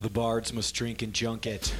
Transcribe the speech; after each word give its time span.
The 0.00 0.08
bards 0.08 0.52
must 0.52 0.76
drink 0.76 1.02
and 1.02 1.12
junket. 1.12 1.74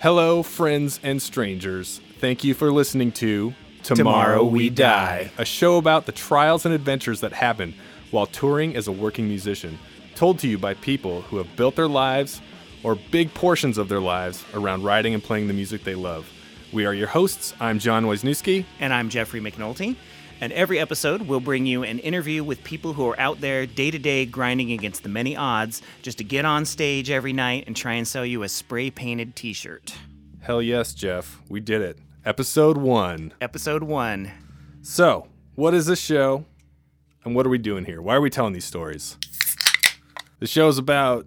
Hello, 0.00 0.42
friends 0.42 0.98
and 1.02 1.20
strangers. 1.20 2.00
Thank 2.18 2.42
you 2.42 2.54
for 2.54 2.72
listening 2.72 3.12
to 3.12 3.52
Tomorrow 3.82 4.42
We 4.44 4.70
Die. 4.70 5.30
a 5.36 5.44
show 5.44 5.76
about 5.76 6.06
the 6.06 6.12
trials 6.12 6.64
and 6.64 6.74
adventures 6.74 7.20
that 7.20 7.34
happen 7.34 7.74
while 8.10 8.24
touring 8.24 8.74
as 8.74 8.88
a 8.88 8.92
working 8.92 9.28
musician, 9.28 9.78
told 10.14 10.38
to 10.38 10.48
you 10.48 10.56
by 10.56 10.72
people 10.72 11.20
who 11.20 11.36
have 11.36 11.54
built 11.56 11.76
their 11.76 11.88
lives 11.88 12.40
or 12.82 12.96
big 13.10 13.32
portions 13.34 13.78
of 13.78 13.88
their 13.88 14.00
lives 14.00 14.44
around 14.54 14.84
writing 14.84 15.14
and 15.14 15.22
playing 15.22 15.48
the 15.48 15.54
music 15.54 15.84
they 15.84 15.94
love. 15.94 16.30
We 16.72 16.86
are 16.86 16.94
your 16.94 17.08
hosts. 17.08 17.54
I'm 17.60 17.78
John 17.78 18.04
Wisniewski. 18.04 18.64
And 18.80 18.92
I'm 18.92 19.08
Jeffrey 19.08 19.40
McNulty. 19.40 19.96
And 20.40 20.52
every 20.54 20.80
episode, 20.80 21.22
we'll 21.22 21.38
bring 21.38 21.66
you 21.66 21.84
an 21.84 22.00
interview 22.00 22.42
with 22.42 22.64
people 22.64 22.94
who 22.94 23.08
are 23.08 23.20
out 23.20 23.40
there 23.40 23.64
day 23.64 23.90
to 23.92 23.98
day 23.98 24.26
grinding 24.26 24.72
against 24.72 25.04
the 25.04 25.08
many 25.08 25.36
odds 25.36 25.82
just 26.02 26.18
to 26.18 26.24
get 26.24 26.44
on 26.44 26.64
stage 26.64 27.10
every 27.10 27.32
night 27.32 27.64
and 27.68 27.76
try 27.76 27.92
and 27.92 28.08
sell 28.08 28.26
you 28.26 28.42
a 28.42 28.48
spray 28.48 28.90
painted 28.90 29.36
t 29.36 29.52
shirt. 29.52 29.94
Hell 30.40 30.60
yes, 30.60 30.94
Jeff. 30.94 31.40
We 31.48 31.60
did 31.60 31.80
it. 31.82 31.98
Episode 32.24 32.76
one. 32.76 33.32
Episode 33.40 33.84
one 33.84 34.32
So, 34.82 35.28
what 35.54 35.74
is 35.74 35.86
this 35.86 36.00
show? 36.00 36.44
And 37.24 37.36
what 37.36 37.46
are 37.46 37.50
we 37.50 37.58
doing 37.58 37.84
here? 37.84 38.02
Why 38.02 38.16
are 38.16 38.20
we 38.20 38.30
telling 38.30 38.52
these 38.52 38.64
stories? 38.64 39.16
The 40.40 40.48
show 40.48 40.66
is 40.66 40.78
about 40.78 41.24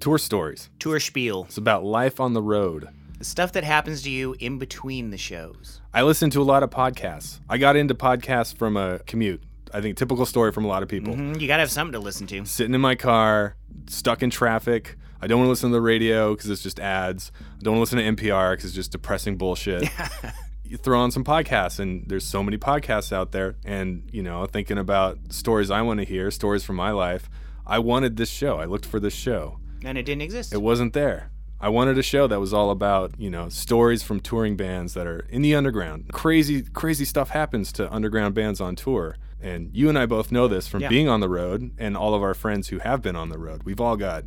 tour 0.00 0.18
stories. 0.18 0.70
tour 0.78 0.98
spiel. 1.00 1.44
It's 1.44 1.58
about 1.58 1.84
life 1.84 2.20
on 2.20 2.32
the 2.32 2.42
road. 2.42 2.88
The 3.18 3.24
stuff 3.24 3.52
that 3.52 3.64
happens 3.64 4.02
to 4.02 4.10
you 4.10 4.34
in 4.40 4.58
between 4.58 5.10
the 5.10 5.18
shows. 5.18 5.80
I 5.92 6.02
listen 6.02 6.30
to 6.30 6.40
a 6.40 6.44
lot 6.44 6.62
of 6.62 6.70
podcasts. 6.70 7.40
I 7.48 7.58
got 7.58 7.76
into 7.76 7.94
podcasts 7.94 8.56
from 8.56 8.76
a 8.76 8.98
commute. 9.00 9.42
I 9.74 9.80
think 9.80 9.96
typical 9.96 10.24
story 10.26 10.52
from 10.52 10.64
a 10.64 10.68
lot 10.68 10.82
of 10.82 10.88
people. 10.88 11.14
Mhm, 11.14 11.40
You 11.40 11.46
gotta 11.46 11.60
have 11.60 11.70
something 11.70 11.92
to 11.92 11.98
listen 11.98 12.26
to. 12.28 12.44
Sitting 12.46 12.74
in 12.74 12.80
my 12.80 12.94
car, 12.94 13.56
stuck 13.88 14.22
in 14.22 14.30
traffic. 14.30 14.96
I 15.22 15.26
don't 15.26 15.38
want 15.38 15.46
to 15.48 15.50
listen 15.50 15.68
to 15.70 15.74
the 15.74 15.82
radio 15.82 16.34
because 16.34 16.48
it's 16.48 16.62
just 16.62 16.80
ads. 16.80 17.30
I 17.38 17.62
don't 17.62 17.76
want 17.76 17.88
to 17.88 17.96
listen 17.96 18.16
to 18.16 18.22
NPR 18.24 18.52
because 18.52 18.64
it's 18.64 18.74
just 18.74 18.90
depressing 18.92 19.36
bullshit. 19.36 19.86
you 20.64 20.78
throw 20.78 20.98
on 20.98 21.10
some 21.10 21.24
podcasts, 21.24 21.78
and 21.78 22.08
there's 22.08 22.24
so 22.24 22.42
many 22.42 22.56
podcasts 22.56 23.12
out 23.12 23.32
there. 23.32 23.56
And, 23.66 24.08
you 24.12 24.22
know, 24.22 24.46
thinking 24.46 24.78
about 24.78 25.18
stories 25.28 25.70
I 25.70 25.82
want 25.82 26.00
to 26.00 26.06
hear, 26.06 26.30
stories 26.30 26.64
from 26.64 26.76
my 26.76 26.90
life, 26.90 27.28
I 27.66 27.80
wanted 27.80 28.16
this 28.16 28.30
show. 28.30 28.56
I 28.58 28.64
looked 28.64 28.86
for 28.86 28.98
this 28.98 29.14
show. 29.14 29.59
And 29.84 29.96
it 29.98 30.04
didn't 30.04 30.22
exist. 30.22 30.52
It 30.52 30.62
wasn't 30.62 30.92
there. 30.92 31.30
I 31.62 31.68
wanted 31.68 31.98
a 31.98 32.02
show 32.02 32.26
that 32.26 32.40
was 32.40 32.54
all 32.54 32.70
about, 32.70 33.12
you 33.18 33.28
know, 33.28 33.48
stories 33.50 34.02
from 34.02 34.20
touring 34.20 34.56
bands 34.56 34.94
that 34.94 35.06
are 35.06 35.26
in 35.28 35.42
the 35.42 35.54
underground. 35.54 36.10
Crazy, 36.12 36.62
crazy 36.62 37.04
stuff 37.04 37.30
happens 37.30 37.70
to 37.72 37.92
underground 37.92 38.34
bands 38.34 38.60
on 38.62 38.76
tour. 38.76 39.16
And 39.42 39.70
you 39.74 39.88
and 39.90 39.98
I 39.98 40.06
both 40.06 40.32
know 40.32 40.48
this 40.48 40.68
from 40.68 40.80
Yeah. 40.82 40.88
being 40.88 41.08
on 41.08 41.20
the 41.20 41.28
road 41.28 41.70
and 41.78 41.96
all 41.96 42.14
of 42.14 42.22
our 42.22 42.32
friends 42.34 42.68
who 42.68 42.78
have 42.78 43.02
been 43.02 43.16
on 43.16 43.28
the 43.28 43.38
road. 43.38 43.62
We've 43.64 43.80
all 43.80 43.96
got 43.96 44.24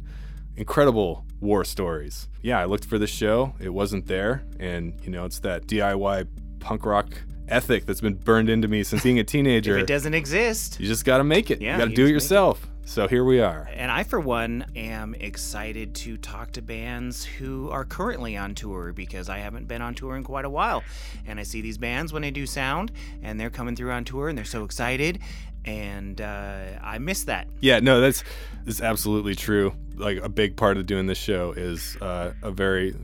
incredible 0.55 1.25
war 1.39 1.63
stories. 1.65 2.27
Yeah, 2.41 2.59
I 2.59 2.65
looked 2.65 2.85
for 2.85 2.97
this 2.99 3.09
show. 3.09 3.53
It 3.59 3.69
wasn't 3.69 4.07
there. 4.07 4.43
And, 4.59 4.93
you 5.03 5.09
know, 5.09 5.25
it's 5.25 5.39
that 5.39 5.67
DIY 5.67 6.27
punk 6.59 6.85
rock 6.85 7.07
ethic 7.47 7.85
that's 7.85 8.01
been 8.01 8.13
burned 8.15 8.49
into 8.49 8.67
me 8.67 8.83
since 8.83 9.03
being 9.03 9.19
a 9.19 9.23
teenager. 9.23 9.75
if 9.77 9.83
it 9.83 9.87
doesn't 9.87 10.13
exist. 10.13 10.79
you 10.79 10.87
just 10.87 11.03
got 11.05 11.17
to 11.17 11.23
make 11.23 11.51
it. 11.51 11.61
Yeah, 11.61 11.73
you 11.73 11.77
got 11.83 11.89
to 11.89 11.95
do 11.95 12.05
it 12.05 12.09
yourself. 12.11 12.63
it. 12.63 12.69
So 12.85 13.07
here 13.07 13.23
we 13.23 13.39
are. 13.39 13.67
And 13.73 13.89
I, 13.89 14.03
for 14.03 14.19
one, 14.19 14.65
am 14.75 15.15
excited 15.15 15.95
to 15.95 16.17
talk 16.17 16.51
to 16.51 16.61
bands 16.61 17.23
who 17.23 17.69
are 17.71 17.85
currently 17.85 18.35
on 18.35 18.55
tour 18.55 18.91
because 18.91 19.29
I 19.29 19.37
haven't 19.37 19.67
been 19.67 19.81
on 19.81 19.95
tour 19.95 20.17
in 20.17 20.23
quite 20.23 20.45
a 20.45 20.49
while. 20.49 20.83
And 21.25 21.39
I 21.39 21.43
see 21.43 21.61
these 21.61 21.77
bands 21.77 22.11
when 22.11 22.21
they 22.21 22.31
do 22.31 22.45
sound 22.45 22.91
and 23.21 23.39
they're 23.39 23.49
coming 23.49 23.75
through 23.75 23.91
on 23.91 24.03
tour 24.03 24.27
and 24.27 24.37
they're 24.37 24.45
so 24.45 24.65
excited. 24.65 25.19
And 25.65 26.19
uh, 26.19 26.65
I 26.81 26.97
miss 26.97 27.23
that. 27.23 27.47
Yeah, 27.61 27.79
no, 27.79 28.01
that's 28.01 28.23
that's 28.65 28.81
absolutely 28.81 29.33
true. 29.33 29.73
Like 29.95 30.17
a 30.21 30.29
big 30.29 30.57
part 30.57 30.77
of 30.77 30.85
doing 30.85 31.07
this 31.07 31.17
show 31.17 31.53
is 31.53 31.95
uh, 32.01 32.33
a 32.43 32.51
very, 32.51 32.95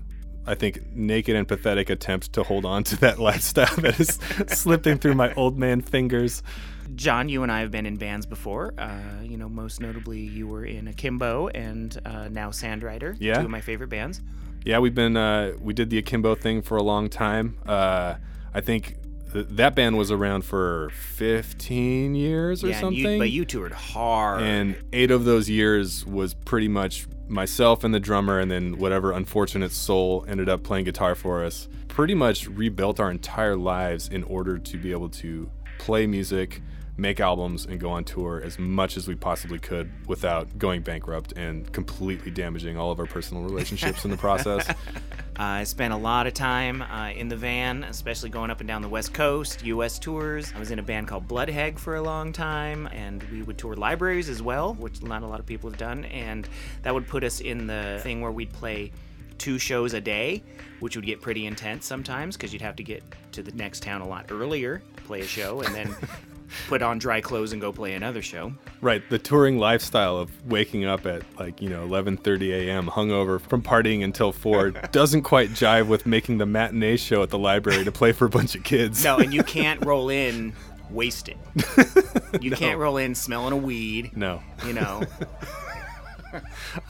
I 0.46 0.56
think, 0.56 0.94
naked 0.94 1.38
and 1.38 1.48
pathetic 1.48 1.90
attempt 1.90 2.34
to 2.34 2.44
hold 2.44 2.66
on 2.66 2.84
to 2.84 2.98
that 2.98 3.18
lifestyle 3.30 3.74
that 3.78 3.98
is 3.98 4.20
slipping 4.50 4.98
through 4.98 5.16
my 5.16 5.34
old 5.36 5.58
man 5.58 5.80
fingers. 5.80 6.44
John, 7.00 7.30
you 7.30 7.44
and 7.44 7.52
I 7.52 7.62
have 7.62 7.72
been 7.72 7.86
in 7.86 7.96
bands 7.96 8.26
before. 8.26 8.74
Uh, 8.78 9.00
you 9.24 9.38
know, 9.38 9.48
most 9.48 9.80
notably, 9.80 10.20
you 10.20 10.48
were 10.48 10.66
in 10.66 10.88
Akimbo 10.90 11.48
and 11.48 11.98
uh, 12.06 12.28
now 12.28 12.50
Sandrider, 12.50 13.16
Yeah. 13.20 13.36
two 13.36 13.46
of 13.46 13.50
my 13.50 13.62
favorite 13.62 13.90
bands. 13.90 14.22
Yeah, 14.66 14.80
we've 14.80 14.94
been 14.94 15.16
uh, 15.16 15.54
we 15.62 15.74
did 15.74 15.90
the 15.90 15.98
akimbo 15.98 16.36
thing 16.36 16.62
for 16.62 16.76
a 16.76 16.84
long 16.84 17.08
time. 17.10 17.58
Uh, 17.66 18.16
I 18.54 18.60
think 18.60 18.98
th- 19.32 19.48
that 19.52 19.76
band 19.76 19.98
was 19.98 20.12
around 20.12 20.44
for 20.44 20.90
15 20.90 22.16
years 22.16 22.66
or 22.66 22.68
yeah, 22.68 22.86
and 22.86 22.94
you- 22.98 23.04
something. 23.04 23.20
but 23.20 23.30
you 23.32 23.46
toured 23.46 23.72
hard. 23.72 24.42
and 24.42 24.76
eight 24.92 25.12
of 25.12 25.24
those 25.24 25.50
years 25.50 26.06
was 26.06 26.34
pretty 26.34 26.68
much 26.68 27.08
myself 27.30 27.86
and 27.86 27.94
the 27.94 28.00
drummer 28.02 28.40
and 28.40 28.52
then 28.52 28.78
whatever 28.78 29.14
unfortunate 29.14 29.72
soul 29.72 30.26
ended 30.28 30.50
up 30.50 30.64
playing 30.64 30.84
guitar 30.84 31.16
for 31.16 31.46
us 31.46 31.70
pretty 31.88 32.16
much 32.16 32.48
rebuilt 32.48 33.00
our 33.00 33.12
entire 33.12 33.56
lives 33.56 34.10
in 34.10 34.24
order 34.24 34.58
to 34.58 34.78
be 34.78 34.92
able 34.92 35.08
to 35.10 35.50
play 35.78 36.06
music 36.08 36.62
make 37.00 37.20
albums 37.20 37.66
and 37.66 37.80
go 37.80 37.90
on 37.90 38.04
tour 38.04 38.42
as 38.44 38.60
much 38.60 38.98
as 38.98 39.08
we 39.08 39.16
possibly 39.16 39.60
could 39.60 39.90
without 40.08 40.58
going 40.58 40.82
bankrupt 40.82 41.34
and 41.34 41.72
completely 41.72 42.32
damaging 42.32 42.78
all 42.78 42.92
of 42.92 43.00
our 43.00 43.06
personal 43.06 43.44
relationships 43.44 44.06
in 44.06 44.12
the 44.12 44.18
process 44.18 44.70
I 45.42 45.64
spent 45.64 45.94
a 45.94 45.98
lot 45.98 46.28
of 46.28 46.34
time 46.34 46.82
uh, 46.82 47.12
in 47.12 47.30
the 47.30 47.38
van, 47.38 47.86
especially 47.86 48.30
going 48.30 48.52
up 48.52 48.60
and 48.60 48.68
down 48.68 48.82
the 48.82 48.90
West 48.90 49.14
Coast, 49.14 49.64
U.S. 49.64 49.98
tours. 49.98 50.52
I 50.54 50.60
was 50.60 50.70
in 50.70 50.80
a 50.80 50.84
band 50.84 51.08
called 51.08 51.30
Bloodhag 51.30 51.80
for 51.80 51.96
a 51.96 52.02
long 52.02 52.34
time, 52.34 52.88
and 52.88 53.24
we 53.32 53.42
would 53.44 53.58
tour 53.58 53.74
libraries 53.74 54.28
as 54.28 54.42
well, 54.42 54.74
which 54.74 55.02
not 55.02 55.24
a 55.24 55.26
lot 55.26 55.40
of 55.40 55.46
people 55.46 55.70
have 55.70 55.80
done. 55.80 56.04
And 56.04 56.46
that 56.82 56.94
would 56.94 57.08
put 57.08 57.24
us 57.24 57.40
in 57.40 57.68
the 57.68 58.02
thing 58.04 58.20
where 58.20 58.34
we'd 58.34 58.52
play 58.52 58.92
two 59.38 59.58
shows 59.58 59.94
a 59.94 60.02
day, 60.02 60.44
which 60.82 60.98
would 60.98 61.06
get 61.06 61.22
pretty 61.22 61.46
intense 61.46 61.86
sometimes 61.86 62.36
because 62.36 62.52
you'd 62.52 62.62
have 62.62 62.76
to 62.76 62.84
get 62.84 63.02
to 63.32 63.42
the 63.42 63.54
next 63.54 63.82
town 63.82 64.02
a 64.02 64.08
lot 64.08 64.26
earlier, 64.32 64.82
play 65.06 65.22
a 65.22 65.26
show, 65.26 65.62
and 65.62 65.74
then 65.74 65.96
put 66.68 66.82
on 66.82 66.98
dry 67.00 67.22
clothes 67.22 67.52
and 67.54 67.62
go 67.62 67.72
play 67.72 67.94
another 67.94 68.22
show. 68.22 68.54
right 68.82 69.02
the 69.10 69.20
touring 69.20 69.58
lifestyle 69.58 70.18
of 70.18 70.30
waking 70.46 70.86
up 70.86 71.06
at 71.06 71.22
like 71.40 71.62
you 71.62 71.70
know 71.70 71.88
11:30 71.88 72.52
a.m. 72.68 72.88
hungover 72.88 73.40
from 73.42 73.62
partying 73.62 74.04
until 74.04 74.32
4 74.32 74.72
doesn't 74.92 75.22
quite 75.24 75.50
jive 75.52 75.88
with 75.88 76.06
making 76.06 76.38
the 76.38 76.46
matinee 76.46 76.98
show 76.98 77.22
at 77.24 77.30
the 77.30 77.38
library 77.40 77.84
to 77.84 77.92
play 77.92 78.12
for 78.12 78.26
a 78.26 78.30
bunch 78.30 78.56
of 78.56 78.64
kids 78.64 79.04
No, 79.04 79.18
and 79.18 79.34
you 79.34 79.44
can't 79.56 79.84
roll 79.86 80.10
in 80.10 80.54
wasted. 80.90 81.38
You 82.42 82.52
can't 82.52 82.78
roll 82.80 82.98
in 82.98 83.16
smelling 83.16 83.54
a 83.54 83.58
weed. 83.58 84.16
no 84.16 84.42
You 84.66 84.74
know, 84.74 85.02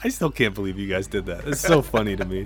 I 0.04 0.08
still 0.08 0.30
can't 0.30 0.54
believe 0.54 0.78
you 0.78 0.86
guys 0.88 1.06
did 1.06 1.26
that. 1.26 1.46
It's 1.46 1.60
so 1.60 1.80
funny 1.82 2.14
to 2.16 2.24
me. 2.24 2.44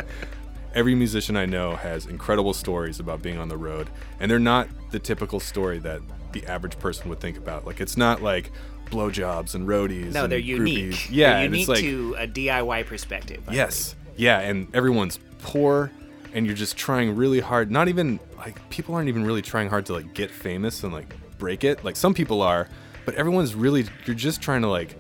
Every 0.75 0.95
musician 0.95 1.37
I 1.37 1.47
know 1.47 1.75
has 1.77 2.07
incredible 2.07 2.55
stories 2.55 3.01
about 3.01 3.21
being 3.23 3.39
on 3.39 3.49
the 3.49 3.57
road, 3.57 3.91
and 4.21 4.31
they're 4.31 4.39
not 4.39 4.69
the 4.91 4.99
typical 4.99 5.41
story 5.41 5.79
that 5.81 6.01
the 6.35 6.45
average 6.47 6.79
person 6.79 7.09
would 7.09 7.21
think 7.21 7.39
about. 7.39 7.65
Like 7.65 7.81
it's 7.81 7.97
not 7.97 8.23
like 8.23 8.51
blowjobs 8.91 9.55
and 9.55 9.67
roadies. 9.67 10.13
no, 10.13 10.25
and 10.25 10.33
they're 10.33 10.39
unique. 10.39 10.91
groupies. 10.91 11.09
Yeah, 11.11 11.35
they're 11.35 11.45
unique 11.45 11.69
like 11.69 11.81
to 11.81 12.15
a 12.19 12.27
DIY 12.27 12.87
perspective. 12.87 13.43
I 13.49 13.55
yes, 13.55 13.97
yeah, 14.17 14.41
and 14.41 14.73
everyone's 14.75 15.19
poor, 15.39 15.91
and 16.35 16.45
you're 16.45 16.55
just 16.55 16.77
trying 16.77 17.17
really 17.17 17.41
hard. 17.41 17.71
Not 17.71 17.89
even 17.89 18.21
like 18.37 18.69
people 18.69 18.95
aren't 18.95 19.09
even 19.09 19.25
really 19.25 19.43
trying 19.43 19.71
hard 19.71 19.87
to 19.87 19.95
like 19.95 20.13
get 20.13 20.31
famous 20.31 20.83
and 20.85 20.93
like 20.93 21.15
break 21.39 21.65
it. 21.65 21.83
Like 21.85 21.97
some 21.97 22.13
people 22.13 22.43
are, 22.43 22.69
but 23.07 23.15
everyone's 23.15 23.55
really 23.55 23.87
you're 24.05 24.17
just 24.17 24.43
trying 24.43 24.63
to 24.63 24.69
like 24.69 24.97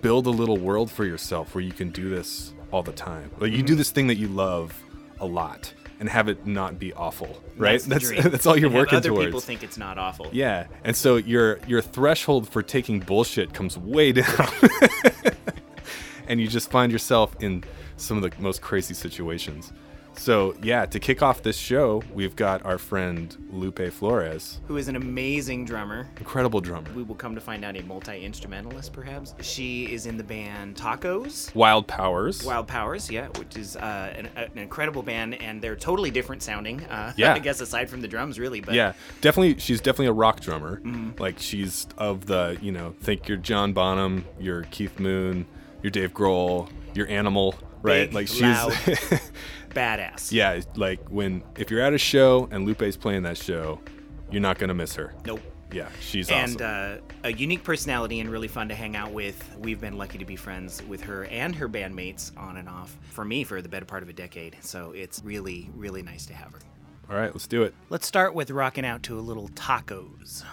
build 0.00 0.26
a 0.26 0.30
little 0.30 0.58
world 0.58 0.90
for 0.90 1.04
yourself 1.04 1.54
where 1.54 1.62
you 1.62 1.72
can 1.72 1.90
do 1.90 2.08
this 2.08 2.52
all 2.72 2.82
the 2.82 2.92
time. 2.92 3.30
Like 3.38 3.52
you 3.52 3.58
do 3.58 3.72
mm-hmm. 3.72 3.78
this 3.78 3.90
thing 3.90 4.08
that 4.08 4.16
you 4.16 4.26
love 4.28 4.74
a 5.20 5.26
lot 5.26 5.72
and 6.02 6.10
have 6.10 6.26
it 6.26 6.44
not 6.44 6.80
be 6.80 6.92
awful, 6.94 7.40
right? 7.56 7.80
That's, 7.80 8.10
that's 8.10 8.24
that's 8.30 8.44
all 8.44 8.58
you're 8.58 8.66
And 8.66 8.74
working 8.74 8.96
other 8.98 9.10
towards. 9.10 9.26
people 9.26 9.38
think 9.40 9.62
it's 9.62 9.78
not 9.78 9.98
awful. 9.98 10.28
Yeah, 10.32 10.66
and 10.82 10.96
so 10.96 11.14
your 11.14 11.60
your 11.68 11.80
threshold 11.80 12.48
for 12.48 12.60
taking 12.60 12.98
bullshit 12.98 13.54
comes 13.54 13.78
way 13.78 14.10
down, 14.10 14.48
and 16.26 16.40
you 16.40 16.48
just 16.48 16.72
find 16.72 16.90
yourself 16.90 17.36
in 17.38 17.62
some 17.96 18.16
of 18.16 18.28
the 18.28 18.42
most 18.42 18.60
crazy 18.62 18.94
situations. 18.94 19.72
So 20.14 20.54
yeah, 20.62 20.86
to 20.86 21.00
kick 21.00 21.22
off 21.22 21.42
this 21.42 21.56
show, 21.56 22.02
we've 22.12 22.36
got 22.36 22.64
our 22.64 22.78
friend 22.78 23.34
Lupe 23.50 23.90
Flores, 23.92 24.60
Who 24.68 24.76
is 24.76 24.86
an 24.88 24.94
amazing 24.96 25.64
drummer. 25.64 26.06
incredible 26.18 26.60
drummer. 26.60 26.90
We 26.94 27.02
will 27.02 27.14
come 27.14 27.34
to 27.34 27.40
find 27.40 27.64
out 27.64 27.76
a 27.76 27.82
multi 27.82 28.24
instrumentalist, 28.24 28.92
perhaps. 28.92 29.34
She 29.40 29.92
is 29.92 30.06
in 30.06 30.16
the 30.16 30.22
band 30.24 30.76
Tacos. 30.76 31.52
Wild 31.54 31.86
Powers. 31.88 32.44
Wild 32.44 32.68
Powers, 32.68 33.10
yeah, 33.10 33.28
which 33.38 33.56
is 33.56 33.76
uh, 33.76 34.12
an, 34.16 34.28
an 34.36 34.50
incredible 34.58 35.02
band, 35.02 35.34
and 35.40 35.60
they're 35.62 35.76
totally 35.76 36.10
different 36.10 36.42
sounding. 36.42 36.84
Uh, 36.84 37.12
Yeah. 37.22 37.34
I 37.34 37.38
guess 37.40 37.60
aside 37.60 37.88
from 37.90 38.00
the 38.00 38.08
drums, 38.08 38.38
really. 38.38 38.60
But 38.60 38.74
Yeah, 38.74 38.92
definitely. 39.20 39.58
She's 39.60 39.80
definitely 39.80 40.06
a 40.06 40.12
rock 40.12 40.40
drummer. 40.40 40.76
Mm-hmm. 40.80 41.20
Like 41.20 41.38
she's 41.38 41.86
of 41.98 42.26
the 42.26 42.58
you 42.60 42.72
know, 42.72 42.94
think 43.00 43.28
you're 43.28 43.38
John 43.38 43.72
Bonham, 43.72 44.24
you're 44.40 44.62
Keith 44.64 44.98
Moon, 45.00 45.46
you're 45.82 45.90
Dave 45.90 46.12
Grohl, 46.12 46.68
you're 46.94 47.08
Animal. 47.08 47.54
right? 47.82 48.06
Big, 48.10 48.14
like 48.14 48.28
she's. 48.28 49.20
Badass. 49.74 50.32
yeah, 50.32 50.60
like 50.76 51.00
when 51.08 51.42
if 51.56 51.70
you're 51.70 51.80
at 51.80 51.92
a 51.92 51.98
show 51.98 52.48
and 52.50 52.66
Lupe's 52.66 52.96
playing 52.96 53.22
that 53.24 53.36
show, 53.36 53.80
you're 54.30 54.42
not 54.42 54.58
gonna 54.58 54.74
miss 54.74 54.94
her. 54.94 55.14
Nope. 55.26 55.40
Yeah, 55.72 55.88
she's 56.00 56.30
and 56.30 56.60
awesome. 56.60 57.00
uh, 57.24 57.28
a 57.28 57.32
unique 57.32 57.64
personality 57.64 58.20
and 58.20 58.28
really 58.30 58.48
fun 58.48 58.68
to 58.68 58.74
hang 58.74 58.94
out 58.94 59.10
with. 59.12 59.42
We've 59.58 59.80
been 59.80 59.96
lucky 59.96 60.18
to 60.18 60.24
be 60.26 60.36
friends 60.36 60.82
with 60.86 61.00
her 61.04 61.24
and 61.24 61.54
her 61.56 61.66
bandmates 61.66 62.30
on 62.36 62.58
and 62.58 62.68
off 62.68 62.94
for 63.04 63.24
me 63.24 63.42
for 63.42 63.62
the 63.62 63.70
better 63.70 63.86
part 63.86 64.02
of 64.02 64.10
a 64.10 64.12
decade. 64.12 64.56
So 64.60 64.92
it's 64.92 65.22
really, 65.24 65.70
really 65.74 66.02
nice 66.02 66.26
to 66.26 66.34
have 66.34 66.52
her. 66.52 66.58
All 67.08 67.16
right, 67.16 67.32
let's 67.32 67.46
do 67.46 67.62
it. 67.62 67.74
Let's 67.88 68.06
start 68.06 68.34
with 68.34 68.50
rocking 68.50 68.84
out 68.84 69.02
to 69.04 69.18
a 69.18 69.22
little 69.22 69.48
tacos. 69.50 70.44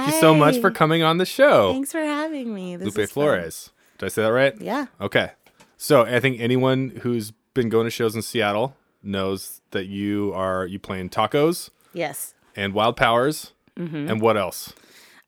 Thank 0.00 0.14
you 0.14 0.20
so 0.20 0.34
much 0.34 0.58
for 0.60 0.70
coming 0.70 1.02
on 1.02 1.18
the 1.18 1.26
show. 1.26 1.72
Thanks 1.72 1.92
for 1.92 2.00
having 2.00 2.54
me. 2.54 2.76
This 2.76 2.86
Lupe 2.86 2.98
is 2.98 3.10
fun. 3.10 3.22
Flores. 3.24 3.70
Did 3.98 4.06
I 4.06 4.08
say 4.08 4.22
that 4.22 4.32
right? 4.32 4.60
Yeah. 4.60 4.86
Okay. 5.00 5.32
So 5.76 6.02
I 6.02 6.20
think 6.20 6.40
anyone 6.40 7.00
who's 7.02 7.32
been 7.54 7.68
going 7.68 7.84
to 7.86 7.90
shows 7.90 8.14
in 8.14 8.22
Seattle 8.22 8.76
knows 9.02 9.60
that 9.70 9.86
you 9.86 10.32
are 10.34 10.66
you 10.66 10.78
playing 10.78 11.08
tacos 11.10 11.70
Yes. 11.92 12.34
and 12.56 12.74
Wild 12.74 12.96
Powers 12.96 13.52
Mm-hmm. 13.78 14.10
and 14.10 14.20
what 14.20 14.36
else? 14.36 14.72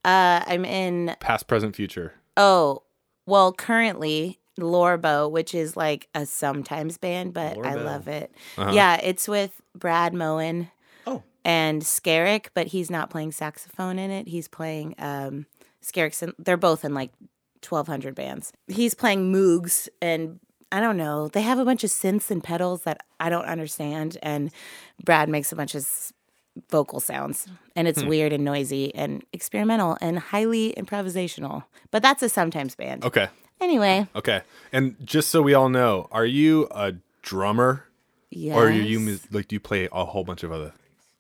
Uh, 0.04 0.42
I'm 0.46 0.64
in. 0.66 1.14
Past, 1.20 1.46
present, 1.46 1.74
future. 1.74 2.12
Oh, 2.36 2.82
well, 3.24 3.52
currently 3.52 4.40
Lorbo, 4.60 5.30
which 5.30 5.54
is 5.54 5.74
like 5.76 6.08
a 6.14 6.26
sometimes 6.26 6.98
band, 6.98 7.32
but 7.32 7.56
I 7.64 7.74
love 7.74 8.08
it. 8.08 8.34
Uh-huh. 8.58 8.72
Yeah, 8.74 8.96
it's 8.96 9.26
with 9.26 9.62
Brad 9.74 10.12
Moen 10.12 10.70
and 11.44 11.82
Skerik, 11.82 12.48
but 12.54 12.68
he's 12.68 12.90
not 12.90 13.10
playing 13.10 13.32
saxophone 13.32 13.98
in 13.98 14.10
it. 14.10 14.28
He's 14.28 14.48
playing 14.48 14.94
um 14.98 15.46
Skerik's. 15.82 16.22
In, 16.22 16.32
they're 16.38 16.56
both 16.56 16.84
in 16.84 16.94
like 16.94 17.12
1,200 17.68 18.14
bands. 18.14 18.52
He's 18.68 18.94
playing 18.94 19.32
Moogs 19.32 19.88
and. 20.00 20.40
I 20.74 20.80
don't 20.80 20.96
know. 20.96 21.28
They 21.28 21.42
have 21.42 21.58
a 21.58 21.66
bunch 21.66 21.84
of 21.84 21.90
synths 21.90 22.30
and 22.30 22.42
pedals 22.42 22.84
that 22.84 23.02
I 23.20 23.28
don't 23.28 23.44
understand, 23.44 24.16
and 24.22 24.50
Brad 25.04 25.28
makes 25.28 25.52
a 25.52 25.54
bunch 25.54 25.74
of 25.74 25.86
vocal 26.70 27.00
sounds, 27.00 27.46
and 27.76 27.88
it's 27.88 28.02
weird 28.02 28.32
and 28.32 28.44
noisy 28.44 28.94
and 28.94 29.22
experimental 29.32 29.98
and 30.00 30.18
highly 30.18 30.74
improvisational. 30.76 31.64
But 31.90 32.02
that's 32.02 32.22
a 32.22 32.28
sometimes 32.28 32.74
band. 32.74 33.04
Okay. 33.04 33.28
Anyway, 33.60 34.08
Okay. 34.16 34.42
And 34.72 34.96
just 35.04 35.28
so 35.28 35.40
we 35.40 35.54
all 35.54 35.68
know, 35.68 36.08
are 36.10 36.26
you 36.26 36.66
a 36.72 36.94
drummer 37.22 37.84
yes. 38.30 38.56
or 38.56 38.66
are 38.66 38.70
you 38.72 39.20
like 39.30 39.46
do 39.48 39.54
you 39.54 39.60
play 39.60 39.88
a 39.92 40.04
whole 40.04 40.24
bunch 40.24 40.42
of 40.42 40.50
other? 40.50 40.72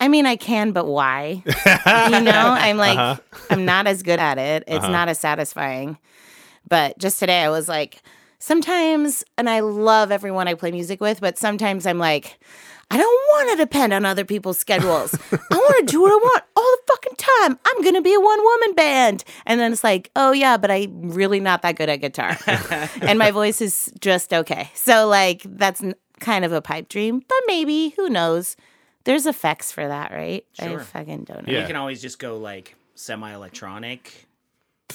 I 0.02 0.08
mean, 0.08 0.26
I 0.26 0.34
can, 0.34 0.72
but 0.72 0.88
why? 0.88 1.44
you 1.46 2.20
know, 2.20 2.32
I'm 2.34 2.76
like, 2.76 2.98
uh-huh. 2.98 3.20
I'm 3.50 3.64
not 3.64 3.86
as 3.86 4.02
good 4.02 4.18
at 4.18 4.36
it. 4.36 4.64
It's 4.66 4.82
uh-huh. 4.82 4.90
not 4.90 5.08
as 5.08 5.20
satisfying. 5.20 5.96
But 6.68 6.98
just 6.98 7.20
today, 7.20 7.40
I 7.42 7.50
was 7.50 7.68
like, 7.68 8.02
sometimes, 8.40 9.22
and 9.38 9.48
I 9.48 9.60
love 9.60 10.10
everyone 10.10 10.48
I 10.48 10.54
play 10.54 10.72
music 10.72 11.00
with, 11.00 11.20
but 11.20 11.38
sometimes 11.38 11.86
I'm 11.86 11.98
like, 11.98 12.40
I 12.90 12.96
don't 12.96 13.06
want 13.06 13.50
to 13.50 13.64
depend 13.64 13.92
on 13.92 14.04
other 14.04 14.24
people's 14.24 14.58
schedules. 14.58 15.14
I 15.30 15.54
want 15.54 15.86
to 15.86 15.92
do 15.92 16.02
what 16.02 16.10
I 16.10 16.16
want 16.24 16.44
all 16.56 16.76
the 16.76 16.92
fucking 16.92 17.16
time. 17.16 17.58
I'm 17.64 17.82
going 17.82 17.94
to 17.94 18.02
be 18.02 18.12
a 18.12 18.20
one 18.20 18.42
woman 18.42 18.74
band. 18.74 19.22
And 19.46 19.60
then 19.60 19.72
it's 19.72 19.84
like, 19.84 20.10
oh, 20.16 20.32
yeah, 20.32 20.56
but 20.56 20.72
I'm 20.72 21.12
really 21.12 21.38
not 21.38 21.62
that 21.62 21.76
good 21.76 21.88
at 21.88 22.00
guitar. 22.00 22.36
and 23.02 23.20
my 23.20 23.30
voice 23.30 23.60
is 23.60 23.92
just 24.00 24.34
okay. 24.34 24.68
So, 24.74 25.06
like, 25.06 25.42
that's 25.44 25.80
n- 25.80 25.94
kind 26.18 26.44
of 26.44 26.50
a 26.50 26.60
pipe 26.60 26.88
dream, 26.88 27.20
but 27.20 27.38
maybe, 27.46 27.90
who 27.90 28.08
knows? 28.08 28.56
There's 29.04 29.26
effects 29.26 29.72
for 29.72 29.86
that, 29.86 30.12
right? 30.12 30.44
Sure. 30.52 30.80
I 30.80 30.82
fucking 30.84 31.24
don't 31.24 31.46
know. 31.46 31.52
Yeah. 31.52 31.60
you 31.62 31.66
can 31.66 31.76
always 31.76 32.00
just 32.02 32.18
go 32.18 32.38
like 32.38 32.76
semi-electronic 32.94 34.26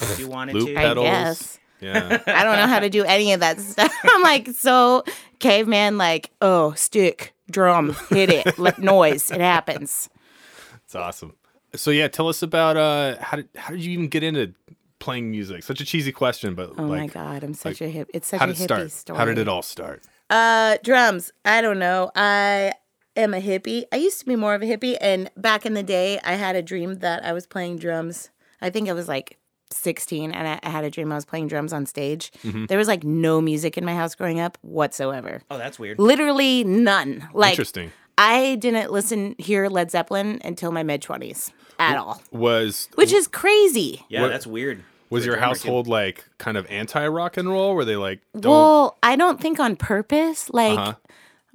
if 0.01 0.19
you 0.19 0.27
wanted 0.27 0.55
Loop 0.55 0.67
to. 0.67 0.77
I 0.77 0.81
pedals. 0.81 1.05
guess. 1.05 1.59
Yeah. 1.81 2.21
I 2.27 2.43
don't 2.43 2.57
know 2.57 2.67
how 2.67 2.79
to 2.79 2.89
do 2.89 3.03
any 3.03 3.33
of 3.33 3.39
that 3.41 3.59
stuff. 3.59 3.93
I'm 4.03 4.21
like 4.21 4.49
so 4.49 5.03
caveman, 5.39 5.97
like, 5.97 6.31
oh, 6.41 6.73
stick, 6.73 7.33
drum, 7.51 7.95
hit 8.09 8.29
it, 8.29 8.57
let 8.57 8.79
noise, 8.95 9.29
it 9.31 9.41
happens. 9.41 10.09
It's 10.85 10.95
awesome. 10.95 11.33
So 11.75 11.91
yeah, 11.91 12.07
tell 12.07 12.27
us 12.29 12.41
about 12.41 12.77
uh 12.77 13.17
how 13.21 13.37
did 13.37 13.49
how 13.55 13.71
did 13.71 13.83
you 13.83 13.91
even 13.91 14.07
get 14.07 14.23
into 14.23 14.53
playing 14.99 15.29
music? 15.29 15.63
Such 15.63 15.81
a 15.81 15.85
cheesy 15.85 16.11
question, 16.11 16.55
but 16.55 16.71
Oh 16.77 16.83
like 16.83 16.99
my 16.99 17.07
god, 17.07 17.43
I'm 17.43 17.53
such 17.53 17.81
a 17.81 17.87
hip. 17.89 18.09
It's 18.13 18.27
such 18.29 18.39
how 18.39 18.45
a 18.45 18.53
did 18.53 18.55
hippie 18.57 18.63
start? 18.63 18.91
story. 18.91 19.19
How 19.19 19.25
did 19.25 19.37
it 19.37 19.47
all 19.47 19.61
start? 19.61 20.01
Uh, 20.29 20.77
drums. 20.83 21.31
I 21.45 21.61
don't 21.61 21.77
know. 21.79 22.09
I 22.15 22.73
am 23.17 23.33
a 23.33 23.41
hippie. 23.41 23.83
I 23.91 23.97
used 23.97 24.19
to 24.19 24.25
be 24.25 24.35
more 24.37 24.53
of 24.55 24.61
a 24.61 24.65
hippie, 24.65 24.95
and 25.01 25.29
back 25.35 25.65
in 25.65 25.73
the 25.73 25.83
day, 25.83 26.19
I 26.23 26.33
had 26.35 26.55
a 26.55 26.61
dream 26.61 26.95
that 26.99 27.25
I 27.25 27.33
was 27.33 27.45
playing 27.45 27.79
drums. 27.79 28.29
I 28.61 28.69
think 28.69 28.87
I 28.89 28.93
was 28.93 29.07
like 29.09 29.37
16, 29.71 30.31
and 30.31 30.47
I, 30.47 30.59
I 30.63 30.69
had 30.69 30.83
a 30.85 30.89
dream 30.89 31.11
I 31.11 31.15
was 31.15 31.25
playing 31.25 31.47
drums 31.47 31.73
on 31.73 31.85
stage. 31.85 32.31
Mm-hmm. 32.43 32.65
There 32.67 32.77
was 32.77 32.87
like 32.87 33.03
no 33.03 33.41
music 33.41 33.77
in 33.77 33.83
my 33.83 33.95
house 33.95 34.15
growing 34.15 34.39
up 34.39 34.57
whatsoever. 34.61 35.41
Oh, 35.51 35.57
that's 35.57 35.77
weird. 35.77 35.99
Literally 35.99 36.63
none. 36.63 37.27
Like 37.33 37.51
Interesting. 37.51 37.91
I 38.17 38.55
didn't 38.55 38.91
listen 38.91 39.35
hear 39.37 39.67
Led 39.67 39.91
Zeppelin 39.91 40.39
until 40.43 40.71
my 40.71 40.83
mid 40.83 41.01
20s 41.03 41.51
at 41.79 41.97
all, 41.97 42.21
Was 42.31 42.89
which 42.95 43.11
is 43.13 43.27
crazy. 43.27 44.03
Yeah, 44.09 44.21
What- 44.23 44.29
that's 44.29 44.47
weird. 44.47 44.83
was 45.11 45.25
your 45.25 45.35
drummer, 45.35 45.53
too. 45.53 45.59
household 45.59 45.87
like 45.87 46.25
kind 46.39 46.57
of 46.57 46.65
anti 46.71 47.05
rock 47.07 47.37
and 47.37 47.47
roll? 47.47 47.75
Were 47.75 47.85
they 47.85 47.95
like 47.95 48.21
don't 48.33 48.51
Well, 48.51 48.97
I 49.03 49.15
don't 49.15 49.39
think 49.39 49.59
on 49.59 49.75
purpose. 49.75 50.49
Like 50.49 50.77
Uh-huh. 50.79 50.93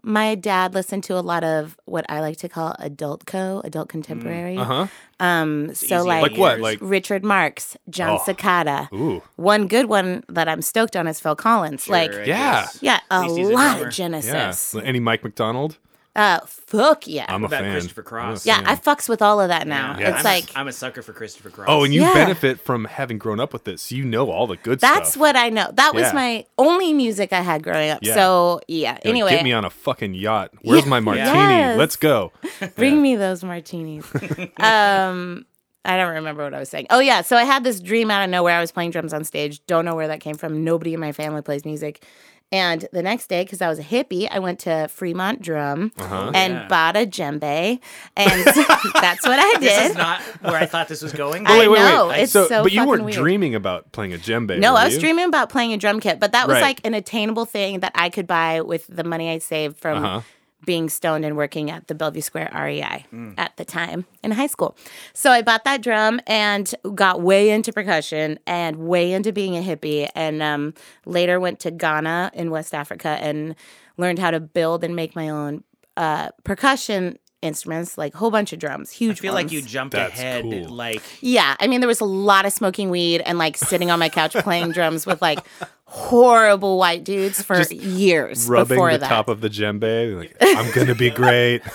My 0.04 0.35
dad 0.35 0.75
listened 0.75 1.04
to 1.04 1.16
a 1.16 1.21
lot 1.23 1.44
of 1.44 1.76
what 1.85 2.04
I 2.09 2.21
like 2.21 2.37
to 2.38 2.49
call 2.49 2.75
adult 2.80 3.25
co, 3.25 3.61
adult 3.64 3.88
contemporary. 3.88 4.56
uh-huh. 4.56 4.87
Um, 5.21 5.73
so 5.75 5.99
easy 6.00 6.09
like, 6.09 6.23
Like 6.23 6.37
what? 6.37 6.59
Like 6.61 6.78
Richard 6.80 7.25
Marx, 7.25 7.76
John 7.88 8.18
Oh. 8.21 8.23
Secada. 8.26 8.92
ooh. 8.92 9.23
One 9.37 9.68
good 9.68 9.87
one 9.87 10.25
that 10.28 10.49
I'm 10.49 10.61
stoked 10.62 10.97
on 10.97 11.06
is 11.06 11.21
Phil 11.21 11.37
Collins. 11.37 11.85
Sure, 11.85 11.92
like, 11.94 12.12
I 12.12 12.25
Yeah. 12.25 12.62
guess. 12.62 12.78
yeah, 12.80 13.00
a 13.11 13.23
least 13.23 13.50
a 13.50 13.54
lot 13.54 13.61
drummer. 13.61 13.76
of 13.76 13.80
Yeah. 13.85 13.90
Genesis. 13.90 14.75
Any 14.82 14.99
Mike 14.99 15.23
McDonald? 15.23 15.76
Uh, 16.14 16.40
fuck 16.45 17.07
yeah. 17.07 17.25
I'm 17.28 17.42
a 17.42 17.47
about 17.47 17.62
fan. 17.62 17.73
Christopher 17.73 18.02
I'm 18.02 18.04
a 18.04 18.09
Cross? 18.09 18.45
yeah, 18.47 18.57
fan. 18.57 18.66
I 18.66 18.76
fucks 18.76 19.09
with 19.09 19.23
all 19.23 19.40
of 19.40 19.49
that 19.49 19.66
now. 19.66 19.97
Yeah. 19.99 20.11
It's 20.11 20.19
I'm, 20.19 20.25
like 20.25 20.50
a, 20.54 20.59
I'm 20.59 20.69
a 20.69 20.73
sucker 20.73 21.00
for 21.00 21.14
Christopher 21.14 21.49
Cross. 21.49 21.69
Oh, 21.71 21.85
and 21.85 21.95
you 21.95 22.02
Yeah. 22.02 22.12
benefit 22.12 22.61
from 22.61 22.85
having 22.85 23.16
grown 23.16 23.40
up 23.40 23.52
with 23.54 23.66
it, 23.66 23.81
so 23.81 23.95
you 23.95 24.04
know 24.04 24.31
all 24.31 24.47
the 24.47 24.59
good 24.59 24.81
stuff. 24.81 24.95
that's 24.95 25.11
stuff. 25.12 25.21
what 25.23 25.37
I 25.37 25.49
know. 25.49 25.71
That 25.73 25.95
was 25.95 26.02
Yeah. 26.09 26.12
my 26.12 26.45
only 26.59 26.92
music 26.92 27.33
I 27.33 27.40
had 27.40 27.62
growing 27.62 27.88
up. 27.88 28.00
Yeah. 28.02 28.14
So 28.14 28.61
yeah. 28.69 28.90
You're 28.90 28.97
like, 28.97 29.07
Anyway, 29.07 29.31
get 29.31 29.45
me 29.45 29.52
on 29.52 29.64
a 29.64 29.71
fucking 29.71 30.12
yacht. 30.12 30.50
Where's 30.61 30.85
my 30.85 31.00
martini? 31.00 31.25
Yes. 31.26 31.78
Let's 31.78 31.97
go. 31.97 32.33
Bring 32.76 33.00
me 33.00 33.16
those 33.16 33.42
martinis. 33.42 34.04
um, 34.59 35.47
I 35.85 35.97
don't 35.97 36.14
remember 36.14 36.45
what 36.45 36.54
I 36.54 36.61
was 36.61 36.69
saying. 36.69 36.87
Oh 36.90 37.00
yeah, 37.00 37.23
so 37.23 37.37
I 37.37 37.45
had 37.45 37.64
this 37.64 37.81
dream 37.81 38.11
out 38.11 38.23
of 38.23 38.31
nowhere. 38.31 38.57
I 38.57 38.61
was 38.61 38.71
playing 38.71 38.90
drums 38.90 39.12
on 39.12 39.25
stage. 39.25 39.64
Don't 39.66 39.85
know 39.85 39.97
where 39.97 40.09
that 40.09 40.21
came 40.21 40.37
from. 40.37 40.62
Nobody 40.62 40.95
in 40.95 41.00
my 41.00 41.12
family 41.12 41.42
plays 41.42 41.64
music. 41.64 42.04
And 42.52 42.87
the 42.92 43.02
next 43.02 43.28
day, 43.28 43.42
because 43.44 43.62
I 43.62 43.68
was 43.68 43.78
a 43.78 43.82
hippie, 43.82 44.28
I 44.30 44.38
went 44.38 44.59
to 44.61 44.87
Fremont 44.88 45.40
Drum 45.40 45.90
Uh-huh. 45.99 46.30
and 46.35 46.52
yeah. 46.52 46.68
bought 46.68 46.97
a 46.97 47.06
djembe, 47.06 47.80
and 48.14 48.44
that's 48.94 49.26
what 49.26 49.38
I 49.38 49.59
This 49.59 49.78
did. 49.78 49.90
is 49.92 49.97
not 49.97 50.21
where 50.42 50.56
I 50.56 50.66
thought 50.66 50.88
this 50.88 51.00
was 51.02 51.12
going. 51.14 51.47
I 51.47 51.59
wait, 51.59 51.68
wait, 51.68 51.78
know, 51.78 52.09
wait. 52.09 52.23
it's 52.25 52.32
so, 52.32 52.47
so 52.49 52.62
but 52.64 52.73
you 52.73 52.87
weren't 52.87 53.04
weird. 53.04 53.16
dreaming 53.16 53.54
about 53.54 53.90
playing 53.92 54.12
a 54.12 54.18
djembe. 54.18 54.59
No, 54.59 54.73
were 54.75 54.78
I 54.80 54.85
was 54.85 54.94
you? 54.94 55.00
dreaming 55.00 55.25
about 55.25 55.49
playing 55.49 55.73
a 55.73 55.78
drum 55.78 55.99
kit, 55.99 56.21
but 56.21 56.32
that 56.32 56.47
was 56.47 56.56
Right. 56.56 56.62
like 56.62 56.87
an 56.87 56.92
attainable 56.92 57.47
thing 57.47 57.80
that 57.80 57.92
I 57.94 58.11
could 58.11 58.26
buy 58.26 58.61
with 58.61 58.87
the 58.87 59.02
money 59.04 59.30
I 59.30 59.38
saved 59.38 59.78
from 59.78 60.04
Uh-huh. 60.04 60.21
Being 60.64 60.88
stoned 60.88 61.25
and 61.25 61.37
working 61.37 61.71
at 61.71 61.88
the 61.88 61.95
Bellevue 61.95 62.21
Square 62.21 62.50
REI 62.54 63.04
Mm. 63.12 63.35
at 63.37 63.57
the 63.57 63.64
time 63.64 64.04
in 64.23 64.31
high 64.31 64.47
school. 64.47 64.76
So 65.12 65.31
I 65.31 65.42
bought 65.42 65.64
that 65.64 65.83
drum 65.83 66.21
and 66.26 66.73
got 66.95 67.21
way 67.21 67.50
into 67.50 67.73
percussion 67.73 68.38
and 68.47 68.76
way 68.76 69.12
into 69.12 69.33
being 69.33 69.57
a 69.57 69.61
hippie. 69.61 70.09
And 70.14 70.42
um, 70.42 70.75
later 71.04 71.40
went 71.40 71.59
to 71.61 71.71
Ghana 71.71 72.31
in 72.35 72.50
West 72.50 72.75
Africa 72.75 73.19
and 73.21 73.54
learned 73.97 74.19
how 74.19 74.31
to 74.31 74.40
build 74.40 74.85
and 74.85 74.95
make 74.97 75.14
my 75.16 75.28
own 75.28 75.64
uh, 75.97 76.31
percussion 76.45 77.19
instruments, 77.42 77.99
like 77.99 78.14
a 78.14 78.18
whole 78.18 78.30
bunch 78.30 78.52
of 78.52 78.58
drums, 78.58 78.90
huge. 78.90 79.08
I 79.08 79.12
huge 79.12 79.20
feel 79.20 79.34
like 79.34 79.52
you 79.52 79.61
jumped 79.62 79.94
That's 79.94 80.14
ahead. 80.18 80.44
cool. 80.44 80.68
Like 80.68 81.02
Yeah, 81.20 81.56
I 81.61 81.66
mean, 81.66 81.80
there 81.80 81.88
was 81.88 82.00
a 82.00 82.04
lot 82.06 82.46
of 82.46 82.52
smoking 82.52 82.88
weed 82.90 83.20
and 83.20 83.37
like 83.38 83.56
sitting 83.56 83.90
on 83.90 83.99
my 83.99 84.08
couch 84.08 84.32
playing 84.34 84.70
drums 84.72 85.04
with 85.06 85.20
like 85.20 85.40
horrible 85.84 86.78
white 86.78 87.04
dudes 87.04 87.42
for 87.42 87.56
Just 87.56 87.72
years 87.72 88.49
rubbing 88.49 88.68
before 88.76 88.92
the 88.92 88.99
that. 88.99 89.08
top 89.08 89.28
of 89.28 89.42
the 89.42 89.49
djembe. 89.50 90.16
Like, 90.16 90.37
I'm 90.40 90.70
gonna 90.72 90.94
be 90.94 91.11
great. 91.11 91.61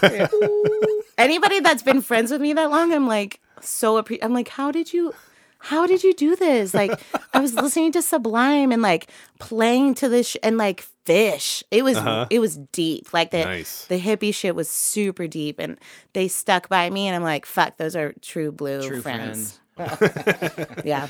Oh 0.00 0.98
Anybody 1.18 1.60
that's 1.60 1.82
been 1.82 2.00
friends 2.00 2.30
with 2.30 2.40
me 2.40 2.52
that 2.52 2.70
long, 2.70 2.92
I'm 2.92 3.06
like 3.06 3.40
so. 3.60 4.00
Appre- 4.00 4.18
I'm 4.22 4.32
like, 4.32 4.48
how 4.48 4.70
did 4.70 4.92
you? 4.92 5.12
How 5.58 5.86
did 5.86 6.04
you 6.04 6.14
do 6.14 6.36
this? 6.36 6.72
Like, 6.74 6.98
I 7.34 7.40
was 7.40 7.54
listening 7.54 7.92
to 7.92 8.02
Sublime 8.02 8.70
and 8.72 8.80
like 8.82 9.10
playing 9.40 9.94
to 9.96 10.08
this 10.08 10.28
sh- 10.30 10.36
and 10.42 10.56
like 10.56 10.86
Phish. 11.04 11.62
It 11.70 11.82
was 11.84 11.98
it 12.30 12.38
was 12.38 12.58
deep. 12.72 13.12
Like 13.12 13.30
the 13.30 13.40
Uh-huh. 13.40 13.48
Nice. 13.50 13.84
the 13.86 13.98
hippie 14.00 14.32
shit 14.34 14.54
was 14.54 14.68
super 14.68 15.26
deep, 15.26 15.58
and 15.58 15.78
they 16.12 16.28
stuck 16.28 16.68
by 16.68 16.90
me. 16.90 17.06
And 17.08 17.16
I'm 17.16 17.22
like, 17.22 17.44
fuck, 17.46 17.76
those 17.76 17.96
are 17.96 18.12
true 18.22 18.52
blue 18.52 18.86
true 18.86 19.00
friends. 19.02 19.58
friends. 19.76 20.76
Yeah. 20.84 21.08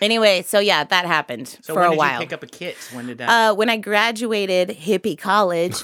Anyway, 0.00 0.42
so 0.42 0.58
yeah, 0.58 0.82
that 0.82 1.06
happened 1.06 1.46
So 1.62 1.74
for 1.74 1.80
when 1.80 1.88
a 1.88 1.90
did 1.90 1.98
while. 1.98 2.12
you 2.20 2.26
pick 2.26 2.32
up 2.32 2.42
a 2.42 2.46
kit? 2.48 2.76
When 2.92 3.06
did 3.06 3.18
that? 3.18 3.28
uh, 3.52 3.54
when 3.54 3.70
I 3.70 3.76
graduated 3.76 4.70
hippie 4.70 5.16
college, 5.16 5.76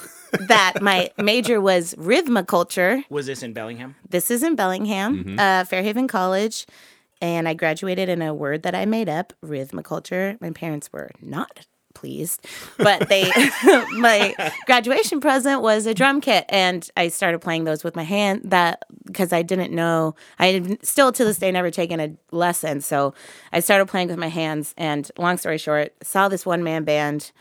that 0.47 0.81
my 0.81 1.09
major 1.17 1.61
was 1.61 1.93
rhythmiculture. 1.95 3.03
was 3.09 3.27
this 3.27 3.41
in 3.43 3.53
Bellingham? 3.53 3.95
This 4.09 4.29
is 4.29 4.43
in 4.43 4.55
Bellingham, 4.55 5.23
Mm-hmm. 5.23 5.39
uh, 5.39 5.63
Fairhaven 5.63 6.07
College. 6.09 6.65
And 7.21 7.47
I 7.47 7.53
graduated 7.53 8.09
in 8.09 8.21
a 8.21 8.33
word 8.33 8.63
that 8.63 8.75
I 8.75 8.85
made 8.85 9.09
up, 9.09 9.33
rhythmiculture. 9.43 10.39
My 10.39 10.51
parents 10.51 10.91
were 10.93 11.11
not 11.21 11.65
pleased, 11.93 12.47
but 12.77 13.09
they, 13.09 13.23
my 13.97 14.33
graduation 14.65 15.19
present 15.19 15.61
was 15.61 15.85
a 15.85 15.93
drum 15.93 16.21
kit. 16.21 16.45
And 16.49 16.89
I 16.95 17.09
started 17.09 17.39
playing 17.39 17.65
those 17.65 17.83
with 17.83 17.95
my 17.95 18.03
hand 18.03 18.41
that, 18.45 18.83
because 19.05 19.33
I 19.33 19.41
didn't 19.41 19.73
know, 19.73 20.15
I 20.37 20.47
had 20.47 20.85
still 20.85 21.11
to 21.11 21.25
this 21.25 21.39
day 21.39 21.51
never 21.51 21.71
taken 21.71 21.99
a 21.99 22.15
lesson. 22.31 22.81
So 22.81 23.13
I 23.51 23.59
started 23.59 23.87
playing 23.87 24.07
with 24.07 24.17
my 24.17 24.29
hands. 24.29 24.73
And 24.77 25.09
long 25.17 25.37
story 25.37 25.57
short, 25.57 25.93
saw 26.03 26.29
this 26.29 26.45
one 26.45 26.63
man 26.63 26.83
band, 26.83 27.31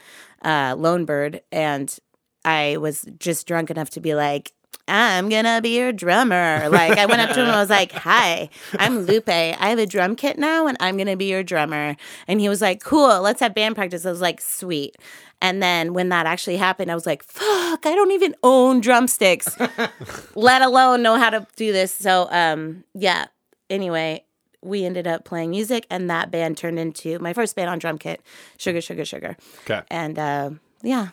uh, 0.42 0.74
Lone 0.76 1.04
Bird, 1.04 1.42
and 1.52 1.96
I 2.44 2.78
was 2.78 3.04
just 3.18 3.46
drunk 3.46 3.70
enough 3.70 3.90
to 3.90 4.00
be 4.00 4.14
like, 4.14 4.52
I'm 4.88 5.28
gonna 5.28 5.60
be 5.60 5.76
your 5.76 5.92
drummer. 5.92 6.68
Like 6.70 6.98
I 6.98 7.06
went 7.06 7.20
up 7.20 7.30
to 7.30 7.40
him 7.40 7.46
and 7.46 7.56
I 7.56 7.60
was 7.60 7.70
like, 7.70 7.92
Hi, 8.08 8.48
I'm 8.78 9.00
Lupe. 9.00 9.28
I 9.28 9.54
have 9.68 9.78
a 9.78 9.86
drum 9.86 10.16
kit 10.16 10.38
now 10.38 10.66
and 10.66 10.76
I'm 10.80 10.96
gonna 10.96 11.16
be 11.16 11.26
your 11.26 11.42
drummer. 11.42 11.96
And 12.26 12.40
he 12.40 12.48
was 12.48 12.62
like, 12.62 12.82
Cool, 12.82 13.20
let's 13.20 13.40
have 13.40 13.54
band 13.54 13.76
practice. 13.76 14.06
I 14.06 14.10
was 14.10 14.20
like, 14.22 14.40
Sweet. 14.40 14.96
And 15.40 15.62
then 15.62 15.94
when 15.94 16.08
that 16.08 16.26
actually 16.26 16.56
happened, 16.56 16.90
I 16.90 16.94
was 16.94 17.06
like, 17.06 17.22
fuck, 17.22 17.86
I 17.86 17.94
don't 17.94 18.10
even 18.10 18.34
own 18.42 18.80
drumsticks, 18.80 19.56
let 20.34 20.62
alone 20.62 21.00
know 21.00 21.16
how 21.16 21.30
to 21.30 21.46
do 21.54 21.72
this. 21.72 21.94
So 21.94 22.28
um 22.30 22.84
yeah. 22.94 23.26
Anyway, 23.70 24.24
we 24.62 24.84
ended 24.84 25.06
up 25.06 25.24
playing 25.24 25.50
music 25.50 25.86
and 25.90 26.10
that 26.10 26.30
band 26.30 26.56
turned 26.56 26.78
into 26.78 27.18
my 27.18 27.32
first 27.32 27.54
band 27.54 27.70
on 27.70 27.78
drum 27.78 27.98
kit, 27.98 28.22
Sugar 28.56 28.80
Sugar 28.80 29.04
Sugar. 29.04 29.36
Okay. 29.62 29.82
And 29.90 30.18
uh, 30.18 30.50
yeah, 30.82 31.08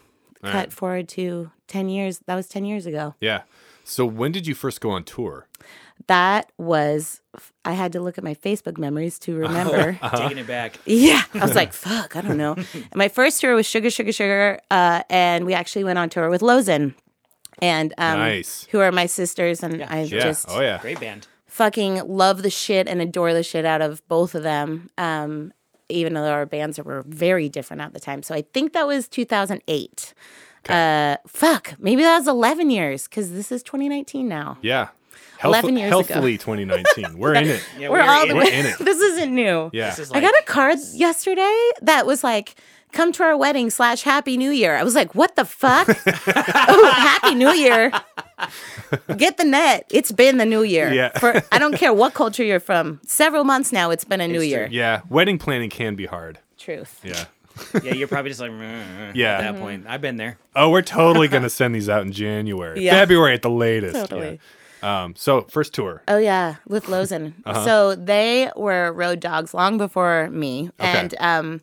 All 0.46 0.52
cut 0.52 0.58
right. 0.68 0.74
forward 0.74 1.08
to 1.10 1.52
10 1.68 1.90
years. 1.90 2.20
That 2.28 2.36
was 2.36 2.48
10 2.48 2.66
years 2.66 2.86
ago. 2.86 3.16
Yeah. 3.20 3.42
So 3.84 4.06
when 4.06 4.32
did 4.32 4.48
you 4.48 4.56
first 4.56 4.82
go 4.82 4.92
on 4.92 5.04
tour? 5.04 5.48
That 6.08 6.52
was, 6.58 7.22
I 7.64 7.74
had 7.74 7.94
to 7.94 8.00
look 8.02 8.18
at 8.18 8.24
my 8.24 8.34
Facebook 8.36 8.78
memories 8.78 9.18
to 9.20 9.36
remember. 9.36 9.98
Uh-huh. 10.06 10.18
Taking 10.18 10.38
it 10.40 10.48
back. 10.48 10.78
yeah. 10.86 11.22
I 11.34 11.40
was 11.46 11.56
like, 11.62 11.72
fuck, 11.74 12.16
I 12.16 12.22
don't 12.22 12.38
know. 12.38 12.54
And 12.74 12.96
my 12.96 13.08
first 13.08 13.42
tour 13.42 13.56
was 13.56 13.66
Sugar, 13.66 13.90
Sugar, 13.90 14.12
Sugar. 14.12 14.60
Uh, 14.70 15.04
and 15.10 15.46
we 15.46 15.54
actually 15.54 15.84
went 15.84 15.98
on 16.00 16.10
tour 16.10 16.30
with 16.30 16.42
Lozen. 16.42 16.96
And 17.60 17.94
um, 17.98 18.20
Nice. 18.20 18.68
who 18.72 18.80
are 18.82 18.92
my 18.92 19.06
sisters, 19.06 19.64
and 19.64 19.82
I 19.84 20.02
Yeah. 20.02 20.20
just 20.20 20.46
oh 20.50 20.60
yeah. 20.60 20.78
Great 20.82 21.00
band. 21.00 21.26
fucking 21.48 22.06
love 22.06 22.44
the 22.44 22.50
shit 22.50 22.86
and 22.90 23.02
adore 23.02 23.34
the 23.34 23.44
shit 23.44 23.64
out 23.64 23.82
of 23.82 24.06
both 24.10 24.36
of 24.36 24.44
them. 24.44 24.90
Um, 24.98 25.54
even 25.90 26.14
though 26.14 26.26
our 26.30 26.46
bands 26.46 26.80
were 26.80 27.04
very 27.08 27.50
different 27.50 27.82
at 27.82 27.94
the 27.94 28.00
time. 28.00 28.24
So 28.24 28.34
I 28.36 28.44
think 28.54 28.74
that 28.74 28.88
was 28.88 29.08
2008. 29.08 30.14
Uh, 30.68 31.18
fuck, 31.28 31.76
maybe 31.80 32.02
that 32.02 32.18
was 32.18 32.28
11 32.28 32.72
years 32.72 33.08
because 33.08 33.32
this 33.32 33.52
is 33.52 33.62
2019 33.64 34.28
now. 34.28 34.58
Yeah. 34.62 34.88
11 35.44 35.78
years 35.78 35.90
ago. 35.90 35.98
healthily 36.02 36.38
2019. 36.40 37.18
We're 37.20 37.36
in 37.36 37.48
it. 37.48 37.64
Yeah, 37.78 37.90
We're 37.90 38.00
we're 38.00 38.10
all 38.10 38.22
in 38.24 38.30
the 38.30 38.36
We're 38.36 38.46
way. 38.46 38.54
in 38.60 38.66
it. 38.66 38.78
this 38.80 38.98
isn't 39.00 39.34
new. 39.36 39.70
Yeah. 39.74 39.90
This 39.90 40.00
is 40.00 40.12
I 40.12 40.22
got 40.22 40.34
a 40.34 40.44
card 40.46 40.80
yesterday 40.94 41.70
that 41.84 42.06
was 42.08 42.24
like, 42.24 42.56
"Come 42.96 43.12
to 43.12 43.24
our 43.24 43.38
wedding 43.38 43.70
slash 43.70 44.02
Happy 44.02 44.38
New 44.38 44.50
Year." 44.52 44.76
I 44.76 44.84
was 44.84 44.96
like, 44.96 45.14
"What 45.14 45.36
the 45.36 45.46
fuck? 45.46 45.88
oh, 46.08 46.92
Happy 46.96 47.36
New 47.36 47.52
Year! 47.52 47.92
Get 49.18 49.38
the 49.38 49.44
net. 49.44 49.86
It's 49.92 50.12
been 50.12 50.38
the 50.38 50.46
New 50.46 50.64
Year. 50.64 50.92
Yeah. 50.92 51.10
For 51.20 51.42
I 51.52 51.58
don't 51.60 51.76
care 51.76 51.94
what 51.94 52.14
culture 52.14 52.44
you're 52.44 52.60
from. 52.60 53.00
Several 53.06 53.44
months 53.44 53.72
now, 53.72 53.92
it's 53.92 54.04
been 54.04 54.22
a 54.22 54.28
New 54.28 54.40
It's 54.42 54.48
Year. 54.48 54.68
true. 54.68 54.76
yeah. 54.76 55.02
Wedding 55.10 55.38
planning 55.38 55.70
can 55.70 55.96
be 55.96 56.06
hard. 56.06 56.40
Truth. 56.58 57.02
Yeah. 57.04 57.26
yeah, 57.84 57.94
you're 57.94 58.08
probably 58.10 58.32
just 58.32 58.42
like, 58.42 58.52
"Mm, 58.52 59.16
Yeah. 59.16 59.38
At 59.38 59.44
Mm-hmm. 59.44 59.54
that 59.56 59.62
point, 59.62 59.86
I've 59.88 60.02
been 60.02 60.18
there. 60.18 60.38
Oh, 60.56 60.70
we're 60.72 60.82
totally 60.82 61.28
gonna 61.28 61.50
send 61.62 61.74
these 61.76 61.88
out 61.90 62.02
in 62.04 62.12
January, 62.12 62.82
Yeah. 62.84 62.92
February 62.92 63.34
at 63.34 63.42
the 63.44 63.50
latest. 63.50 63.96
Totally. 63.96 64.40
Yeah. 64.84 65.04
Um. 65.06 65.16
So 65.16 65.42
first 65.44 65.74
tour. 65.74 66.04
Oh 66.08 66.18
yeah, 66.18 66.56
with 66.68 66.86
Lozen. 66.88 67.34
So 67.64 67.96
they 67.96 68.52
were 68.56 68.92
road 68.92 69.20
dogs 69.20 69.54
long 69.54 69.78
before 69.78 70.30
me, 70.30 70.70
and 70.80 71.16
um, 71.20 71.62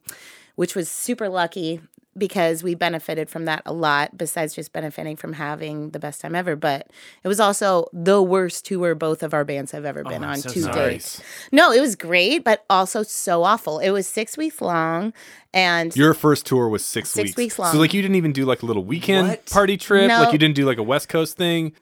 which 0.56 0.74
was 0.74 0.88
super 0.90 1.28
lucky 1.28 1.80
because 2.18 2.62
we 2.62 2.74
benefited 2.74 3.30
from 3.30 3.46
that 3.46 3.62
a 3.64 3.72
lot. 3.72 4.18
Besides 4.18 4.54
just 4.54 4.72
benefiting 4.74 5.16
from 5.16 5.32
having 5.32 5.90
the 5.90 5.98
best 5.98 6.20
time 6.20 6.34
ever, 6.34 6.56
but 6.56 6.90
it 7.24 7.28
was 7.28 7.40
also 7.40 7.86
the 7.94 8.22
worst 8.22 8.66
tour 8.66 8.94
both 8.94 9.22
of 9.22 9.32
our 9.32 9.44
bands 9.46 9.72
have 9.72 9.86
ever 9.86 10.02
oh, 10.04 10.08
been 10.10 10.22
I'm 10.22 10.30
on 10.32 10.36
so 10.36 10.50
to 10.50 10.60
sorry. 10.60 10.90
date. 10.90 11.20
No, 11.52 11.72
it 11.72 11.80
was 11.80 11.96
great, 11.96 12.44
but 12.44 12.66
also 12.68 13.02
so 13.02 13.44
awful. 13.44 13.78
It 13.78 13.90
was 13.90 14.06
six 14.06 14.36
weeks 14.36 14.60
long, 14.60 15.14
and 15.54 15.96
Your 15.96 16.12
first 16.12 16.44
tour 16.44 16.68
was 16.68 16.84
six, 16.84 17.08
Six 17.08 17.28
weeks. 17.28 17.36
weeks 17.38 17.58
long. 17.58 17.72
So 17.72 17.78
like 17.78 17.94
you 17.94 18.02
didn't 18.02 18.16
even 18.16 18.32
do 18.32 18.44
like 18.44 18.62
a 18.62 18.66
little 18.66 18.84
weekend 18.84 19.28
What? 19.28 19.46
party 19.46 19.78
trip. 19.78 20.08
No. 20.08 20.20
Like 20.20 20.32
you 20.34 20.38
didn't 20.38 20.54
do 20.56 20.66
like 20.66 20.78
a 20.78 20.82
West 20.82 21.08
Coast 21.08 21.38
thing. 21.38 21.72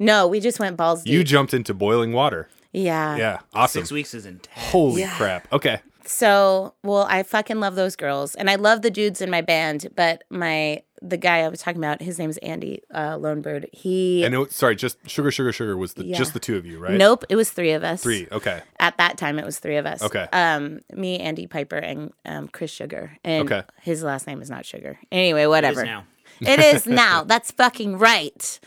no, 0.00 0.26
we 0.26 0.40
just 0.40 0.58
went 0.58 0.76
balls 0.76 1.04
deep. 1.04 1.12
You 1.12 1.22
jumped 1.22 1.54
into 1.54 1.72
boiling 1.72 2.12
water. 2.12 2.48
yeah, 2.72 3.16
Yeah. 3.16 3.38
Awesome. 3.54 3.82
Six 3.82 3.92
weeks 3.92 4.12
is 4.12 4.26
intense. 4.26 4.48
Holy 4.70 5.02
Yeah. 5.02 5.16
crap. 5.16 5.52
Okay. 5.52 5.80
So, 6.08 6.74
well, 6.82 7.06
I 7.08 7.22
fucking 7.22 7.60
love 7.60 7.74
those 7.74 7.94
girls, 7.94 8.34
and 8.34 8.48
I 8.48 8.54
love 8.54 8.80
the 8.80 8.90
dudes 8.90 9.20
in 9.20 9.30
my 9.30 9.42
band. 9.42 9.88
But 9.94 10.24
my 10.30 10.82
the 11.02 11.18
guy 11.18 11.40
I 11.40 11.48
was 11.48 11.60
talking 11.60 11.78
about, 11.78 12.00
his 12.02 12.18
name's 12.18 12.38
Andy 12.38 12.82
uh, 12.92 13.16
Lonebird. 13.18 13.66
He 13.72 14.24
And 14.24 14.34
it, 14.34 14.50
sorry, 14.52 14.74
just 14.74 14.96
sugar, 15.08 15.30
sugar, 15.30 15.52
sugar 15.52 15.76
was 15.76 15.94
the 15.94 16.04
Yeah. 16.04 16.16
just 16.16 16.32
the 16.32 16.40
two 16.40 16.56
of 16.56 16.66
you, 16.66 16.78
right? 16.80 16.94
nope, 16.94 17.24
it 17.28 17.36
was 17.36 17.50
three 17.50 17.72
of 17.72 17.84
us. 17.84 18.02
Three. 18.02 18.26
Okay. 18.32 18.62
at 18.80 18.96
that 18.96 19.16
time. 19.18 19.38
It 19.38 19.44
was 19.44 19.58
three 19.60 19.76
of 19.76 19.86
us. 19.86 20.02
Okay. 20.02 20.26
Um, 20.32 20.80
me, 20.92 21.18
Andy 21.20 21.46
Piper, 21.46 21.76
and 21.76 22.12
um, 22.24 22.48
Chris 22.48 22.70
Sugar. 22.72 23.12
And 23.22 23.48
Okay. 23.52 23.62
his 23.82 24.02
last 24.02 24.26
name 24.26 24.40
is 24.42 24.50
not 24.50 24.64
Sugar. 24.66 24.98
Anyway, 25.12 25.42
It 25.42 25.44
is 25.44 25.48
whatever. 25.50 25.84
now. 25.84 26.04
It 26.40 26.58
is 26.60 26.86
now. 26.86 27.22
That's 27.24 27.50
fucking 27.52 27.98
right. 27.98 28.58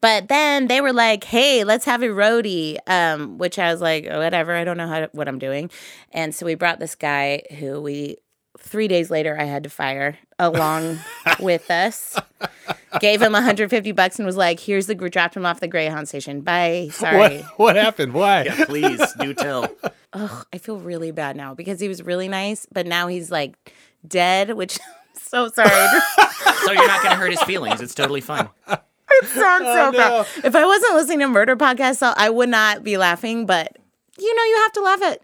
But 0.00 0.28
then 0.28 0.68
they 0.68 0.80
were 0.80 0.92
like, 0.92 1.24
"Hey, 1.24 1.64
let's 1.64 1.84
have 1.84 2.02
a 2.02 2.06
roadie," 2.08 2.78
um, 2.86 3.38
which 3.38 3.58
I 3.58 3.72
was 3.72 3.80
like, 3.80 4.06
"Whatever. 4.06 4.54
I 4.54 4.64
don't 4.64 4.76
know 4.76 4.88
how 4.88 5.00
to, 5.00 5.10
what 5.12 5.28
I'm 5.28 5.38
doing." 5.38 5.70
And 6.12 6.34
so 6.34 6.46
we 6.46 6.54
brought 6.54 6.78
this 6.78 6.94
guy 6.94 7.42
who 7.58 7.80
we 7.80 8.16
three 8.58 8.88
days 8.88 9.10
later, 9.10 9.36
I 9.38 9.44
had 9.44 9.62
to 9.64 9.70
fire 9.70 10.18
along 10.38 10.98
with 11.40 11.70
us. 11.70 12.18
Gave 13.00 13.22
him 13.22 13.32
150 13.32 13.92
bucks 13.92 14.18
and 14.18 14.26
was 14.26 14.36
like, 14.36 14.60
"Here's 14.60 14.86
the 14.86 14.94
we 14.94 15.08
dropped 15.08 15.36
him 15.36 15.46
off 15.46 15.60
the 15.60 15.68
Greyhound 15.68 16.08
station. 16.08 16.40
Bye. 16.40 16.88
Sorry." 16.92 17.38
What 17.38 17.58
what 17.58 17.76
happened? 17.76 18.14
Why? 18.14 18.44
Yeah, 18.44 18.64
please 18.64 19.00
do 19.20 19.34
tell. 19.34 19.68
Ugh, 20.14 20.46
I 20.52 20.58
feel 20.58 20.78
really 20.78 21.10
bad 21.10 21.36
now 21.36 21.54
because 21.54 21.80
he 21.80 21.88
was 21.88 22.02
really 22.02 22.28
nice, 22.28 22.66
but 22.72 22.86
now 22.86 23.08
he's 23.08 23.30
like 23.30 23.56
dead, 24.06 24.54
which 24.54 24.78
I'm 24.80 25.20
so 25.20 25.48
sorry. 25.48 25.68
So 26.64 26.72
you're 26.72 26.86
not 26.86 27.02
going 27.02 27.10
to 27.10 27.16
hurt 27.16 27.30
his 27.30 27.42
feelings. 27.42 27.82
It's 27.82 27.94
totally 27.94 28.22
fine. 28.22 28.48
Sounds 29.24 29.64
so 29.64 29.92
bad. 29.92 30.26
If 30.44 30.54
I 30.56 30.64
wasn't 30.64 30.94
listening 30.94 31.20
to 31.20 31.28
murder 31.28 31.56
podcasts, 31.56 32.02
I 32.02 32.14
I 32.16 32.30
would 32.30 32.48
not 32.48 32.84
be 32.84 32.96
laughing. 32.96 33.46
But 33.46 33.76
you 34.18 34.34
know, 34.34 34.44
you 34.44 34.56
have 34.56 34.72
to 34.72 34.80
laugh 34.82 35.02
at. 35.02 35.22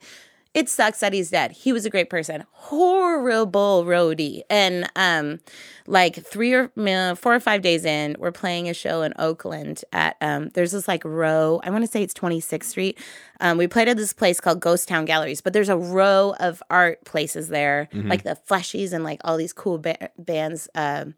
It 0.55 0.69
sucks 0.69 1.01
that 1.01 1.13
he's 1.13 1.31
dead. 1.31 1.51
He 1.51 1.73
was 1.73 1.85
a 1.85 1.91
great 1.91 2.09
person. 2.09 2.45
Horrible 2.53 3.85
roadie. 3.85 4.43
And 4.49 4.89
um, 4.95 5.41
like 5.89 6.25
three 6.25 6.53
or 6.53 6.69
four 7.17 7.35
or 7.35 7.41
five 7.41 7.61
days 7.61 7.85
in, 7.85 8.15
we're 8.21 8.31
playing 8.31 8.69
a 8.69 8.75
show 8.75 9.03
in 9.03 9.13
Oakland 9.19 9.83
at 9.93 10.17
um, 10.21 10.51
there's 10.51 10.71
this 10.71 10.87
like 10.87 11.05
row. 11.05 11.61
I 11.65 11.71
want 11.71 11.85
to 11.85 11.91
say 11.91 12.05
it's 12.05 12.15
26th 12.15 12.63
Street. 12.65 12.99
Um, 13.41 13.59
we 13.59 13.67
played 13.67 13.89
at 13.89 13.97
this 13.97 14.13
place 14.13 14.41
called 14.41 14.61
Ghost 14.61 14.87
Town 14.87 15.05
Galleries, 15.05 15.41
but 15.41 15.53
there's 15.53 15.69
a 15.69 15.77
row 15.77 16.35
of 16.39 16.63
art 16.71 17.05
places 17.05 17.49
there, 17.49 17.89
like 17.93 18.23
the 18.23 18.39
Fleshies 18.49 18.93
and 18.93 19.03
like 19.03 19.21
all 19.25 19.37
these 19.37 19.53
cool 19.53 19.79
ba- 19.79 20.11
bands 20.19 20.69
um, 20.77 21.15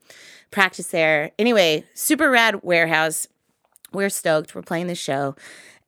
practice 0.51 0.89
there. 0.89 1.31
Anyway, 1.39 1.85
super 1.93 2.31
rad 2.31 2.63
warehouse 2.63 3.29
we're 3.93 4.11
stoked. 4.11 4.55
We're 4.55 4.63
playing 4.63 4.89
the 4.89 4.95
show. 4.95 5.37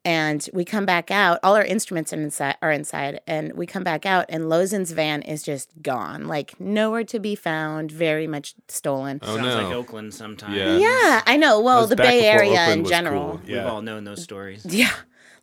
And 0.09 0.49
we 0.55 0.65
come 0.65 0.87
back 0.87 1.11
out. 1.11 1.39
All 1.43 1.55
our 1.55 1.67
instruments 1.67 2.15
are 2.15 2.17
inside, 2.17 2.57
are 2.63 2.73
inside. 2.73 3.21
And 3.27 3.53
we 3.53 3.67
come 3.67 3.85
back 3.85 4.07
out, 4.07 4.25
and 4.31 4.49
Lozen's 4.49 4.93
van 4.93 5.21
is 5.21 5.43
just 5.43 5.71
gone. 5.83 6.27
Like, 6.27 6.59
nowhere 6.59 7.05
to 7.05 7.19
be 7.19 7.35
found, 7.35 7.93
very 7.93 8.27
much 8.27 8.55
stolen. 8.69 9.19
Oh 9.23 9.37
Sounds 9.37 9.43
no. 9.43 9.63
like 9.63 9.75
Oakland 9.75 10.15
sometimes. 10.15 10.55
Yeah. 10.57 10.79
yeah, 10.79 11.23
I 11.27 11.37
know. 11.37 11.61
Well, 11.61 11.87
the 11.87 11.95
Bay 11.95 12.25
Area 12.25 12.53
Oakland 12.53 12.81
in 12.81 12.87
general. 12.87 13.29
cool. 13.33 13.41
We've 13.47 13.67
all 13.67 13.83
known 13.83 14.05
those 14.05 14.23
stories. 14.23 14.65
Yeah. 14.79 14.95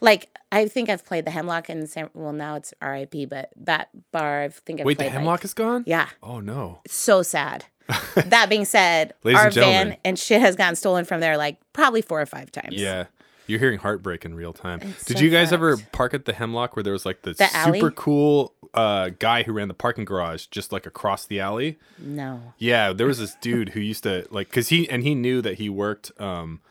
Like, 0.01 0.36
I 0.51 0.67
think 0.67 0.89
I've 0.89 1.05
played 1.05 1.25
the 1.25 1.31
Hemlock 1.31 1.69
in 1.69 1.86
San, 1.86 2.10
well, 2.15 2.34
now 2.34 2.55
it's 2.55 2.74
RIP, 2.81 3.29
but 3.29 3.51
that 3.57 3.89
bar, 4.12 4.43
I 4.43 4.50
think 4.50 4.79
I've 4.79 4.86
played. 4.86 4.98
Wait, 4.98 5.03
the 5.03 5.10
hemlock 5.10 5.39
like, 5.39 5.45
is 5.45 5.53
gone? 5.53 5.84
yeah. 5.86 6.10
Oh 6.24 6.39
no. 6.39 6.81
so 6.88 7.22
sad. 7.22 7.65
that 8.15 8.50
being 8.50 8.65
said, 8.65 9.13
Ladies 9.24 9.39
our 9.39 9.45
and 9.45 9.53
van 9.55 9.98
and 10.03 10.17
shit 10.17 10.41
has 10.41 10.55
gotten 10.55 10.75
stolen 10.75 11.05
from 11.05 11.22
there 11.22 11.38
like 11.38 11.57
probably 11.72 12.01
four 12.01 12.19
or 12.19 12.25
five 12.25 12.51
times. 12.51 12.74
Yeah. 12.74 13.05
You're 13.48 13.60
hearing 13.60 13.80
heartbreak 13.80 14.25
in 14.25 14.34
real 14.36 14.54
time. 14.54 14.80
Did 14.80 15.18
so 15.18 15.24
you 15.24 15.30
guys 15.30 15.54
ever 15.54 15.78
park 15.92 16.14
at 16.14 16.25
the 16.25 16.34
Hemlock 16.34 16.75
where 16.75 16.84
there 16.84 16.94
was 16.94 17.06
like 17.06 17.22
the, 17.24 17.34
The 17.34 17.56
alley? 17.56 17.80
super 17.80 17.92
cool 17.92 18.54
uh, 18.74 19.10
guy 19.20 19.44
who 19.44 19.54
ran 19.54 19.68
the 19.68 19.74
parking 19.74 20.04
garage 20.06 20.48
just 20.48 20.72
like 20.72 20.86
across 20.86 21.25
the 21.25 21.40
alley? 21.40 21.78
No. 22.00 22.54
Yeah, 22.58 22.92
there 22.94 23.08
was 23.08 23.20
this 23.20 23.36
dude 23.42 23.70
who 23.70 23.80
used 23.80 24.04
to 24.04 24.28
like 24.32 24.50
cuz 24.52 24.70
he 24.70 24.90
and 24.90 25.04
he 25.04 25.16
knew 25.16 25.42
that 25.42 25.56
he 25.60 25.70
worked 25.70 26.12
um 26.20 26.62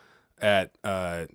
at 0.41 0.73
uh 0.85 1.27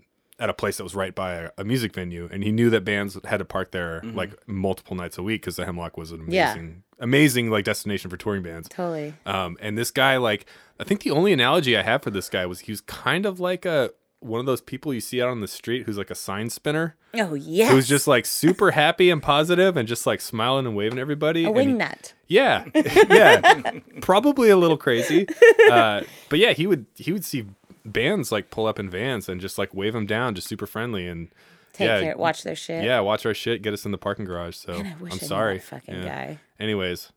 at 0.41 0.49
a 0.49 0.53
place 0.53 0.77
that 0.77 0.83
was 0.83 0.95
right 0.95 1.13
by 1.15 1.33
a, 1.33 1.49
a 1.57 1.63
music 1.65 1.93
venue 1.93 2.29
and 2.31 2.43
he 2.45 2.51
knew 2.51 2.69
that 2.69 2.85
bands 2.85 3.17
had 3.25 3.37
to 3.37 3.45
park 3.45 3.71
there 3.71 4.01
like 4.13 4.31
multiple 4.47 4.95
nights 4.95 5.17
a 5.17 5.23
week 5.23 5.41
cuz 5.41 5.55
the 5.57 5.65
Hemlock 5.65 5.97
was 5.97 6.11
an 6.11 6.25
Yeah. 6.29 6.51
amazing 6.53 6.83
amazing 6.99 7.49
like 7.49 7.65
destination 7.65 8.09
for 8.11 8.17
touring 8.17 8.43
bands. 8.43 8.69
Totally. 8.69 9.13
Um, 9.25 9.57
and 9.61 9.77
this 9.77 9.89
guy, 9.89 10.17
like, 10.17 10.45
I 10.79 10.83
think 10.83 11.01
the 11.03 11.11
only 11.11 11.31
analogy 11.31 11.77
I 11.77 11.81
have 11.81 12.03
for 12.03 12.09
this 12.11 12.27
guy 12.29 12.45
was 12.45 12.59
he 12.61 12.71
was 12.73 12.81
kind 12.81 13.25
of 13.25 13.39
like 13.39 13.65
a 13.65 13.91
one 14.21 14.39
of 14.41 14.45
those 14.45 14.61
people 14.61 14.93
you 14.93 14.99
see 14.99 15.21
out 15.21 15.29
on 15.29 15.39
the 15.41 15.47
street 15.47 15.85
who's 15.85 15.97
like 15.97 16.09
a 16.09 16.15
sign 16.15 16.49
spinner, 16.49 16.95
Oh 17.13 17.33
yeah. 17.35 17.69
who's 17.69 17.87
just 17.87 18.05
like 18.07 18.25
super 18.25 18.71
happy 18.71 19.09
and 19.09 19.23
positive 19.23 19.77
and 19.77 19.87
just 19.87 20.05
like 20.05 20.19
smiling 20.21 20.65
and 20.65 20.75
waving 20.75 20.97
at 20.97 21.01
everybody. 21.01 21.45
a 21.45 21.49
wingnut. 21.49 22.13
yeah, 22.27 22.65
yeah, 22.75 23.71
probably 24.01 24.49
a 24.49 24.57
little 24.57 24.77
crazy, 24.77 25.25
uh, 25.71 26.01
but 26.29 26.39
yeah, 26.39 26.51
he 26.53 26.67
would 26.67 26.85
he 26.95 27.11
would 27.13 27.23
see 27.25 27.45
bands 27.85 28.31
like 28.31 28.51
pull 28.51 28.65
up 28.67 28.77
in 28.79 28.89
vans 28.89 29.29
and 29.29 29.39
just 29.41 29.57
like 29.57 29.73
wave 29.73 29.93
them 29.93 30.05
down, 30.05 30.35
just 30.35 30.47
super 30.47 30.67
friendly 30.67 31.07
and 31.07 31.29
Take 31.71 31.87
yeah, 31.87 32.01
care. 32.01 32.17
Watch 32.17 32.43
their 32.43 32.55
shit. 32.55 32.83
yeah, 32.83 32.99
watch 32.99 33.25
our 33.25 33.33
shit, 33.33 33.61
get 33.61 33.73
us 33.73 33.85
in 33.85 33.91
the 33.91 33.97
parking 33.97 34.25
garage. 34.25 34.55
So 34.57 34.73
Man, 34.83 34.95
I 34.99 35.01
wish 35.01 35.13
I 35.13 35.15
I'm 35.15 35.19
knew 35.21 35.27
sorry, 35.27 35.59
fucking 35.59 35.95
Yeah. 35.95 36.03
guy. 36.03 36.39
Anyways, 36.59 37.11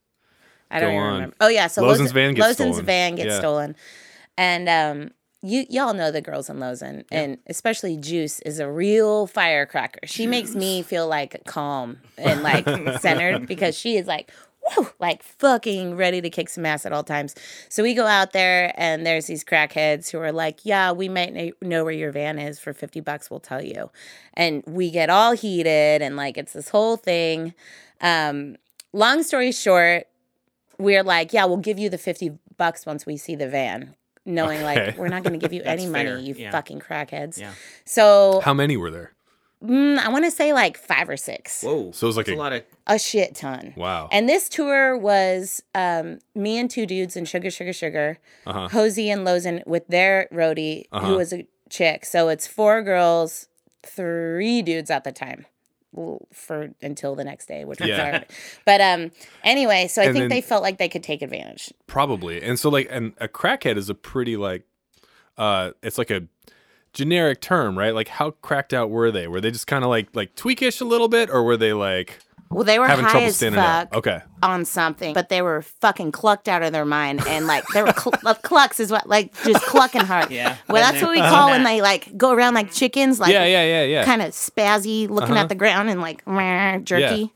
I 0.71 0.79
don't 0.79 0.91
Go 0.91 0.95
even 0.95 1.03
on. 1.07 1.13
remember. 1.15 1.37
Oh 1.41 1.49
yeah, 1.49 1.67
so 1.67 1.83
Lozen's 1.83 2.13
van 2.13 2.35
gets 2.35 2.47
Lozen's 2.47 2.77
stolen. 2.77 2.85
van 2.87 3.15
gets 3.17 3.27
Yeah. 3.31 3.39
stolen, 3.41 3.77
and 4.39 4.69
um, 4.69 5.11
you 5.43 5.67
y'all 5.69 5.95
know 5.95 6.11
the 6.11 6.21
girls 6.21 6.49
in 6.49 6.59
Lozen, 6.59 7.05
and 7.11 7.39
especially 7.47 7.97
Juice 7.97 8.41
is 8.41 8.59
a 8.59 8.71
real 8.71 9.27
firecracker. 9.27 10.01
She 10.07 10.27
makes 10.27 10.55
me 10.55 10.83
feel 10.83 11.09
like 11.09 11.43
calm 11.47 11.99
and 12.17 12.43
like 12.43 12.65
centered 13.01 13.47
because 13.47 13.77
she 13.77 13.97
is 13.97 14.07
like. 14.07 14.31
Woo, 14.77 14.87
like 15.01 15.25
fucking 15.25 15.97
ready 15.97 16.21
to 16.21 16.31
kick 16.31 16.49
some 16.49 16.65
ass 16.65 16.87
at 16.87 16.93
all 16.93 17.03
times. 17.03 17.35
So 17.69 17.83
we 17.83 17.95
go 17.95 18.07
out 18.07 18.33
there 18.33 18.73
and 18.77 19.05
there's 19.05 19.27
these 19.27 19.43
crackheads 19.43 20.09
who 20.09 20.21
are 20.21 20.31
like, 20.31 20.61
"Yeah, 20.63 20.93
we 20.93 21.09
might 21.09 21.61
know 21.61 21.83
where 21.83 21.93
your 21.93 22.13
van 22.13 22.39
is 22.39 22.61
for 22.61 22.73
50 22.73 23.01
bucks, 23.01 23.29
we'll 23.29 23.41
tell 23.41 23.61
you." 23.61 23.91
And 24.35 24.63
we 24.65 24.93
get 24.93 25.11
all 25.11 25.33
heated 25.33 26.01
and 26.01 26.15
like 26.15 26.39
it's 26.39 26.53
this 26.53 26.69
whole 26.69 26.97
thing. 26.97 27.55
Um 28.01 28.55
long 28.93 29.25
story 29.25 29.51
short, 29.51 30.07
we're 30.79 31.03
like, 31.03 31.33
yeah, 31.33 31.45
we'll 31.45 31.57
give 31.57 31.79
you 31.79 31.89
the 31.89 31.99
50 31.99 32.33
bucks 32.57 32.87
once 32.87 33.07
we 33.07 33.17
see 33.17 33.35
the 33.35 33.49
van, 33.49 33.95
knowing 34.25 34.59
Okay. 34.63 34.87
like 34.87 34.99
we're 34.99 35.09
not 35.09 35.23
going 35.25 35.33
to 35.33 35.39
give 35.39 35.53
you 35.53 35.63
any 35.65 35.87
money, 35.87 36.05
fair, 36.11 36.19
you 36.19 36.35
yeah. 36.37 36.51
fucking 36.51 36.81
crackheads. 36.81 37.39
Yeah. 37.39 37.53
So 37.85 38.41
how 38.45 38.55
many 38.55 38.77
were 38.77 38.91
there? 38.91 39.13
mm, 39.65 39.97
I 39.99 40.09
want 40.09 40.25
to 40.25 40.31
say 40.31 40.53
like 40.53 40.77
five 40.77 41.09
or 41.09 41.17
six, 41.17 41.63
Whoa. 41.63 41.93
So 41.93 42.07
it 42.07 42.09
was 42.09 42.17
like 42.17 42.29
a- 42.29 42.35
a 42.35 42.37
lot 42.37 42.53
of. 42.53 42.63
a 42.87 42.99
shit 42.99 43.35
ton. 43.37 43.75
Wow. 43.77 44.09
And 44.11 44.29
this 44.29 44.49
tour 44.49 44.97
was 44.99 45.63
um, 45.75 46.19
me 46.35 46.59
and 46.59 46.69
two 46.71 46.85
dudes 46.87 47.17
and 47.17 47.29
Sugar, 47.29 47.51
Sugar, 47.51 47.73
Sugar, 47.73 48.19
Uh-huh. 48.47 48.69
Hosey 48.69 49.09
and 49.11 49.25
Lozen 49.27 49.65
with 49.67 49.87
their 49.89 50.29
roadie, 50.33 50.87
Uh-huh. 50.93 51.07
who 51.07 51.17
was 51.17 51.33
a 51.33 51.47
chick. 51.71 52.05
So 52.05 52.29
it's 52.29 52.47
four 52.47 52.83
girls, 52.83 53.47
three 53.85 54.63
dudes 54.63 54.91
at 54.91 55.05
the 55.05 55.13
time. 55.13 55.47
For 56.33 56.71
until 56.81 57.15
the 57.15 57.25
next 57.25 57.47
day, 57.47 57.65
which 57.65 57.81
was 57.81 57.89
Yeah. 57.91 58.11
hard. 58.11 58.27
But 58.65 58.81
um, 58.81 59.11
anyway, 59.45 59.89
so 59.89 60.01
I 60.03 60.07
And 60.07 60.15
think 60.17 60.31
they 60.31 60.41
felt 60.41 60.63
like 60.63 60.79
they 60.79 60.89
could 60.89 61.03
take 61.03 61.21
advantage. 61.23 61.73
Probably. 61.87 62.43
And 62.43 62.59
so 62.59 62.71
like 62.71 62.89
and 62.91 63.13
a 63.19 63.29
crackhead 63.29 63.77
is 63.77 63.91
a 63.91 63.95
pretty 63.95 64.37
like 64.37 64.65
uh 65.37 65.73
it's 65.83 65.99
like 65.99 66.11
a 66.11 66.23
generic 66.95 67.41
term, 67.41 67.79
right? 67.79 67.95
Like 67.95 68.09
how 68.09 68.31
cracked 68.43 68.73
out 68.73 68.91
were 68.91 69.11
they? 69.11 69.27
Were 69.29 69.41
they 69.41 69.51
just 69.51 69.67
kind 69.67 69.85
of 69.85 69.91
like 69.91 70.09
like 70.15 70.35
tweakish 70.35 70.81
a 70.81 70.85
little 70.85 71.09
bit 71.09 71.29
or 71.31 71.43
were 71.43 71.57
they 71.57 71.73
like 71.75 72.19
Well, 72.53 72.65
they 72.65 72.79
were 72.79 72.87
having 72.87 73.05
high 73.05 73.11
trouble 73.13 73.27
as 73.29 73.37
standing 73.37 73.61
fuck 73.61 73.87
up? 73.87 73.95
Okay. 73.97 74.21
on 74.43 74.65
something, 74.65 75.15
but 75.15 75.29
they 75.29 75.43
were 75.43 75.63
fucking 75.63 76.13
clucked 76.13 76.49
out 76.49 76.63
of 76.63 76.73
their 76.73 76.85
mind, 76.85 77.27
and 77.27 77.47
like 77.47 77.65
they 77.75 77.83
were 77.83 77.93
cl- 77.93 78.35
clucks 78.43 78.79
is 78.81 78.91
what 78.91 79.09
like 79.09 79.33
just 79.45 79.65
clucking 79.67 80.03
hard. 80.03 80.31
Yeah, 80.31 80.57
Well, 80.69 80.77
been 80.77 80.83
that's 80.83 80.93
there. 80.99 81.05
what 81.07 81.11
we 81.13 81.19
Done 81.19 81.31
call 81.33 81.51
when 81.51 81.63
that. 81.63 81.69
they 81.71 81.81
like 81.83 82.17
go 82.17 82.33
around 82.33 82.55
like 82.55 82.71
chickens, 82.73 83.19
like 83.19 83.33
yeah, 83.33 83.45
yeah, 83.45 83.65
yeah, 83.65 83.83
yeah. 83.85 84.05
kind 84.05 84.23
of 84.23 84.33
spazzy, 84.33 85.09
looking 85.09 85.33
Uh-huh. 85.33 85.43
at 85.43 85.49
the 85.49 85.55
ground 85.55 85.89
and 85.91 86.01
like 86.01 86.27
meh, 86.27 86.79
jerky. 86.81 87.33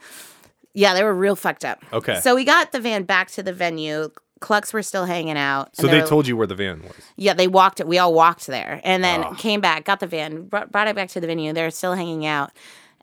Yeah. 0.75 0.93
they 0.95 1.03
were 1.03 1.15
real 1.15 1.37
fucked 1.37 1.65
up. 1.65 1.83
Okay. 1.93 2.21
So 2.21 2.35
we 2.35 2.45
got 2.45 2.73
the 2.73 2.81
van 2.81 3.05
back 3.05 3.31
to 3.33 3.43
the 3.43 3.53
venue. 3.53 4.11
Clucks 4.41 4.75
were 4.75 4.83
still 4.83 5.07
hanging 5.07 5.39
out. 5.39 5.75
so 5.75 5.85
and 5.85 5.93
they 5.95 6.03
were- 6.03 6.07
told 6.07 6.29
you 6.29 6.37
where 6.37 6.47
the 6.47 6.55
van 6.55 6.83
was. 6.83 6.93
yeah, 7.17 7.33
they 7.33 7.49
walked 7.49 7.81
it. 7.81 7.89
We 7.89 7.97
all 7.99 8.13
walked 8.13 8.47
there 8.47 8.83
and 8.85 9.03
then 9.03 9.25
Oh. 9.25 9.33
came 9.39 9.63
back, 9.63 9.87
got 9.87 10.01
the 10.01 10.07
van, 10.07 10.43
brought, 10.43 10.71
brought 10.71 10.89
it 10.89 10.95
back 10.95 11.09
to 11.11 11.21
the 11.23 11.27
venue. 11.27 11.55
They 11.55 11.63
were 11.63 11.71
still 11.71 11.95
hanging 11.95 12.27
out. 12.27 12.51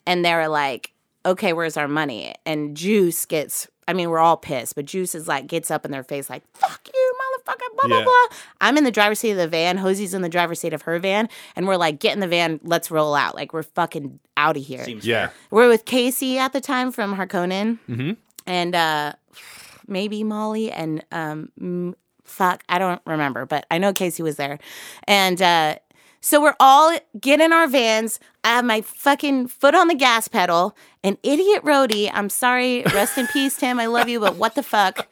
And 0.06 0.24
they 0.24 0.36
were 0.36 0.48
like, 0.48 0.93
okay, 1.26 1.54
where's 1.54 1.78
our 1.78 1.88
money? 1.88 2.34
And 2.46 2.76
Juice 2.76 3.26
gets, 3.26 3.68
I 3.88 3.94
mean, 3.94 4.10
we're 4.10 4.20
all 4.20 4.38
pissed, 4.38 4.76
but 4.76 4.86
Juice 4.86 5.16
is 5.16 5.28
like, 5.28 5.48
gets 5.48 5.72
up 5.72 5.86
in 5.86 5.92
their 5.92 6.04
face, 6.04 6.30
like, 6.30 6.44
fuck 6.54 6.82
you, 6.94 7.14
motherfucker, 7.38 7.76
blah, 7.80 7.88
blah, 7.90 7.98
Yeah. 8.00 8.04
blah. 8.04 8.38
I'm 8.62 8.78
in 8.78 8.84
the 8.84 8.92
driver's 8.92 9.20
seat 9.20 9.32
of 9.32 9.38
the 9.38 9.48
van. 9.48 9.78
Hosey's 9.78 10.14
in 10.14 10.22
the 10.22 10.30
driver's 10.30 10.60
seat 10.60 10.74
of 10.74 10.84
her 10.84 11.00
van. 11.00 11.30
And 11.56 11.68
we're 11.68 11.78
like, 11.78 12.00
get 12.00 12.14
in 12.14 12.20
the 12.20 12.28
van, 12.28 12.60
let's 12.64 12.92
roll 12.92 13.16
out. 13.16 13.36
Like, 13.36 13.54
we're 13.54 13.64
fucking 13.64 14.20
out 14.38 14.58
of 14.58 14.64
here. 14.64 14.84
Seems 14.84 15.06
Yeah. 15.06 15.28
fair. 15.28 15.36
We're 15.52 15.70
with 15.70 15.86
Casey 15.86 16.38
at 16.38 16.54
the 16.54 16.62
time 16.62 16.92
from 16.92 17.16
Harkonnen, 17.16 17.80
Mm-hmm. 17.90 18.12
and 18.46 18.76
uh, 18.76 19.14
maybe 19.88 20.24
Molly 20.24 20.72
and 20.72 21.04
um, 21.12 21.96
fuck, 22.24 22.64
I 22.70 22.80
don't 22.80 23.02
remember, 23.06 23.46
but 23.46 23.66
I 23.70 23.78
know 23.78 23.94
Casey 23.94 24.24
was 24.24 24.38
there, 24.38 24.60
and 25.08 25.42
uh, 25.42 25.76
so 26.24 26.42
we're 26.42 26.56
all 26.58 26.98
get 27.20 27.42
in 27.42 27.52
our 27.52 27.68
vans. 27.68 28.18
I 28.46 28.56
have 28.56 28.66
my 28.66 28.80
fucking 28.80 29.48
foot 29.48 29.76
on 29.76 29.90
the 29.90 29.96
gas 29.96 30.30
pedal. 30.30 30.74
An 31.04 31.18
idiot 31.22 31.64
roadie. 31.64 32.10
I'm 32.14 32.30
sorry. 32.30 32.82
Rest 32.84 33.18
in 33.18 33.28
peace, 33.28 33.58
Tim. 33.58 33.78
I 33.78 33.88
love 33.88 34.08
you, 34.08 34.22
but 34.22 34.38
what 34.38 34.56
the 34.56 34.64
fuck? 34.64 35.08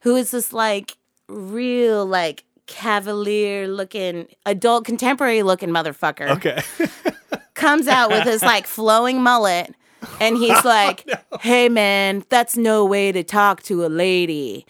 Who 0.00 0.16
is 0.16 0.32
this 0.32 0.52
like 0.52 0.98
real 1.28 2.04
like 2.04 2.44
cavalier 2.66 3.68
looking 3.68 4.28
adult 4.44 4.84
contemporary 4.84 5.42
looking 5.42 5.70
motherfucker? 5.70 6.28
Okay. 6.36 6.62
comes 7.54 7.88
out 7.88 8.10
with 8.10 8.24
his 8.24 8.42
like 8.42 8.66
flowing 8.66 9.22
mullet 9.22 9.74
and 10.20 10.36
he's 10.36 10.58
oh, 10.64 10.68
like, 10.68 11.08
"Hey 11.40 11.68
man, 11.68 12.24
that's 12.28 12.56
no 12.56 12.84
way 12.84 13.12
to 13.12 13.22
talk 13.22 13.62
to 13.64 13.84
a 13.84 13.88
lady." 13.88 14.66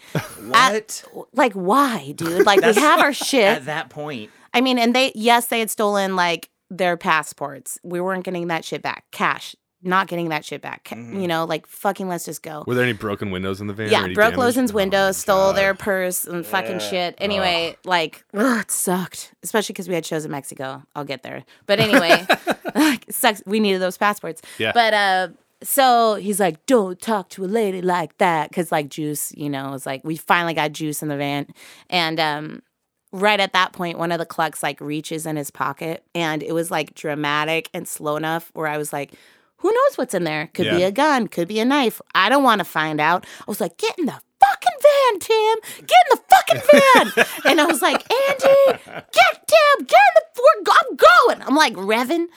What? 0.47 1.03
Like 1.33 1.53
why, 1.53 2.13
dude? 2.15 2.45
Like 2.45 2.61
we 2.61 2.73
have 2.73 2.99
our 3.01 3.13
shit. 3.27 3.43
At 3.43 3.65
that 3.65 3.89
point, 3.89 4.31
I 4.53 4.61
mean, 4.61 4.77
and 4.77 4.93
they 4.95 5.11
yes, 5.15 5.47
they 5.47 5.59
had 5.59 5.69
stolen 5.69 6.15
like 6.15 6.49
their 6.69 6.97
passports. 6.97 7.77
We 7.83 7.99
weren't 8.01 8.23
getting 8.23 8.47
that 8.47 8.63
shit 8.65 8.81
back. 8.81 9.05
Cash. 9.11 9.55
not 9.83 10.07
getting 10.07 10.29
that 10.29 10.45
shit 10.45 10.61
back. 10.61 10.89
Mm-hmm. 10.89 11.19
You 11.19 11.27
know, 11.27 11.45
like 11.45 11.65
fucking 11.65 12.07
let's 12.07 12.25
just 12.25 12.43
go. 12.43 12.63
Were 12.67 12.75
there 12.75 12.83
any 12.83 12.93
broken 12.93 13.31
windows 13.31 13.61
in 13.61 13.67
the 13.67 13.73
van? 13.73 13.89
Yeah, 13.89 14.03
broke 14.13 14.33
damage? 14.33 14.37
Lozen's 14.37 14.71
Oh 14.71 14.75
window, 14.75 15.11
stole 15.11 15.49
God. 15.49 15.57
their 15.57 15.73
purse 15.73 16.25
and 16.25 16.45
fucking 16.45 16.79
shit. 16.79 17.15
Anyway, 17.17 17.75
like 17.83 18.23
ugh, 18.33 18.61
it 18.61 18.71
sucked, 18.71 19.33
especially 19.41 19.73
because 19.73 19.87
we 19.87 19.95
had 19.95 20.05
shows 20.05 20.23
in 20.23 20.31
Mexico. 20.31 20.83
I'll 20.95 21.03
get 21.05 21.23
there, 21.23 21.43
but 21.65 21.79
anyway, 21.79 22.25
it 22.75 23.13
sucks. 23.15 23.41
We 23.45 23.59
needed 23.59 23.81
those 23.81 23.97
passports. 23.97 24.41
Yeah. 24.59 24.71
But 24.73 24.93
uh, 24.93 25.27
so 25.63 26.15
he's 26.15 26.39
like, 26.39 26.63
"Don't 26.67 26.99
talk 27.01 27.29
to 27.29 27.43
a 27.43 27.47
lady 27.47 27.81
like 27.81 28.17
that," 28.19 28.49
because 28.49 28.71
like 28.71 28.87
Juice, 28.89 29.33
you 29.35 29.49
know, 29.49 29.71
was 29.71 29.85
like 29.87 30.03
we 30.03 30.15
finally 30.15 30.53
got 30.53 30.71
Juice 30.73 31.01
in 31.01 31.09
the 31.09 31.17
van, 31.17 31.47
and 31.89 32.19
um. 32.19 32.61
Right 33.11 33.39
at 33.39 33.53
that 33.53 33.73
point, 33.73 33.97
one 33.97 34.11
of 34.11 34.19
the 34.19 34.25
clucks 34.25 34.63
like 34.63 34.79
reaches 34.79 35.25
in 35.25 35.35
his 35.35 35.51
pocket, 35.51 36.05
and 36.15 36.41
it 36.41 36.53
was 36.53 36.71
like 36.71 36.95
dramatic 36.95 37.69
and 37.73 37.87
slow 37.87 38.15
enough 38.15 38.49
where 38.53 38.67
I 38.67 38.77
was 38.77 38.93
like, 38.93 39.13
"Who 39.57 39.69
knows 39.69 39.97
what's 39.97 40.13
in 40.13 40.23
there? 40.23 40.47
Could 40.53 40.71
be 40.71 40.83
a 40.83 40.91
gun, 40.91 41.27
could 41.27 41.47
be 41.49 41.59
a 41.59 41.65
knife. 41.65 42.01
I 42.15 42.29
don't 42.29 42.43
want 42.43 42.59
to 42.59 42.65
find 42.65 43.01
out." 43.01 43.25
I 43.41 43.43
was 43.47 43.59
like, 43.59 43.77
"Get 43.77 43.99
in 43.99 44.05
the 44.05 44.13
fucking 44.13 44.77
van, 44.81 45.19
Tim. 45.19 45.57
Get 45.87 45.97
in 46.09 46.17
the 46.17 46.21
fucking 46.29 46.61
van." 46.71 47.25
and 47.51 47.61
I 47.61 47.65
was 47.65 47.81
like, 47.81 48.01
"Andy, 48.29 48.79
get 48.85 49.47
Tim. 49.47 49.85
Get 49.85 49.99
in 49.99 50.15
the. 50.15 50.21
We're, 50.41 50.73
I'm 50.73 50.95
going." 50.95 51.47
I'm 51.47 51.55
like 51.55 51.73
revving, 51.73 52.27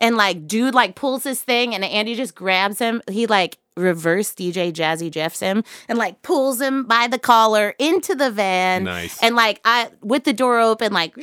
and 0.00 0.16
like 0.16 0.48
dude 0.48 0.74
like 0.74 0.96
pulls 0.96 1.22
this 1.22 1.42
thing, 1.42 1.74
and 1.74 1.84
Andy 1.84 2.14
just 2.16 2.34
grabs 2.34 2.80
him. 2.80 3.02
He 3.08 3.26
like 3.26 3.58
reverse 3.76 4.32
DJ 4.32 4.72
Jazzy 4.72 5.10
Jeffs 5.10 5.40
him 5.40 5.64
and 5.88 5.98
like 5.98 6.22
pulls 6.22 6.60
him 6.60 6.84
by 6.84 7.06
the 7.06 7.18
collar 7.18 7.74
into 7.78 8.14
the 8.14 8.30
van. 8.30 8.84
Nice. 8.84 9.22
And 9.22 9.34
like 9.34 9.60
I 9.64 9.90
with 10.00 10.24
the 10.24 10.32
door 10.32 10.60
open, 10.60 10.92
like 10.92 11.14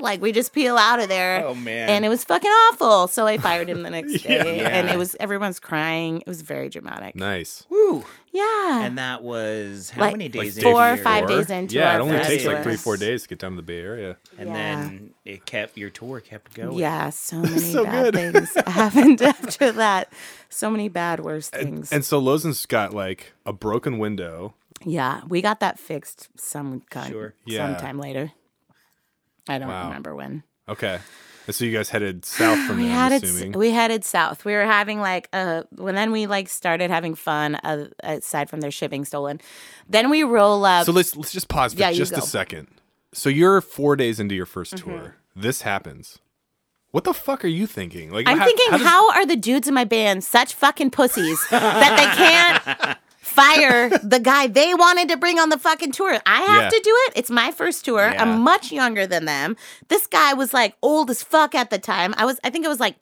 like 0.00 0.20
we 0.20 0.32
just 0.32 0.52
peel 0.52 0.76
out 0.76 1.00
of 1.00 1.08
there. 1.08 1.44
Oh, 1.46 1.54
man. 1.54 1.88
And 1.88 2.04
it 2.04 2.08
was 2.08 2.24
fucking 2.24 2.50
awful. 2.50 3.08
So 3.08 3.26
I 3.26 3.38
fired 3.38 3.68
him 3.68 3.82
the 3.82 3.90
next 3.98 4.22
day, 4.22 4.58
Yeah. 4.58 4.68
and 4.68 4.88
it 4.88 4.98
was 4.98 5.16
everyone's 5.20 5.60
crying. 5.60 6.18
It 6.20 6.26
was 6.26 6.42
very 6.42 6.68
dramatic. 6.68 7.14
Nice. 7.16 7.64
Woo. 7.70 8.04
Yeah, 8.32 8.84
And 8.84 8.96
that 8.98 9.24
was 9.24 9.90
how 9.90 10.02
like 10.02 10.12
many 10.12 10.28
days 10.28 10.54
day 10.54 10.62
four 10.62 10.92
or 10.92 10.96
five 10.96 11.28
your- 11.28 11.40
days 11.40 11.50
into 11.50 11.74
Yeah, 11.74 11.94
our 11.94 11.98
it 11.98 12.02
only 12.02 12.16
first 12.18 12.30
takes 12.30 12.44
like 12.44 12.56
tour. 12.58 12.62
three, 12.62 12.76
four 12.76 12.96
days 12.96 13.22
to 13.24 13.28
get 13.28 13.40
down 13.40 13.50
to 13.52 13.56
the 13.56 13.62
Bay 13.62 13.80
Area. 13.80 14.18
And 14.38 14.48
Yeah. 14.50 14.54
then 14.54 15.10
it 15.24 15.46
kept 15.46 15.76
your 15.76 15.90
tour 15.90 16.20
kept 16.20 16.54
going. 16.54 16.78
Yeah, 16.78 17.10
so 17.10 17.38
many 17.42 17.58
So 17.58 17.84
bad 17.84 18.14
good. 18.14 18.32
things 18.34 18.54
happened 18.68 19.20
after 19.20 19.72
that. 19.72 20.12
So 20.48 20.70
many 20.70 20.88
bad, 20.88 21.20
worse 21.20 21.48
things. 21.50 21.90
And 21.92 22.04
so 22.04 22.20
Lozen's 22.20 22.64
got 22.66 22.94
like 22.94 23.32
a 23.44 23.52
broken 23.52 23.98
window. 23.98 24.54
yeah, 24.84 25.22
we 25.28 25.42
got 25.42 25.58
that 25.60 25.80
fixed 25.80 26.28
some 26.38 26.82
kind, 26.88 27.10
Sure. 27.10 27.34
Yeah. 27.44 27.66
sometime 27.66 27.98
later. 27.98 28.30
I 29.50 29.58
don't 29.58 29.68
Wow. 29.68 29.88
remember 29.88 30.14
when. 30.14 30.42
Okay. 30.68 30.98
So 31.48 31.64
you 31.64 31.76
guys 31.76 31.88
headed 31.88 32.24
south 32.24 32.58
from 32.66 32.76
we 32.76 32.84
there, 32.84 32.92
I'm 32.92 33.10
headed 33.10 33.24
assuming. 33.24 33.52
we 33.58 33.70
headed 33.72 34.04
south. 34.04 34.44
We 34.44 34.52
were 34.52 34.64
having 34.66 35.00
like 35.00 35.28
uh 35.32 35.64
when 35.74 35.96
then 35.96 36.12
we 36.12 36.26
like 36.28 36.48
started 36.48 36.90
having 36.90 37.16
fun 37.16 37.56
uh, 37.56 37.86
aside 38.04 38.48
from 38.48 38.60
their 38.60 38.70
shipping 38.70 39.04
stolen. 39.04 39.40
Then 39.88 40.10
we 40.10 40.22
roll 40.22 40.64
up. 40.64 40.86
so 40.86 40.92
let's 40.92 41.16
let's 41.16 41.32
just 41.32 41.48
pause 41.48 41.74
for 41.74 41.80
Yeah, 41.80 41.90
just 41.92 42.12
a. 42.12 42.16
Mm-hmm. 42.16 42.24
second. 42.26 42.68
So 43.12 43.28
you're 43.28 43.60
four 43.60 43.96
days 43.96 44.20
into 44.20 44.36
your 44.36 44.46
1st 44.46 44.84
tour. 44.84 45.16
This 45.34 45.62
happens. 45.62 46.20
What 46.92 47.02
the 47.02 47.12
fuck 47.14 47.44
are 47.44 47.48
you 47.48 47.66
thinking? 47.66 48.12
Like 48.12 48.28
I'm 48.28 48.38
how- 48.38 48.44
thinking, 48.44 48.70
how 48.70 48.78
does- 48.78 48.86
how 48.86 49.10
are 49.12 49.26
the 49.26 49.34
dudes 49.36 49.66
in 49.66 49.74
my 49.74 49.82
band 49.84 50.22
such 50.22 50.54
fucking 50.54 50.90
pussies 50.92 51.40
that 51.50 51.96
they 51.96 52.74
can't 52.86 52.98
fire 53.30 53.88
the 54.02 54.18
guy 54.20 54.46
they 54.46 54.74
wanted 54.74 55.08
to 55.08 55.16
bring 55.16 55.38
on 55.38 55.48
the 55.48 55.58
fucking 55.58 55.92
tour? 55.92 56.18
I 56.26 56.40
have 56.42 56.62
Yeah. 56.64 56.68
to 56.70 56.80
do 56.82 56.92
it. 57.06 57.12
It's 57.16 57.30
my 57.30 57.50
first 57.52 57.84
tour. 57.84 58.10
Yeah. 58.12 58.22
I'm 58.22 58.40
much 58.40 58.72
younger 58.72 59.06
than 59.06 59.24
them. 59.24 59.56
This 59.88 60.06
guy 60.06 60.34
was 60.34 60.52
like 60.52 60.76
old 60.82 61.10
as 61.10 61.22
fuck 61.22 61.54
at 61.54 61.70
the 61.70 61.78
time. 61.78 62.14
I 62.16 62.24
was, 62.24 62.38
I 62.44 62.50
think 62.50 62.64
it 62.64 62.68
was 62.68 62.80
like 62.80 63.00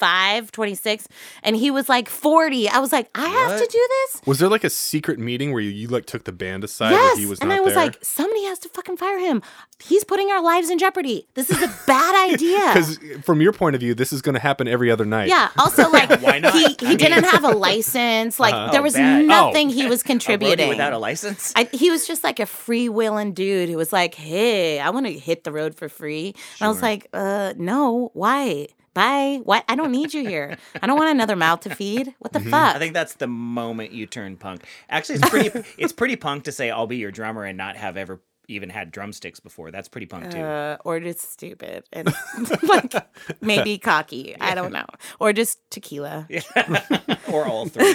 25, 0.00 0.50
26, 0.52 1.08
and 1.42 1.56
he 1.56 1.70
was 1.70 1.88
like 1.88 2.08
40. 2.08 2.68
I 2.70 2.78
was 2.78 2.90
like, 2.92 3.08
I 3.14 3.26
have 3.28 3.60
to 3.60 3.66
do 3.66 3.88
this. 4.12 4.22
Was 4.26 4.38
there 4.38 4.48
like 4.48 4.64
a 4.64 4.70
secret 4.70 5.18
meeting 5.18 5.52
where 5.52 5.60
you, 5.60 5.70
you 5.70 5.88
like 5.88 6.06
took 6.06 6.24
the 6.24 6.32
band 6.32 6.64
aside 6.64 6.92
Yes, 6.92 7.18
he 7.18 7.26
was 7.26 7.40
and 7.40 7.50
not 7.50 7.58
I 7.58 7.60
was 7.60 7.74
there? 7.74 7.84
like, 7.84 7.98
somebody 8.02 8.44
has 8.44 8.58
to 8.60 8.68
fucking 8.70 8.96
fire 8.96 9.18
him. 9.18 9.42
He's 9.82 10.04
putting 10.04 10.30
our 10.30 10.42
lives 10.42 10.70
in 10.70 10.78
jeopardy. 10.78 11.26
This 11.34 11.50
is 11.50 11.62
a 11.62 11.68
bad 11.86 12.30
idea. 12.32 12.58
Because 12.72 12.98
from 13.24 13.40
your 13.42 13.52
point 13.52 13.74
of 13.74 13.80
view, 13.80 13.94
this 13.94 14.12
is 14.12 14.22
going 14.22 14.34
to 14.34 14.40
happen 14.40 14.68
every 14.68 14.90
other 14.90 15.04
night. 15.04 15.28
Yeah. 15.28 15.50
Also, 15.58 15.88
like, 15.90 16.08
Why 16.22 16.38
not? 16.38 16.52
he, 16.54 16.64
I 16.64 16.74
he 16.80 16.86
mean- 16.86 16.96
didn't 16.96 17.24
have 17.24 17.44
a 17.44 17.48
license. 17.56 18.40
Like, 18.40 18.72
there 18.72 18.82
was 18.82 18.94
bad. 18.94 19.26
nothing 19.26 19.68
he 19.68 19.86
was 19.86 20.00
A 20.00 20.04
contributing. 20.04 20.68
without 20.70 20.92
a 20.94 20.98
license. 20.98 21.52
I, 21.56 21.64
he 21.72 21.90
was 21.90 22.06
just 22.06 22.24
like 22.24 22.40
a 22.40 22.44
freewheeling 22.44 23.34
dude 23.34 23.68
who 23.68 23.76
was 23.76 23.92
like, 23.92 24.14
"Hey, 24.14 24.80
I 24.80 24.90
want 24.90 25.06
to 25.06 25.12
hit 25.12 25.44
the 25.44 25.52
road 25.52 25.74
for 25.74 25.88
free," 25.88 26.34
and 26.60 26.66
I 26.66 26.68
was 26.68 26.80
like, 26.82 27.08
"Uh, 27.12 27.52
no, 27.56 28.10
why? 28.14 28.68
Bye. 29.00 29.40
What? 29.44 29.64
I 29.68 29.76
don't 29.76 29.92
need 29.92 30.12
you 30.12 30.28
here. 30.28 30.58
I 30.82 30.86
don't 30.86 30.98
want 30.98 31.10
another 31.10 31.36
mouth 31.36 31.60
to 31.60 31.74
feed. 31.74 32.14
What 32.18 32.32
the 32.34 32.40
fuck? 32.40 32.76
I 32.76 32.78
think 32.78 32.92
that's 32.92 33.14
the 33.14 33.26
moment 33.26 33.92
you 33.92 34.04
turn 34.06 34.36
punk. 34.36 34.64
Actually, 34.90 35.16
it's 35.20 35.30
pretty. 35.30 35.64
it's 35.78 35.92
pretty 35.92 36.16
punk 36.16 36.44
to 36.44 36.52
say 36.52 36.70
I'll 36.70 36.86
be 36.86 36.98
your 36.98 37.10
drummer 37.10 37.44
and 37.44 37.56
not 37.56 37.76
have 37.76 37.96
ever 37.96 38.20
even 38.48 38.68
had 38.68 38.90
drumsticks 38.90 39.40
before. 39.40 39.70
That's 39.70 39.88
pretty 39.88 40.06
punk 40.06 40.32
too. 40.32 40.38
uh, 40.40 40.76
or 40.84 40.98
just 41.00 41.32
stupid 41.32 41.84
and 41.92 42.12
like 42.64 42.92
maybe 43.40 43.78
cocky. 43.78 44.36
I 44.40 44.54
don't 44.54 44.72
know. 44.72 44.86
Or 45.20 45.32
just 45.32 45.58
tequila. 45.70 46.26
or 47.32 47.46
all 47.46 47.66
three. 47.68 47.94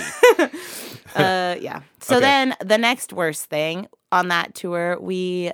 Uh, 1.15 1.55
yeah. 1.59 1.81
So 1.99 2.15
Okay. 2.15 2.21
then 2.25 2.55
the 2.63 2.77
next 2.77 3.11
worst 3.13 3.45
thing 3.49 3.87
on 4.11 4.29
that 4.29 4.55
tour, 4.55 4.97
we 4.99 5.51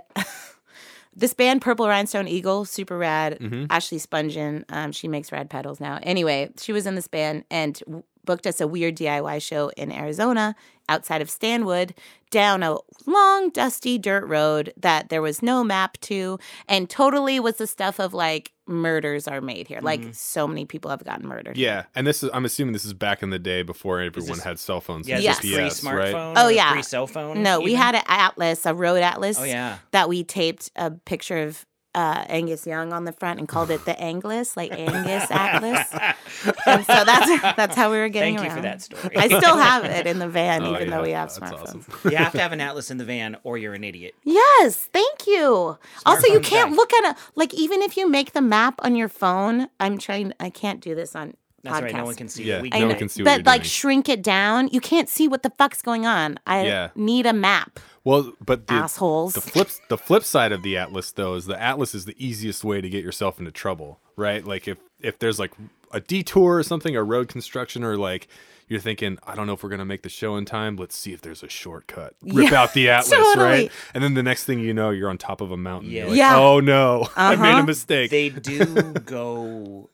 this 1.22 1.34
band 1.36 1.62
Purple 1.62 1.88
Rhinestone 1.88 2.28
Eagle, 2.28 2.66
super 2.66 2.98
rad. 2.98 3.40
Mm-hmm. 3.40 3.66
Ashley 3.70 4.00
Spungin, 4.00 4.66
um, 4.70 4.92
she 4.92 5.08
makes 5.08 5.32
rad 5.32 5.50
pedals 5.50 5.80
now. 5.80 6.00
Anyway, 6.02 6.50
she 6.58 6.74
was 6.74 6.88
in 6.88 6.96
this 6.96 7.08
band 7.08 7.46
and 7.52 7.76
w- 7.86 8.04
booked 8.26 8.48
us 8.48 8.60
a 8.60 8.68
weird 8.68 8.98
DIY 8.98 9.42
show 9.42 9.70
in 9.78 9.92
Arizona 9.92 10.56
outside 10.90 11.22
of 11.22 11.30
Stanwood 11.30 11.94
down 12.32 12.64
a 12.64 12.76
long 13.06 13.50
dusty 13.52 14.00
dirt 14.00 14.26
road 14.28 14.74
that 14.78 15.10
there 15.10 15.22
was 15.22 15.44
no 15.44 15.64
map 15.64 15.98
to 16.02 16.40
and 16.68 16.90
totally 16.90 17.40
was 17.40 17.58
the 17.58 17.68
stuff 17.68 18.00
of 18.00 18.14
like 18.14 18.52
murders 18.72 19.28
are 19.28 19.42
made 19.42 19.68
here. 19.68 19.80
Like 19.82 20.02
so 20.14 20.48
many 20.48 20.66
people 20.66 20.90
have 20.92 21.04
gotten 21.04 21.28
murdered. 21.28 21.56
Mm-hmm. 21.56 21.62
Yeah, 21.62 21.84
and 21.96 22.08
this 22.08 22.24
is 22.24 22.30
I'm 22.34 22.46
assuming 22.46 22.74
this 22.74 22.86
is 22.86 22.94
back 22.94 23.22
in 23.22 23.30
the 23.30 23.40
day 23.40 23.62
before 23.64 24.00
everyone 24.00 24.30
this- 24.38 24.44
had 24.44 24.60
cell 24.60 24.82
phones. 24.82 25.08
Yeah, 25.08 25.16
and 25.16 25.24
Yes. 25.24 25.40
this 25.40 25.52
GPS, 25.52 25.82
pre 25.88 25.94
right? 25.98 26.14
smartphone. 26.16 26.34
Oh, 26.38 26.48
yeah. 26.48 26.72
pre 26.72 26.82
cell 26.82 27.08
phone. 27.08 27.44
No, 27.44 27.60
we 27.62 27.74
had 27.74 27.96
an 27.96 28.04
atlas, 28.08 28.66
a 28.66 28.74
road 28.74 29.02
atlas. 29.02 29.38
Oh 29.40 29.44
yeah. 29.44 29.78
that 29.92 30.10
we 30.10 30.24
taped 30.24 30.72
a 30.76 30.92
picture 30.92 31.38
of 31.44 31.66
uh, 31.94 32.24
Angus 32.30 32.66
Young 32.66 32.94
on 32.94 33.04
the 33.06 33.12
front 33.12 33.40
and 33.40 33.48
called 33.48 33.70
it 33.70 33.84
the 33.86 34.00
Anglus, 34.00 34.56
like 34.56 34.72
Angus 34.72 35.30
Atlas. 35.30 35.88
and 36.66 36.86
so 36.86 37.04
that's 37.06 37.42
that's 37.58 37.76
how 37.76 37.92
we 37.92 37.98
were 37.98 38.08
getting 38.10 38.38
Thank 38.38 38.46
you 38.46 38.50
around. 38.50 38.58
for 38.58 38.62
that 38.64 38.82
story. 38.82 39.18
I 39.18 39.28
still 39.28 39.58
have 39.58 39.84
it 39.84 40.08
in 40.08 40.20
the 40.20 40.28
van, 40.30 40.64
Oh, 40.64 40.74
even 40.76 40.90
yeah, 40.90 40.96
though 40.98 41.04
we 41.04 41.12
have 41.12 41.30
smartphones. 41.30 41.62
awesome. 41.64 41.86
you 42.12 42.18
have 42.18 42.32
to 42.32 42.40
have 42.40 42.52
an 42.54 42.62
atlas 42.62 42.92
in 42.92 42.98
the 42.98 43.06
van, 43.06 43.38
or 43.44 43.58
you're 43.58 43.74
an 43.74 43.84
idiot. 43.84 44.16
Yes, 44.24 44.76
thank 44.94 45.28
you. 45.28 45.78
also, 46.06 46.28
you 46.28 46.40
can't 46.40 46.70
back. 46.72 46.78
look 46.78 46.94
at 46.94 47.16
a 47.16 47.20
like 47.36 47.54
even 47.54 47.82
if 47.82 47.98
you 47.98 48.10
make 48.10 48.34
the 48.34 48.42
map 48.42 48.76
on 48.84 48.96
your 48.96 49.10
phone. 49.10 49.68
I'm 49.80 49.98
trying. 49.98 50.34
I 50.40 50.50
can't 50.50 50.80
do 50.80 50.96
this 50.96 51.16
on. 51.16 51.34
That's 51.64 51.78
podcast. 51.78 51.82
right. 51.84 51.96
No 51.96 52.06
one 52.06 52.16
can 52.16 52.28
see. 52.30 52.44
Yeah, 52.44 52.58
it. 52.58 52.62
We 52.64 52.70
no 52.70 52.78
get 52.78 52.84
one 52.86 52.92
it. 52.96 52.98
can 52.98 53.10
see 53.10 53.24
what 53.24 53.26
but 53.26 53.38
you're 53.38 53.44
like 53.54 53.62
doing. 53.62 53.70
shrink 53.70 54.10
it 54.10 54.22
down. 54.24 54.68
You 54.72 54.82
can't 54.82 55.08
see 55.10 55.28
what 55.28 55.44
the 55.44 55.52
fuck's 55.52 55.82
going 55.82 56.06
on. 56.06 56.40
I 56.48 56.66
Yeah. 56.66 56.90
need 56.96 57.26
a 57.26 57.34
map. 57.34 57.80
Well, 58.04 58.34
but 58.44 58.66
the, 58.68 58.74
Assholes. 58.74 59.34
the 59.36 59.42
flip 59.42 59.70
the 59.90 59.98
flip 59.98 60.24
side 60.24 60.52
of 60.52 60.64
the 60.64 60.76
atlas 60.76 61.12
though 61.12 61.36
is 61.36 61.46
the 61.46 61.62
atlas 61.62 61.94
is 61.94 62.06
the 62.06 62.16
easiest 62.18 62.64
way 62.64 62.82
to 62.82 62.90
get 62.90 63.04
yourself 63.04 63.38
into 63.38 63.52
trouble, 63.52 64.00
right? 64.16 64.44
Like 64.46 64.68
if 64.68 64.80
if 65.00 65.20
there's 65.20 65.38
like 65.40 65.52
a 65.92 66.00
detour 66.00 66.58
or 66.58 66.64
something, 66.64 66.96
or 66.96 67.04
road 67.06 67.28
construction, 67.28 67.84
or 67.84 67.98
like 67.98 68.28
you're 68.68 68.80
thinking, 68.80 69.18
I 69.28 69.36
don't 69.36 69.46
know 69.46 69.54
if 69.54 69.62
we're 69.64 69.70
gonna 69.70 69.84
make 69.86 70.02
the 70.04 70.10
show 70.10 70.38
in 70.38 70.46
time. 70.46 70.78
Let's 70.78 70.96
see 70.96 71.12
if 71.14 71.22
there's 71.22 71.44
a 71.44 71.50
shortcut. 71.50 72.16
Rip 72.24 72.50
Yeah, 72.52 72.62
out 72.62 72.74
the 72.74 72.90
atlas, 72.90 73.10
totally. 73.12 73.46
right? 73.46 73.72
And 73.94 74.02
then 74.04 74.14
the 74.14 74.24
next 74.24 74.46
thing 74.46 74.60
you 74.60 74.74
know, 74.74 74.90
you're 74.92 75.10
on 75.10 75.18
top 75.18 75.42
of 75.42 75.52
a 75.52 75.58
mountain. 75.58 75.92
You're 75.92 76.06
Yeah. 76.06 76.10
like, 76.10 76.18
Yeah. 76.18 76.40
Oh 76.40 76.60
no, 76.62 77.08
I 77.16 77.36
made 77.36 77.50
a 77.50 77.54
Uh-huh. 77.58 77.64
mistake. 77.66 78.10
They 78.10 78.30
do 78.30 78.94
go 79.06 79.90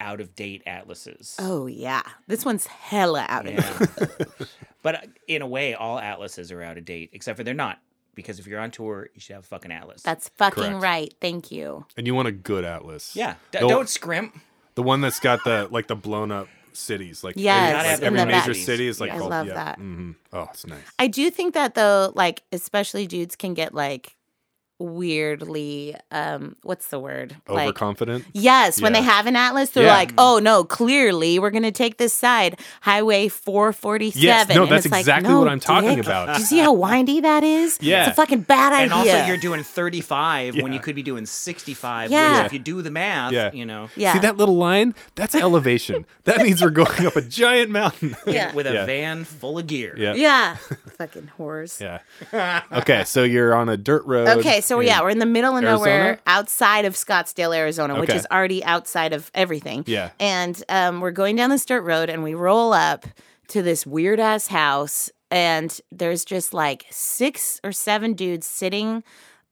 out 0.00 0.20
of 0.20 0.34
date 0.34 0.62
atlases. 0.66 1.36
Oh 1.38 1.66
yeah, 1.66 2.02
this 2.26 2.44
one's 2.44 2.66
hella 2.66 3.26
out 3.28 3.46
of 3.46 3.54
Yeah. 3.54 4.46
but 4.82 4.94
uh, 4.94 4.98
in 5.26 5.42
a 5.42 5.46
way, 5.46 5.74
all 5.74 5.98
atlases 5.98 6.52
are 6.52 6.62
out 6.62 6.78
of 6.78 6.84
date, 6.84 7.10
except 7.12 7.36
for 7.38 7.44
they're 7.44 7.54
not. 7.54 7.78
Because 8.14 8.38
if 8.38 8.46
you're 8.46 8.60
on 8.60 8.70
tour, 8.70 9.10
you 9.14 9.20
should 9.20 9.34
have 9.34 9.44
a 9.44 9.46
fucking 9.46 9.70
atlas. 9.70 10.02
That's 10.02 10.30
fucking 10.36 10.62
Correct. 10.62 10.82
right. 10.82 11.14
Thank 11.20 11.50
you. 11.50 11.84
and 11.98 12.06
you 12.06 12.14
want 12.14 12.28
a 12.28 12.32
good 12.32 12.64
atlas. 12.64 13.14
yeah. 13.14 13.34
D- 13.52 13.58
The- 13.60 13.68
don't 13.68 13.88
scrimp. 13.90 14.38
The 14.74 14.82
one 14.82 15.00
that's 15.02 15.20
got 15.20 15.44
the 15.44 15.68
like 15.70 15.86
the 15.86 15.96
blown 15.96 16.30
up 16.32 16.48
cities, 16.72 17.22
like 17.24 17.34
Yes, 17.38 18.00
every, 18.00 18.18
like 18.18 18.20
every 18.20 18.32
major 18.34 18.52
best. 18.52 18.64
city 18.66 18.86
is 18.88 19.00
like 19.00 19.10
I 19.10 19.18
called. 19.18 19.30
love 19.30 19.46
yeah. 19.46 19.54
that. 19.54 19.78
mhm. 19.78 20.14
Oh, 20.32 20.46
it's 20.50 20.66
nice. 20.66 20.78
I 20.98 21.06
do 21.08 21.30
think 21.30 21.54
that 21.54 21.74
though, 21.74 22.12
like 22.14 22.42
especially 22.52 23.06
dudes 23.06 23.36
can 23.36 23.54
get 23.54 23.74
like 23.74 24.15
weirdly 24.78 25.94
um 26.10 26.56
what's 26.62 26.88
the 26.88 26.98
word? 26.98 27.36
Like 27.48 27.68
Overconfident. 27.68 28.24
Yes, 28.32 28.80
when 28.80 28.92
they 28.92 29.02
have 29.02 29.26
an 29.26 29.36
atlas, 29.36 29.70
they're 29.70 29.84
Yeah. 29.84 29.94
like, 29.94 30.12
"Oh 30.18 30.38
no, 30.42 30.64
clearly 30.64 31.38
we're 31.38 31.50
gonna 31.50 31.72
take 31.72 31.96
this 31.98 32.12
side, 32.12 32.58
Highway 32.82 33.28
447." 33.28 34.22
Yes, 34.22 34.48
no, 34.48 34.62
And 34.64 34.72
that's 34.72 34.86
it's 34.86 34.92
like, 34.92 35.00
exactly 35.00 35.28
"No, 35.32 35.38
what 35.40 35.48
I'm 35.48 35.60
talking 35.60 35.96
dick. 35.96 36.04
about. 36.04 36.34
Do 36.34 36.40
you 36.40 36.46
see 36.46 36.58
how 36.58 36.72
windy 36.72 37.20
that 37.20 37.42
is? 37.44 37.78
Yeah. 37.80 38.02
it's 38.04 38.12
a 38.12 38.14
fucking 38.14 38.40
bad 38.42 38.72
idea. 38.72 38.84
And 38.84 38.92
also, 38.92 39.26
you're 39.26 39.36
doing 39.36 39.62
35 39.62 40.60
when 40.62 40.72
you 40.72 40.80
could 40.80 40.94
be 40.96 41.02
doing 41.02 41.26
65. 41.26 42.10
Yeah. 42.10 42.38
Which, 42.38 42.46
if 42.46 42.52
you 42.52 42.58
do 42.58 42.82
the 42.82 42.90
math, 42.90 43.32
Yeah. 43.32 43.50
you 43.52 43.64
know, 43.66 43.88
yeah, 43.96 44.12
See 44.14 44.18
that 44.20 44.36
little 44.36 44.56
line? 44.56 44.94
That's 45.14 45.34
elevation. 45.34 46.06
that 46.24 46.38
means 46.42 46.62
we're 46.62 46.70
going 46.70 47.06
up 47.06 47.16
a 47.16 47.22
giant 47.22 47.70
mountain. 47.70 48.16
yeah, 48.26 48.52
with 48.54 48.66
a 48.66 48.72
Yeah. 48.72 48.86
van 48.86 49.24
full 49.24 49.58
of 49.58 49.66
gear. 49.66 49.94
yeah. 49.96 50.14
yeah, 50.14 50.56
fucking 50.98 51.30
whores. 51.38 51.80
Yeah. 51.80 52.62
Okay, 52.72 53.04
so 53.04 53.22
you're 53.22 53.54
on 53.54 53.68
a 53.68 53.76
dirt 53.76 54.04
road. 54.06 54.28
Okay, 54.38 54.60
so 54.66 54.80
yeah, 54.80 55.00
we're 55.02 55.10
in 55.10 55.18
the 55.18 55.26
middle 55.26 55.56
of 55.56 55.62
nowhere, 55.62 55.92
Arizona? 56.00 56.20
outside 56.26 56.84
of 56.84 56.94
Scottsdale, 56.94 57.56
Arizona, 57.56 57.98
which 57.98 58.10
Okay. 58.10 58.18
is 58.18 58.26
already 58.30 58.64
outside 58.64 59.12
of 59.12 59.30
everything. 59.34 59.84
Yeah. 59.86 60.10
and 60.20 60.62
um, 60.68 61.00
we're 61.00 61.10
going 61.12 61.36
down 61.36 61.50
this 61.50 61.64
dirt 61.64 61.82
road, 61.82 62.10
and 62.10 62.22
we 62.22 62.34
roll 62.34 62.72
up 62.72 63.06
to 63.48 63.62
this 63.62 63.86
weird 63.86 64.18
ass 64.20 64.48
house, 64.48 65.10
and 65.30 65.80
there's 65.92 66.24
just 66.24 66.52
like 66.54 66.86
six 66.90 67.60
or 67.64 67.72
seven 67.72 68.12
dudes 68.14 68.46
sitting 68.46 69.02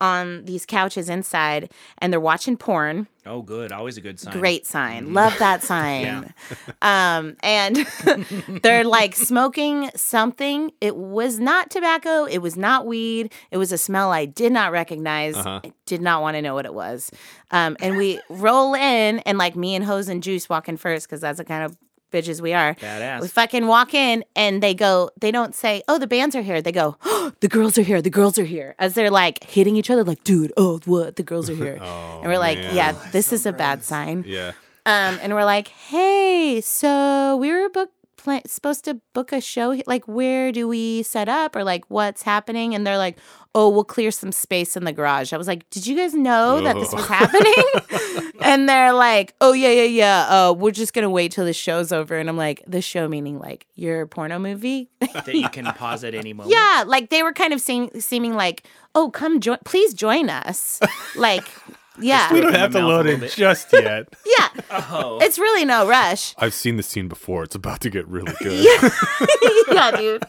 on 0.00 0.44
these 0.44 0.66
couches 0.66 1.08
inside, 1.08 1.72
and 1.98 2.12
they're 2.12 2.20
watching 2.20 2.56
porn. 2.56 3.06
Oh, 3.26 3.40
good. 3.40 3.72
Always 3.72 3.96
a 3.96 4.00
good 4.02 4.20
sign. 4.20 4.32
Great 4.38 4.66
sign. 4.66 5.14
Love 5.14 5.38
that 5.38 5.62
sign. 5.70 6.32
Um, 6.82 7.36
and 7.42 7.76
they're 8.62 8.84
like 8.84 9.14
smoking 9.16 9.90
something. 9.96 10.70
It 10.82 10.96
was 10.96 11.38
not 11.38 11.70
tobacco. 11.70 12.24
It 12.24 12.38
was 12.38 12.56
not 12.58 12.86
weed. 12.86 13.32
It 13.50 13.56
was 13.56 13.72
a 13.72 13.78
smell 13.78 14.12
I 14.12 14.26
did 14.26 14.52
not 14.52 14.70
recognize. 14.70 15.34
Uh-huh. 15.34 15.60
I 15.64 15.72
did 15.86 16.02
not 16.02 16.20
want 16.20 16.36
to 16.36 16.42
know 16.42 16.52
what 16.54 16.66
it 16.66 16.74
was. 16.74 17.10
Um, 17.50 17.76
and 17.80 17.96
we 17.96 18.20
roll 18.28 18.74
in, 18.74 19.20
and 19.20 19.38
like 19.38 19.56
me 19.56 19.74
and 19.74 19.84
Hose 19.84 20.08
and 20.08 20.22
Juice 20.22 20.48
walk 20.48 20.68
in 20.68 20.76
first 20.76 21.06
because 21.06 21.22
that's 21.22 21.38
the 21.38 21.44
kind 21.44 21.64
of 21.64 21.76
bitches 22.14 22.40
we 22.40 22.52
are. 22.54 22.74
Badass. 22.76 23.20
We 23.20 23.28
fucking 23.28 23.66
walk 23.66 23.92
in 23.94 24.24
and 24.36 24.62
they 24.62 24.72
go, 24.74 25.10
they 25.20 25.30
don't 25.30 25.54
say, 25.54 25.82
oh, 25.88 25.98
the 25.98 26.06
bands 26.06 26.34
are 26.36 26.42
here. 26.42 26.62
They 26.62 26.72
go, 26.72 26.96
oh, 27.04 27.32
the 27.40 27.48
girls 27.48 27.76
are 27.76 27.82
here. 27.82 28.00
The 28.00 28.10
girls 28.10 28.38
are 28.38 28.44
here. 28.44 28.74
As 28.78 28.94
they're 28.94 29.10
like 29.10 29.42
hitting 29.44 29.76
each 29.76 29.90
other, 29.90 30.04
like, 30.04 30.22
dude, 30.24 30.52
oh, 30.56 30.80
what? 30.84 31.16
The 31.16 31.22
girls 31.22 31.50
are 31.50 31.54
here. 31.54 31.74
and 31.82 32.24
we're 32.24 32.38
like, 32.38 32.58
Oh, 32.58 32.62
man. 32.62 32.76
yeah, 32.76 32.92
this 33.12 33.32
is 33.32 33.46
a 33.46 33.52
bad 33.52 33.82
sign. 33.82 34.24
Yeah. 34.26 34.52
Um, 34.86 35.18
and 35.22 35.34
we're 35.34 35.44
like, 35.44 35.68
hey, 35.68 36.60
so 36.60 37.36
we 37.38 37.50
were 37.50 37.68
book 37.70 37.90
pla- 38.24 38.40
supposed 38.46 38.84
to 38.86 39.00
book 39.12 39.32
a 39.32 39.40
show. 39.40 39.80
Like, 39.86 40.08
where 40.08 40.50
do 40.50 40.66
we 40.66 41.02
set 41.04 41.28
up, 41.28 41.54
or 41.54 41.62
like, 41.62 41.84
what's 41.88 42.22
happening? 42.22 42.74
And 42.74 42.86
they're 42.86 42.98
like, 42.98 43.18
oh, 43.54 43.68
we'll 43.68 43.84
clear 43.84 44.10
some 44.10 44.32
space 44.32 44.76
in 44.76 44.82
the 44.84 44.92
garage. 44.92 45.32
I 45.32 45.36
was 45.36 45.46
like, 45.46 45.68
did 45.70 45.86
you 45.86 45.94
guys 45.96 46.12
know 46.14 46.60
that 46.62 46.74
this 46.74 46.92
was 46.92 47.06
happening? 47.06 48.32
and 48.40 48.68
they're 48.68 48.92
like, 48.92 49.34
oh 49.40 49.52
yeah, 49.52 49.70
yeah, 49.70 49.82
yeah. 49.84 50.26
Uh, 50.48 50.52
we're 50.52 50.72
just 50.72 50.92
gonna 50.92 51.08
wait 51.10 51.30
till 51.30 51.44
the 51.44 51.52
show's 51.52 51.92
over. 51.92 52.16
And 52.18 52.28
I'm 52.28 52.36
like, 52.36 52.62
the 52.66 52.82
show 52.82 53.06
meaning 53.06 53.38
like 53.38 53.66
your 53.76 54.06
porno 54.06 54.38
movie. 54.40 54.90
that 55.00 55.32
you 55.32 55.48
can 55.50 55.66
pause 55.76 56.02
at 56.02 56.14
any 56.14 56.32
moment. 56.32 56.52
yeah, 56.52 56.82
like 56.86 57.10
they 57.10 57.22
were 57.22 57.32
kind 57.32 57.52
of 57.52 57.60
seem- 57.60 57.90
seeming 58.00 58.34
like, 58.34 58.66
oh, 58.96 59.10
come 59.10 59.38
join, 59.38 59.58
please 59.64 59.94
join 59.94 60.28
us. 60.30 60.80
like, 61.14 61.44
yeah, 62.00 62.32
We 62.32 62.40
don't 62.40 62.54
have 62.54 62.72
to 62.72 62.80
load 62.80 63.06
little 63.06 63.22
in 63.24 63.28
just 63.30 63.72
yet. 63.72 64.08
yeah. 64.26 64.48
Oh. 64.70 65.18
It's 65.22 65.38
really 65.38 65.64
no 65.64 65.86
rush. 65.86 66.34
I've 66.38 66.54
seen 66.54 66.76
the 66.76 66.82
scene 66.82 67.08
before. 67.08 67.42
It's 67.44 67.54
about 67.54 67.80
to 67.82 67.90
get 67.90 68.06
really 68.08 68.32
good. 68.40 68.64
yeah, 69.72 69.90
dude. 69.96 70.24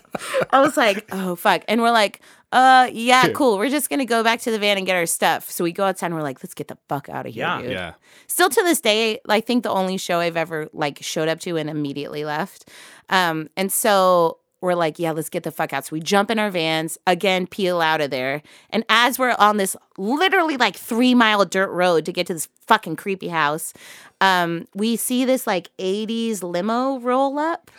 I 0.52 0.62
was 0.62 0.78
like, 0.78 1.08
oh 1.12 1.36
fuck. 1.36 1.64
And 1.68 1.82
we're 1.82 1.92
like, 1.92 2.22
uh 2.52 2.90
yeah, 2.94 3.30
cool. 3.30 3.58
We're 3.58 3.70
just 3.70 3.90
gonna 3.90 4.06
go 4.06 4.24
back 4.24 4.40
to 4.42 4.52
the 4.52 4.60
van 4.60 4.78
and 4.78 4.86
get 4.86 4.96
our 4.96 5.06
stuff. 5.06 5.50
So 5.50 5.64
we 5.64 5.72
go 5.72 5.86
outside 5.86 6.08
and 6.08 6.16
we're 6.16 6.22
like, 6.22 6.44
let's 6.44 6.54
get 6.54 6.68
the 6.68 6.78
fuck 6.88 7.10
out 7.10 7.26
of 7.26 7.34
here, 7.34 7.46
Yeah. 7.46 7.62
dude. 7.62 7.72
Yeah. 7.72 7.94
Still 8.28 8.50
to 8.50 8.64
this 8.64 8.80
day, 8.82 9.20
I 9.28 9.42
think 9.42 9.64
the 9.64 9.72
only 9.72 9.98
show 9.98 10.20
I've 10.20 10.38
ever 10.38 10.70
like 10.74 11.00
showed 11.02 11.28
up 11.28 11.40
to 11.42 11.58
and 11.58 11.70
immediately 11.70 12.26
left. 12.26 12.70
Um, 13.10 13.50
and 13.58 13.72
so 13.72 14.38
we're 14.62 14.76
like, 14.76 15.00
yeah, 15.00 15.12
let's 15.12 15.30
get 15.30 15.44
the 15.44 15.52
fuck 15.52 15.74
out. 15.74 15.86
So 15.86 15.94
we 15.94 16.00
jump 16.00 16.32
in 16.32 16.40
our 16.40 16.50
vans, 16.50 16.98
again, 17.06 17.48
peel 17.48 17.82
out 17.82 18.02
of 18.02 18.10
there. 18.10 18.42
And 18.70 18.84
as 18.90 19.20
we're 19.20 19.36
on 19.38 19.58
this 19.58 19.76
literally 19.98 20.58
like 20.58 20.76
three 20.76 21.14
mile 21.14 21.46
dirt 21.46 21.70
road 21.70 22.06
to 22.06 22.12
get 22.12 22.28
to 22.28 22.34
this 22.34 22.50
fucking 22.68 22.96
creepy 22.96 23.28
house, 23.28 23.74
um, 24.22 24.68
we 24.74 24.96
see 24.96 25.26
this 25.26 25.46
like 25.46 25.70
80s 25.78 26.42
limo 26.42 27.00
roll 27.00 27.38
up. 27.38 27.70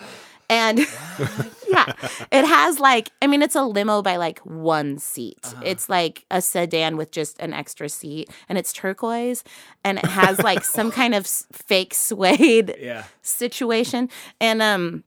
And 0.48 0.78
yeah, 1.68 1.92
it 2.30 2.44
has 2.44 2.78
like, 2.78 3.10
I 3.20 3.26
mean, 3.26 3.42
it's 3.42 3.56
a 3.56 3.64
limo 3.64 4.00
by 4.00 4.16
like 4.16 4.38
one 4.40 4.98
seat. 4.98 5.52
It's 5.64 5.88
like 5.88 6.24
a 6.30 6.40
sedan 6.40 6.96
with 6.96 7.10
just 7.10 7.40
an 7.40 7.52
extra 7.52 7.88
seat 7.88 8.30
and 8.48 8.56
it's 8.56 8.72
turquoise 8.72 9.42
and 9.82 9.98
it 9.98 10.06
has 10.06 10.38
like 10.38 10.64
some 10.64 10.92
kind 10.92 11.16
of 11.16 11.26
fake 11.26 11.94
suede 11.94 12.76
yeah. 12.80 13.04
situation. 13.22 14.08
And 14.40 14.62
um, 14.62 15.02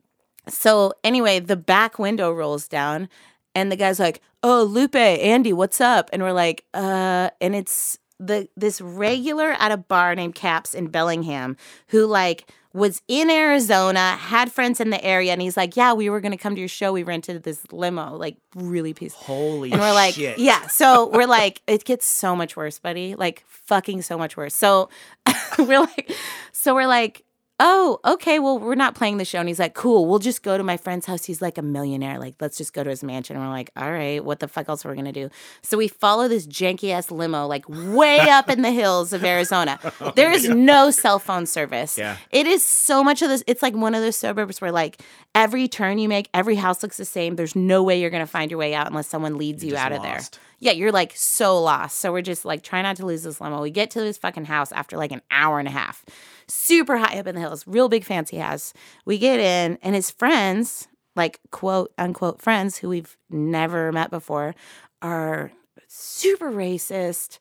so 0.47 0.93
anyway, 1.03 1.39
the 1.39 1.57
back 1.57 1.99
window 1.99 2.31
rolls 2.31 2.67
down, 2.67 3.09
and 3.55 3.71
the 3.71 3.75
guy's 3.75 3.99
like, 3.99 4.21
"Oh, 4.43 4.63
Lupe, 4.63 4.95
Andy, 4.95 5.53
what's 5.53 5.81
up?" 5.81 6.09
And 6.13 6.23
we're 6.23 6.31
like, 6.31 6.65
"Uh," 6.73 7.29
and 7.41 7.55
it's 7.55 7.97
the 8.19 8.47
this 8.57 8.81
regular 8.81 9.51
at 9.59 9.71
a 9.71 9.77
bar 9.77 10.15
named 10.15 10.35
Caps 10.35 10.73
in 10.73 10.87
Bellingham 10.87 11.55
who 11.87 12.05
like 12.05 12.51
was 12.71 13.01
in 13.07 13.31
Arizona, 13.31 14.11
had 14.11 14.51
friends 14.51 14.79
in 14.79 14.91
the 14.91 15.03
area, 15.03 15.31
and 15.31 15.41
he's 15.41 15.57
like, 15.57 15.75
"Yeah, 15.75 15.93
we 15.93 16.09
were 16.09 16.19
gonna 16.21 16.37
come 16.37 16.53
to 16.53 16.59
your 16.61 16.67
show. 16.67 16.91
We 16.93 17.03
rented 17.03 17.41
this 17.43 17.61
limo, 17.71 18.15
like 18.15 18.37
really 18.55 18.93
peaceful." 18.93 19.23
Holy 19.23 19.71
And 19.71 19.81
we're 19.81 19.93
like, 19.93 20.13
shit. 20.13 20.37
yeah. 20.37 20.67
So 20.67 21.07
we're 21.09 21.25
like, 21.25 21.61
it 21.65 21.83
gets 21.83 22.05
so 22.05 22.35
much 22.35 22.55
worse, 22.55 22.77
buddy. 22.77 23.15
Like 23.15 23.43
fucking 23.47 24.03
so 24.03 24.17
much 24.17 24.37
worse. 24.37 24.53
So 24.55 24.89
we're 25.59 25.79
like, 25.79 26.11
so 26.51 26.75
we're 26.75 26.87
like, 26.87 27.23
oh, 27.59 27.99
okay. 28.05 28.39
Well, 28.39 28.57
we're 28.57 28.75
not 28.75 28.95
playing 28.95 29.17
the 29.17 29.25
show. 29.25 29.39
And 29.39 29.47
he's 29.47 29.59
like, 29.59 29.73
cool. 29.73 30.05
We'll 30.05 30.19
just 30.19 30.43
go 30.43 30.57
to 30.57 30.63
my 30.63 30.77
friend's 30.77 31.05
house. 31.05 31.25
He's 31.25 31.41
like 31.41 31.57
a 31.57 31.61
millionaire. 31.61 32.17
Like, 32.17 32.35
let's 32.39 32.57
just 32.57 32.73
go 32.73 32.83
to 32.83 32.89
his 32.89 33.03
mansion. 33.03 33.35
And 33.35 33.45
we're 33.45 33.51
like, 33.51 33.69
all 33.75 33.91
right, 33.91 34.23
what 34.23 34.39
the 34.39 34.47
fuck 34.47 34.69
else 34.69 34.85
are 34.85 34.89
we 34.89 34.95
gonna 34.95 35.11
do? 35.11 35.29
So 35.61 35.77
we 35.77 35.87
follow 35.87 36.27
this 36.27 36.47
janky 36.47 36.91
ass 36.91 37.11
limo, 37.11 37.47
like 37.47 37.65
way 37.67 38.19
up 38.29 38.49
in 38.49 38.61
the 38.61 38.71
hills 38.71 39.13
of 39.13 39.23
Arizona. 39.23 39.79
Oh, 40.01 40.11
there 40.15 40.31
is 40.31 40.47
no 40.47 40.91
cell 40.91 41.19
phone 41.19 41.45
service. 41.45 41.97
Yeah. 41.97 42.15
It 42.31 42.47
is 42.47 42.65
so 42.65 43.03
much 43.03 43.21
of 43.21 43.27
this. 43.27 43.43
It's 43.47 43.61
like 43.61 43.75
one 43.75 43.95
of 43.95 44.01
those 44.01 44.15
suburbs 44.15 44.61
where 44.61 44.71
like 44.71 45.01
every 45.35 45.67
turn 45.67 45.97
you 45.99 46.07
make, 46.07 46.29
every 46.33 46.55
house 46.55 46.81
looks 46.83 46.95
the 46.95 47.03
same. 47.03 47.35
There's 47.35 47.55
no 47.55 47.83
way 47.83 47.99
you're 47.99 48.09
gonna 48.09 48.25
find 48.27 48.49
your 48.49 48.59
way 48.59 48.73
out 48.73 48.87
unless 48.87 49.07
someone 49.07 49.37
leads 49.37 49.61
you 49.63 49.71
just 49.71 49.83
out 49.83 49.91
of 49.91 49.97
lost. 50.03 50.33
there. 50.33 50.41
Yeah, 50.59 50.71
you're 50.73 50.91
like 50.91 51.13
so 51.15 51.61
lost. 51.61 51.97
So 51.99 52.13
we're 52.13 52.21
just 52.21 52.45
like 52.45 52.61
trying 52.63 52.83
not 52.83 52.95
to 52.97 53.05
lose 53.05 53.23
this 53.23 53.41
limo. 53.41 53.61
We 53.61 53.71
get 53.71 53.91
to 53.91 53.99
this 53.99 54.17
fucking 54.17 54.45
house 54.45 54.71
after 54.71 54.95
like 54.95 55.11
an 55.11 55.21
hour 55.31 55.59
and 55.59 55.67
a 55.67 55.71
half. 55.71 56.05
Super 56.49 56.97
high 56.97 57.19
up 57.19 57.27
in 57.27 57.35
the 57.35 57.41
hills, 57.41 57.65
real 57.67 57.89
big 57.89 58.03
fancy 58.03 58.37
house. 58.37 58.73
We 59.05 59.17
get 59.17 59.39
in 59.39 59.77
and 59.83 59.95
his 59.95 60.09
friends, 60.09 60.87
like 61.15 61.39
quote 61.51 61.93
unquote 61.97 62.41
friends 62.41 62.77
who 62.77 62.89
we've 62.89 63.15
never 63.29 63.91
met 63.91 64.09
before, 64.09 64.55
are 65.01 65.51
super 65.87 66.51
racist, 66.51 67.37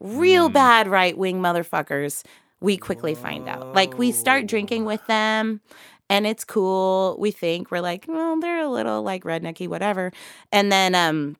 real 0.00 0.48
bad 0.48 0.88
right 0.88 1.18
wing 1.18 1.40
motherfuckers. 1.40 2.24
We 2.60 2.76
quickly 2.76 3.16
find 3.16 3.48
out. 3.48 3.74
Like 3.74 3.98
we 3.98 4.12
start 4.12 4.46
drinking 4.46 4.84
with 4.84 5.04
them 5.06 5.60
and 6.08 6.26
it's 6.26 6.44
cool. 6.44 7.16
We 7.18 7.32
think 7.32 7.70
we're 7.70 7.80
like, 7.80 8.04
well, 8.06 8.38
they're 8.38 8.62
a 8.62 8.68
little 8.68 9.02
like 9.02 9.24
rednecky, 9.24 9.66
whatever. 9.66 10.12
And 10.52 10.70
then 10.70 10.94
um 10.94 11.36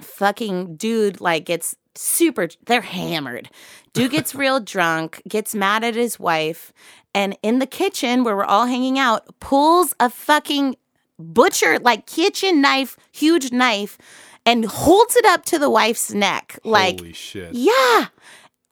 fucking 0.00 0.76
dude 0.76 1.20
like 1.20 1.44
gets 1.44 1.74
super 1.94 2.48
they're 2.66 2.80
hammered. 2.82 3.48
Dude 3.92 4.10
gets 4.10 4.34
real 4.44 4.60
drunk, 4.60 5.22
gets 5.28 5.54
mad 5.54 5.82
at 5.84 5.94
his 5.94 6.18
wife, 6.18 6.72
and 7.14 7.36
in 7.42 7.58
the 7.58 7.66
kitchen 7.66 8.24
where 8.24 8.36
we're 8.36 8.44
all 8.44 8.66
hanging 8.66 8.98
out, 8.98 9.24
pulls 9.40 9.94
a 10.00 10.10
fucking 10.10 10.76
butcher 11.18 11.78
like 11.78 12.06
kitchen 12.06 12.60
knife, 12.60 12.96
huge 13.12 13.52
knife, 13.52 13.96
and 14.44 14.64
holds 14.66 15.16
it 15.16 15.24
up 15.24 15.44
to 15.46 15.58
the 15.58 15.70
wife's 15.70 16.12
neck. 16.12 16.58
Like, 16.64 16.98
Holy 17.00 17.12
shit. 17.14 17.54
yeah. 17.54 18.06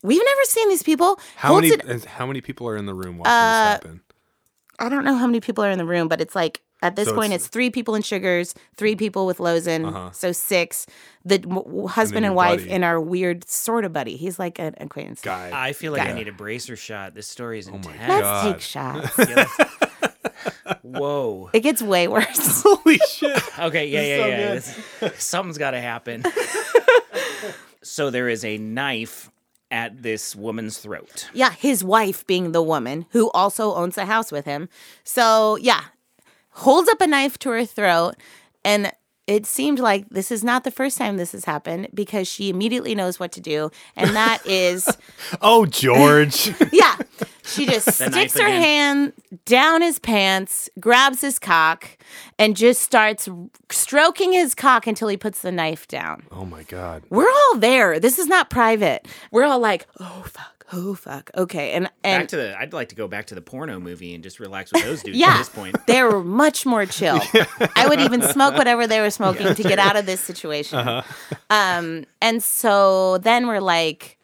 We've 0.03 0.23
never 0.23 0.45
seen 0.45 0.69
these 0.69 0.83
people. 0.83 1.19
How 1.37 1.49
holds 1.49 1.71
many? 1.71 1.83
it 1.83 2.05
How 2.05 2.27
many 2.27 2.43
people 2.43 2.69
are 2.69 2.77
in 2.77 2.85
the 2.85 2.93
room 2.93 3.17
watching 3.17 3.33
Uh, 3.33 3.39
this 3.79 3.85
happen? 3.85 4.01
I 4.79 4.89
don't 4.91 5.05
know 5.05 5.15
how 5.17 5.25
many 5.27 5.41
people 5.41 5.65
are 5.65 5.71
in 5.71 5.79
the 5.79 5.87
room, 5.87 6.09
but 6.09 6.21
it's 6.21 6.35
like 6.35 6.61
at 6.83 6.97
this 6.97 7.09
So 7.09 7.15
point, 7.15 7.33
it's- 7.33 7.43
it's, 7.47 7.49
three 7.49 7.71
people 7.71 7.95
in 7.95 8.03
Sugars, 8.03 8.55
three 8.77 8.95
people 8.97 9.27
with 9.27 9.39
Lozen, 9.39 9.87
Uh-huh. 9.89 10.11
so 10.13 10.33
six. 10.33 10.87
The 11.25 11.39
w- 11.39 11.63
w- 11.65 11.87
husband 11.87 12.25
your 12.25 12.31
and, 12.33 12.37
wife 12.37 12.61
buddy. 12.61 12.71
and 12.73 12.85
our 12.85 13.01
weird 13.01 13.49
sort 13.49 13.85
of 13.87 13.93
buddy. 13.95 14.17
He's 14.17 14.39
like 14.39 14.59
an 14.59 14.75
acquaintance. 14.79 15.23
Guy. 15.23 15.51
I 15.53 15.73
feel 15.73 15.93
like 15.93 16.03
I 16.03 16.13
need 16.13 16.29
a 16.29 16.33
bracer 16.33 16.77
shot. 16.77 17.15
This 17.15 17.27
story 17.27 17.59
is 17.59 17.69
Oh 17.69 17.73
my 17.73 17.79
intense. 17.79 18.09
Let's 18.09 18.43
take 18.45 18.61
shots. 18.61 19.19
Yeah, 19.31 19.47
let's- 19.59 20.81
Whoa. 20.83 21.51
it 21.53 21.61
gets 21.61 21.81
way 21.83 22.09
worse. 22.09 22.63
Holy 22.67 22.99
shit. 23.09 23.59
Okay, 23.59 23.87
yeah, 23.89 24.03
yeah, 24.03 24.59
so 24.59 24.81
yeah. 25.07 25.11
Something's 25.19 25.59
got 25.59 25.71
to 25.73 25.81
happen. 25.81 26.25
so 27.83 28.11
there 28.11 28.29
is 28.29 28.45
a 28.45 28.59
knife 28.59 29.31
at 29.71 30.03
this 30.03 30.37
woman's 30.37 30.79
throat. 30.79 31.29
yeah, 31.33 31.51
his 31.53 31.83
wife 31.83 32.27
being 32.27 32.53
the 32.53 32.63
woman 32.63 33.07
who 33.11 33.31
also 33.33 33.75
owns 33.75 33.95
the 33.97 34.05
house 34.07 34.31
with 34.31 34.45
him. 34.45 34.69
So 35.03 35.57
yeah, 35.57 35.81
holds 36.55 36.89
up 36.89 37.01
a 37.01 37.07
knife 37.07 37.39
to 37.41 37.51
her 37.51 37.65
throat, 37.65 38.15
and 38.65 38.91
it 39.27 39.47
seemed 39.47 39.79
like 39.79 40.07
this 40.11 40.31
is 40.31 40.45
not 40.45 40.65
the 40.65 40.71
first 40.71 40.99
time 40.99 41.17
this 41.17 41.33
has 41.33 41.47
happened 41.47 41.89
because 41.95 42.29
she 42.29 42.51
immediately 42.51 42.95
knows 42.95 43.19
what 43.19 43.33
to 43.33 43.41
do. 43.41 43.71
And 43.97 44.15
that 44.15 44.43
is, 44.47 44.87
Oh, 45.41 45.65
George. 45.65 46.53
yeah, 46.73 46.97
she 47.43 47.65
just 47.65 47.91
sticks 47.95 48.39
her 48.39 48.47
hand 48.47 49.15
down 49.47 49.81
his 49.81 49.99
pants, 49.99 50.69
grabs 50.79 51.23
his 51.23 51.39
cock, 51.39 51.97
and 52.39 52.55
just 52.55 52.83
starts 52.83 53.27
stroking 53.71 54.33
his 54.35 54.55
cock 54.55 54.87
until 54.87 55.09
he 55.09 55.17
puts 55.17 55.41
the 55.41 55.51
knife 55.53 55.89
down. 55.89 56.25
oh 56.31 56.45
my 56.45 56.63
God. 56.65 57.03
We're 57.09 57.31
all 57.31 57.57
there. 57.59 57.99
This 57.99 58.19
is 58.19 58.27
not 58.27 58.51
private. 58.51 59.09
We're 59.31 59.45
all 59.45 59.59
like, 59.59 59.87
oh, 60.01 60.25
fuck. 60.27 60.54
Oh 60.73 60.95
fuck. 60.95 61.31
Okay. 61.37 61.73
And 61.73 61.85
Back 61.85 61.93
and 62.03 62.29
to 62.31 62.37
the. 62.37 62.59
I'd 62.59 62.73
like 62.73 62.89
to 62.89 62.95
go 62.95 63.07
back 63.07 63.27
to 63.27 63.35
the 63.35 63.41
porno 63.43 63.79
movie 63.79 64.15
and 64.15 64.23
just 64.25 64.41
relax 64.41 64.73
with 64.73 64.83
those 64.83 65.03
dudes 65.03 65.19
Yeah. 65.21 65.29
at 65.35 65.39
this 65.39 65.49
point. 65.51 65.77
they 65.87 66.03
were 66.03 66.25
much 66.25 66.65
more 66.65 66.87
chill. 66.87 67.21
I 67.77 67.87
would 67.89 68.01
even 68.01 68.23
smoke 68.23 68.55
whatever 68.55 68.87
they 68.87 69.01
were 69.01 69.11
smoking 69.11 69.55
to 69.55 69.63
get 69.63 69.79
out 69.79 69.97
of 69.97 70.07
this 70.07 70.21
situation. 70.21 70.79
Uh-huh. 70.79 71.03
Um, 71.51 72.05
and 72.23 72.43
so 72.43 73.19
then 73.19 73.47
we're 73.47 73.61
like, 73.61 74.19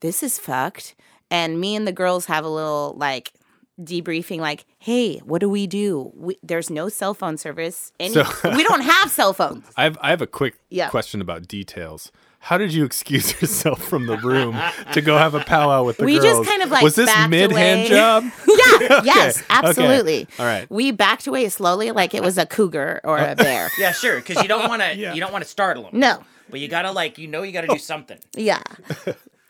this 0.00 0.22
is 0.22 0.38
fucked. 0.38 0.94
And 1.30 1.58
me 1.60 1.74
and 1.74 1.86
the 1.88 1.92
girls 1.92 2.26
have 2.26 2.44
a 2.44 2.48
little 2.48 2.94
like 2.98 3.32
debriefing, 3.80 4.38
like, 4.38 4.64
hey, 4.78 5.18
what 5.18 5.40
do 5.40 5.48
we 5.48 5.66
do? 5.66 6.12
We, 6.14 6.38
there's 6.42 6.70
no 6.70 6.88
cell 6.88 7.14
phone 7.14 7.36
service. 7.36 7.92
Any, 7.98 8.14
So- 8.14 8.24
we 8.54 8.62
don't 8.64 8.82
have 8.82 9.10
cell 9.10 9.32
phones. 9.32 9.64
I 9.76 9.84
have 9.84 9.98
I 10.02 10.10
have 10.10 10.22
a 10.22 10.26
quick 10.26 10.56
Yeah. 10.70 10.88
question 10.90 11.20
about 11.20 11.48
details. 11.48 12.12
How 12.46 12.58
did 12.58 12.72
you 12.72 12.84
excuse 12.84 13.32
yourself 13.42 13.82
from 13.82 14.06
the 14.06 14.16
room 14.18 14.56
to 14.92 15.00
go 15.00 15.18
have 15.18 15.34
a 15.34 15.40
powwow 15.40 15.82
with 15.82 15.96
the 15.96 16.04
We 16.04 16.20
girls? 16.20 16.46
just 16.46 16.48
kind 16.48 16.62
of, 16.62 16.70
like, 16.70 16.84
was 16.84 16.94
this 16.94 17.06
backed 17.06 17.28
mid 17.28 17.50
hand 17.50 17.88
job? 17.88 18.22
Yeah, 18.46 19.00
yes, 19.04 19.38
okay. 19.38 19.46
absolutely. 19.48 20.28
All 20.38 20.46
right. 20.46 20.70
We 20.70 20.92
backed 20.92 21.26
away 21.26 21.48
slowly 21.48 21.90
like 21.90 22.14
it 22.14 22.22
was 22.22 22.38
a 22.38 22.46
cougar 22.46 23.00
or 23.02 23.18
a 23.18 23.32
uh, 23.32 23.34
bear. 23.34 23.68
Yeah, 23.80 23.90
sure. 23.90 24.20
Because 24.20 24.40
you 24.42 24.48
don't 24.48 24.68
want 24.68 24.80
to. 24.80 24.94
Yeah. 24.94 25.12
You 25.14 25.20
don't 25.20 25.32
want 25.32 25.42
to 25.42 25.50
startle 25.50 25.90
them. 25.90 25.98
No. 25.98 26.22
But 26.48 26.60
you 26.60 26.68
gotta 26.68 26.92
like. 26.92 27.18
You 27.18 27.26
know, 27.26 27.42
you 27.42 27.50
gotta 27.50 27.66
do 27.66 27.74
oh. 27.74 27.78
something. 27.78 28.18
Yeah. 28.36 28.62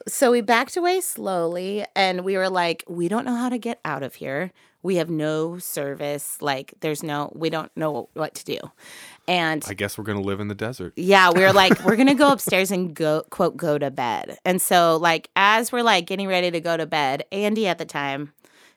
so 0.08 0.30
we 0.30 0.40
backed 0.40 0.78
away 0.78 1.02
slowly 1.02 1.84
and 1.94 2.24
we 2.24 2.38
were 2.38 2.48
like, 2.48 2.82
we 2.88 3.08
don't 3.08 3.26
know 3.26 3.36
how 3.36 3.50
to 3.50 3.58
get 3.58 3.78
out 3.84 4.04
of 4.04 4.14
here. 4.14 4.52
We 4.82 4.96
have 4.96 5.10
no 5.10 5.58
service. 5.58 6.38
Like, 6.40 6.72
there's 6.80 7.02
no, 7.02 7.30
we 7.34 7.50
don't 7.50 7.70
know 7.76 8.08
what 8.14 8.34
to 8.36 8.44
do. 8.44 8.58
And 9.28 9.64
I 9.66 9.74
guess 9.74 9.98
we're 9.98 10.04
gonna 10.04 10.20
live 10.20 10.40
in 10.40 10.48
the 10.48 10.54
desert. 10.54 10.92
yeah, 10.96 11.30
we 11.30 11.44
are 11.44 11.52
like, 11.52 11.80
we're 11.84 11.96
gonna 11.96 12.14
go 12.14 12.30
upstairs 12.32 12.70
and 12.70 12.94
go 12.94 13.24
quote 13.30 13.56
go 13.56 13.78
to 13.78 13.90
bed. 13.90 14.38
And 14.44 14.60
so 14.62 14.96
like 14.96 15.30
as 15.36 15.72
we're 15.72 15.82
like 15.82 16.06
getting 16.06 16.28
ready 16.28 16.50
to 16.50 16.60
go 16.60 16.76
to 16.76 16.86
bed, 16.86 17.24
Andy 17.32 17.66
at 17.66 17.78
the 17.78 17.84
time, 17.84 18.32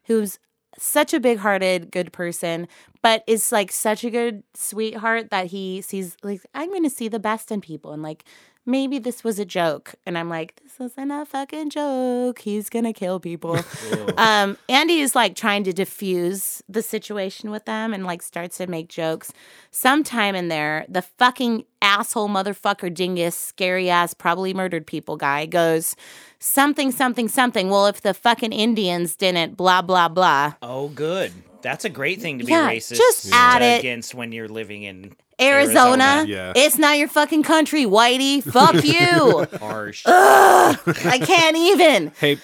who's 0.05 0.39
such 0.77 1.13
a 1.13 1.19
big 1.19 1.39
hearted, 1.39 1.91
good 1.91 2.11
person, 2.13 2.67
but 3.01 3.23
is 3.27 3.51
like 3.51 3.71
such 3.71 4.03
a 4.03 4.09
good 4.09 4.43
sweetheart 4.53 5.29
that 5.29 5.47
he 5.47 5.81
sees 5.81 6.17
like 6.23 6.41
I'm 6.53 6.71
gonna 6.71 6.89
see 6.89 7.07
the 7.07 7.19
best 7.19 7.51
in 7.51 7.61
people 7.61 7.91
and 7.91 8.01
like 8.01 8.23
maybe 8.65 8.99
this 8.99 9.23
was 9.23 9.39
a 9.39 9.45
joke. 9.45 9.95
And 10.05 10.17
I'm 10.17 10.29
like, 10.29 10.59
this 10.61 10.79
isn't 10.79 11.11
a 11.11 11.25
fucking 11.25 11.69
joke. 11.69 12.39
He's 12.39 12.69
gonna 12.69 12.93
kill 12.93 13.19
people. 13.19 13.59
um, 14.17 14.57
Andy 14.67 14.99
is 14.99 15.15
like 15.15 15.35
trying 15.35 15.63
to 15.63 15.73
diffuse 15.73 16.61
the 16.69 16.81
situation 16.81 17.51
with 17.51 17.65
them 17.65 17.93
and 17.93 18.05
like 18.05 18.21
starts 18.21 18.57
to 18.57 18.67
make 18.67 18.87
jokes. 18.89 19.33
Sometime 19.71 20.35
in 20.35 20.47
there, 20.47 20.85
the 20.89 21.01
fucking 21.01 21.65
asshole 21.81 22.29
motherfucker 22.29 22.93
dingus, 22.93 23.35
scary 23.35 23.89
ass, 23.89 24.13
probably 24.13 24.53
murdered 24.53 24.85
people 24.85 25.15
guy 25.17 25.45
goes, 25.45 25.95
something, 26.39 26.91
something, 26.91 27.27
something. 27.27 27.69
Well, 27.69 27.87
if 27.87 28.01
the 28.01 28.13
fucking 28.13 28.51
Indians 28.53 29.15
didn't, 29.15 29.55
blah, 29.57 29.81
blah, 29.81 30.09
blah. 30.09 30.53
Oh, 30.61 30.89
good. 30.89 31.31
That's 31.61 31.83
a 31.85 31.89
great 31.89 32.21
thing 32.21 32.39
to 32.39 32.45
be 32.45 32.51
Yeah, 32.51 32.69
racist 32.69 32.95
just 32.97 33.33
add 33.33 33.61
it. 33.61 33.79
against 33.79 34.15
when 34.15 34.31
you're 34.31 34.47
living 34.47 34.83
in 34.83 35.13
Arizona, 35.39 36.25
Yeah. 36.27 36.53
it's 36.55 36.77
not 36.77 36.97
your 36.97 37.07
fucking 37.07 37.43
country, 37.43 37.85
whitey. 37.85 38.43
Fuck 38.43 38.83
you. 38.83 39.45
Harsh. 39.59 40.03
I 40.05 41.19
can't 41.23 41.57
even. 41.57 42.11
Hey, 42.19 42.37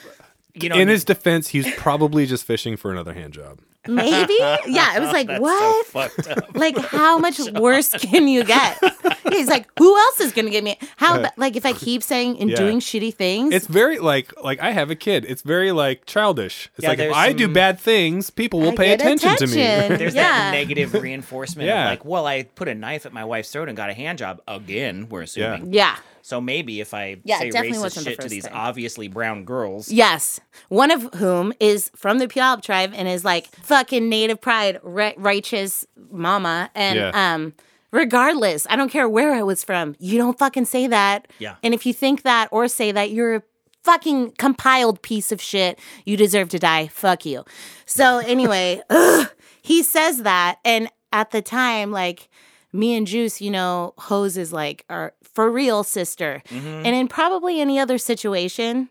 you 0.53 0.69
know, 0.69 0.77
in 0.77 0.88
his 0.88 1.03
defense, 1.03 1.49
he's 1.49 1.69
probably 1.75 2.25
just 2.25 2.45
fishing 2.45 2.77
for 2.77 2.91
another 2.91 3.13
hand 3.13 3.34
job. 3.34 3.60
Maybe? 3.88 4.34
Yeah, 4.39 4.95
it 4.98 5.00
was 5.00 5.12
like, 5.12 5.28
that's 5.39 5.41
what? 5.41 6.12
So 6.24 6.32
up. 6.32 6.56
like 6.56 6.78
how 6.78 7.17
much 7.26 7.39
worse 7.54 7.89
can 7.89 8.28
you 8.28 8.43
get 8.43 8.78
he's 9.32 9.48
like 9.50 9.67
who 9.78 9.95
else 9.98 10.19
is 10.21 10.32
gonna 10.32 10.50
give 10.50 10.63
me 10.63 10.78
how 10.98 11.21
ba- 11.21 11.32
like 11.38 11.56
if 11.56 11.65
i 11.65 11.74
keep 11.74 12.02
saying 12.04 12.39
and 12.39 12.50
Yeah. 12.50 12.56
doing 12.58 12.80
shitty 12.80 13.13
things 13.13 13.54
It's 13.54 13.67
very 13.67 13.98
like 14.00 14.32
like 14.43 14.60
I 14.60 14.71
have 14.71 14.89
a 14.91 14.95
kid. 14.95 15.26
It's 15.28 15.41
very 15.41 15.71
like 15.71 16.06
childish. 16.06 16.69
It's 16.76 16.84
Yeah, 16.84 16.89
like 16.89 17.00
if 17.00 17.06
there's 17.06 17.15
I 17.15 17.34
do 17.34 17.48
bad 17.48 17.80
things, 17.80 18.30
people 18.30 18.60
will 18.62 18.69
I 18.71 18.76
pay 18.76 18.98
get 18.98 19.02
attention, 19.02 19.36
to 19.38 19.48
me. 19.48 19.98
There's 19.98 20.15
Yeah. 20.15 20.24
that 20.24 20.52
negative 20.52 20.93
reinforcement 20.93 21.67
Yeah. 21.67 21.84
of 21.86 21.89
like, 21.91 22.06
well, 22.06 22.26
I 22.26 22.43
put 22.43 22.67
a 22.67 22.76
knife 22.76 23.06
at 23.06 23.13
my 23.13 23.24
wife's 23.26 23.50
throat 23.52 23.67
and 23.67 23.76
got 23.78 23.89
a 23.89 23.93
hand 23.93 24.17
job 24.19 24.41
again. 24.48 25.08
We're 25.10 25.24
assuming. 25.24 25.74
yeah 25.74 25.98
So 26.27 26.41
maybe 26.41 26.81
if 26.81 26.91
I 26.95 27.17
Yeah, 27.23 27.38
say 27.38 27.51
definitely 27.51 27.77
racist 27.77 27.81
wasn't 27.81 28.05
the 28.05 28.11
shit 28.13 28.19
to 28.21 28.29
these 28.29 28.45
time. 28.45 28.53
obviously 28.55 29.07
brown 29.07 29.45
girls, 29.45 29.91
yes. 29.91 30.39
One 30.69 30.89
of 30.89 31.13
whom 31.15 31.53
is 31.59 31.91
from 31.95 32.17
the 32.17 32.27
puyallup 32.27 32.63
tribe 32.63 32.93
and 32.95 33.07
is 33.07 33.23
like 33.23 33.45
fucking 33.57 34.09
native 34.09 34.41
pride 34.41 34.79
ri- 34.81 35.13
righteous 35.17 35.85
mama. 36.11 36.71
And 36.73 36.97
Yeah. 36.97 37.11
um 37.33 37.53
regardless 37.91 38.65
i 38.69 38.75
don't 38.75 38.89
care 38.89 39.07
where 39.07 39.33
i 39.33 39.41
was 39.41 39.63
from 39.63 39.95
you 39.99 40.17
don't 40.17 40.38
fucking 40.39 40.65
say 40.65 40.88
that. 40.88 41.27
Yeah. 41.39 41.55
and 41.63 41.73
if 41.75 41.85
you 41.85 41.93
think 41.93 42.23
that 42.23 42.49
or 42.51 42.67
say 42.67 42.91
that 42.91 43.11
you're 43.11 43.35
a 43.35 43.43
fucking 43.83 44.31
compiled 44.39 45.03
piece 45.03 45.31
of 45.31 45.39
shit. 45.39 45.77
You 46.05 46.17
deserve 46.17 46.49
to 46.49 46.57
die. 46.57 46.88
Fuck 46.88 47.23
you. 47.23 47.45
So 47.85 48.17
anyway 48.17 48.81
ugh, 48.89 49.27
he 49.61 49.83
says 49.83 50.23
that 50.23 50.57
and 50.65 50.89
at 51.13 51.29
the 51.29 51.43
time 51.43 51.91
like 51.91 52.27
me 52.75 52.95
and 52.95 53.07
juice 53.07 53.41
you 53.41 53.51
know 53.51 53.93
hose 53.97 54.38
is 54.38 54.51
like 54.53 54.85
our 54.89 55.13
for 55.23 55.49
real 55.49 55.83
sister 55.83 56.41
mm-hmm. 56.49 56.67
and 56.67 56.95
in 56.95 57.07
probably 57.07 57.59
any 57.59 57.79
other 57.79 57.97
situation 57.97 58.89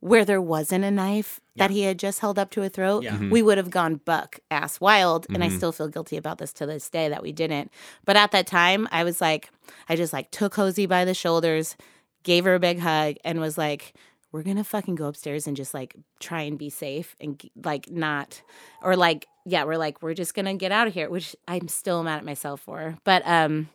where 0.00 0.24
there 0.24 0.40
wasn't 0.40 0.84
a 0.84 0.90
knife 0.90 1.40
that 1.58 1.70
he 1.70 1.82
had 1.82 1.98
just 1.98 2.20
held 2.20 2.38
up 2.38 2.50
to 2.52 2.62
a 2.62 2.68
throat, 2.68 3.02
Yeah. 3.02 3.14
Mm-hmm. 3.14 3.30
we 3.30 3.42
would 3.42 3.58
have 3.58 3.70
gone 3.70 3.96
buck 3.96 4.38
ass 4.50 4.80
wild. 4.80 5.26
And 5.28 5.42
I 5.42 5.48
mm-hmm. 5.48 5.56
still 5.56 5.72
feel 5.72 5.88
guilty 5.88 6.16
about 6.16 6.38
this 6.38 6.52
to 6.54 6.66
this 6.66 6.88
day 6.88 7.08
that 7.08 7.22
we 7.22 7.32
didn't. 7.32 7.70
But 8.04 8.16
at 8.16 8.30
that 8.30 8.46
time, 8.46 8.88
I 8.92 9.04
was 9.04 9.20
like, 9.20 9.50
I 9.88 9.96
just 9.96 10.12
like 10.12 10.30
took 10.30 10.54
Hosey 10.54 10.86
by 10.86 11.04
the 11.04 11.14
shoulders, 11.14 11.76
gave 12.22 12.44
her 12.44 12.54
a 12.54 12.60
big 12.60 12.78
hug, 12.78 13.16
and 13.24 13.40
was 13.40 13.58
like, 13.58 13.94
we're 14.32 14.42
gonna 14.42 14.64
fucking 14.64 14.94
go 14.94 15.06
upstairs 15.06 15.46
and 15.46 15.56
just 15.56 15.72
like 15.74 15.96
try 16.20 16.42
and 16.42 16.58
be 16.58 16.70
safe 16.70 17.16
and 17.20 17.42
like 17.64 17.90
not, 17.90 18.42
or 18.82 18.94
like, 18.96 19.26
yeah, 19.46 19.64
we're 19.64 19.78
like, 19.78 20.02
we're 20.02 20.14
just 20.14 20.34
gonna 20.34 20.54
get 20.54 20.72
out 20.72 20.86
of 20.86 20.94
here, 20.94 21.08
which 21.08 21.34
I'm 21.46 21.68
still 21.68 22.02
mad 22.02 22.18
at 22.18 22.24
myself 22.24 22.60
for. 22.60 22.96
But, 23.04 23.22
um, 23.26 23.70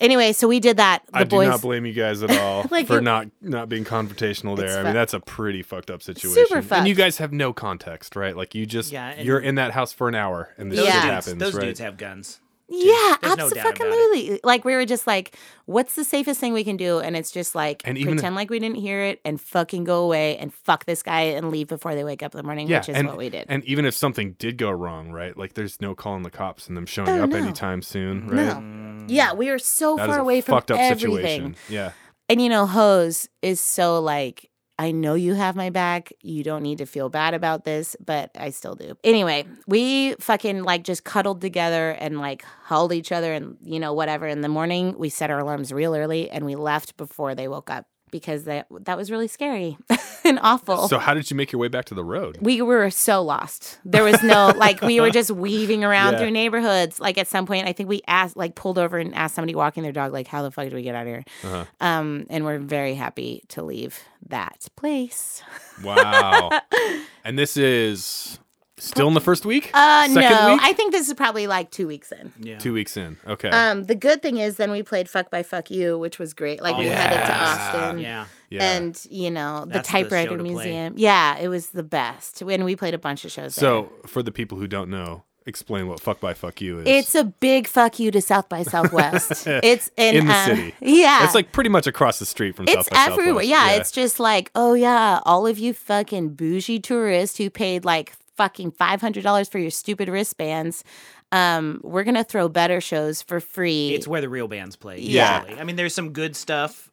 anyway, 0.00 0.32
so 0.32 0.48
we 0.48 0.58
did 0.60 0.78
that. 0.78 1.02
The 1.12 1.18
I 1.18 1.24
boys. 1.24 1.46
do 1.46 1.50
not 1.50 1.60
blame 1.62 1.84
you 1.86 1.92
guys 1.92 2.22
at 2.22 2.30
all 2.30 2.64
Like, 2.70 2.86
for 2.86 2.98
it- 2.98 3.02
not 3.02 3.28
not 3.40 3.68
being 3.68 3.84
confrontational 3.84 4.56
there. 4.56 4.80
I 4.80 4.84
mean, 4.84 4.94
that's 4.94 5.14
a 5.14 5.20
pretty 5.20 5.62
fucked 5.62 5.90
up 5.90 6.02
situation. 6.02 6.46
Super 6.46 6.62
fucked. 6.62 6.78
And 6.80 6.88
you 6.88 6.94
guys 6.94 7.18
have 7.18 7.32
no 7.32 7.52
context, 7.52 8.16
right? 8.16 8.36
Like 8.36 8.54
you 8.54 8.64
just 8.66 8.90
Yeah, 8.92 9.20
you're 9.20 9.38
in 9.40 9.56
that 9.56 9.72
house 9.72 9.92
for 9.92 10.08
an 10.08 10.14
hour 10.14 10.48
and 10.56 10.70
this 10.72 10.78
those, 10.78 10.86
shit 10.86 10.94
dudes, 10.94 11.04
happens, 11.06 11.38
those 11.38 11.54
right? 11.54 11.64
dudes 11.66 11.80
have 11.80 11.96
guns. 11.98 12.40
Yeah, 12.74 13.16
There's 13.22 13.36
no 13.36 13.50
doubt 13.50 13.52
about 13.52 13.66
it. 13.66 13.80
absolutely. 13.82 14.40
Like 14.44 14.64
we 14.64 14.74
were 14.74 14.84
just 14.86 15.06
like, 15.06 15.36
what's 15.66 15.94
the 15.94 16.04
safest 16.04 16.40
thing 16.40 16.52
we 16.52 16.64
can 16.64 16.76
do? 16.76 16.98
And 17.00 17.16
it's 17.16 17.30
just 17.30 17.54
like 17.54 17.82
And 17.84 17.98
pretend 18.00 18.34
like 18.34 18.50
we 18.50 18.58
didn't 18.58 18.76
hear 18.78 19.00
it 19.02 19.20
and 19.24 19.40
fucking 19.40 19.84
go 19.84 20.04
away 20.04 20.36
and 20.38 20.52
fuck 20.52 20.84
this 20.86 21.02
guy 21.02 21.20
and 21.22 21.50
leave 21.50 21.68
before 21.68 21.94
they 21.94 22.04
wake 22.04 22.22
up 22.22 22.34
in 22.34 22.38
the 22.38 22.42
morning, 22.42 22.68
yeah, 22.68 22.78
which 22.78 22.88
is 22.88 22.96
and, 22.96 23.08
what 23.08 23.18
we 23.18 23.28
did. 23.28 23.46
And 23.48 23.64
even 23.64 23.84
if 23.84 23.94
something 23.94 24.32
did 24.38 24.56
go 24.58 24.70
wrong, 24.70 25.10
right? 25.12 25.36
Like 25.36 25.54
there's 25.54 25.80
no 25.80 25.94
calling 25.94 26.22
the 26.22 26.30
cops 26.30 26.68
and 26.68 26.76
them 26.76 26.86
showing 26.86 27.08
Oh, 27.10 27.24
up 27.24 27.30
no. 27.30 27.36
anytime 27.36 27.82
soon, 27.82 28.26
right? 28.28 28.60
no. 28.62 29.04
Yeah, 29.08 29.32
we 29.34 29.48
are 29.50 29.58
so 29.58 29.96
That 29.96 30.06
far 30.08 30.18
away 30.20 30.40
from 30.40 30.56
fucked 30.56 30.70
up 30.70 30.78
everything. 30.78 31.10
situation. 31.10 31.56
Yeah. 31.68 31.92
And 32.28 32.40
you 32.40 32.48
know, 32.48 32.66
Hose 32.66 33.28
is 33.42 33.60
so 33.60 34.00
like, 34.00 34.48
I 34.78 34.90
know 34.90 35.14
you 35.14 35.34
have 35.34 35.54
my 35.54 35.70
back. 35.70 36.12
You 36.22 36.42
don't 36.42 36.62
need 36.62 36.78
to 36.78 36.86
feel 36.86 37.08
bad 37.08 37.34
about 37.34 37.64
this, 37.64 37.94
but 38.04 38.30
I 38.36 38.50
still 38.50 38.74
do. 38.74 38.96
Anyway, 39.04 39.46
we 39.66 40.14
fucking 40.14 40.64
like 40.64 40.82
just 40.82 41.04
cuddled 41.04 41.40
together 41.40 41.90
and 41.90 42.18
like 42.18 42.44
held 42.64 42.92
each 42.92 43.12
other 43.12 43.32
and 43.32 43.56
you 43.62 43.78
know 43.78 43.92
whatever. 43.92 44.26
In 44.26 44.40
the 44.40 44.48
morning, 44.48 44.96
we 44.98 45.08
set 45.08 45.30
our 45.30 45.38
alarms 45.38 45.72
real 45.72 45.94
early 45.94 46.30
and 46.30 46.44
we 46.44 46.56
left 46.56 46.96
before 46.96 47.34
they 47.34 47.48
woke 47.48 47.70
up 47.70 47.86
because 48.12 48.44
that 48.44 48.66
that 48.82 48.96
was 48.96 49.10
really 49.10 49.26
scary 49.26 49.76
and 50.24 50.38
awful. 50.40 50.86
So 50.86 50.98
how 51.00 51.14
did 51.14 51.28
you 51.28 51.36
make 51.36 51.50
your 51.50 51.58
way 51.58 51.66
back 51.66 51.86
to 51.86 51.94
the 51.94 52.04
road? 52.04 52.38
we 52.40 52.62
were 52.62 52.88
so 52.90 53.20
lost. 53.22 53.80
There 53.84 54.04
was 54.04 54.22
no 54.22 54.52
like 54.56 54.80
we 54.80 55.00
were 55.00 55.10
just 55.10 55.32
weaving 55.32 55.82
around 55.82 56.12
Yeah. 56.12 56.18
through 56.20 56.30
neighborhoods. 56.30 57.00
Like 57.00 57.18
at 57.18 57.26
some 57.26 57.46
point, 57.46 57.66
I 57.66 57.72
think 57.72 57.88
we 57.88 58.02
asked 58.06 58.36
like 58.36 58.54
pulled 58.54 58.78
over 58.78 58.98
and 58.98 59.12
asked 59.16 59.34
somebody 59.34 59.56
walking 59.56 59.82
their 59.82 59.90
dog 59.90 60.12
like, 60.12 60.28
"How 60.28 60.42
the 60.42 60.52
fuck 60.52 60.68
do 60.68 60.76
we 60.76 60.82
get 60.82 60.94
out 60.94 61.02
of 61.02 61.08
here?" 61.08 61.24
Uh-huh. 61.42 61.64
Um, 61.80 62.26
and 62.30 62.44
we're 62.44 62.58
very 62.60 62.94
happy 62.94 63.42
to 63.48 63.62
leave 63.64 63.98
that 64.28 64.68
place. 64.76 65.42
Wow. 65.82 66.50
and 67.24 67.36
this 67.38 67.56
is 67.56 68.38
still 68.82 69.08
in 69.08 69.14
the 69.14 69.20
first 69.20 69.44
week? 69.46 69.70
Uh, 69.72 70.08
Second 70.08 70.30
no, 70.30 70.52
week? 70.54 70.60
I 70.62 70.72
think 70.72 70.92
this 70.92 71.08
is 71.08 71.14
probably 71.14 71.46
like 71.46 71.70
two 71.70 71.86
weeks 71.86 72.12
in. 72.12 72.32
Yeah. 72.38 72.58
Two 72.58 72.72
weeks 72.72 72.96
in. 72.96 73.16
Okay. 73.26 73.48
Um, 73.48 73.84
the 73.84 73.94
good 73.94 74.22
thing 74.22 74.38
is 74.38 74.56
then 74.56 74.70
we 74.70 74.82
played 74.82 75.08
"Fuck 75.08 75.30
by 75.30 75.42
Fuck 75.42 75.70
You," 75.70 75.98
which 75.98 76.18
was 76.18 76.34
great. 76.34 76.60
Like 76.62 76.76
we 76.76 76.88
Oh, 76.88 76.92
headed 76.92 77.18
to. 77.26 77.34
Austin. 77.34 77.98
Yeah. 78.00 78.26
yeah. 78.50 78.72
And 78.76 79.06
you 79.10 79.30
know 79.30 79.64
the 79.66 79.74
That's 79.74 79.88
the 79.88 79.92
show 79.98 80.02
typewriter 80.02 80.36
play. 80.38 80.48
museum, 80.48 80.94
yeah, 80.96 81.38
it 81.38 81.48
was 81.48 81.68
the 81.68 81.82
best. 81.82 82.42
And 82.42 82.64
we 82.64 82.76
played 82.76 82.94
a 82.94 82.98
bunch 82.98 83.24
of 83.24 83.30
shows. 83.30 83.54
there. 83.54 83.62
so 83.62 83.92
for 84.06 84.22
the 84.22 84.32
people 84.32 84.58
who 84.58 84.66
don't 84.66 84.90
know, 84.90 85.24
explain 85.46 85.88
what 85.88 86.00
fuck 86.00 86.20
by 86.20 86.34
fuck 86.34 86.60
you 86.60 86.78
is. 86.80 86.84
It's 86.86 87.14
a 87.14 87.24
big 87.24 87.66
fuck 87.66 87.98
you 87.98 88.10
to 88.12 88.20
South 88.20 88.48
by 88.48 88.62
Southwest. 88.62 89.46
it's 89.46 89.90
in, 89.96 90.16
in 90.16 90.26
the 90.26 90.32
um, 90.34 90.46
city. 90.46 90.74
Yeah. 90.80 91.24
It's 91.24 91.34
like 91.34 91.52
pretty 91.52 91.70
much 91.70 91.86
across 91.86 92.18
the 92.18 92.26
street 92.26 92.54
from 92.54 92.66
it's 92.68 92.74
South 92.74 92.90
by 92.90 93.04
everywhere. 93.12 93.42
Southwest. 93.44 93.48
Yeah, 93.48 93.70
it's 93.72 93.90
just 93.90 94.20
like, 94.20 94.50
oh 94.54 94.74
yeah, 94.74 95.20
all 95.24 95.46
of 95.46 95.58
you 95.58 95.74
fucking 95.74 96.30
bougie 96.34 96.78
tourists 96.80 97.38
who 97.38 97.50
paid 97.50 97.84
like 97.84 98.12
fucking 98.36 98.72
five 98.72 99.00
hundred 99.00 99.24
dollars 99.24 99.48
for 99.48 99.58
your 99.58 99.70
stupid 99.70 100.08
wristbands. 100.08 100.84
Um, 101.30 101.80
we're 101.82 102.04
gonna 102.04 102.24
throw 102.24 102.48
better 102.48 102.80
shows 102.80 103.22
for 103.22 103.40
free. 103.40 103.94
It's 103.94 104.06
where 104.08 104.20
the 104.20 104.28
real 104.28 104.48
bands 104.48 104.76
play. 104.76 105.00
Yeah. 105.00 105.42
usually. 105.44 105.60
I 105.60 105.64
mean, 105.64 105.76
there's 105.76 105.94
some 105.94 106.12
good 106.12 106.36
stuff 106.36 106.90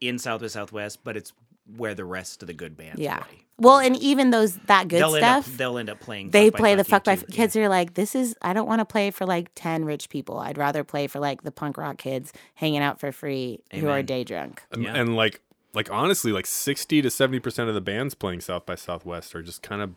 in 0.00 0.18
South 0.18 0.40
by 0.42 0.46
Southwest, 0.48 1.00
but 1.04 1.16
it's 1.16 1.32
where 1.76 1.94
the 1.94 2.04
rest 2.04 2.42
of 2.42 2.46
the 2.46 2.52
good 2.54 2.76
bands 2.76 3.00
yeah. 3.00 3.20
play. 3.20 3.38
Well, 3.56 3.78
and 3.78 3.96
even 3.96 4.30
those 4.30 4.56
that 4.66 4.88
good 4.88 5.00
They'll 5.00 5.14
stuff. 5.14 5.46
end 5.46 5.54
up 5.54 5.58
they'll 5.58 5.78
end 5.78 5.88
up 5.90 6.00
playing. 6.00 6.30
they 6.30 6.46
Fuck 6.50 6.52
by 6.54 6.58
play 6.58 6.74
the 6.74 6.84
Fuck 6.84 6.90
fuck 6.90 7.04
by 7.04 7.12
You 7.12 7.18
F- 7.20 7.26
too. 7.26 7.32
kids 7.32 7.56
are 7.56 7.68
like 7.68 7.94
this 7.94 8.14
is 8.16 8.34
i 8.42 8.52
don't 8.52 8.66
want 8.66 8.80
to 8.80 8.84
play 8.84 9.12
for 9.12 9.24
like 9.26 9.48
10 9.54 9.84
rich 9.84 10.08
people 10.08 10.38
i'd 10.40 10.58
rather 10.58 10.82
play 10.82 11.06
for 11.06 11.20
like 11.20 11.42
the 11.44 11.52
punk 11.52 11.78
rock 11.78 11.96
kids 11.96 12.32
hanging 12.54 12.80
out 12.82 12.98
for 12.98 13.12
free 13.12 13.60
who 13.72 13.86
are 13.88 14.02
day 14.02 14.24
drunk 14.24 14.62
And, 14.72 14.82
Yeah. 14.82 14.94
and 14.96 15.14
like 15.16 15.40
like 15.72 15.90
honestly, 15.90 16.30
like 16.32 16.46
sixty 16.46 17.00
to 17.02 17.10
seventy 17.10 17.40
percent 17.40 17.68
of 17.68 17.74
the 17.74 17.80
bands 17.80 18.14
playing 18.14 18.40
South 18.42 18.64
by 18.66 18.74
Southwest 18.76 19.34
are 19.34 19.42
just 19.42 19.62
kind 19.62 19.80
of 19.82 19.94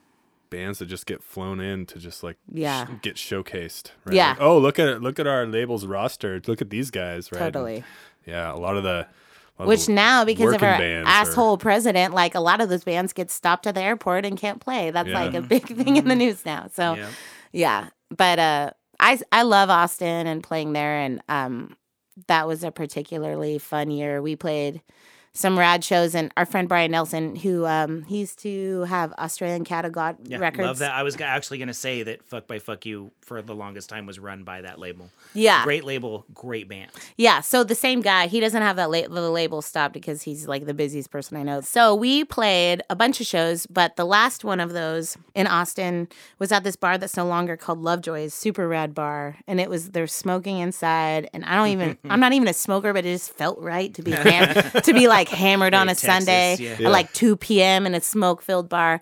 bands 0.50 0.80
that 0.80 0.86
just 0.86 1.06
get 1.06 1.24
flown 1.24 1.60
in 1.60 1.86
to 1.88 2.00
just 2.00 2.24
like 2.24 2.38
Yeah. 2.52 2.86
sh- 2.86 2.90
get 3.02 3.16
showcased. 3.16 3.92
Right? 4.06 4.16
Yeah. 4.16 4.30
Like, 4.30 4.42
oh, 4.42 4.58
look 4.58 4.80
at 4.80 4.88
it! 4.88 5.02
Look 5.02 5.20
at 5.20 5.28
our 5.28 5.46
label's 5.46 5.86
roster. 5.86 6.42
Look 6.48 6.62
at 6.62 6.70
these 6.70 6.92
guys. 6.92 7.32
Right. 7.32 7.42
And, 7.42 7.54
totally 7.54 7.84
yeah. 8.26 8.54
A 8.54 8.56
lot 8.58 8.76
of 8.78 8.84
the. 8.84 8.90
a 8.90 9.60
lot 9.60 9.64
of 9.64 9.68
which 9.68 9.86
the 9.88 9.94
now 9.94 10.26
because 10.26 10.54
of 10.54 10.62
our 10.64 10.78
bands 10.78 11.08
are- 11.08 11.12
asshole 11.12 11.58
president 11.58 12.14
like 12.14 12.36
a 12.36 12.40
lot 12.40 12.62
of 12.62 12.70
those 12.70 12.84
bands 12.84 13.14
get 13.14 13.32
stopped 13.32 13.66
at 13.68 13.76
the 13.76 13.82
airport 13.82 14.26
and 14.26 14.38
can't 14.38 14.60
play 14.62 14.92
that's 14.92 15.10
Yeah. 15.10 15.24
like 15.24 15.34
a 15.34 15.42
big 15.42 15.66
thing 15.68 15.96
in 15.98 16.08
the 16.08 16.16
news 16.16 16.46
now 16.46 16.68
so 16.74 16.94
Yeah. 16.96 17.10
yeah 17.52 17.88
but 18.16 18.38
uh 18.40 18.72
i 19.00 19.20
i 19.32 19.42
love 19.42 19.70
austin 19.70 20.28
and 20.28 20.44
playing 20.44 20.74
there 20.74 21.00
and 21.00 21.22
um 21.30 21.76
that 22.28 22.48
was 22.48 22.64
a 22.64 22.72
particularly 22.72 23.58
fun 23.58 23.90
year 23.92 24.22
we 24.22 24.36
played 24.36 24.82
some 25.38 25.58
rad 25.58 25.84
shows 25.84 26.16
and 26.16 26.34
our 26.36 26.46
friend 26.46 26.68
brian 26.68 26.92
nelson 26.92 27.36
who 27.36 27.66
um 27.66 28.04
he 28.04 28.20
used 28.20 28.40
to 28.40 28.82
have 28.84 29.14
australian 29.14 29.64
cattle 29.64 29.92
god 29.92 30.16
records. 30.18 30.30
Yeah, 30.30 30.38
records 30.40 30.66
love 30.66 30.80
that. 30.80 30.94
I 30.94 31.04
was 31.04 31.20
actually 31.22 31.60
going 31.60 31.68
to 31.68 31.74
say 31.74 32.04
that 32.04 32.24
"Fuck 32.24 32.48
by 32.48 32.60
Fuck 32.60 32.86
You" 32.86 33.12
for 33.28 33.42
the 33.42 33.54
longest 33.54 33.90
time 33.90 34.06
was 34.06 34.20
run 34.20 34.44
by 34.44 34.62
that 34.62 34.80
label. 34.80 35.10
yeah 35.34 35.64
Great 35.66 35.84
label, 35.84 36.26
great 36.34 36.70
band. 36.70 36.90
Yeah, 37.18 37.42
so 37.42 37.66
the 37.66 37.76
same 37.76 38.00
guy, 38.00 38.28
he 38.28 38.40
doesn't 38.40 38.62
have 38.62 38.78
that 38.78 38.90
la- 38.90 39.08
the 39.10 39.30
label 39.30 39.62
stopped 39.62 39.94
because 39.94 40.22
he's 40.22 40.48
like 40.48 40.66
the 40.66 40.74
busiest 40.74 41.12
person 41.12 41.36
I 41.36 41.44
know. 41.44 41.60
So 41.60 41.94
we 41.94 42.24
played 42.24 42.82
a 42.90 42.96
bunch 42.96 43.20
of 43.20 43.28
shows, 43.28 43.66
but 43.66 43.98
the 43.98 44.06
last 44.06 44.46
one 44.46 44.62
of 44.62 44.72
those 44.72 45.18
in 45.36 45.46
Austin 45.46 46.08
was 46.40 46.54
at 46.54 46.64
this 46.64 46.78
bar 46.78 46.98
that's 46.98 47.18
no 47.18 47.26
longer 47.28 47.58
called 47.58 47.82
Lovejoy's 47.82 48.34
Super 48.34 48.66
Rad 48.66 48.96
Bar, 48.96 49.36
and 49.46 49.60
it 49.60 49.70
was 49.70 49.90
they're 49.90 50.08
smoking 50.08 50.60
inside, 50.60 51.30
and 51.34 51.44
I 51.44 51.56
don't 51.56 51.68
even 51.68 51.98
I'm 52.10 52.22
not 52.22 52.32
even 52.32 52.48
a 52.48 52.54
smoker, 52.54 52.94
but 52.94 53.06
it 53.06 53.12
just 53.12 53.34
felt 53.34 53.60
right 53.60 53.94
to 53.96 54.02
be 54.02 54.12
ham- 54.12 54.72
to 54.84 54.94
be 54.94 55.10
like 55.10 55.28
hammered 55.28 55.74
on 55.74 55.90
a 55.90 55.96
Texas, 55.96 56.08
Sunday 56.08 56.56
yeah. 56.60 56.88
at 56.88 56.92
like 56.92 57.12
2 57.12 57.36
p.m. 57.36 57.86
in 57.86 57.94
a 57.94 58.00
smoke 58.02 58.42
filled 58.42 58.70
bar. 58.70 59.02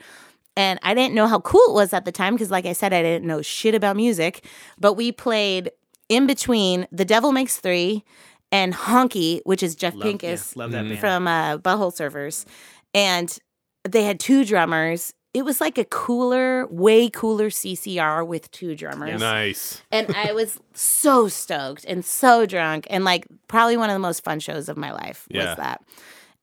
And 0.58 0.80
I 0.84 0.94
didn't 0.94 1.16
know 1.16 1.28
how 1.28 1.40
cool 1.42 1.62
it 1.70 1.74
was 1.74 1.92
at 1.94 2.06
the 2.06 2.12
time 2.12 2.34
because, 2.36 2.50
like 2.52 2.66
I 2.66 2.74
said, 2.74 2.94
I 2.94 3.02
didn't 3.02 3.28
know 3.28 3.42
shit 3.42 3.76
about 3.76 3.96
music. 3.96 4.46
But 4.80 4.94
we 4.94 5.12
played 5.12 5.72
in 6.08 6.28
between 6.28 6.88
The 6.92 7.04
Devil 7.06 7.32
Makes 7.32 7.58
Three 7.58 8.04
and 8.52 8.74
Honky, 8.74 9.42
which 9.44 9.62
is 9.64 9.76
Jeff 9.76 9.96
Love, 9.96 10.06
yeah, 10.06 10.14
Pinkus 10.14 10.56
love 10.56 10.72
that 10.72 10.98
from 11.00 11.28
uh, 11.28 11.58
Butthole 11.58 11.94
Surfers. 11.94 12.46
And 12.94 13.38
they 13.84 14.04
had 14.04 14.20
two 14.20 14.46
drummers. 14.46 15.14
It 15.34 15.44
was 15.44 15.60
like 15.60 15.78
a 15.78 15.84
cooler, 15.84 16.66
way 16.68 17.10
cooler 17.10 17.50
CCR 17.50 18.26
with 18.26 18.50
two 18.52 18.74
drummers. 18.76 19.20
Nice. 19.20 19.82
And 19.92 20.16
I 20.16 20.32
was 20.32 20.62
so 20.74 21.28
stoked 21.28 21.84
and 21.86 22.06
so 22.06 22.46
drunk 22.46 22.88
and 22.90 23.04
like 23.04 23.28
probably 23.50 23.76
one 23.76 23.90
of 23.90 23.96
the 23.96 24.00
most 24.00 24.24
fun 24.24 24.40
shows 24.40 24.70
of 24.70 24.78
my 24.78 24.94
life 24.94 25.28
Yeah. 25.30 25.50
was 25.50 25.58
that. 25.58 25.82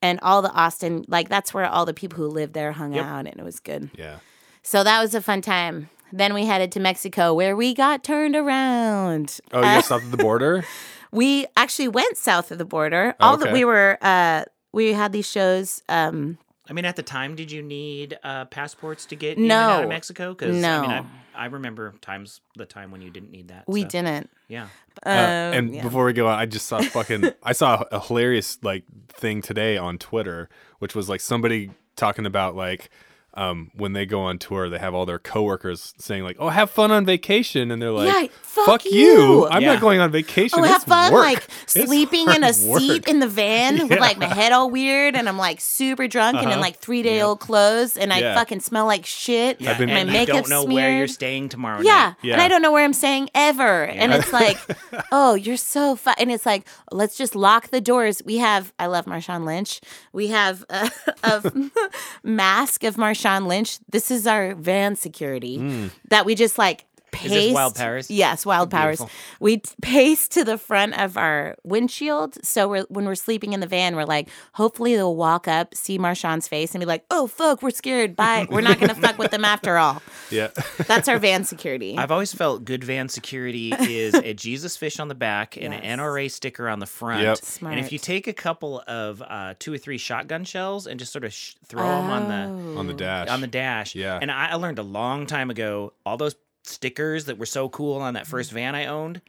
And 0.03 0.19
all 0.21 0.41
the 0.41 0.51
Austin, 0.51 1.05
like 1.07 1.29
that's 1.29 1.53
where 1.53 1.65
all 1.65 1.85
the 1.85 1.93
people 1.93 2.17
who 2.17 2.27
lived 2.27 2.53
there 2.53 2.73
hung 2.73 2.93
Yep. 2.93 3.05
out 3.05 3.25
and 3.25 3.39
it 3.39 3.43
was 3.43 3.59
good. 3.59 3.89
Yeah. 3.97 4.17
So 4.61 4.83
that 4.83 5.01
was 5.01 5.15
a 5.15 5.21
fun 5.21 5.41
time. 5.41 5.89
Then 6.11 6.33
we 6.33 6.45
headed 6.45 6.71
to 6.73 6.79
Mexico 6.79 7.33
where 7.33 7.55
we 7.55 7.73
got 7.73 8.03
turned 8.03 8.35
around. 8.35 9.39
Oh, 9.51 9.59
you 9.59 9.65
guys 9.65 9.85
south 9.93 10.03
of 10.03 10.11
the 10.11 10.17
border? 10.17 10.63
We 11.11 11.47
actually 11.57 11.87
went 11.87 12.17
south 12.17 12.51
of 12.51 12.57
the 12.57 12.65
border. 12.65 13.15
All 13.19 13.37
that 13.37 13.51
we 13.53 13.63
were 13.65 13.97
uh 14.01 14.43
we 14.73 14.93
had 14.93 15.11
these 15.13 15.29
shows 15.29 15.81
um 15.89 16.37
I 16.69 16.73
mean, 16.73 16.85
at 16.85 16.95
the 16.95 17.03
time, 17.03 17.35
did 17.35 17.51
you 17.51 17.61
need 17.61 18.17
uh, 18.23 18.45
passports 18.45 19.05
to 19.07 19.17
get 19.17 19.37
in 19.37 19.43
and 19.43 19.51
out 19.51 19.67
No. 19.79 19.83
of 19.83 19.89
Mexico? 19.89 20.33
Because 20.33 20.63
I 20.63 20.81
mean, 20.81 20.89
No. 20.89 21.05
I, 21.35 21.43
I 21.43 21.45
remember 21.45 21.93
times 22.01 22.41
the 22.55 22.65
time 22.65 22.91
when 22.91 23.01
you 23.01 23.09
didn't 23.09 23.31
need 23.31 23.49
that. 23.49 23.65
we 23.67 23.81
so, 23.81 23.87
didn't. 23.87 24.29
Yeah. 24.47 24.67
Uh, 25.05 25.09
Um, 25.09 25.53
and 25.53 25.75
yeah. 25.75 25.83
before 25.83 26.05
we 26.05 26.13
go 26.13 26.27
on, 26.27 26.39
I 26.39 26.45
just 26.45 26.67
saw 26.67 26.81
fucking 26.81 27.31
I 27.43 27.53
saw 27.53 27.83
a 27.91 27.99
hilarious 27.99 28.57
like 28.61 28.83
thing 29.09 29.41
today 29.41 29.77
on 29.77 29.97
Twitter, 29.97 30.49
which 30.79 30.95
was 30.95 31.09
like 31.09 31.21
somebody 31.21 31.71
talking 31.95 32.25
about 32.25 32.55
like 32.55 32.89
um, 33.35 33.71
when 33.75 33.93
they 33.93 34.05
go 34.05 34.21
on 34.21 34.37
tour, 34.37 34.69
they 34.69 34.77
have 34.77 34.93
all 34.93 35.05
their 35.05 35.17
coworkers 35.19 35.93
saying 35.97 36.23
like, 36.23 36.35
"Oh, 36.39 36.49
have 36.49 36.69
fun 36.69 36.91
on 36.91 37.05
vacation," 37.05 37.71
and 37.71 37.81
they're 37.81 37.91
like, 37.91 38.07
Yeah, 38.13 38.27
"Fuck, 38.41 38.65
fuck 38.65 38.85
you! 38.85 38.91
you." 38.91 39.47
I'm 39.47 39.61
Yeah. 39.63 39.73
not 39.73 39.81
going 39.81 39.99
on 39.99 40.11
vacation. 40.11 40.59
Oh, 40.59 40.63
It's 40.63 40.71
have 40.73 40.83
fun 40.83 41.11
work. 41.13 41.23
like 41.25 41.47
It's 41.63 41.73
sleeping 41.73 42.29
in 42.29 42.43
a 42.43 42.53
hard 42.53 42.81
seat 42.81 43.07
in 43.07 43.19
the 43.19 43.27
van 43.27 43.77
Yeah. 43.77 43.83
with 43.85 43.99
like 43.99 44.17
my 44.19 44.27
head 44.27 44.51
all 44.51 44.69
weird 44.69 45.15
and 45.15 45.27
I'm 45.27 45.37
like 45.39 45.61
super 45.61 46.07
drunk 46.07 46.35
and 46.37 46.45
in 46.45 46.51
Uh-huh. 46.51 46.61
like 46.61 46.77
three 46.77 47.01
day 47.01 47.21
old 47.21 47.39
clothes 47.39 47.97
and 47.97 48.13
I 48.13 48.21
fucking 48.35 48.59
smell 48.59 48.85
like 48.85 49.05
shit. 49.05 49.59
Yeah. 49.59 49.77
been- 49.79 49.89
my 49.89 49.95
and 49.99 50.09
you 50.09 50.13
makeup 50.13 50.35
don't 50.45 50.49
know 50.49 50.65
where 50.65 50.95
you're 50.95 51.07
staying 51.07 51.49
tomorrow 51.49 51.81
Yeah. 51.81 51.91
night. 52.09 52.15
Yeah. 52.21 52.33
and 52.33 52.41
I 52.43 52.47
don't 52.47 52.61
know 52.61 52.71
where 52.71 52.83
I'm 52.85 52.93
staying 52.93 53.29
ever. 53.33 53.85
And 53.85 54.13
it's 54.13 54.31
like, 54.31 54.59
oh, 55.11 55.33
you're 55.33 55.57
so 55.57 55.95
fun. 55.95 56.13
And 56.19 56.31
it's 56.31 56.45
like, 56.45 56.67
let's 56.91 57.17
just 57.17 57.35
lock 57.35 57.69
the 57.69 57.81
doors. 57.81 58.21
We 58.23 58.37
have, 58.37 58.71
I 58.77 58.85
love 58.85 59.05
Marshawn 59.05 59.43
Lynch. 59.43 59.81
We 60.13 60.27
have 60.27 60.63
a, 60.69 60.91
a 61.23 61.51
mask 62.23 62.83
of 62.83 62.95
Marshawn 62.95 63.22
Lynch. 63.47 63.79
This 63.89 64.11
is 64.11 64.27
our 64.27 64.55
van 64.55 64.95
security 64.95 65.57
Mm. 65.57 65.91
that 66.09 66.25
we 66.25 66.35
just 66.35 66.57
like 66.57 66.85
paste. 67.13 67.33
this 67.33 67.53
Wild 67.53 67.75
Powers? 67.75 68.11
Yes, 68.11 68.45
Wild 68.45 68.69
Powers. 68.71 68.97
Beautiful. 68.99 69.09
We 69.39 69.57
t- 69.57 69.71
paste 69.81 70.31
to 70.31 70.43
the 70.43 70.57
front 70.57 70.99
of 70.99 71.17
our 71.17 71.55
windshield. 71.63 72.43
So 72.45 72.67
we're, 72.67 72.83
when 72.89 73.05
we're 73.05 73.15
sleeping 73.15 73.53
in 73.53 73.59
the 73.59 73.67
van, 73.67 73.95
we're 73.95 74.03
like, 74.05 74.29
hopefully 74.53 74.95
they'll 74.95 75.15
walk 75.15 75.47
up, 75.47 75.73
see 75.75 75.97
Marshawn's 75.97 76.47
face, 76.47 76.73
and 76.73 76.79
be 76.81 76.85
like, 76.85 77.05
oh, 77.11 77.27
fuck, 77.27 77.61
we're 77.61 77.69
scared. 77.71 78.15
Bye. 78.15 78.47
We're 78.53 78.61
not 78.61 78.79
going 78.79 78.89
to 78.89 78.95
fuck 78.95 79.17
with 79.17 79.31
them 79.31 79.45
after 79.45 79.77
all. 79.77 80.01
Yeah. 80.29 80.49
That's 80.87 81.07
our 81.07 81.17
van 81.19 81.43
security. 81.43 81.97
I've 81.97 82.11
always 82.11 82.33
felt 82.33 82.65
good 82.65 82.83
van 82.83 83.09
security 83.09 83.71
is 83.79 84.13
a 84.15 84.33
Jesus 84.33 84.75
fish 84.77 84.99
on 84.99 85.07
the 85.07 85.15
back 85.15 85.55
and 85.57 85.73
Yes. 85.73 85.81
an 85.83 85.99
NRA 85.99 86.29
sticker 86.29 86.67
on 86.69 86.79
the 86.79 86.85
front. 86.85 87.21
Yep. 87.23 87.37
Smart. 87.37 87.75
And 87.77 87.85
if 87.85 87.91
you 87.91 87.99
take 87.99 88.27
a 88.27 88.33
couple 88.33 88.83
of 88.87 89.21
uh, 89.21 89.53
two 89.59 89.73
or 89.73 89.77
three 89.77 89.97
shotgun 89.97 90.43
shells 90.43 90.87
and 90.87 90.99
just 90.99 91.11
sort 91.11 91.23
of 91.23 91.33
sh- 91.33 91.53
throw 91.65 91.83
them 91.87 92.09
on 92.09 92.27
the 92.27 92.79
on 92.79 92.87
the 92.87 92.93
dash. 92.93 93.29
on 93.29 93.41
the 93.41 93.47
dash. 93.47 93.95
Yeah. 93.95 94.19
And 94.21 94.31
I, 94.31 94.49
I 94.51 94.55
learned 94.55 94.79
a 94.79 94.83
long 94.83 95.25
time 95.25 95.49
ago 95.49 95.93
all 96.05 96.17
those 96.17 96.35
stickers 96.63 97.25
that 97.25 97.37
were 97.37 97.45
so 97.45 97.69
cool 97.69 98.01
on 98.01 98.13
that 98.15 98.27
first 98.27 98.51
van 98.51 98.75
I 98.75 98.85
owned. 98.87 99.21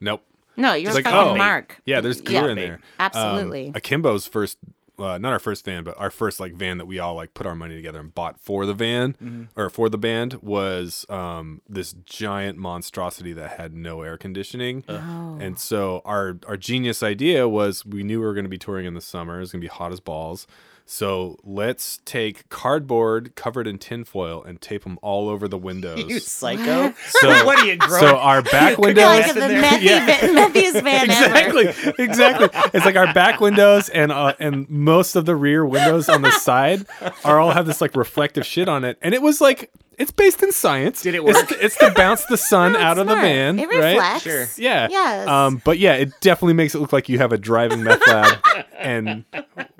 nope. 0.00 0.22
No, 0.58 0.72
you're 0.72 0.94
like, 0.94 1.04
fucking 1.04 1.18
oh, 1.18 1.36
Mark. 1.36 1.82
Yeah, 1.84 2.00
there's 2.00 2.22
gear 2.22 2.44
Yeah. 2.44 2.48
in 2.50 2.56
there. 2.56 2.80
Absolutely. 2.98 3.66
Um, 3.68 3.72
Akimbo's 3.74 4.26
first, 4.26 4.56
uh, 4.98 5.18
not 5.18 5.34
our 5.34 5.38
first 5.38 5.66
van, 5.66 5.84
but 5.84 5.94
our 6.00 6.10
first 6.10 6.40
like 6.40 6.54
van 6.54 6.78
that 6.78 6.86
we 6.86 6.98
all 6.98 7.14
like 7.14 7.34
put 7.34 7.44
our 7.46 7.54
money 7.54 7.74
together 7.76 8.00
and 8.00 8.14
bought 8.14 8.40
for 8.40 8.64
the 8.64 8.72
van 8.72 9.12
Mm-hmm. 9.22 9.42
or 9.54 9.68
for 9.68 9.90
the 9.90 9.98
band 9.98 10.34
was 10.42 11.04
um, 11.10 11.60
this 11.68 11.92
giant 12.06 12.56
monstrosity 12.56 13.34
that 13.34 13.58
had 13.58 13.74
no 13.74 14.00
air 14.00 14.16
conditioning. 14.16 14.82
Oh. 14.88 15.36
And 15.38 15.58
so 15.58 16.00
our 16.06 16.38
our 16.48 16.56
genius 16.56 17.02
idea 17.02 17.46
was 17.46 17.84
we 17.84 18.02
knew 18.02 18.20
we 18.20 18.24
were 18.24 18.32
going 18.32 18.46
to 18.46 18.48
be 18.50 18.56
touring 18.56 18.86
in 18.86 18.94
the 18.94 19.02
summer. 19.02 19.36
It 19.36 19.40
was 19.40 19.52
going 19.52 19.60
to 19.60 19.64
be 19.66 19.70
hot 19.70 19.92
as 19.92 20.00
balls. 20.00 20.46
So 20.88 21.36
let's 21.42 21.98
take 22.04 22.48
cardboard 22.48 23.34
covered 23.34 23.66
in 23.66 23.76
tinfoil 23.78 24.44
and 24.44 24.60
tape 24.60 24.84
them 24.84 24.98
all 25.02 25.28
over 25.28 25.48
the 25.48 25.58
windows. 25.70 25.98
You 26.08 26.20
psycho. 26.20 26.94
So- 27.08 27.28
what 27.44 27.58
are 27.58 27.66
you 27.66 27.76
growing? 27.76 28.00
so 28.00 28.16
our 28.18 28.40
back 28.42 28.78
You're 28.78 28.90
You're 28.90 29.04
like 29.04 29.26
windows 29.26 29.34
the 29.34 29.40
methy, 29.40 29.82
Yeah. 29.82 30.32
methiest 30.32 30.74
van 30.84 31.10
ever. 31.10 31.36
exactly 31.36 31.94
exactly 32.04 32.48
it's 32.72 32.84
like 32.86 32.94
our 32.96 33.12
back 33.12 33.40
windows 33.40 33.88
and 33.88 34.12
uh, 34.12 34.34
and 34.38 34.68
most 34.70 35.16
of 35.16 35.24
the 35.26 35.34
rear 35.34 35.66
windows 35.66 36.08
on 36.08 36.22
the 36.22 36.30
side 36.30 36.86
are 37.24 37.40
all 37.40 37.50
have 37.50 37.66
this 37.66 37.80
like 37.80 37.96
reflective 37.96 38.46
shit 38.46 38.68
on 38.68 38.84
it 38.84 38.96
and 39.02 39.12
it 39.14 39.22
was 39.22 39.40
like 39.40 39.70
it's 39.98 40.10
based 40.10 40.42
in 40.42 40.52
science 40.52 41.02
Did 41.02 41.14
it 41.14 41.22
it's, 41.24 41.38
work? 41.50 41.52
it's 41.60 41.76
to 41.78 41.90
bounce 41.92 42.24
the 42.26 42.36
sun 42.52 42.72
No, 42.72 42.78
it's 42.78 42.84
out 42.84 42.98
of 42.98 43.06
the 43.06 43.12
smart. 43.14 43.24
van 43.26 43.58
It 43.58 43.68
right. 43.68 44.20
Sure. 44.22 44.46
yeah 44.56 44.88
Yes. 44.90 45.28
um 45.28 45.60
but 45.64 45.78
yeah 45.78 45.94
it 45.94 46.12
definitely 46.20 46.54
makes 46.54 46.74
it 46.74 46.80
look 46.80 46.92
like 46.92 47.08
you 47.08 47.18
have 47.18 47.32
a 47.32 47.38
driving 47.38 47.82
meth 47.82 48.06
lab 48.06 48.38
and 48.78 49.24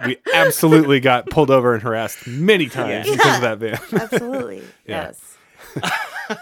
we 0.04 0.16
absolutely 0.34 1.00
got 1.00 1.28
pulled 1.30 1.50
over 1.50 1.74
and 1.74 1.82
harassed 1.82 2.26
many 2.26 2.68
times 2.68 3.06
Yeah. 3.08 3.16
because 3.16 3.36
of 3.36 3.42
that 3.42 3.58
van 3.58 3.78
Absolutely. 4.02 4.62
Yeah. 4.86 5.06
Yes. 5.06 5.32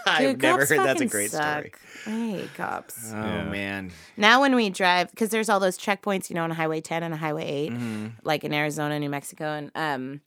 I've 0.07 0.19
Dude, 0.19 0.41
never 0.41 0.59
cops 0.59 0.69
heard 0.69 0.79
that's 0.79 0.89
a 0.89 0.93
fucking 0.93 1.07
great 1.09 1.31
suck. 1.31 1.41
story. 1.41 1.71
I 2.07 2.09
hate 2.31 2.53
cops. 2.55 3.11
Oh 3.13 3.17
Yeah. 3.17 3.43
man. 3.49 3.91
Now 4.17 4.41
when 4.41 4.55
we 4.55 4.69
drive, 4.69 5.09
because 5.11 5.29
there's 5.29 5.49
all 5.49 5.59
those 5.59 5.77
checkpoints, 5.77 6.29
you 6.29 6.35
know, 6.35 6.43
on 6.43 6.51
Highway 6.51 6.81
10 6.81 7.03
and 7.03 7.13
Highway 7.13 7.45
8, 7.45 7.71
Mm-hmm. 7.73 8.05
like 8.23 8.43
in 8.43 8.53
Arizona, 8.53 8.99
New 8.99 9.09
Mexico, 9.09 9.45
and 9.45 9.71
um, 9.75 10.21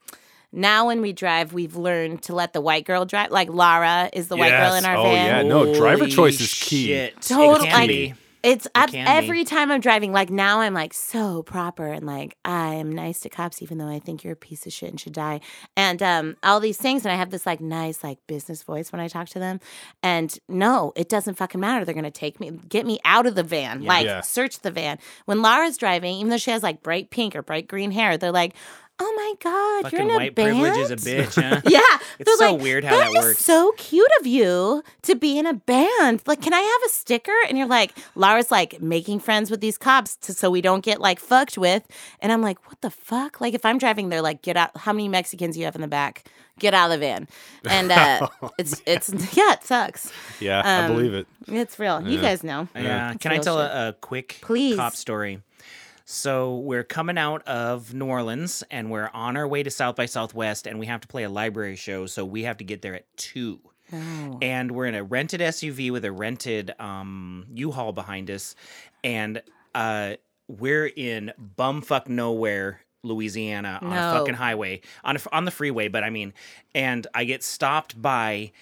Now 0.53 0.87
when 0.87 1.01
we 1.01 1.13
drive, 1.13 1.53
we've 1.53 1.77
learned 1.77 2.23
to 2.23 2.35
let 2.35 2.53
the 2.53 2.61
white 2.61 2.85
girl 2.87 3.05
drive. 3.05 3.31
Like 3.31 3.49
Lara 3.51 4.09
is 4.13 4.29
the 4.29 4.37
white 4.37 4.51
girl 4.51 4.75
in 4.75 4.83
Yes. 4.83 4.87
our 4.87 4.97
Oh, 4.97 5.03
van. 5.03 5.27
yeah. 5.27 5.43
No, 5.43 5.75
driver 5.75 6.05
Holy 6.05 6.11
choice 6.11 6.41
is 6.41 6.53
key. 6.55 6.87
Shit. 6.87 7.21
Total- 7.21 7.65
It 7.67 7.69
can 7.71 7.87
be. 7.87 8.15
It's 8.41 8.69
up 8.77 8.91
can 8.93 9.05
be. 9.05 9.11
every 9.11 9.45
time 9.45 9.73
I'm 9.73 9.81
driving. 9.81 10.13
Like 10.13 10.31
now, 10.31 10.61
I'm 10.61 10.73
like 10.73 10.95
so 10.95 11.43
proper 11.43 11.89
and 11.89 12.07
like 12.07 12.37
I 12.45 12.75
am 12.75 12.93
nice 12.93 13.19
to 13.21 13.29
cops, 13.29 13.61
even 13.63 13.79
though 13.79 13.89
I 13.89 13.99
think 13.99 14.23
you're 14.23 14.35
a 14.35 14.37
piece 14.37 14.65
of 14.65 14.73
shit 14.73 14.91
and 14.91 14.99
should 14.99 15.13
die. 15.13 15.41
And 15.77 16.01
um, 16.05 16.37
all 16.45 16.61
these 16.61 16.77
things, 16.79 17.05
and 17.05 17.11
I 17.13 17.17
have 17.17 17.31
this 17.31 17.45
like 17.47 17.61
nice 17.61 18.05
like 18.05 18.19
business 18.29 18.63
voice 18.63 18.93
when 18.93 19.01
I 19.01 19.09
talk 19.09 19.29
to 19.31 19.41
them. 19.41 19.59
And 20.05 20.39
no, 20.49 20.93
it 20.95 21.09
doesn't 21.09 21.35
fucking 21.35 21.61
matter. 21.61 21.85
They're 21.85 21.97
gonna 21.97 22.13
take 22.13 22.39
me, 22.39 22.53
get 22.69 22.87
me 22.87 23.01
out 23.05 23.27
of 23.27 23.35
the 23.35 23.43
van, 23.43 23.83
like 23.83 24.07
Yeah. 24.07 24.21
search 24.21 24.61
the 24.61 24.71
van. 24.71 24.99
When 25.25 25.43
Lara's 25.43 25.77
driving, 25.77 26.15
even 26.19 26.31
though 26.31 26.37
she 26.39 26.53
has 26.53 26.63
like 26.63 26.81
bright 26.81 27.11
pink 27.11 27.35
or 27.35 27.43
bright 27.43 27.67
green 27.67 27.91
hair, 27.91 28.17
they're 28.17 28.31
like, 28.31 28.55
"Oh 29.01 29.13
my 29.17 29.35
god, 29.83 29.93
you're 29.93 30.03
in 30.03 30.11
a 30.11 30.17
white 30.17 30.35
band." 30.35 30.59
privilege 30.61 30.91
is 30.91 30.91
a 30.91 30.97
bitch, 30.97 31.35
huh? 31.43 31.61
Yeah, 31.69 31.81
It's 32.19 32.39
so 32.39 32.53
like, 32.53 32.61
weird 32.63 32.85
how 32.85 32.97
that 32.97 33.09
is 33.11 33.15
works." 33.25 33.45
So 33.45 33.73
cute 33.77 34.11
of 34.21 34.27
you 34.27 34.83
to 35.03 35.15
be 35.15 35.39
in 35.39 35.47
a 35.47 35.55
band. 35.55 36.23
Like, 36.27 36.41
can 36.43 36.53
I 36.55 36.61
have 36.61 36.81
a 36.87 36.89
sticker? 36.89 37.35
And 37.49 37.57
you're 37.57 37.67
like, 37.69 37.97
Laura's 38.15 38.51
like 38.51 38.81
making 38.83 39.21
friends 39.21 39.51
with 39.51 39.61
these 39.61 39.79
cops 39.79 40.17
to, 40.17 40.33
so 40.35 40.51
we 40.51 40.61
don't 40.61 40.85
get 40.85 41.01
like 41.01 41.19
fucked 41.21 41.57
with. 41.59 41.87
And 42.21 42.33
I'm 42.33 42.43
like, 42.43 42.65
what 42.69 42.81
the 42.81 42.91
fuck? 42.91 43.41
Like, 43.41 43.55
if 43.55 43.65
I'm 43.65 43.79
driving, 43.79 44.09
they're 44.09 44.23
like, 44.23 44.43
get 44.43 44.57
out. 44.57 44.77
How 44.77 44.93
many 44.93 45.09
Mexicans 45.09 45.57
you 45.57 45.65
have 45.65 45.75
in 45.75 45.81
the 45.81 45.89
back? 45.89 46.25
Get 46.59 46.75
out 46.75 46.87
of 46.91 46.99
the 46.99 47.07
van. 47.07 47.29
And 47.71 47.93
uh, 47.93 48.29
it's 48.59 48.83
it's 48.85 49.09
yeah, 49.37 49.53
it 49.53 49.63
sucks. 49.63 50.13
Yeah, 50.41 50.61
I 50.65 50.87
Um, 50.87 50.93
believe 50.97 51.15
it. 51.15 51.27
It's 51.47 51.79
real. 51.79 52.03
You 52.07 52.21
guys 52.21 52.43
know. 52.43 52.67
Yeah. 52.75 53.13
It's 53.13 53.23
Can 53.23 53.31
I 53.31 53.39
tell 53.39 53.61
a, 53.61 53.91
a 53.91 53.93
quick 53.93 54.39
Please. 54.43 54.75
cop 54.75 54.97
story? 54.97 55.41
So 56.11 56.57
we're 56.61 56.85
coming 56.85 57.19
out 57.19 57.47
of 57.47 57.93
New 57.93 58.07
Orleans 58.07 58.65
and 58.71 58.91
we're 58.91 59.11
on 59.13 59.37
our 59.37 59.47
way 59.47 59.63
to 59.63 59.71
South 59.71 59.95
by 59.95 60.07
Southwest 60.07 60.67
and 60.67 60.79
we 60.79 60.87
have 60.87 61.03
to 61.03 61.07
play 61.07 61.25
a 61.25 61.29
library 61.29 61.77
show, 61.77 62.07
so 62.07 62.25
we 62.25 62.45
have 62.45 62.57
to 62.57 62.65
get 62.65 62.81
there 62.81 62.95
at 62.95 63.05
two. 63.19 63.61
Oh. 63.93 64.39
And 64.41 64.71
we're 64.71 64.87
in 64.87 64.95
a 64.95 65.05
rented 65.05 65.43
SUV 65.43 65.93
with 65.93 66.07
a 66.07 66.11
rented 66.11 66.75
um, 66.79 67.45
U-Haul 67.53 67.93
behind 67.93 68.31
us, 68.31 68.55
and 69.05 69.43
uh, 69.75 70.15
we're 70.49 70.87
in 70.87 71.31
bumfuck 71.59 72.09
nowhere, 72.09 72.81
Louisiana, 73.03 73.79
on 73.83 73.93
a 73.93 74.19
fucking 74.19 74.35
highway 74.35 74.81
on 75.05 75.17
a, 75.17 75.21
on 75.31 75.45
the 75.45 75.51
freeway. 75.51 75.89
But 75.89 76.05
I 76.05 76.11
mean, 76.11 76.33
and 76.75 77.07
I 77.13 77.25
get 77.25 77.43
stopped 77.43 78.01
by 78.01 78.53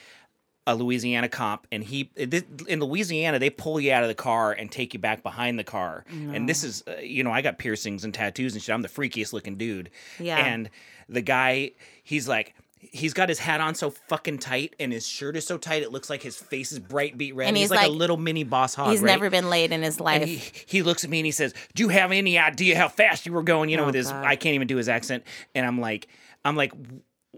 a 0.67 0.75
Louisiana 0.75 1.29
cop, 1.29 1.67
and 1.71 1.85
he 1.85 2.11
in 2.17 2.81
Louisiana 2.81 3.39
they 3.39 3.51
pull 3.51 3.79
you 3.81 3.93
out 3.93 4.03
of 4.03 4.09
the 4.09 4.15
car 4.15 4.53
and 4.53 4.71
take 4.71 4.95
you 4.95 5.01
back 5.01 5.23
behind 5.23 5.59
the 5.59 5.65
car. 5.65 6.05
And 6.11 6.49
this 6.49 6.65
is, 6.65 6.83
uh, 6.89 6.97
you 7.01 7.23
know, 7.23 7.31
I 7.31 7.41
got 7.43 7.59
piercings 7.59 8.05
and 8.05 8.13
tattoos 8.13 8.55
and 8.55 8.63
shit. 8.63 8.75
I'm 8.75 8.83
the 8.83 8.89
freakiest 8.89 9.33
looking 9.33 9.57
dude. 9.57 9.91
Yeah. 10.19 10.39
And 10.39 10.69
the 11.09 11.23
guy, 11.23 11.73
he's 12.03 12.29
like. 12.29 12.55
He's 12.93 13.15
got 13.15 13.29
his 13.29 13.41
hat 13.41 13.61
on 13.61 13.75
so 13.75 13.91
fucking 13.91 14.39
tight, 14.39 14.77
and 14.79 14.93
his 14.93 15.05
shirt 15.05 15.35
is 15.35 15.45
so 15.45 15.59
tight 15.59 15.83
it 15.83 15.91
looks 15.91 16.09
like 16.09 16.23
his 16.23 16.37
face 16.37 16.71
is 16.71 16.79
bright 16.79 17.19
beat 17.19 17.35
red. 17.35 17.49
And 17.49 17.57
he's, 17.57 17.65
he's 17.65 17.71
like, 17.77 17.89
a 17.89 17.91
little 17.91 18.17
mini 18.17 18.45
boss 18.45 18.75
hogg. 18.77 18.91
He's 18.91 19.01
right? 19.01 19.11
never 19.11 19.29
been 19.29 19.51
late 19.51 19.73
in 19.73 19.83
his 19.83 19.99
life. 19.99 20.23
He, 20.23 20.41
he 20.67 20.83
looks 20.83 21.03
at 21.03 21.11
me 21.11 21.19
and 21.19 21.27
he 21.27 21.33
says, 21.33 21.53
"Do 21.75 21.83
you 21.83 21.89
have 21.89 22.13
any 22.13 22.39
idea 22.39 22.77
how 22.77 22.87
fast 22.89 23.27
you 23.27 23.33
were 23.33 23.43
going?" 23.43 23.71
You 23.71 23.79
know, 23.79 23.85
Oh, 23.85 23.87
with 23.87 23.97
his 23.97 24.13
God. 24.13 24.25
I 24.25 24.37
can't 24.37 24.55
even 24.55 24.69
do 24.69 24.77
his 24.77 24.89
accent. 24.89 25.25
And 25.55 25.67
I'm 25.67 25.81
like, 25.81 26.07
I'm 26.45 26.55
like, 26.55 26.73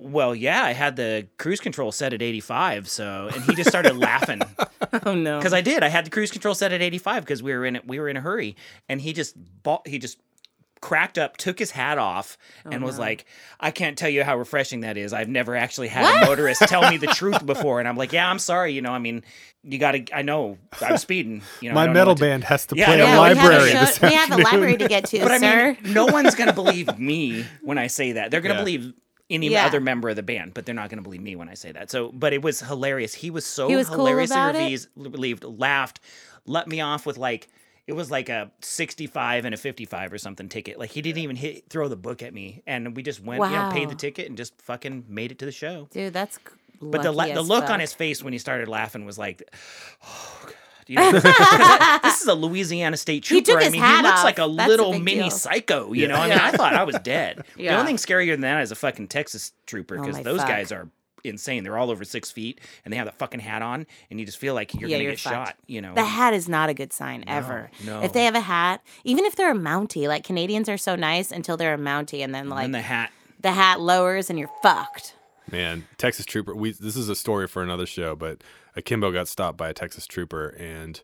well, 0.00 0.34
yeah, 0.34 0.62
I 0.64 0.72
had 0.72 0.94
the 0.96 1.26
cruise 1.38 1.58
control 1.60 1.90
set 1.90 2.12
at 2.12 2.22
85. 2.22 2.88
So, 2.88 3.28
and 3.34 3.42
he 3.44 3.54
just 3.54 3.68
started 3.68 3.96
laughing 3.96 4.42
oh 5.04 5.14
no. 5.14 5.38
because 5.38 5.52
I 5.52 5.60
did. 5.60 5.82
I 5.82 5.88
had 5.88 6.06
the 6.06 6.10
cruise 6.10 6.30
control 6.30 6.54
set 6.54 6.72
at 6.72 6.80
85 6.80 7.24
because 7.24 7.42
we 7.42 7.52
were 7.52 7.66
in 7.66 7.76
it. 7.76 7.86
We 7.86 7.98
were 7.98 8.08
in 8.08 8.16
a 8.16 8.20
hurry, 8.20 8.56
and 8.88 9.00
he 9.00 9.12
just 9.12 9.34
bought. 9.62 9.86
He 9.88 9.98
just 9.98 10.18
cracked 10.80 11.18
up, 11.18 11.36
took 11.36 11.58
his 11.58 11.72
hat 11.72 11.98
off, 11.98 12.38
Oh, 12.64 12.70
and 12.70 12.84
was 12.84 13.00
like, 13.00 13.24
"I 13.58 13.72
can't 13.72 13.98
tell 13.98 14.08
you 14.08 14.22
how 14.22 14.38
refreshing 14.38 14.82
that 14.82 14.96
is. 14.96 15.12
I've 15.12 15.28
never 15.28 15.56
actually 15.56 15.88
had 15.88 16.22
a 16.22 16.26
motorist 16.26 16.60
tell 16.62 16.88
me 16.88 16.96
the 16.98 17.06
truth 17.14 17.44
before." 17.44 17.80
And 17.80 17.88
I'm 17.88 17.96
like, 17.96 18.12
"Yeah, 18.12 18.30
I'm 18.30 18.38
sorry. 18.38 18.72
You 18.74 18.82
know, 18.82 18.92
I 18.92 19.00
mean, 19.00 19.24
you 19.64 19.78
got 19.78 19.92
to. 19.92 20.04
I 20.14 20.22
know 20.22 20.58
I'm 20.80 20.96
speeding. 20.98 21.42
You 21.60 21.70
know, 21.70 21.74
My 21.74 21.86
don't 21.86 21.94
know 21.94 22.00
metal 22.00 22.14
to- 22.14 22.20
band 22.20 22.44
has 22.44 22.66
to 22.66 22.76
Yeah, 22.76 22.84
play 22.86 22.94
I 22.94 22.96
a 22.96 22.98
know. 22.98 23.06
yeah, 23.06 23.20
we 23.22 23.28
have 23.28 23.38
a, 23.38 23.40
library 23.50 23.70
show- 23.72 23.80
this 23.80 24.00
we 24.00 24.12
have 24.14 24.30
a 24.30 24.36
library 24.36 24.76
to 24.76 24.86
get 24.88 25.06
to, 25.06 25.18
But 25.18 25.32
I 25.32 25.38
sir. 25.38 25.76
mean, 25.82 25.92
no 25.92 26.06
one's 26.06 26.36
gonna 26.36 26.52
believe 26.52 26.96
me 26.98 27.44
when 27.62 27.78
I 27.78 27.88
say 27.88 28.12
that. 28.12 28.30
They're 28.30 28.40
gonna 28.40 28.54
Yeah. 28.54 28.60
believe 28.60 28.92
any 29.30 29.48
Yeah. 29.48 29.66
other 29.66 29.80
member 29.80 30.08
of 30.08 30.16
the 30.16 30.22
band, 30.22 30.54
but 30.54 30.64
they're 30.66 30.74
not 30.74 30.88
gonna 30.90 31.02
believe 31.02 31.20
me 31.22 31.36
when 31.36 31.48
I 31.48 31.54
say 31.54 31.72
that. 31.72 31.90
So, 31.90 32.10
but 32.12 32.32
it 32.32 32.42
was 32.42 32.60
hilarious. 32.60 33.14
He 33.14 33.30
was 33.30 33.44
so 33.44 33.68
He 33.68 33.76
was 33.76 33.88
hilariously 33.88 34.36
it? 34.74 34.86
relieved, 34.96 35.44
laughed, 35.44 36.00
let 36.46 36.66
me 36.68 36.80
off 36.80 37.04
with 37.06 37.18
like 37.18 37.48
it 37.86 37.92
was 37.96 38.10
like 38.10 38.28
a 38.28 38.50
65 38.60 39.46
and 39.46 39.54
a 39.54 39.58
55 39.58 40.12
or 40.12 40.18
something 40.18 40.48
ticket. 40.50 40.78
Like 40.78 40.90
he 40.90 41.00
didn't 41.00 41.22
even 41.22 41.36
hit 41.36 41.70
throw 41.70 41.88
the 41.88 41.96
book 41.96 42.22
at 42.22 42.34
me, 42.34 42.62
and 42.66 42.94
we 42.94 43.02
just 43.02 43.22
went, 43.22 43.42
you 43.42 43.50
know, 43.50 43.70
paid 43.72 43.88
the 43.88 43.94
ticket 43.94 44.28
and 44.28 44.36
just 44.36 44.60
fucking 44.60 45.04
made 45.08 45.32
it 45.32 45.38
to 45.38 45.46
the 45.46 45.52
show. 45.52 45.88
Dude, 45.90 46.12
that's 46.12 46.38
But 46.82 47.02
the 47.02 47.12
la- 47.12 47.26
the 47.32 47.40
look 47.42 47.64
fuck. 47.64 47.70
on 47.72 47.80
his 47.80 47.92
face 47.94 48.22
when 48.22 48.32
he 48.34 48.38
started 48.38 48.68
laughing 48.68 49.04
was 49.06 49.16
like, 49.18 49.42
oh 50.06 50.40
god. 50.44 50.54
You 50.88 50.96
know, 50.96 51.12
'cause 51.12 51.22
I- 51.24 52.00
this 52.02 52.20
is 52.22 52.26
a 52.28 52.34
Louisiana 52.34 52.96
state 52.96 53.26
He 53.26 53.40
trooper. 53.42 53.60
took 53.60 53.68
I 53.68 53.70
mean, 53.70 53.80
hat 53.80 53.96
he 53.98 54.02
looks 54.02 54.18
off. 54.20 54.24
like 54.24 54.38
a 54.38 54.48
That's 54.48 54.68
little 54.68 54.92
big 54.92 55.04
mini 55.04 55.20
deal. 55.20 55.30
psycho. 55.30 55.92
You 55.92 56.08
know, 56.08 56.14
I 56.16 56.28
mean, 56.30 56.38
I 56.38 56.50
thought 56.50 56.74
I 56.74 56.84
was 56.84 56.96
dead. 57.02 57.44
The 57.56 57.68
only 57.70 57.86
thing 57.86 57.96
scarier 57.96 58.32
than 58.32 58.40
that 58.40 58.62
is 58.62 58.72
a 58.72 58.74
fucking 58.76 59.08
Texas 59.08 59.52
trooper 59.66 59.96
Oh 59.98 60.00
because 60.00 60.16
my 60.16 60.22
those 60.22 60.38
fuck. 60.40 60.48
guys 60.48 60.72
are 60.72 60.88
insane. 61.24 61.64
They're 61.64 61.76
all 61.76 61.90
over 61.90 62.04
six 62.04 62.30
feet 62.30 62.60
and 62.84 62.92
they 62.92 62.96
have 62.96 63.06
that 63.06 63.18
fucking 63.18 63.40
hat 63.40 63.60
on, 63.60 63.86
and 64.10 64.18
you 64.20 64.24
just 64.24 64.38
feel 64.38 64.54
like 64.54 64.72
you're 64.74 64.88
Yeah, 64.88 64.96
gonna 64.96 65.02
you're 65.04 65.12
get 65.12 65.20
fucked. 65.20 65.34
shot. 65.48 65.56
You 65.66 65.82
know, 65.82 65.92
The 65.94 66.04
hat 66.04 66.32
is 66.32 66.48
not 66.48 66.70
a 66.70 66.74
good 66.74 66.92
sign 66.92 67.24
ever. 67.26 67.70
no. 67.84 68.00
If 68.02 68.12
they 68.12 68.24
have 68.24 68.34
a 68.36 68.40
hat, 68.40 68.80
even 69.04 69.24
if 69.24 69.36
they're 69.36 69.50
a 69.50 69.54
Mountie, 69.56 70.08
like 70.08 70.24
Canadians 70.24 70.68
are 70.68 70.78
so 70.78 70.94
nice 70.96 71.30
until 71.30 71.56
they're 71.56 71.74
a 71.74 71.78
Mountie, 71.78 72.22
and 72.24 72.34
then 72.34 72.48
like 72.48 72.64
and 72.64 72.74
the 72.74 72.80
hat. 72.82 73.10
the 73.40 73.52
hat 73.52 73.80
lowers 73.80 74.30
and 74.30 74.38
you're 74.38 74.50
fucked. 74.62 75.14
Man, 75.50 75.86
Texas 75.98 76.24
Trooper. 76.26 76.54
We 76.54 76.72
this 76.72 76.94
is 76.96 77.08
a 77.08 77.16
story 77.16 77.48
for 77.48 77.62
another 77.62 77.86
show, 77.86 78.14
but 78.14 78.42
Akimbo 78.78 79.10
got 79.10 79.26
stopped 79.28 79.58
by 79.58 79.68
a 79.68 79.74
Texas 79.74 80.06
Trooper, 80.06 80.48
and 80.50 81.02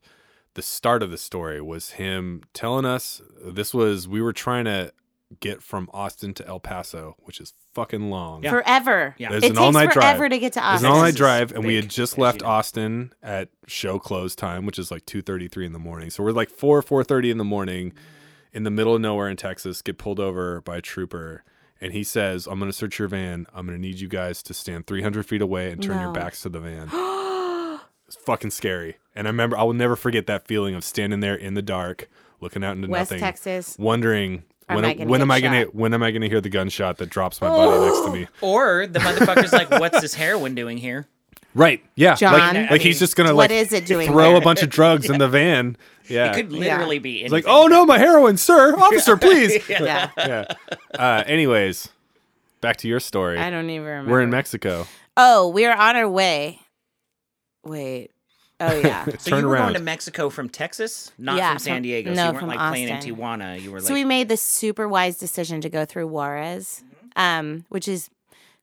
the 0.54 0.62
start 0.62 1.02
of 1.02 1.10
the 1.10 1.18
story 1.18 1.60
was 1.60 1.90
him 1.90 2.42
telling 2.52 2.84
us 2.84 3.20
this 3.44 3.74
was 3.74 4.06
we 4.06 4.22
were 4.22 4.32
trying 4.32 4.64
to 4.64 4.92
get 5.40 5.60
from 5.60 5.90
Austin 5.92 6.32
to 6.34 6.46
El 6.46 6.60
Paso, 6.60 7.16
which 7.18 7.40
is 7.40 7.52
fucking 7.74 8.10
long. 8.10 8.44
Yeah. 8.44 8.50
Forever. 8.50 9.16
Yeah. 9.18 9.30
There's 9.30 9.42
It 9.42 9.46
an 9.48 9.52
takes 9.54 9.64
all-night 9.64 9.90
drive. 9.90 10.16
forever 10.16 10.28
to 10.28 10.38
get 10.38 10.52
to 10.52 10.60
It 10.60 10.72
was 10.74 10.84
an 10.84 10.90
all-night 10.90 11.16
drive, 11.16 11.50
and 11.50 11.64
we 11.64 11.74
had 11.74 11.90
just 11.90 12.16
left 12.16 12.42
you. 12.42 12.46
Austin 12.46 13.12
at 13.20 13.48
show 13.66 13.98
close 13.98 14.36
time, 14.36 14.66
which 14.66 14.78
is 14.78 14.92
like 14.92 15.04
two 15.04 15.20
thirty-three 15.20 15.66
in 15.66 15.72
the 15.72 15.80
morning. 15.80 16.10
So 16.10 16.22
we're 16.22 16.30
like 16.30 16.50
four, 16.50 16.80
four 16.80 17.02
thirty 17.02 17.32
in 17.32 17.38
the 17.38 17.44
morning, 17.44 17.92
in 18.52 18.62
the 18.62 18.70
middle 18.70 18.94
of 18.94 19.00
nowhere 19.00 19.28
in 19.28 19.36
Texas. 19.36 19.82
Get 19.82 19.98
pulled 19.98 20.20
over 20.20 20.60
by 20.60 20.76
a 20.76 20.80
trooper, 20.80 21.42
and 21.80 21.92
he 21.92 22.04
says, 22.04 22.46
"I'm 22.46 22.60
going 22.60 22.70
to 22.70 22.76
search 22.76 23.00
your 23.00 23.08
van. 23.08 23.46
I'm 23.52 23.66
going 23.66 23.76
to 23.76 23.82
need 23.82 23.98
you 23.98 24.06
guys 24.08 24.40
to 24.44 24.54
stand 24.54 24.86
three 24.86 25.02
hundred 25.02 25.26
feet 25.26 25.42
away 25.42 25.72
and 25.72 25.82
turn 25.82 26.00
your 26.00 26.12
backs 26.12 26.42
to 26.42 26.48
the 26.48 26.60
van." 26.60 26.90
it's 28.14 28.24
fucking 28.24 28.50
scary, 28.50 28.96
and 29.14 29.26
I 29.26 29.30
remember 29.30 29.56
I 29.58 29.62
will 29.64 29.72
never 29.74 29.96
forget 29.96 30.26
that 30.26 30.46
feeling 30.46 30.74
of 30.74 30.84
standing 30.84 31.20
there 31.20 31.34
in 31.34 31.54
the 31.54 31.62
dark, 31.62 32.08
looking 32.40 32.64
out 32.64 32.76
into 32.76 32.88
West 32.88 33.10
nothing, 33.10 33.20
Texas. 33.20 33.76
wondering. 33.78 34.44
Am 34.66 34.76
When, 34.76 34.84
I 34.86 34.94
when 34.94 35.08
get 35.18 35.20
am 35.20 35.30
I 35.30 35.40
gonna 35.40 35.64
when 35.72 35.92
am 35.92 36.02
I 36.02 36.10
gonna 36.10 36.28
hear 36.28 36.40
the 36.40 36.48
gunshot 36.48 36.96
that 36.96 37.10
drops 37.10 37.38
my 37.42 37.48
body 37.48 37.84
next 37.84 38.00
to 38.06 38.10
me? 38.12 38.26
Or 38.40 38.86
the 38.86 38.98
motherfucker's 38.98 39.52
like, 39.52 39.70
"What's 39.70 40.00
this 40.00 40.14
heroin 40.14 40.54
doing 40.54 40.78
here?" 40.78 41.06
Right. 41.54 41.84
Yeah. 41.96 42.14
John. 42.14 42.32
like, 42.32 42.42
I 42.56 42.70
like 42.70 42.80
he's 42.80 42.98
just 42.98 43.14
gonna 43.14 43.34
what 43.34 43.50
like 43.50 43.60
is 43.60 43.72
it 43.74 43.84
doing 43.84 44.08
throw 44.08 44.30
there? 44.30 44.36
a 44.36 44.40
bunch 44.40 44.62
of 44.62 44.70
drugs 44.70 45.10
in 45.10 45.18
the 45.18 45.28
van. 45.38 45.76
Yeah. 46.08 46.30
It 46.32 46.34
could 46.34 46.50
literally 46.52 46.98
be 46.98 47.22
It's 47.22 47.30
like, 47.32 47.44
oh 47.46 47.66
no, 47.66 47.84
my 47.84 47.98
heroin, 47.98 48.38
sir, 48.38 48.74
officer, 48.78 49.16
please. 49.18 49.62
Yeah. 49.68 50.10
yeah. 50.16 50.44
Uh, 50.98 51.22
anyways, 51.26 51.90
back 52.62 52.78
to 52.78 52.88
your 52.88 53.00
story. 53.00 53.38
I 53.38 53.50
don't 53.50 53.68
even 53.68 53.86
remember. 53.86 54.10
We're 54.12 54.22
in 54.22 54.30
Mexico. 54.30 54.86
Oh, 55.18 55.48
we 55.50 55.66
are 55.66 55.76
on 55.76 55.94
our 55.94 56.08
way. 56.08 56.60
Wait. 57.64 58.10
Oh 58.60 58.78
yeah. 58.84 59.04
So 59.18 59.30
Turn 59.30 59.40
you 59.40 59.46
were 59.48 59.54
around. 59.54 59.62
going 59.66 59.74
to 59.74 59.80
Mexico 59.80 60.30
from 60.30 60.48
Texas, 60.48 61.10
not 61.18 61.36
Yeah, 61.36 61.50
from 61.52 61.58
San 61.58 61.76
from- 61.76 61.82
Diego. 61.82 62.10
so 62.10 62.14
no, 62.14 62.22
you 62.22 62.28
weren't 62.28 62.38
from 62.40 62.48
like 62.48 62.58
playing 62.70 62.88
in 62.88 62.96
Tijuana. 62.98 63.60
You 63.60 63.72
were 63.72 63.80
like, 63.80 63.88
so 63.88 63.94
we 63.94 64.04
made 64.04 64.28
the 64.28 64.36
super 64.36 64.88
wise 64.88 65.18
decision 65.18 65.60
to 65.62 65.68
go 65.68 65.84
through 65.84 66.06
Juarez, 66.06 66.82
um, 67.16 67.64
which 67.68 67.88
is 67.88 68.10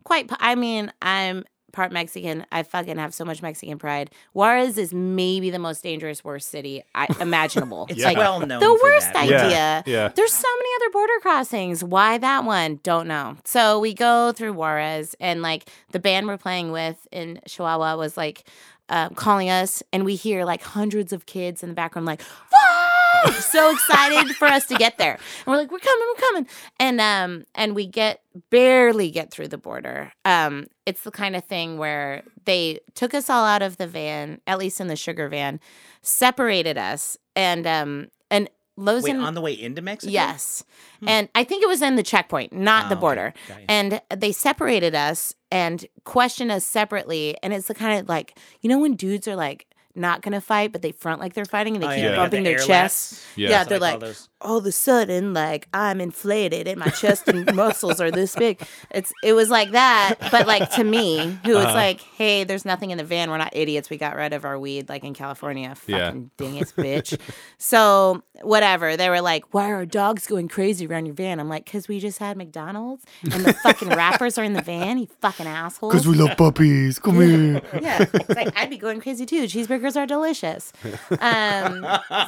quite. 0.03 0.29
I 0.39 0.55
mean, 0.55 0.91
I'm 1.01 1.43
part 1.73 1.91
Mexican. 1.91 2.45
I 2.51 2.63
fucking 2.63 2.97
have 2.97 3.13
so 3.13 3.23
much 3.25 3.41
Mexican 3.41 3.77
pride. 3.79 4.11
Juarez 4.33 4.77
is 4.77 4.93
maybe 4.93 5.49
the 5.51 5.59
most 5.59 5.83
dangerous, 5.83 6.21
worst 6.23 6.49
city 6.49 6.83
I, 6.95 7.07
imaginable. 7.21 7.87
it's 7.89 7.99
Yeah. 7.99 8.07
like 8.07 8.17
well 8.17 8.39
known. 8.39 8.59
the 8.59 8.65
for 8.65 8.83
worst 8.83 9.13
that. 9.13 9.23
idea. 9.23 9.49
Yeah, 9.49 9.81
yeah. 9.85 10.07
There's 10.09 10.33
so 10.33 10.47
many 10.57 10.69
other 10.77 10.91
border 10.91 11.13
crossings. 11.21 11.83
Why 11.83 12.17
that 12.17 12.43
one? 12.45 12.79
Don't 12.83 13.07
know. 13.07 13.37
So 13.45 13.79
we 13.79 13.93
go 13.93 14.31
through 14.31 14.53
Juarez, 14.53 15.15
and 15.19 15.41
like 15.41 15.69
the 15.91 15.99
band 15.99 16.27
we're 16.27 16.37
playing 16.37 16.71
with 16.71 17.07
in 17.11 17.39
Chihuahua 17.47 17.95
was 17.97 18.15
like 18.17 18.45
uh, 18.89 19.09
calling 19.09 19.49
us, 19.49 19.83
and 19.93 20.05
we 20.05 20.15
hear 20.15 20.45
like 20.45 20.61
hundreds 20.61 21.13
of 21.13 21.25
kids 21.25 21.63
in 21.63 21.69
the 21.69 21.75
background, 21.75 22.05
like, 22.05 22.21
"Whoa!" 22.21 22.81
so 23.39 23.71
excited 23.71 24.35
for 24.35 24.47
us 24.47 24.65
to 24.67 24.75
get 24.75 24.97
there. 24.97 25.13
And 25.13 25.47
we're 25.47 25.57
like, 25.57 25.71
we're 25.71 25.79
coming, 25.79 26.07
we're 26.07 26.21
coming. 26.21 26.47
And 26.79 27.01
um, 27.01 27.45
and 27.55 27.75
we 27.75 27.85
get 27.85 28.21
barely 28.49 29.11
get 29.11 29.31
through 29.31 29.49
the 29.49 29.57
border. 29.57 30.11
Um, 30.25 30.67
it's 30.85 31.03
the 31.03 31.11
kind 31.11 31.35
of 31.35 31.43
thing 31.45 31.77
where 31.77 32.23
they 32.45 32.79
took 32.95 33.13
us 33.13 33.29
all 33.29 33.45
out 33.45 33.61
of 33.61 33.77
the 33.77 33.87
van, 33.87 34.41
at 34.47 34.57
least 34.57 34.79
in 34.79 34.87
the 34.87 34.95
sugar 34.95 35.27
van, 35.27 35.59
separated 36.01 36.77
us, 36.77 37.17
and 37.35 37.67
um, 37.67 38.07
and 38.29 38.49
Wait, 38.85 39.15
and 39.15 39.21
on 39.21 39.33
the 39.33 39.41
way 39.41 39.53
into 39.53 39.81
Mexico? 39.81 40.11
Yes. 40.11 40.63
And 41.05 41.29
I 41.35 41.43
think 41.43 41.63
it 41.63 41.67
was 41.67 41.81
in 41.81 41.95
the 41.95 42.03
checkpoint, 42.03 42.53
not 42.53 42.85
Ah, 42.85 42.89
the 42.89 42.95
border. 42.95 43.33
You. 43.47 43.55
And 43.69 44.01
they 44.15 44.31
separated 44.31 44.93
us 44.95 45.33
and 45.51 45.85
questioned 46.03 46.51
us 46.51 46.65
separately. 46.65 47.37
And 47.41 47.53
it's 47.53 47.67
the 47.67 47.73
kind 47.75 47.99
of 47.99 48.09
like, 48.09 48.37
you 48.61 48.69
know, 48.69 48.79
when 48.79 48.95
dudes 48.95 49.27
are 49.27 49.35
like 49.35 49.67
not 49.95 50.21
going 50.21 50.33
to 50.33 50.41
fight, 50.41 50.71
but 50.71 50.81
they 50.81 50.91
front 50.91 51.19
like 51.19 51.33
they're 51.33 51.45
fighting 51.45 51.75
and 51.75 51.83
they 51.83 51.87
Oh, 51.87 51.95
keep 51.95 52.03
yeah, 52.03 52.15
bumping 52.15 52.43
the 52.43 52.51
their 52.55 52.59
chests. 52.59 53.25
Yeah. 53.35 53.49
Yeah, 53.49 53.63
they're 53.65 53.79
like. 53.79 54.01
All 54.41 54.57
of 54.57 54.65
a 54.65 54.71
sudden, 54.71 55.33
like 55.33 55.67
I'm 55.73 56.01
inflated 56.01 56.67
and 56.67 56.79
my 56.79 56.87
chest 56.89 57.27
and 57.27 57.53
muscles 57.55 58.01
are 58.01 58.11
this 58.11 58.35
big. 58.35 58.61
It's 58.89 59.13
it 59.23 59.33
was 59.33 59.49
like 59.49 59.71
that, 59.71 60.15
but 60.31 60.47
like 60.47 60.69
to 60.71 60.83
me, 60.83 61.37
who 61.45 61.53
was 61.55 61.65
Uh-huh. 61.65 61.73
like, 61.75 62.01
hey, 62.01 62.43
there's 62.43 62.65
nothing 62.65 62.91
in 62.91 62.97
the 62.97 63.03
van. 63.03 63.29
We're 63.29 63.37
not 63.37 63.55
idiots. 63.55 63.89
We 63.89 63.97
got 63.97 64.15
rid 64.15 64.33
of 64.33 64.43
our 64.45 64.57
weed 64.59 64.89
like 64.89 65.03
in 65.03 65.13
California. 65.13 65.75
Yeah. 65.87 66.07
Fucking 66.07 66.31
dang 66.37 66.55
it, 66.57 66.73
bitch. 66.77 67.19
so 67.57 68.23
whatever. 68.41 68.97
They 68.97 69.09
were 69.09 69.21
like, 69.21 69.53
why 69.53 69.69
are 69.71 69.85
dogs 69.85 70.25
going 70.27 70.47
crazy 70.47 70.87
around 70.87 71.05
your 71.05 71.15
van? 71.15 71.39
I'm 71.39 71.49
like, 71.49 71.65
because 71.65 71.87
we 71.87 71.99
just 71.99 72.17
had 72.19 72.37
McDonald's 72.37 73.03
and 73.31 73.45
the 73.45 73.53
fucking 73.53 73.89
wrappers 73.89 74.37
are 74.37 74.43
in 74.43 74.53
the 74.53 74.61
van. 74.61 74.97
You 74.97 75.07
fucking 75.21 75.45
assholes. 75.47 75.93
Because 75.93 76.07
we 76.07 76.15
love 76.15 76.37
puppies. 76.37 76.97
Come 76.99 77.21
here. 77.21 77.61
Yeah, 77.81 78.05
it's 78.13 78.29
like 78.29 78.57
I'd 78.57 78.69
be 78.69 78.77
going 78.77 79.01
crazy 79.01 79.25
too. 79.25 79.43
Cheeseburgers 79.43 79.95
are 79.95 80.05
delicious. 80.07 80.71
Um, 81.19 81.85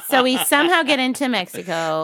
so 0.08 0.22
we 0.22 0.36
somehow 0.38 0.82
get 0.82 0.98
into 0.98 1.28
Mexico, 1.28 2.03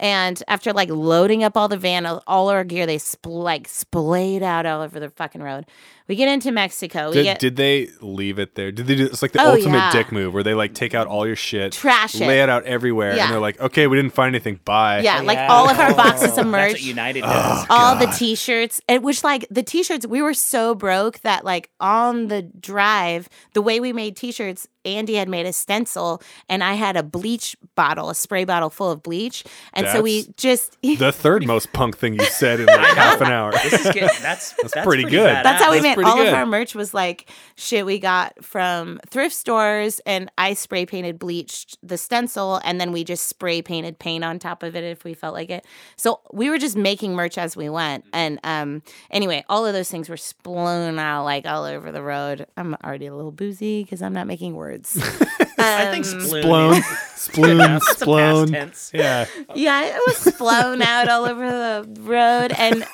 and 0.00 0.42
after 0.48 0.72
like 0.72 0.88
loading 0.90 1.44
up 1.44 1.56
all 1.56 1.68
the 1.68 1.76
van, 1.76 2.04
all 2.06 2.48
our 2.48 2.64
gear, 2.64 2.86
they 2.86 2.96
spl- 2.96 3.42
like 3.44 3.68
splayed 3.68 4.42
out 4.42 4.66
all 4.66 4.80
over 4.82 4.98
the 4.98 5.10
fucking 5.10 5.42
road. 5.42 5.66
We 6.08 6.16
get 6.16 6.28
into 6.28 6.50
Mexico. 6.50 7.10
We 7.10 7.14
Did, 7.18 7.22
get 7.24 7.38
did 7.38 7.54
they 7.54 7.88
leave 8.00 8.40
it 8.40 8.56
there? 8.56 8.72
Did 8.72 8.88
they 8.88 8.96
do 8.96 9.04
it's 9.04 9.22
like 9.22 9.30
the 9.30 9.40
Oh, 9.40 9.52
ultimate 9.52 9.76
yeah. 9.76 9.92
dick 9.92 10.10
move 10.10 10.34
where 10.34 10.42
they 10.42 10.54
like 10.54 10.74
take 10.74 10.92
out 10.92 11.06
all 11.06 11.24
your 11.24 11.36
shit, 11.36 11.72
Trash 11.72 12.16
it. 12.16 12.26
lay 12.26 12.40
it 12.40 12.48
out 12.48 12.64
everywhere, 12.64 13.14
Yeah. 13.14 13.24
and 13.26 13.32
they're 13.32 13.40
like, 13.40 13.60
okay, 13.60 13.86
we 13.86 13.96
didn't 13.96 14.12
find 14.14 14.34
anything. 14.34 14.58
Bye. 14.64 15.02
yeah, 15.02 15.20
oh, 15.20 15.24
like 15.24 15.38
all 15.38 15.68
of 15.70 15.78
our 15.78 15.92
oh, 15.92 15.96
boxes 15.96 16.30
of 16.30 16.36
That's 16.36 16.46
merch. 16.48 16.72
what 16.72 16.82
United 16.82 17.20
does. 17.20 17.66
all 17.70 17.94
the 17.94 18.06
t-shirts 18.06 18.80
and 18.88 19.04
which 19.04 19.22
like 19.22 19.46
the 19.50 19.62
t-shirts 19.62 20.04
we 20.04 20.20
were 20.20 20.34
so 20.34 20.74
broke 20.74 21.20
that 21.20 21.44
like 21.44 21.70
on 21.78 22.26
the 22.26 22.42
drive 22.42 23.28
the 23.54 23.62
way 23.62 23.78
we 23.78 23.92
made 23.92 24.16
t-shirts 24.16 24.66
andy 24.84 25.14
had 25.14 25.28
made 25.28 25.44
a 25.46 25.52
stencil 25.52 26.22
and 26.48 26.64
i 26.64 26.72
had 26.72 26.96
a 26.96 27.02
bleach 27.02 27.54
bottle 27.76 28.08
a 28.10 28.14
spray 28.14 28.44
bottle 28.44 28.70
full 28.70 28.90
of 28.90 29.02
bleach 29.02 29.44
and 29.74 29.86
so 29.92 30.02
we 30.02 30.26
just 30.36 30.76
The 30.82 31.12
third 31.12 31.46
most 31.46 31.72
punk 31.72 31.96
thing 31.96 32.14
you 32.14 32.24
said 32.24 32.60
in 32.60 32.66
like 32.66 32.78
half 32.96 33.20
an 33.20 33.28
hour. 33.28 33.52
This 33.52 33.86
is 33.86 33.92
good. 33.92 34.10
That's 34.20 34.52
that's, 34.52 34.86
pretty 34.86 35.04
good. 35.04 35.28
badass. 35.28 35.42
that's 35.42 35.62
how 35.62 35.70
we 35.70 35.78
That's 35.78 35.82
made 35.82 35.94
pretty 35.94 36.10
all 36.10 36.20
of 36.20 36.34
our 36.34 36.46
merch 36.46 36.74
was 36.74 36.92
like 36.94 37.30
shit 37.56 37.86
we 37.86 37.98
got 37.98 38.42
from 38.44 39.00
thrift 39.08 39.34
stores 39.34 40.00
and 40.06 40.30
i 40.38 40.54
spray 40.54 40.86
painted 40.86 41.18
bleached 41.18 41.78
the 41.82 41.96
stencil 41.96 42.60
and 42.64 42.80
then 42.80 42.92
we 42.92 43.04
just 43.04 43.26
spray 43.26 43.62
painted 43.62 43.98
paint 43.98 44.24
on 44.24 44.38
top 44.38 44.62
of 44.62 44.76
it 44.76 44.84
if 44.84 45.04
we 45.04 45.14
felt 45.14 45.34
like 45.34 45.50
it 45.50 45.64
so 45.96 46.20
we 46.32 46.50
were 46.50 46.58
just 46.58 46.76
making 46.76 47.14
merch 47.14 47.38
as 47.38 47.56
we 47.56 47.68
went 47.68 48.04
and 48.12 48.38
um 48.44 48.82
anyway 49.10 49.44
all 49.48 49.66
of 49.66 49.72
those 49.72 49.90
things 49.90 50.08
were 50.08 50.16
splown 50.16 50.98
out 50.98 51.24
like 51.24 51.46
all 51.46 51.64
over 51.64 51.92
the 51.92 52.02
road 52.02 52.46
i'm 52.56 52.74
already 52.84 53.06
a 53.06 53.14
little 53.14 53.32
boozy 53.32 53.82
because 53.82 54.02
i'm 54.02 54.12
not 54.12 54.26
making 54.26 54.54
words 54.54 54.98
I 55.64 55.90
think 55.90 56.06
Um, 56.06 56.20
sploon. 56.20 56.42
Splown, 56.42 56.80
sploon, 57.16 57.58
That's 57.68 58.02
a 58.02 58.06
past 58.06 58.92
splown. 58.92 58.92
Yeah. 58.94 59.26
yeah, 59.54 59.84
it 59.96 60.00
was 60.06 60.34
blown 60.36 60.80
out 60.82 61.08
all 61.08 61.26
over 61.26 61.50
the 61.50 62.00
road. 62.00 62.52
And 62.56 62.84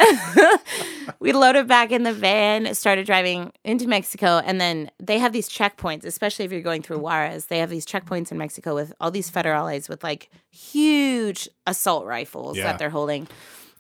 we 1.20 1.32
loaded 1.32 1.68
back 1.68 1.92
in 1.92 2.02
the 2.02 2.12
van, 2.12 2.74
started 2.74 3.06
driving 3.06 3.52
into 3.64 3.86
Mexico. 3.86 4.40
And 4.44 4.60
then 4.60 4.90
they 4.98 5.18
have 5.18 5.32
these 5.32 5.48
checkpoints, 5.48 6.04
especially 6.04 6.44
if 6.44 6.52
you're 6.52 6.60
going 6.60 6.82
through 6.82 6.98
Juarez. 6.98 7.46
They 7.46 7.58
have 7.58 7.70
these 7.70 7.86
checkpoints 7.86 8.30
in 8.32 8.38
Mexico 8.38 8.74
with 8.74 8.92
all 9.00 9.10
these 9.10 9.30
federales 9.30 9.88
with 9.88 10.02
like 10.02 10.28
huge 10.50 11.48
assault 11.66 12.04
rifles 12.06 12.56
Yeah. 12.56 12.64
that 12.64 12.78
they're 12.78 12.90
holding. 12.90 13.28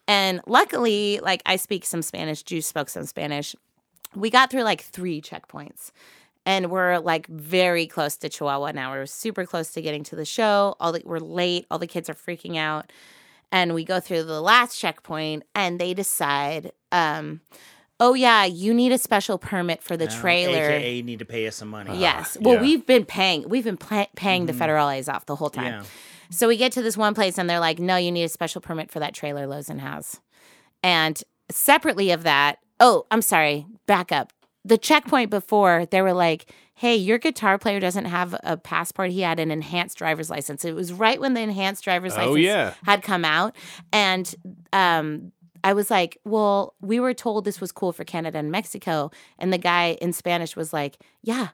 And 0.08 0.40
luckily, 0.46 1.18
like 1.22 1.42
I 1.44 1.56
speak 1.56 1.84
some 1.84 2.02
Spanish, 2.02 2.42
Juice 2.44 2.66
spoke 2.66 2.88
some 2.88 3.06
Spanish. 3.06 3.56
We 4.14 4.30
got 4.30 4.50
through 4.50 4.62
like 4.62 4.80
three 4.82 5.20
checkpoints 5.20 5.90
and 6.46 6.70
we're 6.70 6.98
like 6.98 7.26
very 7.26 7.86
close 7.86 8.16
to 8.18 8.28
Chihuahua 8.28 8.70
now. 8.70 8.92
We're 8.92 9.06
super 9.06 9.44
close 9.44 9.72
to 9.72 9.82
getting 9.82 10.04
to 10.04 10.16
the 10.16 10.24
show. 10.24 10.76
All 10.80 10.92
the, 10.92 11.02
we're 11.04 11.18
late. 11.18 11.66
All 11.70 11.78
the 11.78 11.88
kids 11.88 12.08
are 12.08 12.14
freaking 12.14 12.56
out, 12.56 12.92
and 13.50 13.74
we 13.74 13.84
go 13.84 14.00
through 14.00 14.22
the 14.22 14.40
last 14.40 14.78
checkpoint, 14.78 15.42
and 15.54 15.80
they 15.80 15.92
decide, 15.92 16.72
um, 16.92 17.40
"Oh 17.98 18.14
yeah, 18.14 18.44
you 18.44 18.72
need 18.72 18.92
a 18.92 18.98
special 18.98 19.36
permit 19.36 19.82
for 19.82 19.96
the 19.96 20.06
Now, 20.06 20.20
trailer." 20.20 20.70
AKA 20.70 21.02
need 21.02 21.18
to 21.18 21.24
pay 21.24 21.46
us 21.48 21.56
some 21.56 21.68
money. 21.68 21.98
Yes. 21.98 22.38
Well, 22.40 22.54
yeah. 22.54 22.60
we've 22.60 22.86
been 22.86 23.04
paying. 23.04 23.48
We've 23.48 23.64
been 23.64 23.78
paying 23.78 24.46
the 24.46 24.52
federales 24.52 25.12
off 25.12 25.26
the 25.26 25.36
whole 25.36 25.50
time. 25.50 25.66
Yeah. 25.66 25.82
So 26.30 26.48
we 26.48 26.56
get 26.56 26.72
to 26.72 26.82
this 26.82 26.96
one 26.96 27.14
place 27.14 27.38
and 27.38 27.48
they're 27.48 27.60
like, 27.60 27.78
no, 27.78 27.96
you 27.96 28.10
need 28.10 28.24
a 28.24 28.28
special 28.28 28.60
permit 28.60 28.90
for 28.90 28.98
that 28.98 29.14
trailer 29.14 29.46
Lozen 29.46 29.78
has. 29.78 30.20
And 30.82 31.22
separately 31.50 32.10
of 32.10 32.24
that, 32.24 32.58
oh, 32.80 33.06
I'm 33.10 33.22
sorry, 33.22 33.66
back 33.86 34.10
up. 34.12 34.32
The 34.66 34.78
checkpoint 34.78 35.30
before, 35.30 35.86
they 35.90 36.02
were 36.02 36.12
like, 36.12 36.52
hey, 36.74 36.96
your 36.96 37.18
guitar 37.18 37.56
player 37.58 37.80
doesn't 37.80 38.04
have 38.06 38.34
a 38.42 38.56
passport. 38.56 39.10
He 39.10 39.20
had 39.22 39.38
an 39.40 39.50
enhanced 39.50 39.96
driver's 39.96 40.28
license. 40.28 40.64
It 40.64 40.74
was 40.74 40.92
right 40.92 41.20
when 41.20 41.34
the 41.34 41.40
enhanced 41.40 41.84
driver's 41.84 42.14
Oh, 42.14 42.32
license 42.32 42.38
yeah. 42.40 42.74
had 42.84 43.02
come 43.02 43.24
out. 43.24 43.56
And 43.92 44.34
um, 44.72 45.32
I 45.64 45.72
was 45.72 45.90
like, 45.90 46.18
well, 46.24 46.74
we 46.80 47.00
were 47.00 47.14
told 47.14 47.44
this 47.44 47.60
was 47.60 47.72
cool 47.72 47.92
for 47.92 48.04
Canada 48.04 48.38
and 48.38 48.50
Mexico. 48.50 49.10
And 49.38 49.52
the 49.52 49.58
guy 49.58 49.96
in 50.02 50.12
Spanish 50.12 50.54
was 50.56 50.72
like, 50.72 50.98
yeah, 51.22 51.48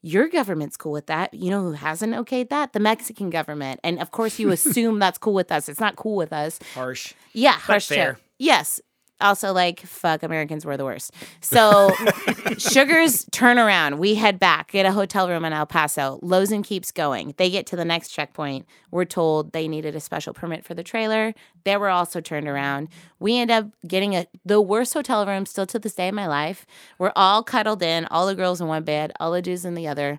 your 0.00 0.28
government's 0.28 0.76
cool 0.76 0.92
with 0.92 1.06
that. 1.06 1.34
You 1.34 1.50
know 1.50 1.62
who 1.62 1.72
hasn't 1.72 2.14
okayed 2.14 2.48
that? 2.48 2.72
The 2.72 2.80
Mexican 2.80 3.28
government. 3.30 3.78
And 3.84 4.00
of 4.00 4.10
course, 4.10 4.38
you 4.38 4.50
assume 4.52 4.98
that's 4.98 5.18
cool 5.18 5.34
with 5.34 5.52
us. 5.52 5.68
It's 5.68 5.80
not 5.80 5.96
cool 5.96 6.16
with 6.16 6.32
us. 6.32 6.58
Harsh. 6.74 7.12
Yeah, 7.34 7.52
harsh 7.52 7.88
too. 7.88 7.94
fair. 7.94 8.18
Yes. 8.38 8.80
Also, 9.22 9.52
like, 9.52 9.80
fuck, 9.80 10.22
Americans 10.22 10.64
were 10.64 10.76
the 10.76 10.84
worst. 10.84 11.12
So, 11.40 11.90
Sugar's 12.58 13.24
turnaround. 13.26 13.98
We 13.98 14.14
head 14.14 14.38
back, 14.38 14.72
get 14.72 14.86
a 14.86 14.92
hotel 14.92 15.28
room 15.28 15.44
in 15.44 15.52
El 15.52 15.66
Paso. 15.66 16.18
Lozen 16.22 16.64
keeps 16.64 16.90
going. 16.90 17.34
They 17.36 17.50
get 17.50 17.66
to 17.66 17.76
the 17.76 17.84
next 17.84 18.08
checkpoint. 18.08 18.66
We're 18.90 19.04
told 19.04 19.52
they 19.52 19.68
needed 19.68 19.96
a 19.96 20.00
special 20.00 20.34
permit 20.34 20.64
for 20.64 20.74
the 20.74 20.82
trailer. 20.82 21.34
They 21.64 21.76
were 21.76 21.88
also 21.88 22.20
turned 22.20 22.48
around. 22.48 22.88
We 23.18 23.38
end 23.38 23.50
up 23.50 23.68
getting 23.86 24.14
a 24.14 24.26
the 24.44 24.60
worst 24.60 24.92
hotel 24.94 25.24
room 25.26 25.46
still 25.46 25.66
to 25.66 25.78
this 25.78 25.94
day 25.94 26.08
in 26.08 26.14
my 26.14 26.26
life. 26.26 26.66
We're 26.98 27.12
all 27.14 27.42
cuddled 27.42 27.82
in, 27.82 28.06
all 28.06 28.26
the 28.26 28.34
girls 28.34 28.60
in 28.60 28.66
one 28.66 28.82
bed, 28.82 29.12
all 29.20 29.32
the 29.32 29.42
dudes 29.42 29.64
in 29.64 29.74
the 29.74 29.86
other 29.86 30.18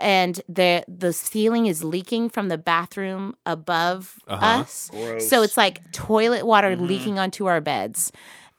and 0.00 0.40
the 0.48 0.84
the 0.88 1.12
ceiling 1.12 1.66
is 1.66 1.82
leaking 1.84 2.28
from 2.30 2.48
the 2.48 2.58
bathroom 2.58 3.36
above 3.46 4.16
uh-huh. 4.26 4.60
us. 4.60 4.90
Gross. 4.90 5.28
So 5.28 5.42
it's 5.42 5.56
like 5.56 5.90
toilet 5.92 6.46
water 6.46 6.74
mm-hmm. 6.74 6.86
leaking 6.86 7.18
onto 7.18 7.46
our 7.46 7.60
beds. 7.60 8.12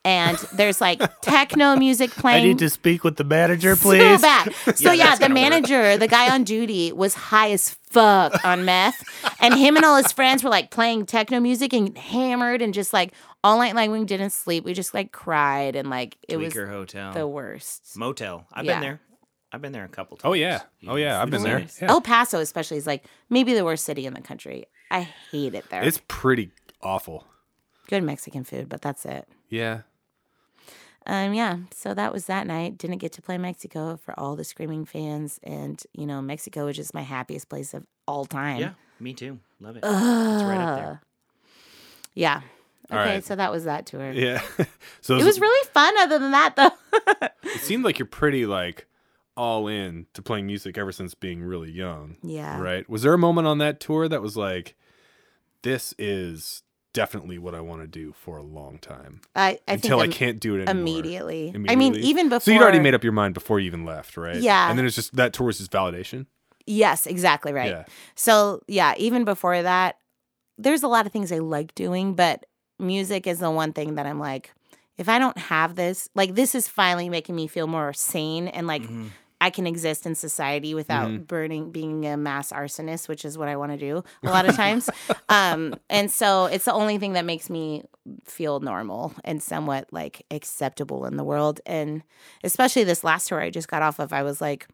And 0.05 0.37
there's 0.53 0.79
like 0.79 1.01
techno 1.21 1.75
music 1.75 2.11
playing. 2.11 2.43
I 2.45 2.47
need 2.47 2.59
to 2.59 2.69
speak 2.69 3.03
with 3.03 3.17
the 3.17 3.25
manager, 3.25 3.75
please. 3.75 3.99
So 3.99 4.21
bad. 4.21 4.53
So 4.77 4.91
Yeah, 4.91 4.93
yeah, 4.93 5.15
the 5.15 5.19
gonna 5.19 5.33
work. 5.33 5.41
manager, 5.41 5.97
the 5.97 6.07
guy 6.07 6.33
on 6.33 6.45
duty, 6.45 6.93
was 6.93 7.13
high 7.13 7.51
as 7.51 7.75
fuck 7.91 8.43
on 8.45 8.63
meth, 8.63 9.03
and 9.41 9.55
him 9.55 9.75
and 9.75 9.83
all 9.83 9.97
his 9.97 10.11
friends 10.13 10.41
were 10.41 10.49
like 10.49 10.71
playing 10.71 11.05
techno 11.05 11.41
music 11.41 11.73
and 11.73 11.97
hammered 11.97 12.61
and 12.61 12.73
just 12.73 12.93
like 12.93 13.11
all 13.43 13.57
night 13.57 13.75
long. 13.75 13.91
We 13.91 14.05
didn't 14.05 14.29
sleep. 14.29 14.63
We 14.63 14.73
just 14.73 14.93
like 14.93 15.11
cried 15.11 15.75
and 15.75 15.89
like 15.89 16.17
it 16.29 16.37
Tweaker 16.37 16.65
was 16.65 16.69
Hotel. 16.69 17.13
the 17.13 17.27
worst. 17.27 17.97
Motel. 17.97 18.47
I've 18.53 18.63
Yeah. 18.65 18.75
been 18.75 18.81
there. 18.81 19.01
I've 19.51 19.61
been 19.61 19.71
there 19.71 19.85
a 19.85 19.89
couple 19.89 20.17
times. 20.17 20.29
Oh 20.29 20.33
yeah. 20.33 20.61
Oh 20.87 20.95
yeah. 20.95 21.21
I've 21.21 21.29
been 21.29 21.43
there. 21.43 21.59
Yeah. 21.81 21.89
El 21.89 22.01
Paso, 22.01 22.39
especially, 22.39 22.77
is 22.77 22.85
like 22.87 23.05
maybe 23.29 23.53
the 23.53 23.65
worst 23.65 23.83
city 23.85 24.05
in 24.05 24.13
the 24.13 24.21
country. 24.21 24.65
I 24.91 25.01
hate 25.31 25.55
it 25.55 25.69
there. 25.69 25.81
It's 25.83 26.01
pretty 26.07 26.51
awful. 26.81 27.25
good 27.87 28.03
Mexican 28.03 28.43
food, 28.43 28.69
but 28.69 28.81
that's 28.81 29.05
it. 29.05 29.27
Yeah. 29.49 29.81
Um, 31.05 31.33
yeah. 31.33 31.57
So 31.73 31.93
that 31.95 32.13
was 32.13 32.25
that 32.27 32.45
night. 32.45 32.77
Didn't 32.77 32.97
get 32.99 33.11
to 33.13 33.21
play 33.21 33.37
Mexico 33.39 33.97
for 33.97 34.17
all 34.19 34.35
the 34.35 34.43
screaming 34.43 34.85
fans, 34.85 35.39
and 35.43 35.81
you 35.93 36.05
know, 36.05 36.21
Mexico 36.21 36.67
is 36.67 36.75
just 36.75 36.93
my 36.93 37.01
happiest 37.01 37.49
place 37.49 37.73
of 37.73 37.85
all 38.07 38.25
time. 38.25 38.59
Yeah, 38.59 38.71
me 38.99 39.13
too. 39.13 39.39
Love 39.59 39.75
it. 39.77 39.79
it's 39.83 40.43
right 40.43 40.57
up 40.57 40.75
there. 40.77 41.01
Yeah. 42.13 42.41
Okay, 42.91 42.97
All 42.99 43.05
right. 43.05 43.23
so 43.23 43.35
that 43.35 43.51
was 43.51 43.65
that 43.65 43.85
tour. 43.85 44.11
Yeah. 44.11 44.41
so 45.01 45.15
It 45.17 45.23
was 45.23 45.39
really 45.39 45.69
fun. 45.73 45.93
Other 45.99 46.17
than 46.19 46.31
that, 46.31 46.55
though. 46.55 46.71
It 47.43 47.61
seemed 47.61 47.83
like 47.83 47.97
you're 47.99 48.05
pretty 48.05 48.45
like 48.45 48.85
all 49.39 49.67
in 49.67 50.05
to 50.13 50.21
playing 50.21 50.45
music 50.45 50.77
ever 50.77 50.91
since 50.91 51.13
being 51.15 51.41
really 51.41 51.71
young. 51.71 52.17
Yeah. 52.21 52.59
Right. 52.59 52.87
Was 52.89 53.03
there 53.03 53.13
a 53.13 53.17
moment 53.17 53.47
on 53.47 53.57
that 53.59 53.79
tour 53.79 54.09
that 54.09 54.21
was 54.21 54.35
like, 54.35 54.75
this 55.63 55.93
is 55.97 56.63
definitely 56.93 57.37
what 57.37 57.55
I 57.55 57.61
want 57.61 57.81
to 57.81 57.87
do 57.87 58.11
for 58.11 58.37
a 58.37 58.41
long 58.41 58.79
time 58.79 59.21
I, 59.35 59.59
I 59.67 59.73
until 59.73 60.01
I 60.01 60.05
im- 60.05 60.11
can't 60.11 60.39
do 60.39 60.55
it 60.55 60.67
anymore. 60.67 60.81
immediately. 60.81 61.53
I 61.69 61.75
mean, 61.75 61.95
even 61.95 62.27
before. 62.29 62.41
So 62.41 62.51
you'd 62.51 62.61
already 62.61 62.79
made 62.79 62.93
up 62.95 63.03
your 63.03 63.13
mind 63.13 63.33
before 63.33 63.59
you 63.59 63.67
even 63.67 63.85
left, 63.85 64.17
right? 64.17 64.35
Yeah. 64.41 64.69
And 64.69 64.77
then 64.77 64.85
it's 64.85 64.95
just 64.95 65.15
that 65.15 65.31
tour 65.33 65.47
was 65.47 65.59
just 65.59 65.71
validation. 65.71 66.25
Yes, 66.65 67.05
exactly 67.07 67.53
right. 67.53 67.69
Yeah. 67.71 67.85
So 68.15 68.61
yeah, 68.67 68.93
even 68.97 69.23
before 69.23 69.61
that, 69.61 69.95
there's 70.57 70.83
a 70.83 70.87
lot 70.89 71.05
of 71.05 71.11
things 71.13 71.31
I 71.31 71.37
like 71.37 71.73
doing, 71.75 72.13
but 72.15 72.45
music 72.77 73.25
is 73.27 73.39
the 73.39 73.49
one 73.51 73.71
thing 73.71 73.95
that 73.95 74.05
I'm 74.05 74.19
like, 74.19 74.51
if 74.97 75.07
I 75.07 75.17
don't 75.19 75.37
have 75.37 75.75
this, 75.75 76.09
like 76.15 76.35
this 76.35 76.53
is 76.55 76.67
finally 76.67 77.07
making 77.07 77.35
me 77.35 77.47
feel 77.47 77.67
more 77.67 77.93
sane 77.93 78.47
and 78.49 78.67
like 78.67 78.81
Mhm. 78.83 79.09
I 79.41 79.49
can 79.49 79.65
exist 79.65 80.05
in 80.05 80.15
society 80.15 80.73
without 80.73 81.07
Mm-hmm. 81.09 81.23
burning, 81.23 81.71
being 81.71 82.05
a 82.05 82.17
mass 82.17 82.51
arsonist, 82.51 83.07
which 83.07 83.23
is 83.23 83.37
what 83.37 83.47
I 83.47 83.55
want 83.55 83.71
to 83.71 83.77
do 83.77 84.03
a 84.23 84.29
lot 84.29 84.47
of 84.47 84.55
times. 84.55 84.89
um, 85.29 85.75
and 85.89 86.11
so 86.11 86.45
it's 86.45 86.65
the 86.65 86.73
only 86.73 86.97
thing 86.97 87.13
that 87.13 87.25
makes 87.25 87.49
me 87.49 87.83
feel 88.25 88.59
normal 88.59 89.13
and 89.23 89.41
somewhat 89.41 89.87
like 89.91 90.25
acceptable 90.29 91.05
in 91.05 91.15
the 91.15 91.23
world. 91.23 91.61
And 91.65 92.03
especially 92.43 92.83
this 92.83 93.03
last 93.03 93.27
tour 93.29 93.39
I 93.39 93.49
just 93.49 93.67
got 93.69 93.81
off 93.81 93.99
of, 93.99 94.11
I 94.11 94.23
was 94.23 94.41
like, 94.41 94.67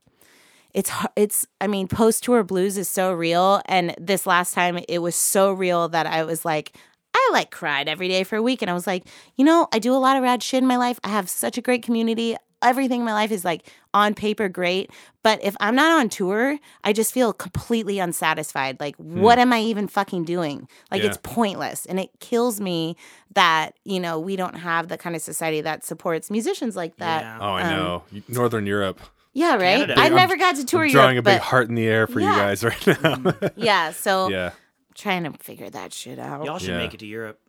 it's 0.74 0.92
it's 1.16 1.48
I 1.62 1.68
mean 1.68 1.88
post 1.88 2.24
tour 2.26 2.44
blues 2.44 2.78
is 2.78 2.90
so 2.90 3.14
real 3.14 3.62
and 3.66 3.96
this 3.98 4.28
last 4.28 4.54
time 4.54 4.78
it 4.90 5.00
was 5.00 5.16
so 5.16 5.54
real 5.54 5.88
that 5.88 6.06
I 6.06 6.24
was 6.26 6.44
like 6.44 6.76
I 7.14 7.30
like 7.32 7.50
cried 7.50 7.88
every 7.88 8.10
day 8.10 8.26
for 8.26 8.36
a 8.36 8.42
week 8.42 8.62
and 8.62 8.70
I 8.70 8.74
was 8.74 8.86
like 8.86 9.06
you 9.38 9.46
know 9.46 9.70
I 9.72 9.80
do 9.80 9.94
a 9.94 10.04
lot 10.04 10.18
of 10.18 10.24
rad 10.24 10.44
shit 10.44 10.62
in 10.62 10.68
my 10.68 10.76
life 10.76 11.00
I 11.02 11.10
have 11.10 11.30
such 11.30 11.58
a 11.58 11.62
great 11.62 11.82
community 11.82 12.36
everything 12.66 13.00
in 13.02 13.06
my 13.06 13.14
life 13.14 13.32
is 13.32 13.46
like 13.46 13.72
on 13.94 14.14
paper 14.14 14.50
great 14.50 14.90
but 15.24 15.42
if 15.44 15.56
I'm 15.60 15.76
not 15.76 16.00
on 16.00 16.10
tour 16.10 16.58
I 16.84 16.92
just 16.94 17.14
feel 17.14 17.32
completely 17.34 18.00
unsatisfied 18.00 18.80
like 18.80 18.96
what 18.98 19.40
am 19.40 19.54
I 19.54 19.62
even 19.62 19.88
fucking 19.88 20.26
doing 20.26 20.68
like 20.92 21.02
Yeah. 21.02 21.10
it's 21.10 21.20
pointless 21.24 21.86
and 21.86 22.00
it 22.00 22.10
kills 22.20 22.60
me 22.60 22.98
that 23.34 23.76
you 23.86 24.00
know 24.00 24.20
we 24.20 24.36
don't 24.36 24.56
have 24.56 24.88
the 24.88 24.98
kind 24.98 25.16
of 25.16 25.22
society 25.22 25.62
that 25.62 25.86
supports 25.86 26.30
musicians 26.32 26.76
like 26.76 26.98
that 26.98 27.22
Yeah. 27.22 27.38
Oh, 27.40 27.54
I 27.54 27.62
Um, 27.64 27.70
know. 27.78 28.04
Northern 28.28 28.66
Europe. 28.66 29.00
yeah 29.34 29.56
right 29.56 29.90
I 29.92 30.04
I'm- 30.04 30.16
never 30.16 30.36
got 30.38 30.56
to 30.58 30.66
tour 30.66 30.84
I'm 30.86 30.92
drawing 30.92 31.16
Europe 31.16 31.26
a 31.28 31.30
big 31.32 31.40
but 31.40 31.46
heart 31.46 31.70
in 31.70 31.76
the 31.76 31.88
air 31.88 32.08
for 32.08 32.20
you 32.20 32.28
guys 32.28 32.64
right 32.64 32.88
now. 33.02 33.34
yeah 33.56 33.92
so 33.92 34.30
yeah. 34.30 34.52
trying 34.96 35.24
to 35.24 35.32
figure 35.44 35.70
that 35.70 35.94
shit 35.94 36.20
out. 36.20 36.46
Y'all 36.46 36.58
should 36.60 36.70
Yeah. 36.70 36.78
make 36.78 36.94
it 36.94 37.00
to 37.02 37.06
Europe. 37.06 37.40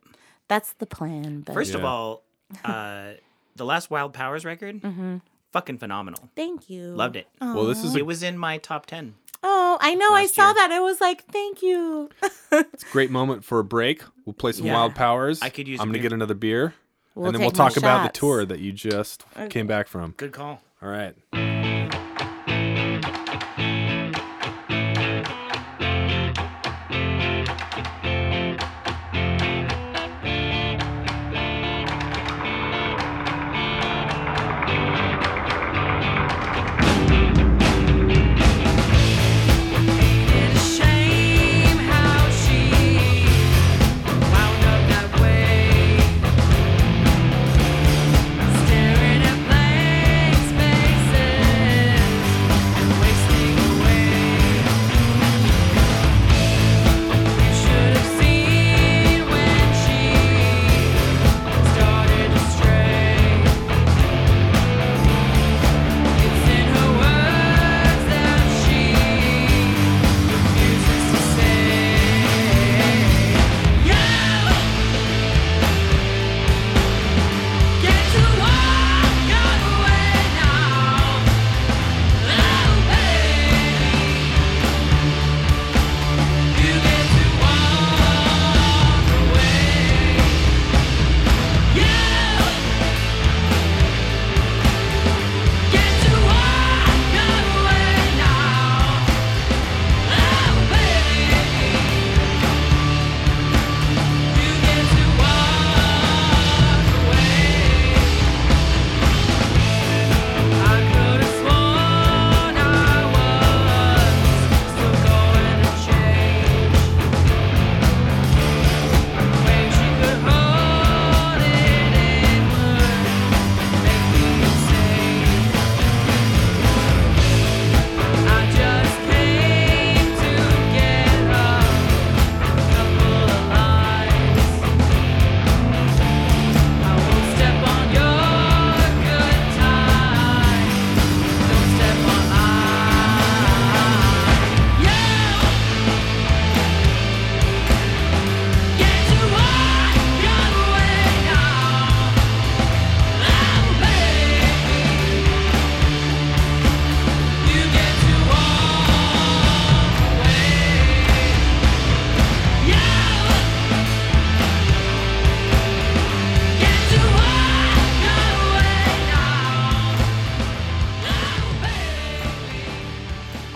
That's 0.49 0.73
the 0.73 0.85
plan. 0.85 1.41
But 1.41 1.53
First 1.53 1.75
of 1.75 1.83
all, 1.83 2.23
uh, 2.63 3.11
the 3.57 3.65
last 3.65 3.89
Wild 3.89 4.13
Powers 4.13 4.45
record, 4.45 4.81
mm-hmm. 4.81 5.17
fucking 5.51 5.77
phenomenal. 5.77 6.29
thank 6.35 6.69
you. 6.69 6.83
Loved 6.89 7.15
it. 7.15 7.27
Well, 7.41 7.65
this 7.65 7.83
is 7.83 7.95
a 7.95 7.99
It 7.99 8.05
was 8.05 8.23
in 8.23 8.37
my 8.37 8.57
top 8.57 8.85
ten. 8.85 9.15
Oh, 9.43 9.77
I 9.81 9.93
know. 9.93 10.13
I 10.13 10.25
saw 10.25 10.47
year. 10.47 10.53
that. 10.55 10.71
I 10.71 10.79
was 10.79 10.99
like, 10.99 11.25
thank 11.25 11.61
you. 11.61 12.09
It's 12.51 12.83
a 12.83 12.91
great 12.91 13.11
moment 13.11 13.43
for 13.43 13.59
a 13.59 13.63
break. 13.63 14.01
We'll 14.25 14.33
play 14.33 14.51
some 14.53 14.65
Yeah. 14.65 14.73
Wild 14.73 14.95
Powers. 14.95 15.41
I 15.41 15.49
could 15.49 15.67
use 15.67 15.79
I'm 15.79 15.87
gonna 15.87 15.93
beer. 15.97 16.03
get 16.03 16.13
another 16.13 16.33
beer, 16.33 16.73
We'll 17.13 17.27
and 17.27 17.35
then 17.35 17.41
we'll 17.41 17.51
take 17.51 17.57
more 17.59 17.69
talk 17.69 17.77
about 17.77 18.13
the 18.13 18.17
tour 18.17 18.45
that 18.45 18.59
you 18.59 18.71
just 18.71 19.25
came 19.49 19.67
back 19.67 19.87
from. 19.87 20.13
Good 20.17 20.31
call. 20.31 20.61
All 20.81 20.89
right. 20.89 21.13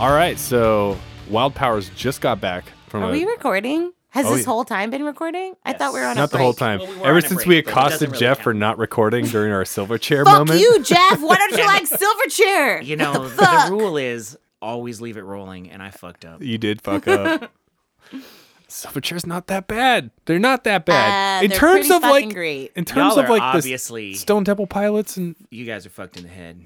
All 0.01 0.09
right. 0.11 0.37
So 0.39 0.97
Wild 1.29 1.53
Powers 1.53 1.89
just 1.95 2.21
got 2.21 2.41
back 2.41 2.65
from 2.87 3.03
Are 3.03 3.09
a 3.09 3.11
we 3.11 3.25
recording? 3.25 3.93
Has 4.09 4.25
Oh, 4.25 4.31
this 4.31 4.39
yeah. 4.39 4.45
whole 4.51 4.65
time 4.65 4.89
been 4.89 5.03
recording? 5.03 5.53
I 5.63 5.73
thought 5.73 5.93
we 5.93 5.99
were 5.99 6.05
on 6.07 6.13
a 6.17 6.21
not 6.21 6.31
the 6.31 6.39
whole 6.39 6.53
time. 6.53 6.79
Well, 6.79 6.89
we 6.91 6.97
were 6.99 7.05
Ever 7.07 7.17
a 7.19 7.21
since 7.21 7.33
break, 7.35 7.47
we 7.47 7.61
but 7.61 7.71
it 7.71 7.75
doesn't 7.75 7.77
accosted 7.85 8.07
really 8.09 8.19
Jeff 8.19 8.37
count. 8.37 8.43
for 8.43 8.53
not 8.55 8.77
recording 8.79 9.25
during 9.25 9.51
our 9.53 9.63
silver 9.63 9.97
chair 9.99 10.25
Fuck 10.25 10.39
moment. 10.39 10.59
you, 10.59 10.81
Jeff. 10.83 11.21
Why 11.21 11.35
don't 11.37 11.51
you 11.51 11.65
like 11.65 11.83
Silverchair? 11.87 12.83
You 12.83 12.95
know, 12.97 13.11
What 13.13 13.37
the 13.37 13.65
the, 13.67 13.67
rule 13.71 13.97
is 13.97 14.37
always 14.59 14.99
leave 15.01 15.17
it 15.17 15.21
rolling, 15.23 15.69
and 15.69 15.83
I 15.83 15.91
fucked 15.91 16.25
up. 16.25 16.41
You 16.41 16.57
did 16.57 16.81
fuck 16.81 17.07
up. 17.07 17.51
Silverchair's 18.67 19.25
not 19.27 19.47
that 19.47 19.67
bad. 19.67 20.09
They're 20.25 20.39
not 20.39 20.63
that 20.63 20.85
bad. 20.85 21.41
Uh, 21.41 21.43
in 21.43 21.49
they're 21.51 21.59
terms 21.59 21.87
pretty 21.87 21.93
of 21.93 22.01
like 22.01 22.13
fucking 22.23 22.29
great. 22.29 22.71
in 22.75 22.85
terms 22.85 23.11
Y'all 23.15 23.19
of 23.19 23.25
are 23.25 23.29
like 23.29 23.39
the 23.53 23.59
obviously- 23.59 24.15
Stone 24.15 24.45
Temple 24.45 24.65
Pilots 24.67 25.15
and 25.17 25.35
You 25.51 25.65
guys 25.65 25.85
are 25.85 25.89
fucked 25.89 26.17
in 26.17 26.23
the 26.23 26.29
head. 26.29 26.65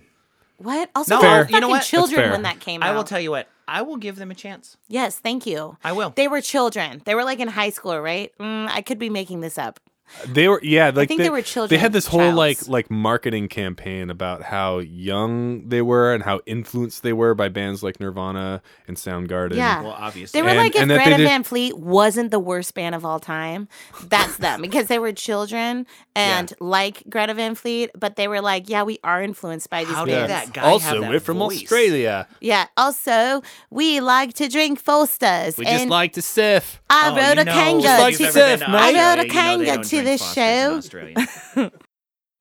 What? 0.57 0.89
Also, 0.95 1.15
No, 1.15 1.21
Fair. 1.21 1.47
you 1.49 1.59
know 1.59 1.69
what? 1.69 1.83
Children 1.83 2.31
when 2.31 2.41
that 2.43 2.59
came 2.59 2.81
out. 2.81 2.89
I 2.89 2.95
will 2.95 3.03
tell 3.03 3.19
you 3.19 3.31
what. 3.31 3.47
I 3.67 3.81
will 3.81 3.97
give 3.97 4.15
them 4.17 4.29
a 4.31 4.35
chance. 4.35 4.77
Yes, 4.87 5.17
thank 5.19 5.45
you. 5.45 5.77
I 5.83 5.91
will. 5.91 6.11
They 6.15 6.27
were 6.27 6.39
children. 6.41 7.01
They 7.05 7.15
were 7.15 7.23
like 7.23 7.39
in 7.39 7.47
high 7.47 7.71
school, 7.71 7.99
right? 7.99 8.31
Mm, 8.39 8.69
I 8.69 8.81
could 8.81 8.99
be 8.99 9.09
making 9.09 9.41
this 9.41 9.57
up. 9.57 9.79
They 10.27 10.47
were 10.47 10.59
yeah, 10.63 10.91
like 10.93 11.07
think 11.07 11.19
they 11.21 11.29
were 11.29 11.41
children, 11.41 11.69
They 11.75 11.81
had 11.81 11.91
this 11.91 12.05
whole 12.07 12.19
childs. 12.19 12.37
like 12.37 12.67
like 12.67 12.91
marketing 12.91 13.47
campaign 13.47 14.09
about 14.09 14.43
how 14.43 14.77
young 14.79 15.67
they 15.69 15.81
were 15.81 16.13
and 16.13 16.23
how 16.23 16.41
influenced 16.45 17.03
they 17.03 17.11
were 17.13 17.33
by 17.33 17.49
bands 17.49 17.81
like 17.83 17.99
Nirvana 17.99 18.61
and 18.87 18.97
Soundgarden. 18.97 19.55
Yeah. 19.55 19.81
Well, 19.81 19.95
obviously. 19.97 20.37
They 20.39 20.43
were 20.43 20.49
And- 20.49 20.57
like 20.59 20.75
if 20.75 20.81
and 20.83 20.91
Greta 20.91 21.17
did- 21.17 21.27
Van 21.27 21.43
Fleet 21.43 21.77
wasn't 21.77 22.31
the 22.31 22.39
worst 22.39 22.73
band 22.75 22.95
of 22.95 23.03
all 23.03 23.19
time. 23.19 23.67
That's 24.07 24.37
them 24.37 24.61
because 24.61 24.87
they 24.87 24.99
were 24.99 25.11
children 25.11 25.85
and 26.15 26.53
like 26.59 27.03
Greta 27.09 27.33
Van 27.33 27.55
Fleet, 27.55 27.89
but 27.97 28.15
they 28.15 28.27
were 28.27 28.41
like, 28.41 28.69
yeah, 28.69 28.83
we 28.83 28.99
are 29.03 29.21
influenced 29.21 29.69
by 29.69 29.83
these 29.85 29.93
How 29.95 30.05
bands. 30.05 30.21
did 30.21 30.29
that 30.29 30.53
guy 30.53 30.61
Also, 30.69 30.85
have 30.85 31.01
that 31.01 31.09
we're 31.09 31.19
from 31.19 31.39
voice? 31.39 31.63
Australia. 31.63 32.27
Yeah. 32.39 32.67
Also, 32.77 33.41
we 33.69 33.99
like 34.01 34.33
to 34.35 34.47
drink 34.47 34.79
Foster's. 34.79 35.57
We 35.57 35.65
and 35.65 35.79
just 35.79 35.89
like 35.89 36.13
to 36.13 36.21
surf. 36.21 36.81
I 36.89 37.09
Oh, 37.09 37.15
rode 37.15 37.37
a 37.39 37.43
know, 37.43 37.51
kanga. 37.53 37.87
like 38.01 38.19
you've 38.19 38.31
to 38.33 38.39
ever 38.39 38.57
been 38.57 38.59
surf. 38.59 38.69
I 38.69 38.93
rode 38.93 39.19
Australia, 39.19 39.21
a 39.21 39.94
you 39.94 39.94
know 39.97 40.03
they 40.03 40.17
kanga 40.17 40.71
don't 40.71 40.81
to 40.83 40.89
drink 40.89 41.17
this 41.17 41.25
Fosters 41.25 41.71
show. 41.71 41.71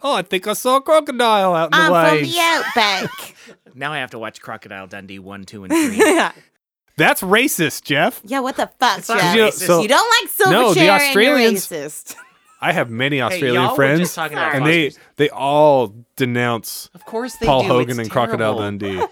Oh, 0.06 0.14
I 0.14 0.20
think 0.22 0.46
I 0.46 0.52
saw 0.52 0.76
a 0.76 0.82
crocodile 0.82 1.54
out 1.54 1.66
in 1.66 1.70
the 1.70 1.76
I'm 1.78 2.18
from 2.18 2.22
the 2.28 2.38
outback. 2.38 3.10
Now 3.74 3.92
I 3.92 3.98
have 3.98 4.10
to 4.10 4.18
watch 4.18 4.40
Crocodile 4.40 4.86
Dundee 4.86 5.18
1, 5.18 5.44
2, 5.46 5.64
and 5.64 5.72
3. 5.72 5.98
That's 6.96 7.22
racist, 7.22 7.82
Jeff. 7.82 8.20
Yeah, 8.24 8.38
what 8.40 8.56
the 8.56 8.70
fuck, 8.78 9.08
not 9.08 9.18
Jeff? 9.34 9.60
You 9.60 9.66
know, 9.68 9.80
You, 9.82 9.88
don't 9.88 10.22
like 10.22 10.30
silver 10.30 10.52
No, 10.52 10.68
the 10.74 10.80
chair 10.80 10.92
Australians- 10.92 11.72
and 11.72 11.80
you're 11.80 11.88
racist. 11.90 12.16
I 12.60 12.72
have 12.72 12.88
many 12.90 13.20
Australian 13.20 13.62
were 13.70 13.74
friends, 13.74 14.00
just 14.00 14.14
talking 14.14 14.36
about 14.38 14.54
and 14.54 14.64
they 14.66 14.90
Foster's. 14.90 15.04
they 15.16 15.28
all 15.30 15.94
denounce 16.16 16.88
Of 16.94 17.04
course 17.04 17.34
they 17.36 17.46
Paul 17.46 17.62
do. 17.62 17.68
Hogan 17.68 17.90
It's 17.90 17.98
and 18.00 18.10
Crocodile. 18.10 18.58
Dundee. 18.58 19.02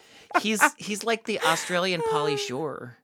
He's 0.40 0.62
he's 0.76 1.03
like 1.05 1.24
the 1.24 1.40
Australian 1.40 2.03
Pauly 2.11 2.36
Shore. 2.36 2.97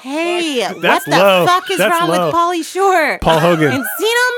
Hey, 0.00 0.62
what 0.72 1.04
the 1.04 1.10
low. 1.10 1.46
fuck 1.46 1.70
is 1.70 1.78
That's 1.78 1.90
wrong 2.00 2.08
low. 2.10 2.26
with 2.26 2.34
Pauly 2.34 2.64
Shore? 2.64 3.18
Paul 3.20 3.38
Hogan. 3.38 3.70
Encino 3.70 4.28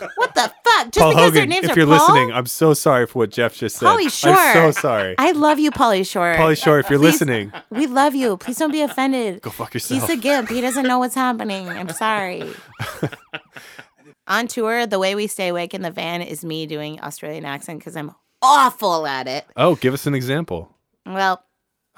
Man? 0.00 0.08
What 0.16 0.34
the 0.34 0.52
fuck? 0.64 0.90
Just 0.90 0.98
Paul 0.98 1.10
because 1.10 1.32
their 1.34 1.46
names 1.46 1.66
are 1.66 1.68
Paul 1.68 1.68
Hogan, 1.68 1.70
if 1.70 1.70
are 1.70 1.78
you're 1.80 1.86
Paul? 1.98 2.14
listening, 2.14 2.32
I'm 2.32 2.46
so 2.46 2.74
sorry 2.74 3.06
for 3.06 3.20
what 3.20 3.30
Jeff 3.30 3.54
just 3.54 3.76
said. 3.76 3.86
Pauly 3.86 4.10
Shore. 4.10 4.32
I'm 4.34 4.72
so 4.74 4.80
sorry. 4.80 5.14
I 5.18 5.32
love 5.32 5.58
you, 5.58 5.70
Pauly 5.70 6.08
Shore. 6.10 6.34
Pauly 6.36 6.60
Shore, 6.60 6.78
if 6.80 6.90
you're 6.90 6.98
Please- 6.98 7.12
listening, 7.20 7.52
We 7.70 7.86
love 7.86 8.14
you. 8.14 8.36
Please 8.38 8.56
don't 8.58 8.72
be 8.72 8.80
offended. 8.80 9.42
go 9.42 9.50
fuck 9.50 9.74
yourself. 9.74 10.00
He's 10.00 10.10
a 10.10 10.20
gimp. 10.20 10.48
He 10.48 10.60
doesn't 10.60 10.86
know 10.86 10.98
what's 10.98 11.14
happening. 11.14 11.68
I'm 11.68 11.88
sorry. 11.90 12.50
On 14.28 14.48
tour, 14.48 14.86
the 14.86 14.98
way 14.98 15.14
we 15.14 15.28
stay 15.28 15.48
awake 15.48 15.72
in 15.74 15.82
the 15.82 15.90
van 15.92 16.20
is 16.22 16.44
me 16.44 16.66
doing 16.66 17.00
Australian 17.00 17.44
accent 17.44 17.78
because 17.78 17.96
I'm 17.96 18.12
awful 18.42 19.06
at 19.06 19.28
it. 19.28 19.46
oh, 19.56 19.76
give 19.76 19.94
us 19.94 20.06
an 20.06 20.14
example. 20.14 20.74
Well, 21.06 21.40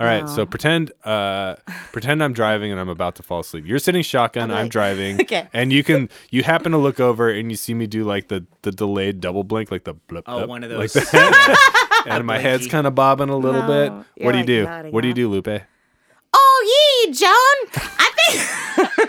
All 0.00 0.06
right, 0.06 0.22
Oh. 0.22 0.26
so 0.26 0.46
pretend 0.46 0.92
uh 1.04 1.56
pretend 1.92 2.22
I'm 2.22 2.32
driving 2.32 2.70
and 2.70 2.80
I'm 2.80 2.88
about 2.88 3.16
to 3.16 3.22
fall 3.24 3.40
asleep. 3.40 3.64
You're 3.66 3.80
sitting 3.80 4.02
shotgun, 4.02 4.50
I'll 4.50 4.56
be 4.58 4.60
I'm 4.62 4.68
driving. 4.68 5.20
Okay. 5.22 5.48
And 5.52 5.72
you 5.72 5.82
can 5.82 6.08
you 6.30 6.42
happen 6.44 6.70
to 6.72 6.78
look 6.78 7.00
over 7.00 7.28
and 7.30 7.50
you 7.50 7.56
see 7.56 7.74
me 7.74 7.86
do 7.88 8.04
like 8.04 8.28
the 8.28 8.46
the 8.62 8.70
delayed 8.70 9.20
double 9.20 9.42
blink 9.44 9.70
like 9.72 9.84
the 9.84 9.94
blip, 9.94 10.24
Oh, 10.28 10.38
blip, 10.38 10.48
one 10.48 10.62
of 10.64 10.70
like 10.70 10.92
those. 10.92 11.10
that. 11.10 12.04
and 12.08 12.24
my 12.26 12.38
head's 12.38 12.68
kind 12.68 12.86
of 12.86 12.94
bobbing 12.94 13.28
a 13.28 13.36
little 13.36 13.62
No, 13.62 13.66
bit. 14.14 14.24
What 14.24 14.32
do 14.32 14.38
you 14.38 14.42
like 14.42 14.46
do? 14.46 14.64
nodding 14.64 14.92
What 14.92 15.00
do 15.02 15.08
you 15.08 15.14
do, 15.14 15.28
Lupe? 15.28 15.48
oh 16.34 17.04
yeah, 17.08 17.12
John. 17.12 17.82
I 17.98 18.10
think 18.16 19.08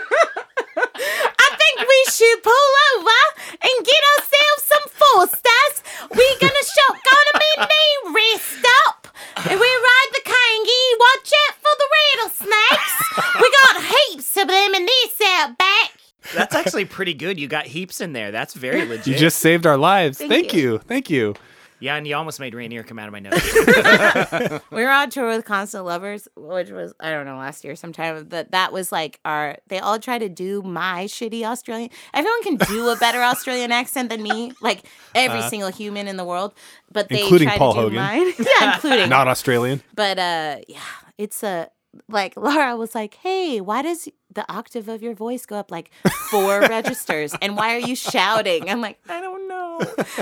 I 0.76 1.48
think 1.56 1.88
we 1.88 2.04
should 2.10 2.42
pull 2.42 2.70
over 2.96 3.20
and 3.52 3.86
get 3.86 4.02
ourselves 4.16 4.62
some 4.64 4.86
four 4.90 5.26
stars. 5.28 5.82
We're 6.10 6.38
gonna 6.40 6.64
show 6.66 6.88
gonna 6.92 7.36
be 7.38 7.50
knee 7.62 8.14
rest 8.14 8.66
up. 8.86 8.99
And 9.36 9.58
we 9.60 9.66
ride 9.66 10.10
the 10.12 10.22
kangi. 10.24 10.82
Watch 10.98 11.32
out 11.48 11.54
for 11.56 11.74
the 11.78 11.88
rattlesnakes. 11.96 13.40
We 13.40 13.50
got 13.62 13.84
heaps 14.10 14.36
of 14.36 14.48
them 14.48 14.74
in 14.74 14.86
this 14.86 15.20
outback. 15.38 15.90
That's 16.34 16.54
actually 16.54 16.84
pretty 16.84 17.14
good. 17.14 17.38
You 17.40 17.48
got 17.48 17.66
heaps 17.66 18.00
in 18.00 18.12
there. 18.12 18.30
That's 18.30 18.54
very 18.54 18.84
legit. 18.88 19.06
You 19.06 19.14
just 19.16 19.38
saved 19.38 19.66
our 19.66 19.76
lives. 19.76 20.18
Thank 20.18 20.30
Thank, 20.30 20.52
you. 20.54 20.60
you. 20.72 20.78
Thank 20.78 21.10
you. 21.10 21.34
Yeah, 21.80 21.96
and 21.96 22.06
you 22.06 22.14
almost 22.14 22.38
made 22.40 22.54
Rainier 22.54 22.82
come 22.82 22.98
out 22.98 23.08
of 23.08 23.12
my 23.12 23.20
nose. 23.20 24.60
We 24.70 24.82
were 24.84 24.90
on 24.90 25.10
tour 25.10 25.26
with 25.28 25.44
Constant 25.44 25.84
Lovers, 25.84 26.28
which 26.36 26.70
was 26.70 26.92
I 27.00 27.10
don't 27.10 27.26
know 27.26 27.36
last 27.36 27.64
year 27.64 27.74
sometime. 27.76 28.28
That 28.28 28.52
that 28.52 28.72
was 28.72 28.92
like 28.92 29.18
our. 29.24 29.56
They 29.68 29.78
all 29.78 29.98
try 29.98 30.18
to 30.18 30.28
do 30.28 30.62
my 30.62 31.04
shitty 31.06 31.42
Australian. 31.42 31.90
Everyone 32.14 32.42
can 32.42 32.56
do 32.56 32.88
a 32.88 32.96
better 32.96 33.20
Australian 33.22 33.72
accent 33.72 34.10
than 34.10 34.22
me, 34.22 34.52
like 34.60 34.86
every 35.14 35.42
single 35.42 35.70
human 35.70 36.06
in 36.08 36.16
the 36.16 36.24
world. 36.24 36.54
But 36.92 37.08
they 37.08 37.22
Including 37.22 37.48
Paul 37.50 37.74
to 37.74 37.78
do 37.78 37.82
Hogan. 37.82 37.96
mine. 37.96 38.32
yeah, 38.38 38.74
including. 38.74 39.08
Not 39.16 39.28
Australian. 39.28 39.82
but 39.94 40.18
uh, 40.18 40.58
yeah, 40.68 40.80
it's 41.18 41.42
a 41.42 41.68
like 42.08 42.34
Laura 42.36 42.76
was 42.76 42.94
like, 42.94 43.14
"Hey, 43.14 43.60
why 43.60 43.82
does 43.82 44.08
the 44.32 44.44
octave 44.52 44.88
of 44.88 45.02
your 45.02 45.14
voice 45.14 45.44
go 45.46 45.56
up 45.56 45.70
like 45.70 45.90
four 46.30 46.60
registers? 46.68 47.34
And 47.42 47.56
why 47.56 47.74
are 47.74 47.80
you 47.80 47.96
shouting?" 47.96 48.68
I'm 48.70 48.80
like, 48.80 48.98
"I 49.08 49.20
don't 49.20 49.48
know. 49.48 49.80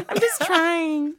I'm 0.09 0.19
just 0.19 0.41
trying. 0.43 1.15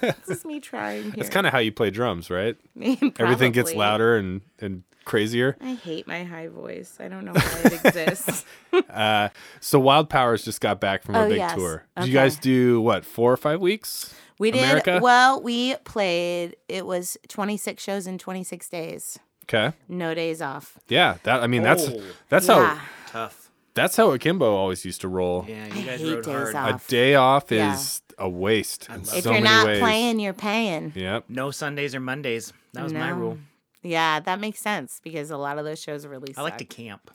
this 0.00 0.28
is 0.28 0.44
me 0.44 0.60
trying 0.60 1.04
here. 1.04 1.14
It's 1.16 1.30
kind 1.30 1.46
of 1.46 1.52
how 1.52 1.58
you 1.60 1.72
play 1.72 1.90
drums, 1.90 2.30
right? 2.30 2.56
Everything 3.18 3.52
gets 3.52 3.74
louder 3.74 4.16
and 4.16 4.40
and 4.58 4.82
crazier. 5.04 5.56
I 5.60 5.74
hate 5.74 6.06
my 6.08 6.24
high 6.24 6.48
voice. 6.48 6.96
I 6.98 7.06
don't 7.08 7.24
know 7.24 7.32
why 7.32 7.60
it 7.64 7.72
exists. 7.84 8.44
Uh, 8.90 9.28
so 9.60 9.78
Wild 9.78 10.10
Powers 10.10 10.44
just 10.44 10.60
got 10.60 10.80
back 10.80 11.04
from 11.04 11.14
a 11.14 11.24
Oh, 11.24 11.28
big 11.28 11.38
yes. 11.38 11.54
tour. 11.54 11.84
Did 11.96 12.02
Okay. 12.02 12.08
you 12.10 12.14
guys 12.14 12.36
do 12.38 12.80
what 12.80 13.04
four 13.04 13.32
or 13.32 13.36
five 13.36 13.60
weeks? 13.60 14.12
We 14.38 14.50
did 14.50 14.64
America? 14.64 14.98
well. 15.02 15.40
We 15.40 15.76
played. 15.84 16.56
It 16.68 16.84
was 16.86 17.16
26 17.28 17.82
shows 17.82 18.06
in 18.06 18.18
26 18.18 18.68
days. 18.68 19.18
Okay. 19.48 19.72
No 19.88 20.14
days 20.14 20.42
off. 20.42 20.78
Yeah, 20.88 21.18
that 21.22 21.42
I 21.42 21.46
mean 21.46 21.62
that's 21.62 21.88
Oh. 21.88 22.02
that's 22.28 22.48
yeah, 22.48 22.76
how 22.76 22.80
Tough. 23.08 23.50
that's 23.74 23.96
how 23.96 24.10
Akimbo 24.10 24.54
always 24.54 24.84
used 24.84 25.00
to 25.02 25.08
roll. 25.08 25.44
Yeah, 25.48 25.66
you 25.66 25.86
guys 25.86 26.00
hate 26.00 26.14
rode 26.14 26.24
days 26.24 26.52
hard. 26.52 26.56
off. 26.56 26.86
A 26.86 26.90
day 26.90 27.14
off 27.14 27.44
Yeah. 27.50 27.74
is 27.74 28.02
a 28.18 28.28
waste. 28.28 28.88
in 28.88 28.96
love 28.96 29.06
so 29.06 29.16
if 29.18 29.24
you're 29.24 29.34
many 29.34 29.44
not 29.44 29.66
ways. 29.66 29.78
playing, 29.78 30.20
you're 30.20 30.32
paying. 30.32 30.92
Yep. 30.96 31.24
No 31.28 31.50
Sundays 31.50 31.94
or 31.94 32.00
Mondays. 32.00 32.52
That 32.72 32.82
was 32.84 32.92
my 32.92 33.10
No. 33.10 33.16
rule. 33.16 33.38
Yeah, 33.82 34.18
that 34.20 34.40
makes 34.40 34.58
sense 34.58 35.00
because 35.04 35.30
a 35.30 35.36
lot 35.36 35.58
of 35.58 35.64
those 35.64 35.80
shows 35.80 36.04
are 36.04 36.08
really. 36.08 36.34
I 36.36 36.42
like 36.42 36.58
to 36.58 36.64
suck. 36.64 36.70
camp. 36.70 37.10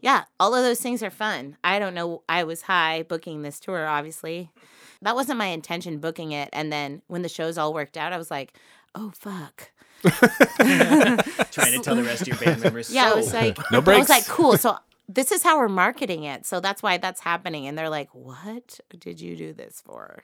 Yeah, 0.00 0.24
all 0.40 0.54
of 0.54 0.62
those 0.62 0.80
things 0.80 1.02
are 1.02 1.10
fun. 1.10 1.56
I 1.64 1.78
don't 1.80 1.92
know. 1.92 2.22
I 2.28 2.44
was 2.44 2.62
high 2.62 3.02
booking 3.02 3.42
this 3.42 3.58
tour, 3.60 3.86
obviously. 3.86 4.50
That 5.02 5.16
wasn't 5.16 5.38
my 5.38 5.46
intention 5.46 5.98
booking 5.98 6.30
it. 6.32 6.48
And 6.52 6.72
then 6.72 7.02
when 7.08 7.22
the 7.22 7.28
shows 7.28 7.58
all 7.58 7.74
worked 7.74 7.96
out, 7.96 8.12
I 8.12 8.16
was 8.18 8.30
like, 8.30 8.54
oh, 8.94 9.10
fuck. 9.14 9.70
Trying 11.50 11.72
to 11.72 11.80
tell 11.82 11.96
the 11.96 12.02
rest 12.04 12.22
of 12.22 12.28
your 12.28 12.36
band 12.36 12.60
members. 12.62 12.92
Yeah, 12.92 13.10
I 13.12 13.14
was 13.14 13.32
like, 13.32 13.58
No 13.70 13.80
breaks. 13.80 13.96
I 13.96 14.00
was 14.00 14.08
like, 14.08 14.26
cool. 14.26 14.56
So 14.56 14.76
this 15.08 15.32
is 15.32 15.42
how 15.42 15.58
we're 15.58 15.68
marketing 15.68 16.24
it. 16.24 16.46
So 16.46 16.60
that's 16.60 16.82
why 16.82 16.98
that's 16.98 17.20
happening. 17.20 17.66
And 17.66 17.76
they're 17.78 17.88
like, 17.90 18.14
what 18.14 18.80
did 18.98 19.20
you 19.20 19.36
do 19.36 19.52
this 19.52 19.82
for? 19.84 20.22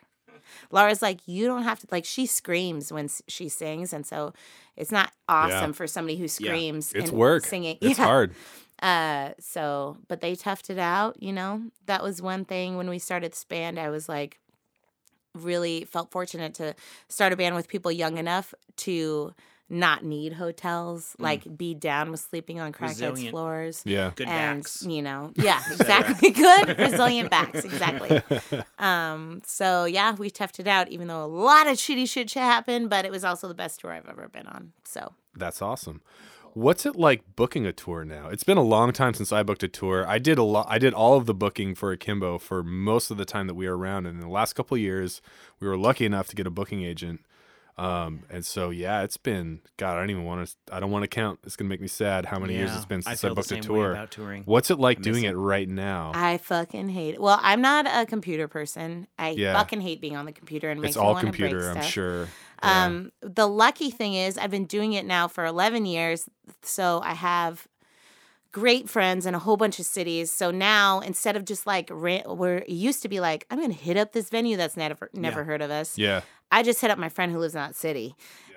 Laura's 0.70 1.00
like, 1.00 1.20
you 1.26 1.46
don't 1.46 1.62
have 1.62 1.80
to, 1.80 1.86
like, 1.90 2.04
she 2.04 2.26
screams 2.26 2.92
when 2.92 3.08
she 3.28 3.48
sings. 3.48 3.92
And 3.94 4.06
so 4.06 4.34
it's 4.76 4.92
not 4.92 5.10
awesome 5.28 5.72
for 5.72 5.86
somebody 5.86 6.16
who 6.16 6.28
screams. 6.28 6.92
It's 6.92 7.08
and 7.10 7.18
work. 7.18 7.46
Singing. 7.46 7.78
It's 7.80 7.98
Yeah. 7.98 8.04
hard. 8.04 8.34
Uh, 8.82 9.30
so, 9.40 9.96
but 10.08 10.20
they 10.20 10.36
toughed 10.36 10.68
it 10.68 10.78
out, 10.78 11.22
you 11.22 11.32
know. 11.32 11.62
That 11.86 12.02
was 12.02 12.20
one 12.20 12.44
thing 12.44 12.76
when 12.76 12.90
we 12.90 12.98
started 12.98 13.32
this 13.32 13.44
band. 13.44 13.78
I 13.78 13.88
was 13.88 14.08
like, 14.08 14.38
really 15.34 15.84
felt 15.86 16.10
fortunate 16.10 16.54
to 16.54 16.74
start 17.08 17.32
a 17.32 17.36
band 17.36 17.54
with 17.54 17.66
people 17.68 17.90
young 17.90 18.18
enough 18.18 18.52
to 18.78 19.32
not 19.68 20.04
need 20.04 20.34
hotels, 20.34 21.16
like 21.18 21.56
be 21.56 21.74
down 21.74 22.10
with 22.10 22.20
sleeping 22.20 22.60
on 22.60 22.72
crackheads' 22.72 23.30
floors. 23.30 23.82
Yeah. 23.84 24.12
Good 24.14 24.28
and 24.28 24.62
backs. 24.62 24.84
you 24.86 25.00
know, 25.02 25.32
yeah, 25.36 25.60
exactly. 25.70 26.30
Good 26.30 26.78
resilient 26.78 27.30
backs, 27.30 27.64
exactly. 27.64 28.22
Um, 28.78 29.40
so 29.46 29.84
yeah, 29.86 30.14
we 30.14 30.30
toughed 30.30 30.60
it 30.60 30.66
out, 30.66 30.88
even 30.88 31.08
though 31.08 31.24
a 31.24 31.26
lot 31.26 31.66
of 31.66 31.76
shitty 31.78 32.08
shit 32.08 32.28
shit 32.28 32.42
happened, 32.42 32.90
but 32.90 33.04
it 33.06 33.10
was 33.10 33.24
also 33.24 33.48
the 33.48 33.54
best 33.54 33.80
tour 33.80 33.92
I've 33.92 34.06
ever 34.08 34.28
been 34.28 34.46
on. 34.46 34.72
So 34.84 35.12
That's 35.34 35.62
awesome. 35.62 36.02
What's 36.52 36.84
it 36.86 36.94
like 36.94 37.22
booking 37.34 37.66
a 37.66 37.72
tour 37.72 38.04
now? 38.04 38.28
It's 38.28 38.44
been 38.44 38.58
a 38.58 38.62
long 38.62 38.92
time 38.92 39.14
since 39.14 39.32
I 39.32 39.42
booked 39.42 39.62
a 39.64 39.68
tour. 39.68 40.06
I 40.06 40.18
did 40.18 40.38
a 40.38 40.42
lot. 40.44 40.66
I 40.68 40.78
did 40.78 40.92
all 40.94 41.16
of 41.16 41.26
the 41.26 41.34
booking 41.34 41.74
for 41.74 41.90
Akimbo 41.90 42.38
for 42.38 42.62
most 42.62 43.10
of 43.10 43.16
the 43.16 43.24
time 43.24 43.46
that 43.48 43.54
we 43.54 43.66
were 43.68 43.76
around. 43.76 44.06
And 44.06 44.16
in 44.16 44.20
the 44.20 44.32
last 44.32 44.52
couple 44.52 44.76
of 44.76 44.80
years, 44.80 45.20
we 45.58 45.66
were 45.66 45.76
lucky 45.76 46.04
enough 46.06 46.28
to 46.28 46.36
get 46.36 46.46
a 46.46 46.50
booking 46.50 46.84
agent. 46.84 47.22
Um, 47.76 48.22
and 48.30 48.46
so 48.46 48.70
yeah, 48.70 49.02
it's 49.02 49.16
been 49.16 49.60
God. 49.78 49.96
I 49.96 50.00
don't 50.00 50.10
even 50.10 50.24
want 50.24 50.46
to. 50.46 50.54
I 50.74 50.78
don't 50.78 50.92
want 50.92 51.02
to 51.02 51.08
count. 51.08 51.40
It's 51.44 51.56
gonna 51.56 51.68
make 51.68 51.80
me 51.80 51.88
sad 51.88 52.24
how 52.24 52.38
many 52.38 52.54
years 52.54 52.74
it's 52.74 52.84
been 52.84 53.02
since 53.02 53.18
I, 53.24 53.26
feel 53.26 53.34
the 53.34 53.40
booked 53.40 53.50
a 53.50 53.60
tour. 53.60 54.06
What's 54.44 54.70
it 54.70 54.78
like 54.78 54.98
miss 55.00 55.06
doing 55.06 55.24
it. 55.24 55.32
it 55.32 55.36
right 55.36 55.68
now? 55.68 56.12
I 56.14 56.38
fucking 56.38 56.90
hate 56.90 57.14
it. 57.14 57.20
Well, 57.20 57.40
I'm 57.42 57.60
not 57.60 57.86
a 57.88 58.06
computer 58.06 58.46
person. 58.46 59.08
I 59.18 59.30
Yeah. 59.30 59.54
fucking 59.54 59.80
hate 59.80 60.00
being 60.00 60.16
on 60.16 60.24
the 60.24 60.32
computer 60.32 60.70
and 60.70 60.84
it's 60.84 60.96
all 60.96 61.14
wanna 61.14 61.30
break 61.30 61.40
computer, 61.40 61.68
I'm 61.70 61.76
stuff. 61.78 61.86
sure. 61.86 62.28
Yeah. 62.62 62.84
Um, 62.84 63.10
the 63.20 63.48
lucky 63.48 63.90
thing 63.90 64.14
is 64.14 64.38
I've 64.38 64.52
been 64.52 64.66
doing 64.66 64.92
it 64.92 65.04
now 65.04 65.26
for 65.26 65.44
11 65.44 65.84
years, 65.84 66.28
so 66.62 67.00
I 67.04 67.14
have 67.14 67.66
great 68.52 68.88
friends 68.88 69.26
in 69.26 69.34
a 69.34 69.38
whole 69.40 69.56
bunch 69.56 69.80
of 69.80 69.84
cities. 69.84 70.30
So 70.30 70.52
now 70.52 71.00
instead 71.00 71.34
of 71.34 71.44
just 71.44 71.66
like 71.66 71.88
ran- 71.92 72.22
where 72.22 72.58
it 72.58 72.68
used 72.68 73.02
to 73.02 73.08
be 73.08 73.18
like 73.18 73.46
I'm 73.50 73.60
gonna 73.60 73.72
hit 73.74 73.96
up 73.96 74.12
this 74.12 74.30
venue 74.30 74.56
that's 74.56 74.76
never 74.76 75.10
never 75.12 75.40
Yeah. 75.40 75.44
heard 75.46 75.60
of 75.62 75.72
us. 75.72 75.98
yeah. 75.98 76.20
I 76.54 76.62
just 76.62 76.80
hit 76.80 76.88
up 76.88 76.98
my 76.98 77.08
friend 77.08 77.32
who 77.32 77.38
lives 77.38 77.56
in 77.56 77.60
that 77.60 77.74
city. 77.74 78.14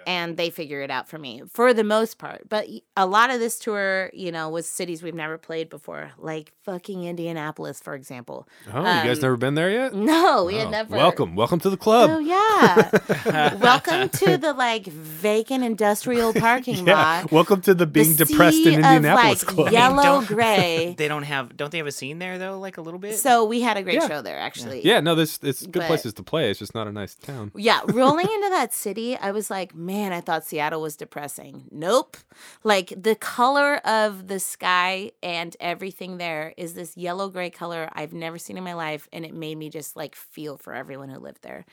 And 0.08 0.38
they 0.38 0.50
figure 0.50 0.82
it 0.82 0.90
out 0.90 1.10
for 1.10 1.18
me 1.20 1.44
for 1.52 1.74
the 1.74 1.84
most 1.84 2.18
part. 2.18 2.48
But 2.48 2.68
a 2.96 3.06
lot 3.06 3.30
of 3.30 3.40
this 3.42 3.60
tour, 3.60 4.10
you 4.14 4.32
know, 4.32 4.48
was 4.50 4.66
cities 4.68 5.04
we've 5.04 5.14
never 5.14 5.38
played 5.38 5.70
before, 5.70 6.12
like 6.18 6.54
fucking 6.64 7.04
Indianapolis, 7.04 7.82
for 7.82 7.94
example. 7.94 8.48
Oh, 8.74 8.78
you 8.80 8.84
guys 8.86 9.18
um, 9.18 9.22
never 9.24 9.38
been 9.38 9.56
there 9.56 9.70
yet? 9.70 9.94
No, 10.08 10.46
we 10.46 10.56
Oh, 10.56 10.60
had 10.60 10.72
never. 10.72 10.96
Welcome, 10.96 11.36
welcome 11.36 11.60
to 11.60 11.70
the 11.70 11.76
club. 11.76 12.10
Oh 12.10 12.20
yeah. 12.20 13.56
Welcome 13.62 14.08
to 14.10 14.38
the 14.38 14.54
like 14.54 14.86
vacant 14.88 15.64
industrial 15.66 16.32
parking 16.48 16.88
yeah. 16.88 16.94
lot. 17.22 17.32
Welcome 17.32 17.60
to 17.62 17.74
the 17.74 17.86
being 17.86 18.16
The 18.16 18.26
depressed 18.26 18.58
sea 18.64 18.74
in 18.76 18.80
of, 18.80 18.86
Indianapolis 18.86 19.46
like, 19.46 19.56
club. 19.56 19.72
yellow 19.74 20.04
Don't- 20.04 20.28
gray. 20.28 20.96
They 20.98 21.10
don't 21.10 21.24
have. 21.24 21.58
Don't 21.58 21.72
they 21.72 21.80
have 21.80 21.88
a 21.88 21.92
scene 21.92 22.20
there 22.20 22.38
though? 22.38 22.58
Like 22.60 22.78
a 22.78 22.82
little 22.82 23.00
bit. 23.00 23.18
So 23.20 23.44
we 23.44 23.60
had 23.62 23.76
a 23.76 23.84
great 23.84 23.96
Yeah. 23.96 24.08
show 24.08 24.22
there, 24.22 24.40
actually. 24.40 24.86
Yeah, 24.86 25.02
no, 25.02 25.16
this 25.16 25.38
it's 25.44 25.64
good 25.64 25.82
But- 25.82 25.88
places 25.88 26.14
to 26.14 26.24
play. 26.24 26.50
It's 26.50 26.60
just 26.60 26.74
not 26.74 26.88
a 26.88 26.94
nice 26.94 27.16
town. 27.16 27.52
Yeah, 27.56 27.82
rolling 27.88 28.28
into 28.32 28.50
that 28.52 28.74
city, 28.74 29.18
I 29.18 29.32
was 29.32 29.50
like, 29.50 29.76
man, 29.76 29.97
I 30.06 30.22
thought 30.22 30.46
Seattle 30.46 30.82
was 30.82 30.96
depressing. 30.96 31.66
Nope. 31.72 32.18
Like 32.64 32.94
the 32.96 33.16
color 33.16 33.78
of 33.78 34.28
the 34.28 34.40
sky 34.40 35.12
and 35.22 35.56
everything 35.60 36.18
there 36.18 36.54
is 36.58 36.74
this 36.74 36.96
yellow 36.98 37.30
gray 37.30 37.50
color 37.50 37.90
I've 37.94 38.14
never 38.14 38.38
seen 38.38 38.58
in 38.58 38.64
my 38.64 38.74
life. 38.74 39.08
And 39.12 39.26
it 39.26 39.34
made 39.34 39.58
me 39.58 39.70
just 39.70 39.96
like 39.96 40.16
feel 40.16 40.58
for 40.58 40.74
everyone 40.74 41.10
who 41.10 41.20
lived 41.20 41.44
there. 41.44 41.66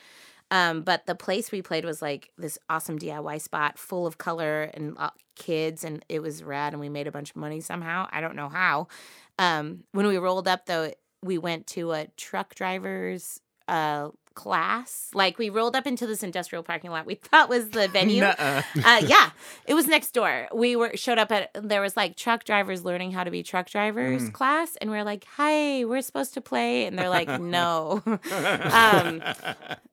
Um, 0.51 0.83
but 0.83 1.07
the 1.07 1.15
place 1.15 1.51
we 1.51 1.63
played 1.63 1.85
was 1.85 2.03
like 2.03 2.31
this 2.37 2.59
awesome 2.69 2.99
DIY 2.99 3.41
spot 3.41 3.79
full 3.79 4.07
of 4.07 4.19
color 4.19 4.71
and 4.75 4.95
uh, 4.99 5.11
kids, 5.35 5.85
and 5.85 6.05
it 6.09 6.21
was 6.21 6.45
rad. 6.45 6.73
And 6.73 6.81
we 6.81 6.89
made 6.89 7.07
a 7.07 7.13
bunch 7.13 7.31
of 7.31 7.37
money 7.37 7.61
somehow. 7.61 8.09
I 8.13 8.21
don't 8.21 8.37
know 8.37 8.49
how. 8.49 8.89
Um, 9.39 9.85
when 9.93 10.07
we 10.07 10.17
rolled 10.19 10.47
up, 10.47 10.67
though, 10.67 10.93
we 11.23 11.39
went 11.39 11.67
to 11.69 11.93
a 11.93 12.07
truck 12.17 12.55
driver's 12.55 13.41
uh, 13.67 14.11
class. 14.35 15.11
Like 15.15 15.39
we 15.39 15.51
rolled 15.51 15.77
up 15.77 15.87
into 15.87 16.07
this 16.07 16.23
industrial 16.23 16.63
parking 16.63 16.91
lot 16.91 17.07
we 17.07 17.15
thought 17.31 17.49
was 17.49 17.71
the 17.71 17.89
venue. 17.89 18.25
Uh, 18.25 18.63
yeah, 18.75 19.31
it 19.67 19.75
was 19.75 19.87
next 19.87 20.13
door. 20.13 20.49
We 20.53 20.77
were 20.77 20.97
showed 20.97 21.19
up 21.19 21.33
at 21.33 21.51
there 21.55 21.81
was 21.81 21.97
like 21.97 22.17
truck 22.17 22.45
drivers 22.45 22.85
learning 22.85 23.13
how 23.13 23.25
to 23.25 23.31
be 23.31 23.43
truck 23.43 23.71
drivers 23.71 24.29
class, 24.31 24.77
and 24.77 24.91
we 24.91 24.97
are 24.97 25.05
like, 25.05 25.25
"Hi, 25.37 25.85
we're 25.85 26.03
supposed 26.03 26.35
to 26.35 26.41
play," 26.41 26.87
and 26.87 26.99
they're 26.99 27.09
like, 27.09 27.29
"No." 27.41 28.03
um, 28.07 29.23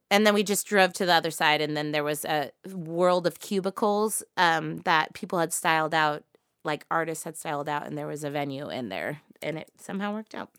and 0.10 0.28
then 0.28 0.34
we 0.34 0.44
just 0.44 0.68
drove 0.68 0.94
to 0.94 1.06
the 1.06 1.14
other 1.14 1.32
side, 1.32 1.62
and 1.62 1.76
then 1.76 1.92
there 1.92 2.04
was 2.04 2.26
a 2.26 2.52
world 2.74 3.26
of 3.26 3.40
cubicles 3.40 4.24
um, 4.38 4.80
that 4.80 5.14
people 5.14 5.40
had 5.40 5.54
styled 5.54 5.94
out, 5.94 6.24
like 6.64 6.86
artists 6.92 7.24
had 7.24 7.38
styled 7.38 7.70
out, 7.70 7.88
and 7.88 7.98
there 7.98 8.08
was 8.08 8.24
a 8.24 8.30
venue 8.30 8.70
in 8.70 8.90
there, 8.90 9.22
and 9.42 9.58
it 9.58 9.72
somehow 9.78 10.14
worked 10.14 10.36
out. 10.36 10.50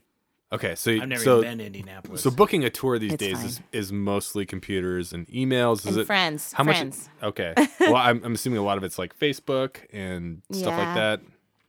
Okay, 0.52 0.74
so 0.74 0.90
I've 0.92 1.08
never 1.08 1.22
so 1.24 1.40
been 1.42 1.58
to 1.58 1.64
Indianapolis. 1.66 2.22
so 2.22 2.30
booking 2.30 2.62
a 2.64 2.70
tour 2.70 2.98
these 2.98 3.14
It's 3.14 3.24
days 3.24 3.42
is, 3.42 3.58
fine. 3.58 3.66
is 3.72 3.90
mostly 3.92 4.44
computers 4.44 5.12
and 5.12 5.26
emails. 5.28 5.78
Is 5.80 5.86
and 5.86 5.98
it 5.98 6.06
friends, 6.06 6.52
how 6.52 6.62
friends. 6.64 7.08
much? 7.22 7.28
Okay, 7.30 7.54
well, 7.80 7.96
I'm, 7.96 8.22
I'm 8.24 8.34
assuming 8.34 8.58
a 8.58 8.62
lot 8.62 8.76
of 8.76 8.84
it's 8.84 8.98
like 8.98 9.18
Facebook 9.18 9.78
and 9.92 10.42
stuff 10.52 10.76
like 10.76 10.94
that. 10.94 11.20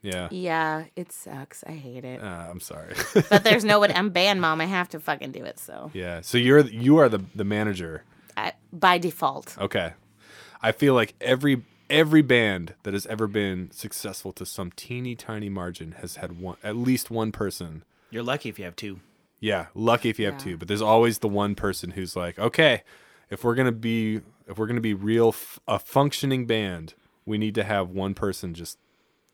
Yeah, 0.02 0.28
Yeah, 0.32 0.84
it 0.98 1.14
sucks. 1.14 1.64
I 1.66 1.72
hate 1.72 2.04
it. 2.04 2.22
uh, 2.22 2.26
I'm 2.50 2.60
sorry. 2.60 2.94
but 3.30 3.46
there's 3.46 3.64
no 3.64 3.80
one. 3.84 3.92
I'm 3.94 4.10
band 4.10 4.42
mom. 4.42 4.60
I 4.60 4.66
have 4.66 4.90
to 4.90 5.00
fucking 5.00 5.32
do 5.32 5.46
it. 5.46 5.60
So 5.60 5.92
yeah, 5.94 6.20
so 6.20 6.38
you're 6.38 6.60
you 6.60 6.98
are 6.98 7.08
the 7.08 7.24
the 7.34 7.46
manager. 7.46 8.04
I, 8.36 8.52
by 8.74 8.98
default. 8.98 9.56
Okay. 9.58 9.94
I 10.62 10.74
feel 10.74 10.94
like 10.94 11.14
every 11.22 11.62
every 11.90 12.22
band 12.22 12.74
that 12.84 12.94
has 12.94 13.06
ever 13.06 13.28
been 13.28 13.72
successful 13.72 14.34
to 14.34 14.46
some 14.46 14.72
teeny 14.76 15.16
tiny 15.16 15.48
margin 15.48 15.94
has 16.02 16.18
had 16.18 16.38
one 16.38 16.58
at 16.66 16.76
least 16.76 17.10
one 17.10 17.32
person. 17.32 17.86
You're 18.14 18.24
lucky 18.24 18.48
if 18.50 18.60
you 18.60 18.66
have 18.66 18.76
two. 18.76 19.00
Yeah, 19.40 19.68
lucky 19.74 20.10
if 20.10 20.20
you 20.20 20.26
have 20.28 20.36
Yeah. 20.36 20.40
two, 20.40 20.58
but 20.58 20.68
there's 20.68 20.82
always 20.82 21.20
the 21.20 21.28
one 21.28 21.56
person 21.56 21.92
who's 21.92 22.16
like, 22.16 22.38
"Okay, 22.40 22.84
if 23.30 23.44
we're 23.44 23.56
going 23.56 23.66
to 23.66 23.72
be 23.72 24.22
if 24.48 24.58
we're 24.58 24.68
going 24.68 24.76
to 24.76 24.82
be 24.82 24.94
real 24.94 25.30
f- 25.30 25.60
a 25.68 25.80
functioning 25.80 26.46
band, 26.46 26.94
we 27.26 27.38
need 27.38 27.56
to 27.56 27.64
have 27.64 27.90
one 27.90 28.14
person 28.14 28.54
just 28.54 28.78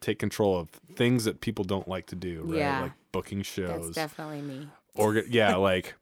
take 0.02 0.18
control 0.20 0.58
of 0.58 0.70
things 0.96 1.26
that 1.26 1.42
people 1.42 1.66
don't 1.66 1.88
like 1.88 2.06
to 2.08 2.16
do, 2.16 2.44
right? 2.44 2.58
Yeah. 2.60 2.82
Like 2.84 2.92
booking 3.12 3.40
That's 3.40 3.50
shows. 3.50 3.96
definitely 3.96 4.42
me. 4.42 4.70
or 4.96 5.16
yeah, 5.16 5.56
like 5.72 5.96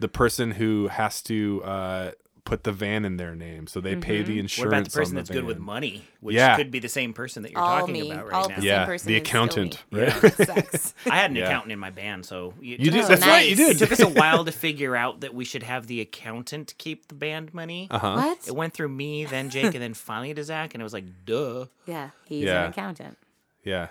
the 0.00 0.08
person 0.08 0.52
who 0.52 0.88
has 0.88 1.20
to 1.22 1.62
uh 1.64 2.10
put 2.44 2.64
the 2.64 2.72
van 2.72 3.04
in 3.04 3.16
their 3.18 3.34
name, 3.36 3.66
so 3.68 3.80
they 3.80 3.94
pay 3.94 4.20
the 4.22 4.32
Mm-hmm. 4.32 4.40
insurance. 4.40 4.58
What 4.58 4.68
about 4.78 4.84
the 4.84 4.98
person 4.98 5.12
on 5.12 5.16
that's 5.16 5.30
good 5.30 5.44
with 5.44 5.58
money, 5.58 6.04
which 6.20 6.34
Yeah. 6.34 6.56
could 6.56 6.70
be 6.72 6.80
the 6.80 6.88
same 6.88 7.12
person 7.12 7.44
that 7.44 7.52
you're 7.52 7.60
All 7.60 7.78
talking 7.80 7.92
me. 7.92 8.10
about 8.10 8.24
right 8.26 8.34
All 8.34 8.48
now? 8.48 8.56
the 8.56 8.62
Yeah, 8.66 8.84
person 8.84 9.08
the 9.08 9.16
accountant, 9.16 9.82
right? 9.92 10.08
It 10.24 10.46
sucks. 10.46 10.94
I 11.06 11.16
had 11.16 11.30
an 11.30 11.36
Yeah. 11.36 11.44
accountant 11.46 11.72
in 11.72 11.78
my 11.78 11.90
band, 11.90 12.26
so 12.26 12.54
you, 12.60 12.76
You 12.80 12.90
did. 12.90 13.04
Oh, 13.04 13.08
That's 13.08 13.22
right. 13.22 13.48
You 13.48 13.56
nice. 13.56 13.76
It 13.76 13.78
took 13.78 13.92
us 13.92 14.00
a 14.00 14.08
while 14.20 14.44
to 14.44 14.52
figure 14.52 14.96
out 14.96 15.20
that 15.20 15.34
we 15.34 15.44
should 15.44 15.62
have 15.62 15.86
the 15.86 16.00
accountant 16.00 16.74
keep 16.78 17.06
the 17.08 17.14
band 17.14 17.54
money. 17.54 17.86
Uh 17.90 17.98
huh. 17.98 18.14
what? 18.16 18.48
It 18.48 18.56
went 18.56 18.74
through 18.74 18.88
me, 18.88 19.24
then 19.24 19.48
Jake, 19.48 19.66
and 19.74 19.82
then 19.82 19.94
finally 19.94 20.34
to 20.34 20.42
Zach, 20.42 20.74
and 20.74 20.80
it 20.80 20.84
was 20.84 20.92
like, 20.92 21.04
duh. 21.24 21.66
Yeah, 21.86 22.10
he's 22.24 22.44
Yeah. 22.46 22.64
an 22.64 22.70
accountant. 22.70 23.18
Yeah. 23.64 23.88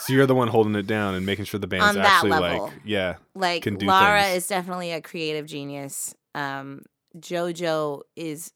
so 0.00 0.12
you're 0.12 0.26
the 0.26 0.34
one 0.34 0.48
holding 0.48 0.74
it 0.74 0.88
down 0.88 1.14
and 1.14 1.24
making 1.24 1.44
sure 1.44 1.60
the 1.60 1.68
band's 1.68 1.86
On 1.90 1.94
that 1.94 2.06
actually 2.06 2.30
level. 2.30 2.64
like, 2.64 2.72
yeah, 2.84 3.14
Like 3.36 3.62
can 3.62 3.76
do 3.76 3.86
Lara 3.86 4.22
things. 4.24 4.38
is 4.38 4.48
definitely 4.48 4.90
a 4.90 5.00
creative 5.00 5.46
genius. 5.46 6.14
Um, 6.34 6.82
JoJo 7.18 8.02
is 8.16 8.52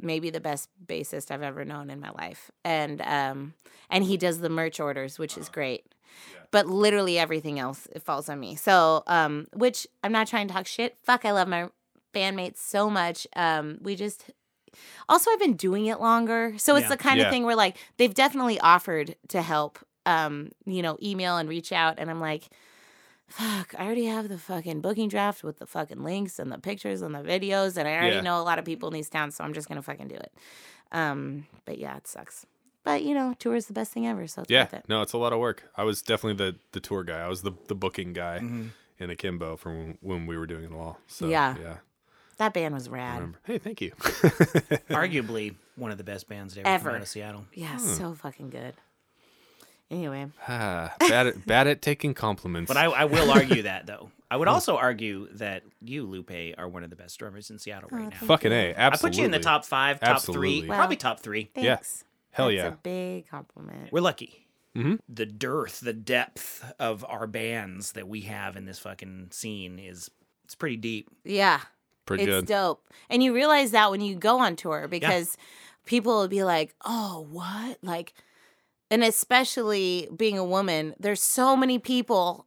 maybe 0.00 0.30
the 0.30 0.40
best 0.40 0.68
bassist 0.86 1.30
I've 1.30 1.42
ever 1.42 1.64
known 1.64 1.90
in 1.90 2.00
my 2.00 2.10
life, 2.10 2.50
and 2.64 3.00
um, 3.02 3.54
and 3.90 4.04
he 4.04 4.16
does 4.16 4.40
the 4.40 4.48
merch 4.48 4.80
orders, 4.80 5.18
which 5.18 5.36
is 5.36 5.48
great. 5.48 5.84
But 6.50 6.66
literally 6.66 7.18
everything 7.18 7.58
else 7.58 7.86
it 7.94 8.02
falls 8.02 8.28
on 8.28 8.40
me. 8.40 8.56
So, 8.56 9.02
um, 9.06 9.46
which 9.52 9.86
I'm 10.02 10.12
not 10.12 10.26
trying 10.26 10.48
to 10.48 10.54
talk 10.54 10.66
shit. 10.66 10.96
Fuck, 11.02 11.24
I 11.24 11.32
love 11.32 11.48
my 11.48 11.68
bandmates 12.14 12.56
so 12.58 12.88
much. 12.88 13.26
Um, 13.36 13.78
we 13.82 13.94
just 13.96 14.30
also 15.08 15.30
I've 15.30 15.38
been 15.40 15.56
doing 15.56 15.86
it 15.86 16.00
longer, 16.00 16.54
so 16.56 16.76
it's 16.76 16.84
Yeah. 16.84 16.88
the 16.90 16.96
kind 16.96 17.18
Yeah. 17.18 17.24
of 17.26 17.30
thing 17.30 17.44
where 17.44 17.56
like 17.56 17.76
they've 17.98 18.14
definitely 18.14 18.58
offered 18.60 19.16
to 19.28 19.42
help. 19.42 19.78
Um, 20.06 20.52
you 20.64 20.80
know, 20.80 20.96
email 21.02 21.36
and 21.36 21.48
reach 21.50 21.70
out, 21.70 21.96
and 21.98 22.08
I'm 22.08 22.20
like, 22.20 22.48
fuck, 23.28 23.74
I 23.78 23.84
already 23.84 24.06
have 24.06 24.28
the 24.28 24.38
fucking 24.38 24.80
booking 24.80 25.08
draft 25.08 25.44
with 25.44 25.58
the 25.58 25.66
fucking 25.66 26.02
links 26.02 26.38
and 26.38 26.50
the 26.50 26.58
pictures 26.58 27.02
and 27.02 27.14
the 27.14 27.20
videos, 27.20 27.76
and 27.76 27.86
I 27.88 27.92
already 27.96 28.16
Yeah. 28.16 28.20
know 28.22 28.40
a 28.40 28.44
lot 28.44 28.58
of 28.58 28.64
people 28.64 28.88
in 28.88 28.94
these 28.94 29.08
towns, 29.10 29.36
so 29.36 29.44
I'm 29.44 29.52
just 29.54 29.68
gonna 29.68 29.82
fucking 29.82 30.08
do 30.08 30.14
it. 30.16 30.32
Um, 30.92 31.46
but 31.64 31.78
yeah, 31.78 31.96
it 31.96 32.06
sucks. 32.06 32.46
But 32.84 33.02
you 33.02 33.14
know, 33.14 33.34
tour 33.38 33.54
is 33.54 33.66
the 33.66 33.72
best 33.74 33.92
thing 33.92 34.06
ever, 34.06 34.26
so 34.26 34.42
it's 34.42 34.50
yeah. 34.50 34.62
worth 34.62 34.74
it. 34.74 34.84
No, 34.88 35.02
it's 35.02 35.12
a 35.12 35.18
lot 35.18 35.32
of 35.32 35.38
work. 35.40 35.70
I 35.76 35.84
was 35.84 36.00
definitely 36.02 36.42
the 36.44 36.56
the 36.72 36.80
tour 36.80 37.04
guy. 37.04 37.20
I 37.20 37.28
was 37.28 37.42
the 37.42 37.52
the 37.68 37.74
booking 37.74 38.12
guy 38.14 38.38
Mm-hmm. 38.38 38.68
in 38.98 39.10
Akimbo 39.10 39.56
from 39.56 39.76
when, 39.78 39.98
when 40.00 40.26
we 40.26 40.36
were 40.38 40.46
doing 40.46 40.64
it 40.64 40.72
all. 40.72 40.98
So 41.06 41.28
Yeah. 41.28 41.54
yeah. 41.60 41.76
That 42.38 42.54
band 42.54 42.72
was 42.72 42.88
rad. 42.88 43.16
remember. 43.16 43.40
Hey, 43.44 43.58
thank 43.58 43.80
you. 43.80 43.90
Arguably 44.90 45.54
one 45.76 45.90
of 45.90 45.98
the 45.98 46.04
best 46.04 46.28
bands 46.28 46.54
to 46.54 46.60
ever, 46.60 46.68
Ever. 46.68 46.84
come 46.90 46.96
out 46.96 47.02
of 47.02 47.08
Seattle. 47.08 47.44
Yeah, 47.52 47.78
Hmm. 47.78 47.86
so 47.86 48.14
fucking 48.14 48.50
good. 48.50 48.74
Anyway, 49.90 50.26
ah, 50.46 50.92
bad 51.00 51.26
at 51.28 51.46
bad 51.46 51.66
at 51.66 51.80
taking 51.80 52.12
compliments. 52.14 52.68
But 52.68 52.76
I, 52.76 52.84
I 52.86 53.04
will 53.06 53.30
argue 53.30 53.62
that, 53.62 53.86
though. 53.86 54.10
I 54.30 54.36
would 54.36 54.48
also 54.48 54.76
argue 54.76 55.28
that 55.36 55.62
you, 55.80 56.04
Lupe, 56.06 56.30
are 56.58 56.68
one 56.68 56.84
of 56.84 56.90
the 56.90 56.96
best 56.96 57.18
drummers 57.18 57.48
in 57.48 57.58
Seattle 57.58 57.88
right 57.90 58.10
now. 58.10 58.26
fucking 58.26 58.52
a. 58.52 58.74
Absolutely. 58.74 58.82
I 58.82 59.10
put 59.10 59.18
you 59.18 59.24
in 59.24 59.30
the 59.30 59.38
top 59.40 59.64
five, 59.64 60.00
top 60.00 60.16
Absolutely. 60.16 60.60
three, 60.60 60.68
Well, 60.68 60.76
probably 60.78 60.96
top 60.96 61.20
three. 61.20 61.50
Yeah. 61.56 61.76
thanks. 61.76 62.04
Hell 62.32 62.48
That's 62.48 62.56
yeah. 62.58 62.66
a 62.68 62.70
big 62.72 63.28
compliment. 63.28 63.90
We're 63.90 64.02
lucky. 64.02 64.44
Mm-hmm. 64.76 64.96
The 65.08 65.24
dearth, 65.24 65.80
the 65.80 65.94
depth 65.94 66.70
of 66.78 67.04
our 67.08 67.26
bands 67.26 67.92
that 67.92 68.06
we 68.06 68.20
have 68.22 68.56
in 68.56 68.66
this 68.66 68.78
fucking 68.78 69.28
scene 69.30 69.78
is 69.78 70.10
it's 70.44 70.54
pretty 70.54 70.76
deep. 70.76 71.08
Yeah, 71.24 71.60
Pretty 72.04 72.24
it's 72.24 72.30
good. 72.30 72.46
dope. 72.46 72.86
And 73.08 73.22
you 73.22 73.34
realize 73.34 73.70
that 73.70 73.90
when 73.90 74.02
you 74.02 74.14
go 74.14 74.38
on 74.40 74.56
tour 74.56 74.86
because 74.88 75.36
people 75.86 76.18
will 76.18 76.28
be 76.28 76.44
like, 76.44 76.74
"Oh, 76.84 77.26
what?" 77.30 77.78
Like 77.82 78.12
and 78.90 79.02
especially 79.04 80.08
being 80.16 80.38
a 80.38 80.44
woman, 80.44 80.94
there's 80.98 81.22
so 81.22 81.56
many 81.56 81.78
people 81.78 82.46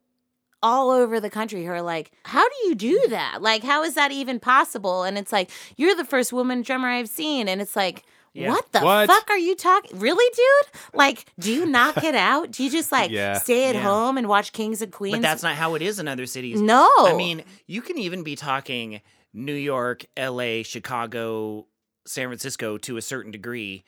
all 0.64 0.92
over 0.92 1.20
the 1.20 1.30
country 1.30 1.66
who 1.66 1.72
are 1.72 1.82
like, 1.82 2.12
"How 2.26 2.48
do 2.48 2.56
you 2.68 2.76
do 2.76 3.08
that? 3.10 3.42
Like 3.42 3.64
how 3.64 3.84
is 3.84 3.96
that 3.96 4.12
even 4.12 4.40
possible?" 4.40 5.04
And 5.04 5.18
it's 5.18 5.32
like, 5.32 5.50
"You're 5.78 5.96
the 5.96 6.06
first 6.06 6.32
woman 6.32 6.62
drummer 6.62 6.88
I've 6.90 7.10
seen." 7.10 7.48
And 7.48 7.62
it's 7.62 7.76
like, 7.76 8.04
Yeah. 8.34 8.52
What 8.52 8.72
the 8.72 8.80
What? 8.80 9.08
fuck 9.08 9.30
are 9.30 9.38
you 9.38 9.56
talking? 9.56 10.00
Really, 10.00 10.24
dude? 10.34 10.82
Like, 10.94 11.26
do 11.38 11.52
you 11.52 11.66
knock 11.66 12.02
it 12.02 12.16
out? 12.16 12.52
Do 12.52 12.64
you 12.64 12.70
just 12.70 12.90
like 12.90 13.12
Yeah. 13.12 13.38
stay 13.40 13.66
at 13.68 13.76
Yeah. 13.76 13.82
home 13.84 14.18
and 14.18 14.26
watch 14.30 14.54
Kings 14.54 14.82
and 14.82 14.90
Queens? 14.90 15.18
But 15.18 15.22
that's 15.22 15.44
not 15.44 15.56
how 15.56 15.76
it 15.76 15.82
is 15.82 16.00
in 16.00 16.08
other 16.08 16.26
cities. 16.26 16.62
no. 16.62 16.90
I 17.00 17.14
mean, 17.14 17.44
you 17.68 17.82
can 17.82 17.98
even 17.98 18.24
be 18.24 18.38
talking 18.38 19.02
New 19.34 19.54
York, 19.54 20.06
LA, 20.16 20.64
Chicago, 20.64 21.66
San 22.08 22.28
Francisco 22.30 22.78
to 22.78 22.96
a 22.96 23.02
certain 23.02 23.32
degree. 23.32 23.84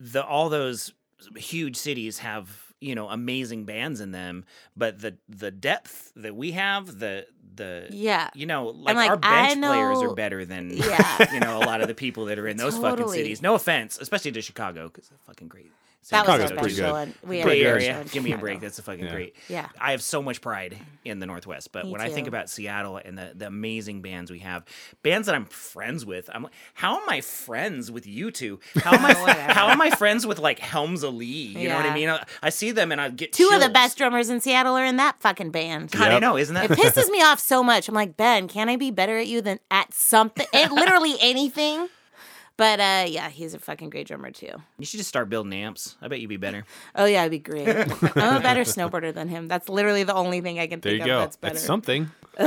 The 0.00 0.24
all 0.24 0.48
those 0.48 0.94
huge 1.36 1.76
cities 1.76 2.18
have, 2.18 2.72
you 2.80 2.94
know, 2.94 3.08
amazing 3.08 3.64
bands 3.64 4.00
in 4.00 4.12
them, 4.12 4.44
but 4.76 5.00
the 5.00 5.16
the 5.28 5.50
depth 5.50 6.12
that 6.16 6.34
we 6.34 6.52
have, 6.52 6.98
the 6.98 7.26
the 7.54 7.86
yeah. 7.90 8.30
you 8.34 8.46
know, 8.46 8.66
like, 8.66 8.96
like, 8.96 9.10
our 9.10 9.16
bench 9.16 9.58
players 9.58 9.98
are 9.98 10.14
better 10.14 10.44
than 10.44 10.70
Yeah. 10.70 11.32
you 11.32 11.40
know 11.40 11.58
a 11.58 11.64
lot 11.64 11.80
of 11.80 11.88
the 11.88 11.94
people 11.94 12.26
that 12.26 12.38
are 12.38 12.48
in 12.48 12.56
those 12.56 12.76
fucking 12.76 13.08
cities. 13.08 13.42
No 13.42 13.54
offense, 13.54 13.98
especially 14.00 14.32
to 14.32 14.42
Chicago 14.42 14.88
because 14.88 15.08
they're 15.08 15.18
fucking 15.26 15.48
great. 15.48 15.70
That 16.10 16.26
San 16.26 16.40
was 16.40 16.48
Chicago's 16.48 16.50
a 16.50 16.54
pretty 16.60 16.74
good. 16.74 16.88
special. 17.14 17.28
We 17.28 17.42
Bay 17.44 17.58
had 17.60 17.66
a 17.66 17.70
Area, 17.70 18.04
give 18.10 18.24
me 18.24 18.32
a 18.32 18.38
break. 18.38 18.60
That's 18.60 18.78
a 18.78 18.82
fucking 18.82 19.04
Yeah. 19.04 19.10
great. 19.12 19.36
Yeah. 19.48 19.68
I 19.80 19.92
have 19.92 20.02
so 20.02 20.20
much 20.20 20.40
pride 20.40 20.76
in 21.04 21.20
the 21.20 21.26
Northwest, 21.26 21.70
but 21.70 21.84
Me 21.86 21.92
when 21.92 22.00
I 22.00 22.08
think 22.08 22.26
about 22.26 22.50
Seattle 22.50 22.96
and 22.96 23.16
the, 23.16 23.30
the 23.34 23.46
amazing 23.46 24.02
bands 24.02 24.30
we 24.30 24.40
have, 24.40 24.64
bands 25.02 25.26
that 25.26 25.34
I'm 25.36 25.44
friends 25.46 26.04
with, 26.04 26.28
I'm 26.32 26.42
like, 26.42 26.52
how 26.74 27.00
am 27.00 27.08
I 27.08 27.20
friends 27.20 27.90
with 27.90 28.04
you 28.06 28.30
two? 28.32 28.58
How 28.82 28.94
am 28.96 29.04
I? 29.06 29.12
How 29.52 29.68
am 29.68 29.80
I 29.80 29.90
friends 29.90 30.26
with 30.26 30.38
like 30.40 30.58
Helms 30.58 31.02
Alee? 31.04 31.24
You 31.24 31.68
know 31.68 31.76
what 31.76 31.86
I 31.86 31.94
mean? 31.94 32.08
I, 32.08 32.24
I 32.42 32.50
see 32.50 32.72
them 32.72 32.90
and 32.90 33.00
I 33.00 33.08
get 33.08 33.32
Two 33.32 33.50
of 33.52 33.60
the 33.60 33.68
best 33.68 33.96
drummers 33.96 34.28
in 34.28 34.40
Seattle 34.40 34.76
are 34.76 34.84
in 34.84 34.96
that 34.96 35.20
fucking 35.20 35.50
band. 35.52 35.92
God, 35.92 36.08
I 36.08 36.12
Yep. 36.14 36.20
know, 36.20 36.36
isn't 36.36 36.54
that? 36.54 36.70
It 36.70 36.78
pisses 36.78 37.08
me 37.10 37.22
off 37.22 37.38
so 37.38 37.62
much. 37.62 37.88
I'm 37.88 37.94
like, 37.94 38.16
Ben, 38.16 38.48
can 38.48 38.68
I 38.68 38.76
be 38.76 38.90
better 38.90 39.18
at 39.18 39.28
you 39.28 39.40
than 39.40 39.60
at 39.70 39.94
something? 39.94 40.46
At 40.52 40.72
literally 40.72 41.14
anything. 41.20 41.88
But 42.56 42.80
uh, 42.80 43.04
yeah, 43.08 43.28
he's 43.30 43.54
a 43.54 43.58
fucking 43.58 43.90
great 43.90 44.06
drummer 44.06 44.30
too. 44.30 44.50
you 44.78 44.84
should 44.86 44.98
just 44.98 45.08
start 45.08 45.28
building 45.28 45.52
amps. 45.54 45.96
I 46.02 46.08
bet 46.08 46.20
you'd 46.20 46.28
be 46.28 46.36
better. 46.36 46.64
Oh 46.94 47.06
yeah, 47.06 47.22
I'd 47.22 47.30
be 47.30 47.38
great. 47.38 47.68
I'm 48.16 48.36
a 48.36 48.40
better 48.40 48.62
snowboarder 48.62 49.14
than 49.14 49.28
him. 49.28 49.48
That's 49.48 49.68
literally 49.68 50.04
the 50.04 50.14
only 50.14 50.40
thing 50.42 50.58
I 50.60 50.66
can 50.66 50.80
There 50.80 50.92
think 50.92 51.06
you 51.06 51.12
of 51.12 51.16
go. 51.16 51.20
that's 51.20 51.36
better. 51.36 51.54
That's 51.54 51.64
something. 51.64 52.10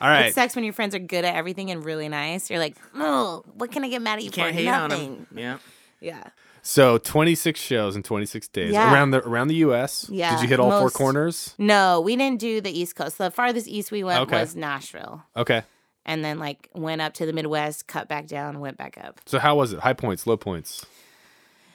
All 0.00 0.08
right. 0.08 0.26
It 0.26 0.34
sucks 0.34 0.54
when 0.56 0.64
your 0.64 0.72
friends 0.72 0.94
are 0.94 0.98
good 0.98 1.24
at 1.24 1.34
everything 1.34 1.70
and 1.70 1.84
really 1.84 2.08
nice. 2.08 2.48
You're 2.50 2.58
like, 2.58 2.76
oh, 2.94 3.44
what 3.54 3.70
can 3.72 3.84
I 3.84 3.88
get 3.88 4.00
mad 4.02 4.14
at 4.14 4.20
you, 4.22 4.26
You 4.26 4.30
can't 4.32 4.54
for? 4.54 4.58
hate 4.60 4.68
on 4.68 4.88
Nothing. 4.90 5.26
them. 5.30 5.38
Yeah. 5.38 5.58
Yeah. 6.00 6.24
So 6.62 6.98
26 6.98 7.58
shows 7.60 7.96
in 7.96 8.02
26 8.02 8.48
days 8.48 8.72
Yeah. 8.72 8.92
around 8.92 9.10
the 9.10 9.18
around 9.26 9.48
the 9.48 9.56
U.S. 9.56 10.08
Yeah, 10.08 10.30
Did 10.36 10.42
you 10.42 10.48
hit 10.48 10.60
all 10.60 10.70
four 10.78 10.90
corners? 10.90 11.54
No, 11.58 12.00
we 12.00 12.14
didn't 12.16 12.40
do 12.40 12.60
the 12.60 12.70
East 12.70 12.94
Coast. 12.96 13.18
The 13.18 13.30
farthest 13.32 13.66
east 13.68 13.90
we 13.90 14.04
went 14.04 14.20
Okay. 14.22 14.40
was 14.40 14.54
Nashville. 14.56 15.24
Okay. 15.36 15.62
And 16.04 16.24
then 16.24 16.38
like 16.38 16.68
went 16.74 17.00
up 17.00 17.14
to 17.14 17.26
the 17.26 17.32
Midwest, 17.32 17.86
cut 17.86 18.08
back 18.08 18.26
down, 18.26 18.60
went 18.60 18.76
back 18.76 18.98
up. 19.02 19.20
So 19.26 19.38
how 19.38 19.56
was 19.56 19.72
it? 19.72 19.80
High 19.80 19.92
points, 19.94 20.26
low 20.26 20.36
points. 20.36 20.84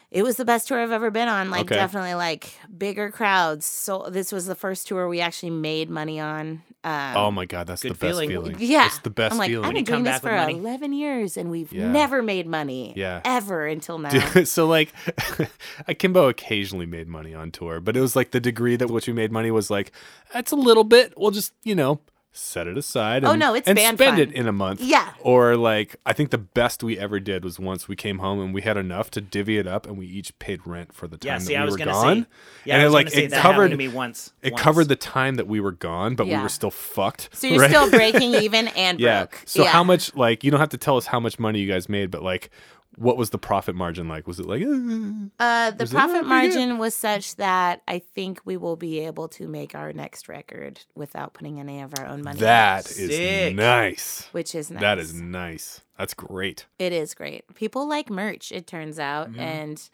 It 0.10 0.24
was 0.24 0.38
the 0.38 0.46
best 0.46 0.70
tour 0.70 0.80
I've 0.82 0.92
ever 0.94 1.12
been 1.12 1.28
on. 1.28 1.50
Like 1.52 1.62
Okay. 1.66 1.76
definitely 1.76 2.14
like 2.14 2.54
bigger 2.78 3.12
crowds. 3.12 3.66
So 3.66 4.08
this 4.10 4.32
was 4.32 4.46
the 4.46 4.56
first 4.56 4.88
tour 4.88 5.08
we 5.10 5.20
actually 5.20 5.50
made 5.50 5.90
money 5.90 6.18
on. 6.18 6.64
Um, 6.86 7.18
oh 7.18 7.32
my 7.32 7.46
god, 7.46 7.68
that's 7.68 7.82
the 7.82 7.90
best 7.90 8.00
feeling. 8.00 8.30
feeling. 8.30 8.56
yeah, 8.60 8.86
it's 8.86 9.00
the 9.00 9.10
best 9.10 9.34
I'm 9.34 9.38
like, 9.40 9.50
feeling. 9.50 9.66
I've 9.68 9.74
been 9.74 9.84
doing 9.84 10.04
this 10.04 10.20
for 10.22 10.34
11 10.34 10.94
years 10.94 11.36
and 11.36 11.52
we've 11.52 11.74
Yeah. 11.74 11.92
never 11.92 12.22
made 12.22 12.48
money. 12.48 12.94
Yeah. 12.96 13.20
Ever 13.26 13.68
until 13.68 13.98
now. 13.98 14.10
Dude, 14.12 14.48
so 14.48 14.66
like 14.66 14.94
Akimbo 15.88 16.30
occasionally 16.30 16.86
made 16.86 17.10
money 17.10 17.34
on 17.34 17.52
tour, 17.52 17.82
but 17.82 17.98
it 17.98 18.02
was 18.02 18.16
like 18.16 18.32
the 18.32 18.40
degree 18.40 18.78
that 18.78 18.90
which 18.90 19.08
we 19.08 19.14
made 19.14 19.32
money 19.34 19.52
was 19.52 19.70
like 19.70 19.92
that's 20.34 20.52
a 20.52 20.56
little 20.56 20.84
bit. 20.86 21.14
We'll 21.18 21.32
just 21.32 21.52
you 21.64 21.76
know 21.76 22.00
set 22.38 22.68
it 22.68 22.78
aside. 22.78 23.24
Oh, 23.26 23.36
no, 23.36 23.54
it's 23.54 23.68
and 23.68 23.76
band 23.76 23.98
spend 23.98 24.18
fun. 24.18 24.20
it 24.22 24.32
in 24.32 24.48
a 24.48 24.52
month. 24.52 24.82
Yeah. 24.82 25.12
Or 25.22 25.56
like 25.58 25.96
I 26.06 26.14
think 26.14 26.30
the 26.30 26.38
best 26.38 26.84
we 26.84 26.98
ever 26.98 27.20
did 27.20 27.44
was 27.44 27.60
once 27.60 27.88
we 27.88 27.96
came 27.96 28.20
home 28.20 28.40
and 28.40 28.54
we 28.54 28.62
had 28.62 28.78
enough 28.78 29.10
to 29.12 29.22
divvy 29.22 29.58
it 29.58 29.68
up 29.68 29.86
and 29.88 29.98
we 29.98 30.06
each 30.06 30.38
paid 30.40 30.66
rent 30.66 30.94
for 30.94 31.08
the 31.08 31.18
time 31.18 31.28
Yeah, 31.28 31.38
that 31.40 31.46
see, 31.46 31.54
we 31.54 31.58
I 31.58 31.66
was 31.66 31.72
were 31.74 31.78
gonna 31.80 31.92
gone. 31.92 32.22
say. 32.24 32.28
Yeah, 32.66 32.74
and 32.76 32.82
I 32.82 32.86
it 32.86 32.88
was 32.88 32.94
like 32.94 33.06
gonna 33.08 33.16
say 33.16 33.24
it 33.26 33.30
that 33.32 33.38
happened 33.42 33.56
covered 33.72 33.78
me 33.78 33.88
once. 33.88 34.34
it 34.42 34.54
once. 34.54 34.62
covered 34.62 34.88
the 34.90 34.96
time 34.96 35.36
that 35.36 35.48
we 35.48 35.60
were 35.60 35.72
gone, 35.72 36.16
but 36.16 36.28
we 36.28 36.38
were 36.38 36.50
still 36.50 36.72
fucked. 36.72 37.30
So 37.34 37.48
you're 37.48 37.60
right? 37.62 37.70
still 37.70 37.90
breaking 37.90 38.34
even 38.44 38.68
and 38.70 39.00
Yeah. 39.00 39.26
broke. 39.26 39.42
So 39.46 39.64
yeah. 39.64 39.70
how 39.70 39.84
much 39.84 40.16
like 40.16 40.44
you 40.44 40.52
don't 40.52 40.60
have 40.60 40.70
to 40.70 40.78
tell 40.78 40.98
us 40.98 41.08
how 41.08 41.20
much 41.20 41.40
money 41.40 41.60
you 41.60 41.68
guys 41.72 41.90
made, 41.90 42.12
but 42.12 42.22
like 42.24 42.50
what 42.98 43.16
was 43.16 43.30
the 43.30 43.38
profit 43.38 43.76
margin 43.76 44.08
like? 44.10 44.26
Was 44.28 44.40
it 44.40 44.46
like 44.46 44.62
uh, 44.64 44.66
Uh, 45.40 45.72
the 45.72 45.84
Was 45.84 45.92
it 45.92 45.96
profit 45.96 46.12
pretty 46.26 46.48
good? 46.48 46.56
margin 46.56 46.78
was 46.80 46.96
such 46.96 47.36
that 47.36 47.82
I 47.88 48.00
think 48.00 48.42
we 48.44 48.58
will 48.58 48.76
be 48.76 49.00
able 49.02 49.28
to 49.30 49.48
make 49.48 49.76
our 49.76 49.94
next 49.94 50.28
record 50.28 50.80
without 50.96 51.34
putting 51.34 51.60
any 51.60 51.82
of 51.82 51.94
our 52.00 52.06
own 52.08 52.24
money. 52.24 52.38
in 52.40 52.44
it, 52.44 52.48
that 52.48 52.86
is 52.90 53.10
Sick. 53.16 53.56
nice. 53.56 54.28
which 54.32 54.56
is 54.56 54.72
nice. 54.72 54.82
That 54.82 54.98
is 55.00 55.14
nice. 55.14 55.82
That's 55.98 56.14
great. 56.14 56.66
It 56.80 56.92
is 56.92 57.14
great. 57.14 57.46
People 57.56 57.88
like 57.88 58.10
merch, 58.10 58.52
it 58.52 58.68
turns 58.68 59.00
out, 59.00 59.30
Mm-hmm. 59.32 59.40
and 59.40 59.90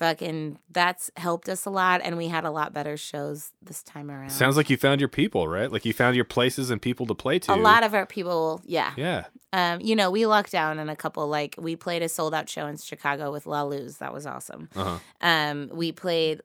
fucking 0.00 0.58
that's 0.70 1.10
helped 1.18 1.46
us 1.50 1.66
a 1.66 1.70
lot. 1.70 2.00
And 2.02 2.16
we 2.16 2.28
had 2.28 2.44
a 2.44 2.50
lot 2.50 2.72
better 2.72 2.96
shows 2.96 3.52
this 3.60 3.82
time 3.82 4.10
around. 4.10 4.30
Sounds 4.30 4.56
like 4.56 4.70
you 4.70 4.78
found 4.78 4.98
your 4.98 5.10
people, 5.10 5.46
right? 5.46 5.70
Like 5.70 5.84
you 5.84 5.92
found 5.92 6.16
your 6.16 6.24
places 6.24 6.70
and 6.70 6.80
people 6.80 7.04
to 7.06 7.14
play 7.14 7.38
to. 7.40 7.52
a 7.52 7.56
lot 7.56 7.84
of 7.84 7.92
our 7.92 8.06
people, 8.06 8.62
yeah. 8.64 8.94
Yeah. 8.96 9.24
Um, 9.52 9.82
you 9.82 9.94
know, 9.94 10.10
we 10.10 10.24
locked 10.24 10.52
down 10.52 10.78
in 10.78 10.88
a 10.88 10.96
couple. 10.96 11.28
Like 11.28 11.54
we 11.58 11.76
played 11.76 12.02
a 12.02 12.08
sold 12.08 12.32
out 12.32 12.48
show 12.48 12.66
in 12.66 12.78
Chicago 12.78 13.30
with 13.30 13.44
La 13.44 13.60
Luz. 13.62 13.98
That 13.98 14.14
was 14.14 14.26
awesome. 14.26 14.70
Uh-huh. 14.74 14.98
Um, 15.20 15.68
we 15.70 15.92
played 15.92 16.40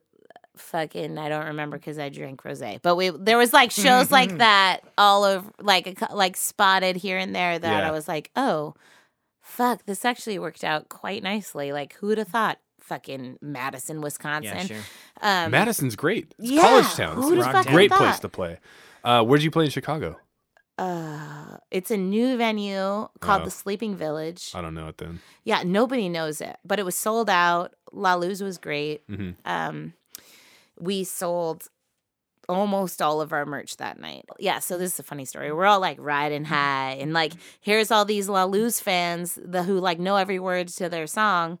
fucking 0.58 1.16
I 1.18 1.28
don't 1.30 1.46
remember 1.46 1.78
because 1.78 1.98
I 1.98 2.10
drank 2.10 2.42
rosé, 2.42 2.80
but 2.82 2.94
we 2.96 3.08
there 3.08 3.38
was 3.38 3.54
like 3.54 3.70
shows 3.70 4.10
like 4.10 4.36
that 4.38 4.80
all 4.98 5.24
over, 5.24 5.50
like 5.62 5.98
a, 6.02 6.14
like 6.14 6.36
spotted 6.36 6.96
here 6.96 7.16
and 7.16 7.34
there 7.34 7.58
that 7.58 7.80
Yeah. 7.80 7.88
I 7.88 7.90
was 7.90 8.06
like, 8.06 8.30
oh, 8.36 8.74
fuck, 9.40 9.86
this 9.86 10.04
actually 10.04 10.38
worked 10.38 10.62
out 10.62 10.90
quite 10.90 11.22
nicely. 11.22 11.72
Like 11.72 11.94
who 11.94 12.08
would 12.08 12.18
have 12.18 12.28
thought? 12.28 12.58
Fucking 12.86 13.38
Madison, 13.40 14.00
Wisconsin. 14.00 14.56
Yeah, 14.56 14.64
sure. 14.64 14.76
Um, 15.20 15.50
Madison's 15.50 15.96
great. 15.96 16.34
It's 16.38 16.50
yeah, 16.50 16.60
college 16.62 16.94
town. 16.94 17.18
It's 17.18 17.46
a 17.46 17.52
fucking 17.52 17.72
great 17.72 17.90
place 17.90 18.18
to 18.20 18.28
play. 18.28 18.58
Uh, 19.04 19.22
where 19.24 19.38
did 19.38 19.44
you 19.44 19.50
play 19.50 19.64
in 19.64 19.70
Chicago? 19.70 20.18
uh, 20.78 21.56
it's 21.70 21.90
a 21.90 21.96
new 21.96 22.36
venue 22.36 23.08
called 23.20 23.42
Oh. 23.42 23.44
the 23.46 23.50
Sleeping 23.50 23.96
Village. 23.96 24.52
I 24.54 24.60
don't 24.60 24.74
know 24.74 24.88
it 24.88 24.98
then. 24.98 25.20
Yeah, 25.44 25.62
nobody 25.64 26.08
knows 26.08 26.40
it, 26.40 26.56
but 26.64 26.78
it 26.78 26.84
was 26.84 26.94
sold 26.94 27.30
out. 27.30 27.74
La 27.92 28.14
Luz 28.14 28.42
was 28.42 28.58
great. 28.58 29.06
Mhm. 29.08 29.36
Um, 29.46 29.94
we 30.78 31.02
sold 31.04 31.68
almost 32.48 33.00
all 33.02 33.20
of 33.20 33.32
our 33.32 33.44
merch 33.46 33.78
that 33.78 33.98
night. 33.98 34.24
Yeah, 34.38 34.58
so 34.60 34.76
this 34.78 34.92
is 34.94 35.00
a 35.00 35.02
funny 35.02 35.24
story. 35.24 35.50
We're 35.52 35.64
all 35.66 35.80
like 35.80 35.96
riding 35.98 36.44
high, 36.44 36.92
and 37.00 37.12
like 37.12 37.32
here's 37.60 37.90
all 37.90 38.04
these 38.04 38.28
La 38.28 38.44
Luz 38.44 38.78
fans 38.78 39.38
the 39.42 39.62
who 39.64 39.78
like 39.80 39.98
know 39.98 40.16
every 40.16 40.38
word 40.38 40.68
to 40.68 40.88
their 40.88 41.06
song, 41.06 41.58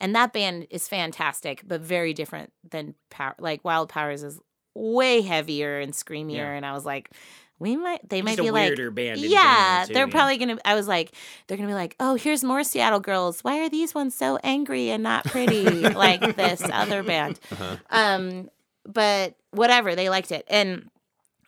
and 0.00 0.14
that 0.14 0.32
band 0.32 0.66
is 0.70 0.88
fantastic, 0.88 1.62
but 1.66 1.80
very 1.80 2.12
different 2.14 2.52
than 2.68 2.94
Power. 3.10 3.34
Like 3.38 3.64
Wild 3.64 3.88
Powers 3.88 4.22
is 4.22 4.38
way 4.74 5.20
heavier 5.20 5.78
and 5.80 5.92
screamier, 5.92 6.36
Yeah. 6.36 6.52
and 6.52 6.66
I 6.66 6.72
was 6.72 6.84
like. 6.84 7.10
We 7.58 7.76
might, 7.76 8.08
they 8.08 8.22
might 8.22 8.38
Just 8.38 8.46
be 8.46 8.50
like, 8.50 8.66
weirder 8.70 8.90
band 8.90 9.22
in 9.22 9.30
yeah, 9.30 9.84
too, 9.86 9.94
they're 9.94 10.08
yeah. 10.08 10.10
probably 10.10 10.36
gonna. 10.36 10.58
I 10.64 10.74
was 10.74 10.88
like, 10.88 11.12
they're 11.46 11.56
gonna 11.56 11.68
be 11.68 11.74
like, 11.74 11.94
oh, 12.00 12.16
here's 12.16 12.42
more 12.42 12.64
Seattle 12.64 12.98
girls. 12.98 13.38
Why 13.42 13.60
are 13.60 13.68
these 13.68 13.94
ones 13.94 14.16
so 14.16 14.36
angry 14.42 14.90
and 14.90 15.00
not 15.00 15.24
pretty 15.26 15.62
like 15.88 16.34
this 16.34 16.60
other 16.72 17.04
band? 17.04 17.38
Uh-huh. 17.52 17.76
Um, 17.90 18.50
but 18.84 19.36
whatever, 19.52 19.94
they 19.94 20.08
liked 20.08 20.32
it, 20.32 20.44
and 20.48 20.90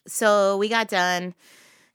so 0.07 0.57
we 0.57 0.68
got 0.68 0.86
done. 0.88 1.34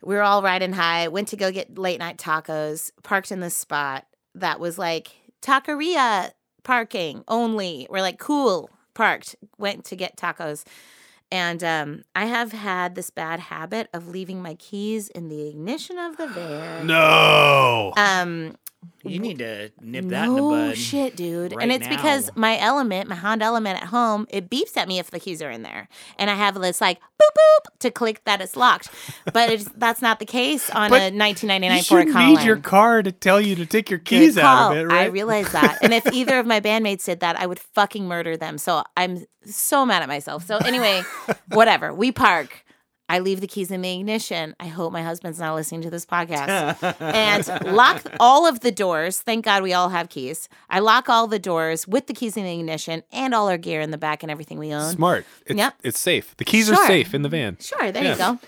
We 0.03 0.15
were 0.15 0.21
all 0.23 0.41
riding 0.43 0.73
high. 0.73 1.07
Went 1.07 1.29
to 1.29 1.37
go 1.37 1.49
get 1.49 1.77
late 1.77 1.99
night 1.99 2.17
tacos. 2.17 2.91
Parked 3.03 3.31
in 3.31 3.39
this 3.39 3.55
spot 3.55 4.05
that 4.35 4.59
was 4.59 4.77
like 4.77 5.11
taqueria 5.41 6.31
parking 6.69 7.23
only. 7.27 7.87
We're 7.89 8.03
like, 8.03 8.19
cool. 8.19 8.69
Parked. 8.93 9.35
Went 9.57 9.85
to 9.85 9.95
get 9.95 10.17
tacos. 10.17 10.63
And 11.31 11.63
um, 11.63 12.03
I 12.15 12.25
have 12.25 12.51
had 12.51 12.93
this 12.93 13.09
bad 13.09 13.39
habit 13.39 13.89
of 13.91 14.07
leaving 14.07 14.39
my 14.43 14.53
keys 14.53 15.09
in 15.09 15.29
the 15.29 15.47
ignition 15.47 15.97
of 15.97 16.17
the 16.17 16.27
van. 16.27 16.85
No. 16.85 17.91
Um, 17.97 18.55
You 19.03 19.19
need 19.19 19.39
to 19.39 19.71
nip 19.81 20.05
that 20.09 20.25
in 20.27 20.33
the 20.35 20.41
no 20.41 20.49
bud. 20.49 20.77
shit, 20.77 21.15
dude. 21.15 21.53
right 21.53 21.63
and 21.63 21.71
it's 21.71 21.87
because 21.87 22.29
my 22.35 22.57
element, 22.59 23.07
my 23.07 23.15
Honda 23.15 23.45
element 23.45 23.81
at 23.81 23.87
home, 23.89 24.25
it 24.29 24.49
beeps 24.49 24.75
at 24.75 24.87
me 24.87 24.99
if 24.99 25.09
the 25.09 25.19
keys 25.19 25.41
are 25.41 25.49
in 25.49 25.63
there. 25.63 25.87
And 26.17 26.29
I 26.29 26.35
have 26.35 26.59
this 26.59 26.81
like 26.81 26.99
boop 26.99 27.35
boop 27.37 27.79
to 27.79 27.91
click 27.91 28.23
that 28.25 28.41
it's 28.41 28.55
locked. 28.55 28.89
But 29.33 29.49
it's, 29.51 29.65
that's 29.77 30.01
not 30.01 30.19
the 30.19 30.25
case 30.25 30.69
on 30.69 30.89
But 30.89 31.13
a 31.13 31.15
1999 31.15 31.77
you 31.77 31.83
Ford 31.83 32.07
Econoline. 32.07 32.37
need 32.37 32.45
your 32.45 32.57
car 32.57 33.01
to 33.01 33.11
tell 33.11 33.39
you 33.39 33.55
to 33.55 33.65
take 33.65 33.89
your 33.89 33.99
keys 33.99 34.37
out 34.37 34.71
of 34.71 34.77
it, 34.77 34.83
right? 34.85 35.01
I 35.01 35.05
realize 35.05 35.51
that. 35.51 35.79
And 35.81 35.93
if 35.93 36.05
either 36.11 36.37
of 36.39 36.45
my 36.45 36.59
bandmates 36.59 37.05
did 37.05 37.21
that, 37.21 37.39
I 37.39 37.45
would 37.47 37.59
fucking 37.59 38.05
murder 38.05 38.35
them. 38.37 38.57
So 38.57 38.83
I'm 38.97 39.25
so 39.45 39.85
mad 39.85 40.03
at 40.03 40.07
myself. 40.09 40.45
So 40.45 40.57
anyway, 40.57 41.03
whatever. 41.51 41.93
We 41.93 42.11
park. 42.11 42.65
I 43.11 43.19
leave 43.19 43.41
the 43.41 43.47
keys 43.47 43.71
in 43.71 43.81
the 43.81 43.91
ignition. 43.91 44.55
I 44.59 44.67
hope 44.67 44.93
my 44.93 45.01
husband's 45.01 45.39
not 45.39 45.55
listening 45.55 45.81
to 45.81 45.89
this 45.89 46.05
podcast. 46.05 46.77
and 47.01 47.75
lock 47.75 48.03
all 48.19 48.45
of 48.47 48.59
the 48.59 48.71
doors. 48.71 49.19
Thank 49.19 49.45
God 49.45 49.63
we 49.63 49.73
all 49.73 49.89
have 49.89 50.09
keys. 50.09 50.47
I 50.69 50.77
lock 50.79 51.09
all 51.09 51.25
the 51.25 51.39
doors 51.39 51.87
with 51.87 52.05
the 52.05 52.13
keys 52.13 52.37
in 52.37 52.43
the 52.43 52.53
ignition 52.59 53.01
and 53.11 53.33
all 53.33 53.49
our 53.49 53.57
gear 53.57 53.81
in 53.81 53.89
the 53.89 53.97
back 53.97 54.21
and 54.23 54.31
everything 54.31 54.59
we 54.59 54.71
own. 54.73 54.91
Smart. 54.93 55.25
It's, 55.47 55.57
Yep. 55.57 55.75
it's 55.83 55.99
safe. 55.99 56.37
The 56.37 56.45
keys 56.45 56.69
are 56.69 56.75
safe 56.87 57.13
in 57.15 57.23
the 57.23 57.29
van. 57.29 57.57
Sure, 57.59 57.91
there 57.91 58.03
Yeah. 58.03 58.11
you 58.11 58.17
go. 58.17 58.39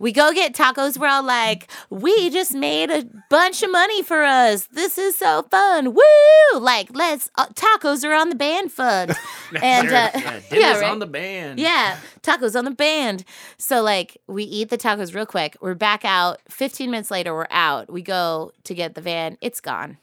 We 0.00 0.10
go 0.10 0.32
get 0.32 0.54
tacos. 0.54 0.98
We're 0.98 1.06
all 1.08 1.22
like, 1.22 1.70
we 1.88 2.28
just 2.30 2.52
made 2.52 2.90
a 2.90 3.06
bunch 3.30 3.62
of 3.62 3.70
money 3.70 4.02
for 4.02 4.24
us. 4.24 4.66
This 4.66 4.98
is 4.98 5.16
so 5.16 5.44
fun. 5.50 5.94
Woo! 5.94 6.58
Like, 6.58 6.88
let's, 6.92 7.30
uh, 7.36 7.46
tacos 7.54 8.04
are 8.04 8.12
on 8.12 8.28
the 8.28 8.34
band 8.34 8.72
fund. 8.72 9.12
and, 9.62 9.88
uh, 9.88 10.10
yeah, 10.14 10.40
dinner's 10.50 10.80
right? 10.80 10.90
on 10.90 10.98
the 10.98 11.06
band. 11.06 11.60
yeah, 11.60 11.98
tacos 12.22 12.58
on 12.58 12.64
the 12.64 12.72
band. 12.72 13.24
So, 13.56 13.82
like, 13.82 14.18
we 14.26 14.42
eat 14.42 14.68
the 14.70 14.78
tacos 14.78 15.14
real 15.14 15.26
quick. 15.26 15.56
We're 15.60 15.74
back 15.74 16.04
out. 16.04 16.40
15 16.48 16.90
minutes 16.90 17.10
later, 17.10 17.32
we're 17.32 17.46
out. 17.50 17.90
We 17.90 18.02
go 18.02 18.52
to 18.64 18.74
get 18.74 18.96
the 18.96 19.00
van. 19.00 19.38
It's 19.40 19.60
gone. 19.60 19.98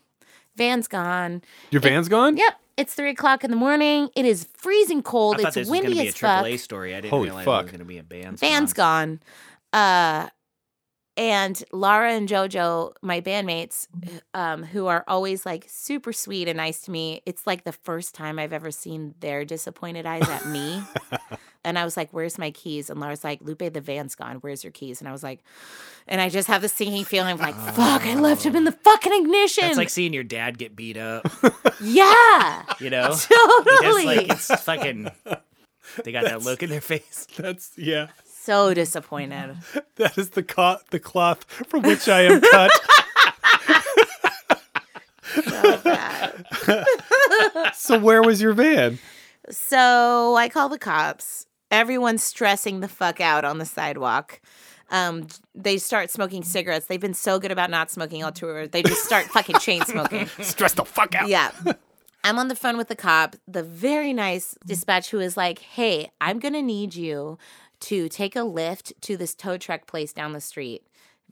Van's 0.55 0.87
gone. 0.87 1.41
Your 1.69 1.81
van's 1.81 2.07
gone? 2.07 2.37
Yep. 2.37 2.53
It's 2.77 2.93
three 2.93 3.09
o'clock 3.11 3.43
in 3.43 3.51
the 3.51 3.57
morning. 3.57 4.09
It 4.15 4.25
is 4.25 4.47
freezing 4.53 4.99
I 4.99 5.01
cold. 5.01 5.37
thought 5.37 5.47
it's 5.47 5.55
this 5.55 5.61
was 5.61 5.69
going 5.69 5.81
windy 5.83 5.97
to 5.97 6.01
be 6.01 6.07
a 6.07 6.09
as 6.09 6.17
fuck. 6.17 6.45
AAA 6.45 6.59
story. 6.59 6.95
I 6.95 7.01
didn't 7.01 7.11
Holy 7.11 7.25
realize 7.25 7.43
it 7.43 7.45
fuck. 7.45 7.63
was 7.63 7.71
going 7.71 7.79
to 7.79 7.85
be 7.85 7.97
a 7.97 8.03
band. 8.03 8.39
Van's 8.39 8.73
gone. 8.73 9.19
Uh, 9.73 10.29
and 11.17 11.61
Lara 11.73 12.13
and 12.13 12.27
JoJo, 12.27 12.93
my 13.01 13.19
bandmates, 13.19 13.87
um, 14.33 14.63
who 14.63 14.87
are 14.87 15.03
always 15.09 15.45
like 15.45 15.65
super 15.67 16.13
sweet 16.13 16.47
and 16.47 16.55
nice 16.57 16.81
to 16.83 16.91
me, 16.91 17.21
it's 17.25 17.45
like 17.45 17.65
the 17.65 17.73
first 17.73 18.15
time 18.15 18.39
I've 18.39 18.53
ever 18.53 18.71
seen 18.71 19.13
their 19.19 19.43
disappointed 19.43 20.05
eyes 20.05 20.27
at 20.29 20.47
me. 20.47 20.81
and 21.65 21.77
I 21.77 21.83
was 21.83 21.97
like, 21.97 22.11
Where's 22.11 22.37
my 22.37 22.51
keys? 22.51 22.89
And 22.89 22.99
Lara's 22.99 23.25
like, 23.25 23.39
Lupe, 23.41 23.73
the 23.73 23.81
van's 23.81 24.15
gone. 24.15 24.37
Where's 24.37 24.63
your 24.63 24.71
keys? 24.71 25.01
And 25.01 25.07
I 25.07 25.11
was 25.11 25.21
like, 25.21 25.43
And 26.07 26.21
I 26.21 26.29
just 26.29 26.47
have 26.47 26.61
this 26.61 26.71
sinking 26.73 27.03
feeling 27.03 27.33
of 27.33 27.41
like, 27.41 27.55
Fuck, 27.55 28.05
I 28.05 28.15
left 28.15 28.43
him 28.45 28.55
in 28.55 28.63
the 28.63 28.71
fucking 28.71 29.13
ignition. 29.13 29.65
It's 29.65 29.77
like 29.77 29.89
seeing 29.89 30.13
your 30.13 30.23
dad 30.23 30.57
get 30.57 30.77
beat 30.77 30.95
up. 30.97 31.29
yeah, 31.81 32.63
You 32.79 32.89
know, 32.89 33.13
He 33.29 33.35
totally. 33.35 33.81
just 33.81 34.05
like 34.05 34.31
it's 34.31 34.63
fucking. 34.63 35.11
They 36.05 36.13
got 36.13 36.23
that 36.23 36.41
look 36.41 36.63
in 36.63 36.69
their 36.69 36.79
face. 36.79 37.27
That's 37.35 37.73
yeah. 37.77 38.07
So 38.41 38.73
disappointed. 38.73 39.57
That 39.95 40.17
is 40.17 40.31
the 40.31 40.41
co- 40.41 40.79
the 40.89 40.99
cloth 40.99 41.43
from 41.43 41.83
which 41.83 42.09
I 42.09 42.21
am 42.23 42.41
cut. 42.41 42.71
So 45.35 46.83
so 47.75 47.99
where 47.99 48.23
was 48.23 48.41
your 48.41 48.53
van? 48.53 48.97
So 49.49 50.35
I 50.35 50.49
call 50.49 50.69
the 50.69 50.79
cops. 50.79 51.45
Everyone's 51.69 52.23
stressing 52.23 52.79
the 52.79 52.87
fuck 52.87 53.21
out 53.21 53.45
on 53.45 53.59
the 53.59 53.65
sidewalk. 53.65 54.41
Um, 54.89 55.27
they 55.55 55.77
start 55.77 56.09
smoking 56.09 56.43
cigarettes. 56.43 56.87
They've 56.87 56.99
been 56.99 57.13
so 57.13 57.39
good 57.39 57.51
about 57.51 57.69
not 57.69 57.91
smoking 57.91 58.23
all 58.23 58.31
tour. 58.31 58.67
They 58.67 58.81
just 58.81 59.03
start 59.03 59.25
fucking 59.27 59.57
chain 59.59 59.83
smoking. 59.85 60.27
Stress 60.41 60.73
the 60.73 60.83
fuck 60.83 61.15
out. 61.15 61.29
Yeah. 61.29 61.51
I'm 62.23 62.37
on 62.37 62.49
the 62.49 62.55
phone 62.55 62.77
with 62.77 62.87
the 62.87 62.95
cop, 62.95 63.35
the 63.47 63.63
very 63.63 64.13
nice 64.13 64.55
dispatch 64.65 65.09
who 65.11 65.19
is 65.19 65.37
like, 65.37 65.59
hey, 65.59 66.11
I'm 66.19 66.39
going 66.39 66.53
to 66.53 66.61
need 66.61 66.93
you 66.93 67.37
to 67.81 68.07
take 68.09 68.35
a 68.35 68.39
Lyft 68.39 68.93
to 69.01 69.17
this 69.17 69.35
tow 69.35 69.57
truck 69.57 69.85
place 69.87 70.13
down 70.13 70.33
the 70.33 70.41
street 70.41 70.83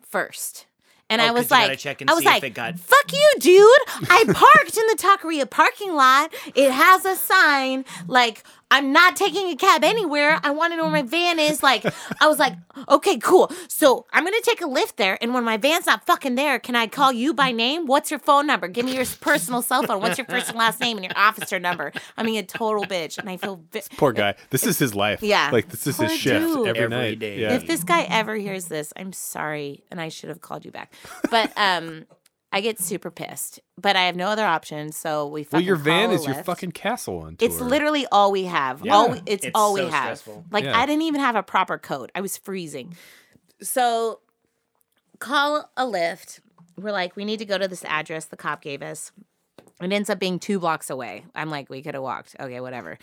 first. 0.02 0.66
And 1.12 1.22
Oh, 1.22 1.26
I 1.26 1.32
was 1.32 1.50
like, 1.50 1.86
I 2.08 2.14
was 2.14 2.24
like, 2.24 2.54
got- 2.54 2.78
fuck 2.78 3.12
you, 3.12 3.32
dude. 3.40 3.66
I 4.12 4.26
parked 4.32 4.78
in 4.78 4.86
the 4.88 4.96
taqueria 4.96 5.50
parking 5.50 5.94
lot. 5.96 6.32
It 6.54 6.70
has 6.72 7.04
a 7.04 7.16
sign 7.16 7.84
like 8.08 8.44
I'm 8.72 8.92
not 8.92 9.16
taking 9.16 9.48
a 9.50 9.56
cab 9.56 9.84
anywhere. 9.84 10.40
I 10.44 10.52
want 10.52 10.74
to 10.74 10.78
know 10.78 10.84
where 10.84 10.92
my 10.92 11.02
van 11.02 11.40
is. 11.40 11.64
Like, 11.64 11.84
I 12.22 12.28
was 12.28 12.38
like, 12.38 12.54
okay, 12.88 13.18
cool. 13.18 13.52
So 13.68 14.06
I'm 14.14 14.24
gonna 14.24 14.38
take 14.42 14.62
a 14.62 14.66
Lyft 14.66 14.98
there, 14.98 15.18
and 15.22 15.34
when 15.34 15.44
my 15.44 15.58
van's 15.58 15.86
not 15.88 16.06
fucking 16.06 16.36
there, 16.36 16.60
can 16.60 16.76
I 16.76 16.86
call 16.88 17.12
you 17.12 17.34
by 17.34 17.52
name? 17.52 17.88
What's 17.88 18.12
your 18.12 18.20
phone 18.20 18.46
number? 18.46 18.68
Give 18.68 18.86
me 18.86 18.96
your 18.96 19.06
personal 19.22 19.62
cell 19.62 19.82
phone. 19.84 20.02
What's 20.02 20.18
your 20.20 20.28
first 20.28 20.50
and 20.50 20.58
last 20.58 20.80
name 20.80 20.98
and 20.98 21.04
your 21.04 21.14
officer 21.18 21.58
number? 21.60 21.92
I'm 22.16 22.26
being 22.26 22.38
a 22.38 22.44
total 22.44 22.84
bitch, 22.86 23.18
and 23.18 23.30
I 23.30 23.38
feel. 23.38 23.62
Vi- 23.72 23.82
Poor 23.98 24.12
guy. 24.14 24.36
This 24.52 24.66
is 24.68 24.78
his 24.78 24.94
life. 24.94 25.24
Yeah. 25.24 25.50
Like 25.52 25.70
this 25.70 25.88
is 25.88 25.98
his 25.98 26.10
Poor 26.10 26.10
shift 26.10 26.46
dude. 26.46 26.68
every, 26.68 26.84
Every 26.84 26.90
night. 26.96 27.20
day. 27.20 27.40
Yeah. 27.40 27.54
if 27.54 27.66
this 27.66 27.84
guy 27.84 28.04
ever 28.04 28.36
hears 28.36 28.66
this, 28.66 28.94
I'm 28.96 29.14
sorry, 29.14 29.84
and 29.90 30.00
I 30.00 30.10
should 30.10 30.30
have 30.30 30.42
called 30.42 30.64
you 30.64 30.72
back. 30.72 30.94
But 31.32 31.52
um, 31.58 32.06
I 32.52 32.62
get 32.62 32.80
super 32.80 33.12
pissed. 33.12 33.60
But 33.80 33.96
I 33.96 34.04
have 34.04 34.16
no 34.16 34.28
other 34.28 34.46
option, 34.46 34.92
so 34.92 35.28
we. 35.28 35.48
well, 35.52 35.62
your 35.62 35.76
van 35.76 36.08
call 36.08 36.12
a 36.12 36.16
is 36.20 36.26
your 36.26 36.44
fucking 36.44 36.72
castle 36.72 37.20
on 37.20 37.36
tour. 37.36 37.48
It's 37.48 37.62
literally 37.62 38.06
all 38.12 38.32
we 38.32 38.46
have. 38.46 38.84
Yeah. 38.84 38.94
All 38.96 39.12
we, 39.12 39.22
it's, 39.26 39.46
It's 39.46 39.52
all 39.56 39.74
we 39.74 39.82
have. 39.82 39.90
stressful. 40.18 40.46
Like 40.52 40.64
Yeah. 40.66 40.78
I 40.78 40.86
didn't 40.86 41.04
even 41.04 41.22
have 41.22 41.36
a 41.36 41.44
proper 41.44 41.78
coat. 41.78 42.12
I 42.16 42.22
was 42.22 42.38
freezing. 42.38 42.96
So 43.62 44.22
call 45.20 45.70
a 45.78 45.84
Lyft. 45.86 46.40
We're 46.78 46.92
like, 46.92 47.16
we 47.16 47.26
need 47.26 47.40
to 47.40 47.46
go 47.46 47.58
to 47.58 47.68
this 47.68 47.84
address 47.86 48.26
the 48.26 48.38
cop 48.38 48.62
gave 48.62 48.82
us. 48.82 49.12
It 49.82 49.94
ends 49.94 50.10
up 50.10 50.20
being 50.20 50.40
two 50.40 50.60
blocks 50.60 50.90
away. 50.90 51.24
I'm 51.34 51.50
like, 51.50 51.70
we 51.70 51.82
could 51.82 51.94
have 51.94 52.04
walked. 52.04 52.36
Okay, 52.40 52.60
whatever. 52.60 52.98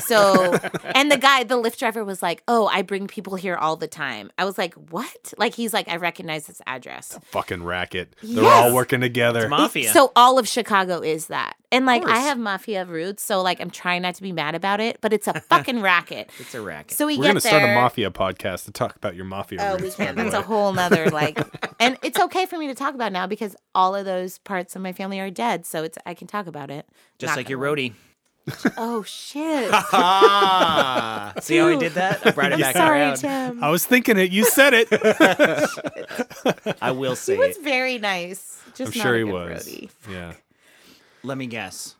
So, 0.00 0.56
and 0.94 1.10
the 1.12 1.18
guy, 1.18 1.44
the 1.44 1.56
Lyft 1.56 1.78
driver 1.78 2.04
was 2.04 2.22
like, 2.22 2.42
oh, 2.48 2.66
I 2.68 2.82
bring 2.82 3.06
people 3.06 3.34
here 3.36 3.54
all 3.56 3.76
the 3.76 3.86
time. 3.88 4.30
I 4.38 4.44
was 4.44 4.56
like, 4.56 4.74
what? 4.74 5.34
Like, 5.36 5.54
he's 5.54 5.72
like, 5.74 5.88
I 5.88 5.96
recognize 5.96 6.46
this 6.46 6.62
address. 6.66 7.18
fucking 7.26 7.62
racket. 7.64 8.16
They're 8.22 8.44
Yes. 8.44 8.64
all 8.70 8.74
working 8.74 9.00
together. 9.02 9.48
Mafia. 9.48 9.92
So 9.92 10.10
all 10.16 10.38
of 10.38 10.48
Chicago 10.48 11.00
is 11.00 11.26
that. 11.26 11.56
And 11.72 11.86
like 11.86 12.06
I 12.06 12.18
have 12.18 12.38
mafia 12.38 12.84
roots, 12.84 13.22
so 13.22 13.40
like 13.42 13.60
I'm 13.60 13.70
trying 13.70 14.02
not 14.02 14.14
to 14.16 14.22
be 14.22 14.30
mad 14.30 14.54
about 14.54 14.78
it, 14.80 14.98
but 15.00 15.12
it's 15.12 15.26
a 15.26 15.40
fucking 15.48 15.80
racket. 15.80 16.30
it's 16.38 16.54
a 16.54 16.60
racket. 16.60 16.96
So 16.96 17.06
we 17.06 17.16
We're 17.16 17.22
get 17.24 17.28
gonna 17.30 17.40
there. 17.40 17.50
start 17.50 17.62
a 17.64 17.74
mafia 17.74 18.10
podcast 18.10 18.66
to 18.66 18.70
talk 18.72 18.94
about 18.94 19.16
your 19.16 19.24
mafia. 19.24 19.58
Oh, 19.62 19.76
we 19.76 19.82
roots, 19.84 19.96
by 19.96 20.04
can. 20.06 20.16
the 20.16 20.22
That's 20.24 20.34
a 20.34 20.42
whole 20.42 20.72
nother 20.72 21.08
like, 21.10 21.40
and 21.80 21.96
it's 22.02 22.20
okay 22.20 22.46
for 22.46 22.58
me 22.58 22.66
to 22.68 22.74
talk 22.74 22.94
about 22.94 23.10
now 23.10 23.26
because 23.26 23.56
all 23.74 23.94
of 23.96 24.04
those 24.04 24.38
parts 24.38 24.76
of 24.76 24.82
my 24.82 24.92
family 24.92 25.18
are 25.18 25.30
dead, 25.30 25.64
so 25.66 25.82
it's 25.82 25.96
I 26.06 26.14
can 26.14 26.26
talk 26.28 26.46
about 26.46 26.70
it. 26.70 26.86
Just 27.18 27.30
Not 27.32 27.36
like 27.38 27.48
your 27.48 27.58
gonna- 27.58 27.72
roadie. 27.76 27.92
Oh 28.76 29.04
shit! 29.04 29.70
Ah, 29.72 31.32
see 31.40 31.56
how 31.58 31.68
I 31.68 31.70
Dude. 31.70 31.80
did 31.80 31.92
that? 31.94 32.26
I 32.26 32.32
brought 32.32 32.50
it 32.50 32.54
I'm 32.54 32.60
back 32.60 32.74
sorry, 32.76 33.00
around. 33.00 33.16
Tim. 33.18 33.62
I 33.62 33.70
was 33.70 33.86
thinking 33.86 34.18
it. 34.18 34.32
You 34.32 34.44
said 34.44 34.74
it. 34.74 34.88
I 36.82 36.90
will 36.90 37.10
He 37.12 37.16
say 37.16 37.36
was 37.38 37.46
it. 37.56 37.58
Was 37.60 37.64
very 37.64 37.98
nice. 37.98 38.60
I'm 38.66 38.72
Just 38.74 38.96
not 38.96 39.02
sure 39.02 39.14
a 39.14 39.18
he 39.18 39.24
good 39.24 39.32
was. 39.32 39.68
roadie. 39.68 39.90
Yeah. 40.10 40.32
Let 41.24 41.38
me 41.38 41.46
guess. 41.46 41.96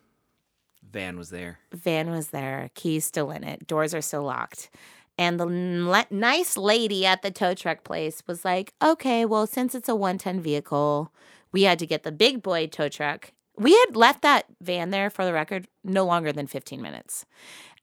Van 0.91 1.17
was 1.17 1.29
there. 1.29 1.59
Van 1.73 2.11
was 2.11 2.27
there, 2.29 2.69
keys 2.75 3.05
still 3.05 3.31
in 3.31 3.43
it, 3.43 3.65
doors 3.67 3.93
are 3.93 4.01
still 4.01 4.23
locked. 4.23 4.69
And 5.17 5.39
the 5.39 5.47
n- 5.47 6.05
nice 6.09 6.57
lady 6.57 7.05
at 7.05 7.21
the 7.21 7.31
tow 7.31 7.53
truck 7.53 7.83
place 7.83 8.23
was 8.27 8.43
like, 8.43 8.73
okay, 8.83 9.25
well, 9.25 9.45
since 9.47 9.75
it's 9.75 9.89
a 9.89 9.95
110 9.95 10.41
vehicle, 10.41 11.13
we 11.51 11.63
had 11.63 11.79
to 11.79 11.85
get 11.85 12.03
the 12.03 12.11
big 12.11 12.41
boy 12.41 12.67
tow 12.67 12.89
truck. 12.89 13.31
We 13.55 13.71
had 13.85 13.95
left 13.95 14.23
that 14.23 14.45
van 14.59 14.89
there 14.89 15.09
for 15.09 15.23
the 15.23 15.33
record 15.33 15.67
no 15.83 16.05
longer 16.05 16.31
than 16.31 16.47
15 16.47 16.81
minutes. 16.81 17.25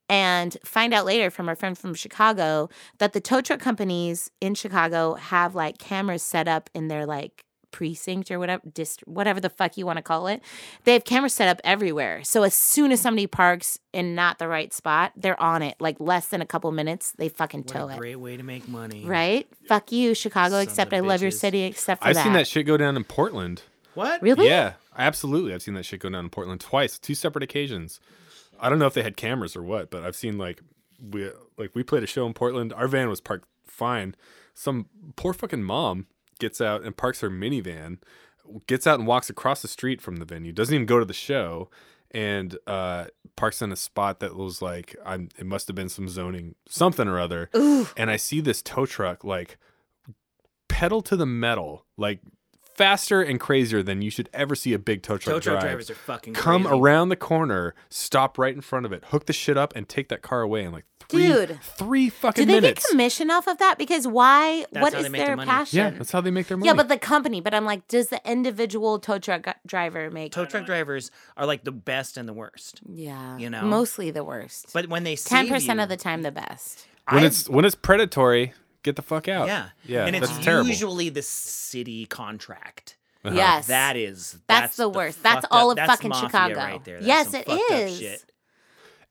And 0.08 0.56
find 0.64 0.92
out 0.92 1.06
later 1.06 1.30
from 1.30 1.48
our 1.48 1.54
friend 1.54 1.78
from 1.78 1.94
Chicago 1.94 2.68
that 2.98 3.12
the 3.12 3.20
tow 3.20 3.40
truck 3.40 3.60
companies 3.60 4.28
in 4.40 4.56
Chicago 4.56 5.14
have 5.14 5.54
like 5.54 5.78
cameras 5.78 6.24
set 6.24 6.48
up 6.48 6.68
in 6.74 6.88
their 6.88 7.06
like 7.06 7.44
precinct 7.70 8.30
or 8.30 8.38
whatever 8.38 8.62
dist- 8.72 9.06
whatever 9.06 9.40
the 9.40 9.48
fuck 9.50 9.76
you 9.76 9.86
want 9.86 9.96
to 9.96 10.02
call 10.02 10.26
it 10.26 10.42
they 10.84 10.92
have 10.92 11.04
cameras 11.04 11.34
set 11.34 11.48
up 11.48 11.60
everywhere 11.64 12.22
so 12.24 12.42
as 12.42 12.54
soon 12.54 12.92
as 12.92 13.00
somebody 13.00 13.26
parks 13.26 13.78
in 13.92 14.14
not 14.14 14.38
the 14.38 14.48
right 14.48 14.72
spot 14.72 15.12
they're 15.16 15.40
on 15.40 15.62
it 15.62 15.74
like 15.80 15.98
less 16.00 16.28
than 16.28 16.40
a 16.40 16.46
couple 16.46 16.70
minutes 16.72 17.12
they 17.12 17.28
fucking 17.28 17.60
What 17.60 17.68
tow 17.68 17.88
a 17.88 17.94
it 17.94 17.98
great 17.98 18.16
way 18.16 18.36
to 18.36 18.42
make 18.42 18.68
money. 18.68 19.04
right 19.04 19.48
fuck 19.66 19.92
you 19.92 20.14
chicago 20.14 20.56
Sons 20.56 20.68
except 20.68 20.92
of 20.92 20.96
i 20.98 21.00
love 21.00 21.22
your 21.22 21.30
city 21.30 21.62
except 21.62 22.02
for 22.02 22.08
I've 22.08 22.14
that 22.16 22.24
seen 22.24 22.32
that 22.34 22.46
shit 22.46 22.66
go 22.66 22.76
down 22.76 22.96
in 22.96 23.04
Portland. 23.04 23.62
What? 23.94 24.22
really 24.22 24.46
Yeah, 24.46 24.74
absolutely. 24.96 25.52
I've 25.52 25.62
seen 25.62 25.74
that 25.74 25.84
shit 25.84 26.00
go 26.00 26.08
down 26.10 26.24
in 26.24 26.30
Portland 26.30 26.60
twice, 26.60 26.96
two 26.98 27.14
separate 27.14 27.42
occasions. 27.42 27.98
I 28.60 28.68
don't 28.68 28.78
know 28.78 28.86
if 28.86 28.94
they 28.94 29.02
had 29.02 29.16
cameras 29.16 29.56
or 29.56 29.62
what, 29.62 29.90
but 29.90 30.04
I've 30.04 30.14
seen 30.14 30.38
like 30.38 30.60
we 31.00 31.28
like 31.58 31.70
we 31.74 31.82
played 31.82 32.02
a 32.04 32.06
show 32.06 32.24
in 32.26 32.32
Portland. 32.32 32.72
Our 32.72 32.86
van 32.86 33.08
was 33.08 33.20
parked 33.20 33.48
fine. 33.66 34.14
Some 34.54 34.86
poor 35.16 35.32
fucking 35.32 35.62
mom 35.62 36.06
gets 36.40 36.60
out 36.60 36.82
and 36.82 36.96
parks 36.96 37.20
her 37.20 37.30
minivan, 37.30 37.98
gets 38.66 38.86
out 38.86 38.98
and 38.98 39.06
walks 39.06 39.30
across 39.30 39.62
the 39.62 39.68
street 39.68 40.00
from 40.00 40.16
the 40.16 40.24
venue. 40.24 40.52
Doesn't 40.52 40.74
even 40.74 40.86
go 40.86 40.98
to 40.98 41.04
the 41.04 41.12
show, 41.12 41.70
and 42.10 42.58
uh, 42.66 43.04
parks 43.36 43.62
in 43.62 43.70
a 43.70 43.76
spot 43.76 44.18
that 44.20 44.34
was 44.34 44.60
like 44.60 44.96
I'm. 45.06 45.28
It 45.38 45.46
must 45.46 45.68
have 45.68 45.76
been 45.76 45.88
some 45.88 46.08
zoning 46.08 46.54
something 46.68 47.06
or 47.06 47.20
other. 47.20 47.48
And 47.96 48.10
I 48.10 48.16
see 48.16 48.40
this 48.40 48.62
tow 48.62 48.86
truck 48.86 49.22
like 49.22 49.58
pedal 50.68 51.02
to 51.02 51.16
the 51.16 51.26
metal, 51.26 51.86
like 51.96 52.20
faster 52.74 53.20
and 53.20 53.38
crazier 53.38 53.82
than 53.82 54.00
you 54.00 54.10
should 54.10 54.28
ever 54.32 54.54
see 54.54 54.72
a 54.72 54.78
big 54.78 55.02
tow 55.02 55.18
truck 55.18 55.34
Tow 55.36 55.40
truck 55.40 55.54
drive. 55.60 55.62
drivers 55.70 55.90
are 55.90 55.94
fucking 55.94 56.32
Come 56.34 56.62
crazy. 56.62 56.78
around 56.78 57.10
the 57.10 57.16
corner, 57.16 57.74
stop 57.90 58.38
right 58.38 58.54
in 58.54 58.60
front 58.62 58.86
of 58.86 58.92
it, 58.92 59.04
hook 59.06 59.26
the 59.26 59.32
shit 59.32 59.56
up, 59.58 59.74
and 59.76 59.88
take 59.88 60.08
that 60.08 60.22
car 60.22 60.40
away 60.42 60.64
in 60.64 60.72
like 60.72 60.86
three, 61.10 61.26
Dude. 61.26 61.58
three 61.62 62.08
fucking 62.08 62.46
do 62.46 62.52
they 62.52 62.60
minutes. 62.60 62.84
get 62.84 62.90
commission 62.90 63.30
off 63.30 63.46
of 63.46 63.58
that 63.58 63.76
because 63.78 64.06
why 64.06 64.64
That's 64.72 64.82
what 64.82 64.92
how 64.92 64.98
is 65.00 65.04
they 65.04 65.08
make 65.10 65.18
their 65.20 65.26
their 65.28 65.36
money. 65.36 65.50
passion 65.50 65.78
yeah, 65.78 65.90
that's 65.90 66.10
how 66.12 66.20
they 66.20 66.30
make 66.30 66.46
their 66.46 66.56
money. 66.56 66.66
yeah 66.68 66.74
but 66.74 66.88
the 66.88 66.98
company 66.98 67.40
but 67.40 67.52
i'm 67.54 67.64
like 67.64 67.86
does 67.88 68.08
the 68.08 68.20
individual 68.24 68.98
tow 68.98 69.18
truck 69.18 69.42
gu- 69.42 69.52
driver 69.66 70.10
make 70.10 70.32
Tow 70.32 70.44
truck 70.46 70.64
drivers 70.66 71.10
are 71.36 71.46
like 71.46 71.64
the 71.64 71.72
best 71.72 72.16
and 72.16 72.28
the 72.28 72.32
worst. 72.32 72.80
yeah 72.88 73.36
You 73.36 73.50
know? 73.50 73.62
mostly 73.62 74.10
the 74.10 74.24
worst 74.24 74.70
But 74.72 74.88
when 74.88 75.04
they 75.04 75.16
10% 75.16 75.82
of 75.82 75.88
the 75.88 75.96
time 75.96 76.22
the 76.22 76.32
best 76.32 76.86
when 77.08 77.18
I've- 77.18 77.26
it's 77.26 77.48
when 77.48 77.64
it's 77.64 77.74
predatory, 77.74 78.52
get 78.82 78.96
the 78.96 79.02
fuck 79.02 79.26
out. 79.28 79.46
yeah, 79.48 79.70
yeah, 79.84 80.06
and 80.06 80.14
it's 80.14 80.28
that's 80.28 80.44
terrible. 80.44 80.68
usually 80.68 81.08
the 81.08 81.22
city 81.22 82.06
contract. 82.06 82.96
Uh-huh. 83.24 83.34
yes 83.36 83.66
That 83.66 83.96
is 83.96 84.38
That's 84.46 84.76
the 84.76 84.88
worst. 84.88 85.22
That's 85.22 85.42
fucked 85.42 85.48
all 85.52 85.66
up- 85.66 85.72
of 85.72 85.76
that's 85.76 85.90
fucking 85.90 86.08
mafia 86.08 86.28
Chicago. 86.30 86.54
Right 86.54 86.84
there. 86.84 86.94
That's 86.96 87.06
Yes, 87.06 87.30
some 87.32 87.40
it 87.40 87.46
fucked 87.46 87.70
up 87.72 87.78
is. 87.78 87.98
shit. 87.98 88.24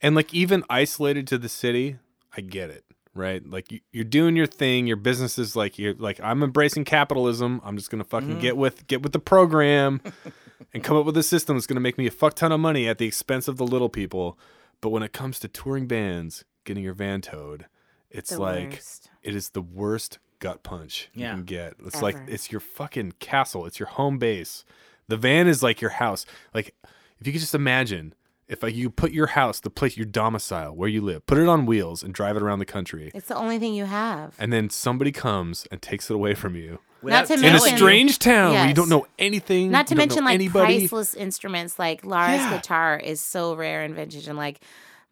And 0.01 0.15
like 0.15 0.33
even 0.33 0.63
isolated 0.69 1.27
to 1.27 1.37
the 1.37 1.49
city, 1.49 1.97
I 2.35 2.41
get 2.41 2.69
it, 2.69 2.85
right? 3.13 3.45
Like 3.45 3.71
you, 3.71 3.79
you're 3.91 4.03
doing 4.05 4.35
your 4.35 4.45
thing, 4.47 4.87
your 4.87 4.95
business 4.97 5.37
is 5.37 5.55
like 5.55 5.77
you're 5.77 5.93
like 5.95 6.19
I'm 6.21 6.41
embracing 6.43 6.85
capitalism. 6.85 7.59
I'm 7.63 7.75
just 7.77 7.89
gonna 7.89 8.03
fucking 8.03 8.29
Mm-hmm. 8.29 8.39
get 8.39 8.57
with 8.57 8.87
get 8.87 9.01
with 9.01 9.11
the 9.11 9.19
program 9.19 10.01
and 10.73 10.83
come 10.83 10.95
up 10.97 11.05
with 11.05 11.17
a 11.17 11.23
system 11.23 11.55
that's 11.57 11.67
gonna 11.67 11.79
make 11.81 11.97
me 11.97 12.07
a 12.07 12.11
fuck 12.11 12.33
ton 12.35 12.51
of 12.51 12.59
money 12.59 12.87
at 12.87 12.97
the 12.97 13.05
expense 13.05 13.47
of 13.47 13.57
the 13.57 13.65
little 13.65 13.89
people. 13.89 14.37
But 14.81 14.89
when 14.89 15.03
it 15.03 15.11
comes 15.11 15.39
to 15.39 15.47
touring 15.49 15.87
bands, 15.87 16.45
getting 16.63 16.83
your 16.83 16.93
van 16.93 17.19
towed, 17.21 17.65
it's 18.09 18.29
The 18.31 18.39
like 18.39 18.69
worst. 18.71 19.09
it 19.21 19.35
is 19.35 19.49
the 19.49 19.61
worst 19.61 20.19
gut 20.39 20.63
punch 20.63 21.09
Yeah. 21.13 21.31
you 21.31 21.35
can 21.37 21.43
get. 21.43 21.73
It's 21.85 22.01
like 22.01 22.15
it's 22.27 22.49
your 22.53 22.61
fucking 22.61 23.13
castle. 23.19 23.65
It's 23.65 23.79
your 23.79 23.87
home 23.89 24.17
base. 24.17 24.63
The 25.09 25.17
van 25.17 25.47
is 25.49 25.61
like 25.61 25.81
your 25.81 25.91
house. 25.91 26.25
Like 26.53 26.73
if 27.19 27.27
you 27.27 27.33
could 27.33 27.41
just 27.41 27.55
imagine 27.55 28.13
if 28.49 28.63
you 28.75 28.89
put 28.89 29.11
your 29.11 29.27
house, 29.27 29.59
the 29.59 29.69
place, 29.69 29.95
your 29.95 30.05
domicile, 30.07 30.75
where 30.75 30.89
you 30.89 31.01
live, 31.01 31.25
put 31.25 31.37
it 31.37 31.47
on 31.47 31.65
wheels 31.65 32.03
and 32.03 32.13
drive 32.13 32.35
it 32.35 32.41
around 32.43 32.59
the 32.59 32.65
country, 32.65 33.11
It's 33.13 33.27
the 33.27 33.35
only 33.35 33.59
thing 33.59 33.73
you 33.75 33.85
have. 33.85 34.35
and 34.39 34.51
then 34.51 34.69
somebody 34.69 35.11
comes 35.11 35.67
and 35.71 35.81
takes 35.81 36.09
it 36.09 36.13
away 36.15 36.33
from 36.33 36.55
you 36.55 36.79
Without 37.01 37.27
to 37.27 37.33
in 37.33 37.39
a 37.39 37.41
telling 37.43 37.53
mention- 37.53 37.71
you. 37.71 37.77
strange 37.77 38.19
town 38.19 38.53
where 38.53 38.67
you 38.67 38.73
don't 38.73 38.89
know 38.89 39.05
anything. 39.17 39.71
Not 39.71 39.87
to 39.87 39.95
mention 39.95 40.25
like 40.25 40.33
anybody. 40.33 40.79
priceless 40.79 41.13
instruments 41.15 41.77
like 41.79 42.03
Lara's 42.03 42.41
Yeah. 42.41 42.55
guitar 42.57 42.97
is 42.97 43.21
so 43.21 43.53
rare 43.55 43.83
and 43.83 43.95
vintage 43.95 44.27
and 44.27 44.37
like 44.37 44.59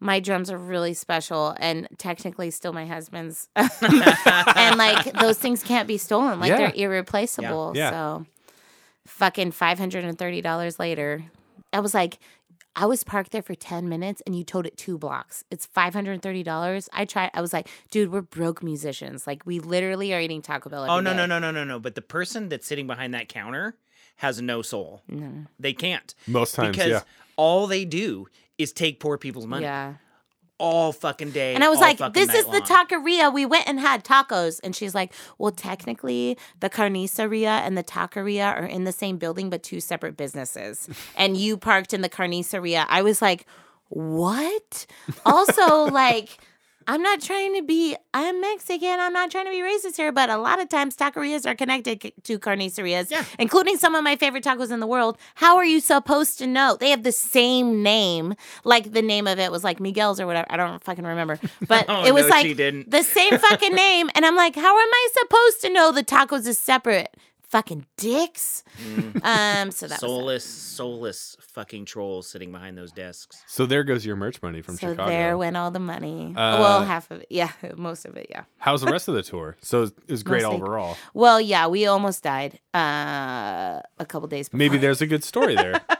my 0.00 0.20
drums 0.20 0.50
are 0.50 0.58
really 0.58 0.94
special 0.94 1.56
and 1.58 1.88
technically 1.98 2.50
still 2.50 2.72
my 2.72 2.86
husband's. 2.86 3.48
and 3.56 4.76
like 4.78 5.12
those 5.14 5.38
things 5.38 5.62
can't 5.62 5.88
be 5.88 5.96
stolen. 5.98 6.40
Like 6.40 6.50
Yeah. 6.50 6.56
they're 6.58 6.72
irreplaceable. 6.74 7.72
Yeah. 7.74 7.90
So 7.90 8.26
fucking 9.06 9.52
five 9.52 9.78
hundred 9.78 10.04
and 10.04 10.18
thirty 10.18 10.40
dollars 10.40 10.78
later. 10.78 11.24
I 11.72 11.80
was 11.80 11.94
like, 11.94 12.18
I 12.80 12.86
was 12.86 13.02
parked 13.02 13.32
there 13.32 13.42
for 13.42 13.56
10 13.56 13.88
minutes 13.88 14.22
and 14.24 14.36
you 14.36 14.44
towed 14.44 14.64
it 14.64 14.76
two 14.76 14.98
blocks. 14.98 15.42
It's 15.50 15.66
$530. 15.66 16.88
I 16.92 17.04
tried, 17.04 17.30
I 17.34 17.40
was 17.40 17.52
like, 17.52 17.68
dude, 17.90 18.12
we're 18.12 18.22
broke 18.22 18.62
musicians. 18.62 19.26
Like, 19.26 19.44
we 19.44 19.58
literally 19.58 20.14
are 20.14 20.20
eating 20.20 20.42
Taco 20.42 20.70
Bell. 20.70 20.86
Oh 20.88 21.00
no 21.00 21.10
day." 21.10 21.16
no 21.16 21.26
no 21.26 21.40
no 21.40 21.50
no 21.50 21.64
no! 21.64 21.80
But 21.80 21.96
the 21.96 22.02
person 22.02 22.48
that's 22.48 22.68
sitting 22.68 22.86
behind 22.86 23.14
that 23.14 23.28
counter 23.28 23.76
has 24.16 24.40
no 24.40 24.62
soul. 24.62 25.02
No. 25.08 25.46
They 25.58 25.72
can't 25.72 26.14
Most 26.28 26.54
times, 26.54 26.76
because 26.76 26.90
yeah. 26.90 27.00
all 27.36 27.66
they 27.66 27.84
do 27.84 28.28
is 28.58 28.72
take 28.72 29.00
poor 29.00 29.18
people's 29.18 29.46
money 29.46 29.64
Yeah. 29.64 29.94
All 30.58 30.92
fucking 30.92 31.30
day. 31.30 31.54
And 31.54 31.64
I 31.64 31.68
was 31.68 31.80
like, 31.80 31.98
this 32.12 32.32
is 32.34 32.44
the 32.46 32.50
long. 32.50 32.62
taqueria. 32.62 33.32
We 33.32 33.46
went 33.46 33.68
and 33.68 33.80
had 33.80 34.04
tacos. 34.04 34.60
And 34.62 34.74
she's 34.74 34.94
like, 34.94 35.12
well, 35.38 35.52
technically, 35.52 36.36
the 36.60 36.68
carniceria 36.68 37.60
and 37.60 37.76
the 37.78 37.84
taqueria 37.84 38.54
are 38.54 38.66
in 38.66 38.84
the 38.84 38.92
same 38.92 39.18
building, 39.18 39.50
but 39.50 39.62
two 39.62 39.80
separate 39.80 40.16
businesses. 40.16 40.88
and 41.16 41.36
you 41.36 41.56
parked 41.56 41.94
in 41.94 42.02
the 42.02 42.08
carniceria. 42.08 42.86
I 42.88 43.02
was 43.02 43.22
like, 43.22 43.46
what? 43.88 44.86
Also, 45.24 45.84
like, 45.84 46.38
I'm 46.90 47.02
not 47.02 47.20
trying 47.20 47.54
to 47.54 47.62
be, 47.62 47.94
I'm 48.14 48.40
Mexican. 48.40 48.98
I'm 48.98 49.12
not 49.12 49.30
trying 49.30 49.44
to 49.44 49.50
be 49.50 49.58
racist 49.58 49.96
here, 49.96 50.10
but 50.10 50.30
a 50.30 50.38
lot 50.38 50.58
of 50.58 50.70
times 50.70 50.96
taquerias 50.96 51.44
are 51.44 51.54
connected 51.54 52.12
to 52.24 52.38
carnicerias, 52.38 53.10
Yeah. 53.10 53.24
including 53.38 53.76
some 53.76 53.94
of 53.94 54.02
my 54.02 54.16
favorite 54.16 54.42
tacos 54.42 54.70
in 54.70 54.80
the 54.80 54.86
world. 54.86 55.18
How 55.34 55.58
are 55.58 55.66
you 55.66 55.80
supposed 55.80 56.38
to 56.38 56.46
know? 56.46 56.78
They 56.80 56.88
have 56.88 57.02
the 57.02 57.12
same 57.12 57.82
name, 57.82 58.34
like 58.64 58.92
the 58.92 59.02
name 59.02 59.26
of 59.26 59.38
it 59.38 59.52
was 59.52 59.62
like 59.62 59.80
Miguel's 59.80 60.18
or 60.18 60.26
whatever. 60.26 60.46
I 60.50 60.56
don't 60.56 60.82
fucking 60.82 61.04
remember, 61.04 61.38
but 61.68 61.84
Oh, 61.90 62.06
it 62.06 62.14
was 62.14 62.24
no, 62.24 62.30
like 62.30 62.56
the 62.56 63.02
same 63.02 63.38
fucking 63.38 63.74
name. 63.86 64.08
And 64.14 64.24
I'm 64.24 64.34
like, 64.34 64.54
how 64.56 64.74
am 64.80 64.88
I 64.90 65.08
supposed 65.20 65.60
to 65.60 65.70
know 65.70 65.92
the 65.92 66.02
tacos 66.02 66.46
is 66.46 66.58
separate? 66.58 67.14
Fucking 67.48 67.86
dicks. 67.96 68.62
Um, 69.22 69.70
so 69.70 69.86
that 69.88 70.00
was 70.02 70.10
soulless, 70.10 70.44
soulless 70.44 71.36
fucking 71.40 71.86
trolls 71.86 72.26
sitting 72.28 72.52
behind 72.52 72.76
those 72.76 72.92
desks. 72.92 73.42
So 73.46 73.64
there 73.64 73.84
goes 73.84 74.04
your 74.04 74.16
merch 74.16 74.42
money 74.42 74.60
from 74.60 74.76
so 74.76 74.90
Chicago. 74.90 75.08
there 75.08 75.38
went 75.38 75.56
all 75.56 75.70
the 75.70 75.78
money. 75.78 76.34
Uh, 76.36 76.58
well, 76.60 76.84
half 76.84 77.10
of 77.10 77.22
it. 77.22 77.28
Yeah, 77.30 77.50
most 77.76 78.04
of 78.04 78.16
it. 78.18 78.26
Yeah. 78.28 78.44
How's 78.58 78.82
the 78.82 78.90
rest 78.92 79.08
of 79.08 79.14
the 79.14 79.22
tour? 79.22 79.56
So 79.62 79.84
it 79.84 79.92
was 80.10 80.22
great 80.22 80.42
Mostly- 80.42 80.60
overall. 80.60 80.96
Well, 81.14 81.40
yeah, 81.40 81.66
we 81.68 81.86
almost 81.86 82.22
died 82.22 82.60
uh, 82.74 83.80
a 83.98 84.06
couple 84.06 84.28
days 84.28 84.48
before. 84.50 84.58
Maybe 84.58 84.76
there's 84.76 85.00
a 85.00 85.06
good 85.06 85.24
story 85.24 85.54
there. 85.54 85.80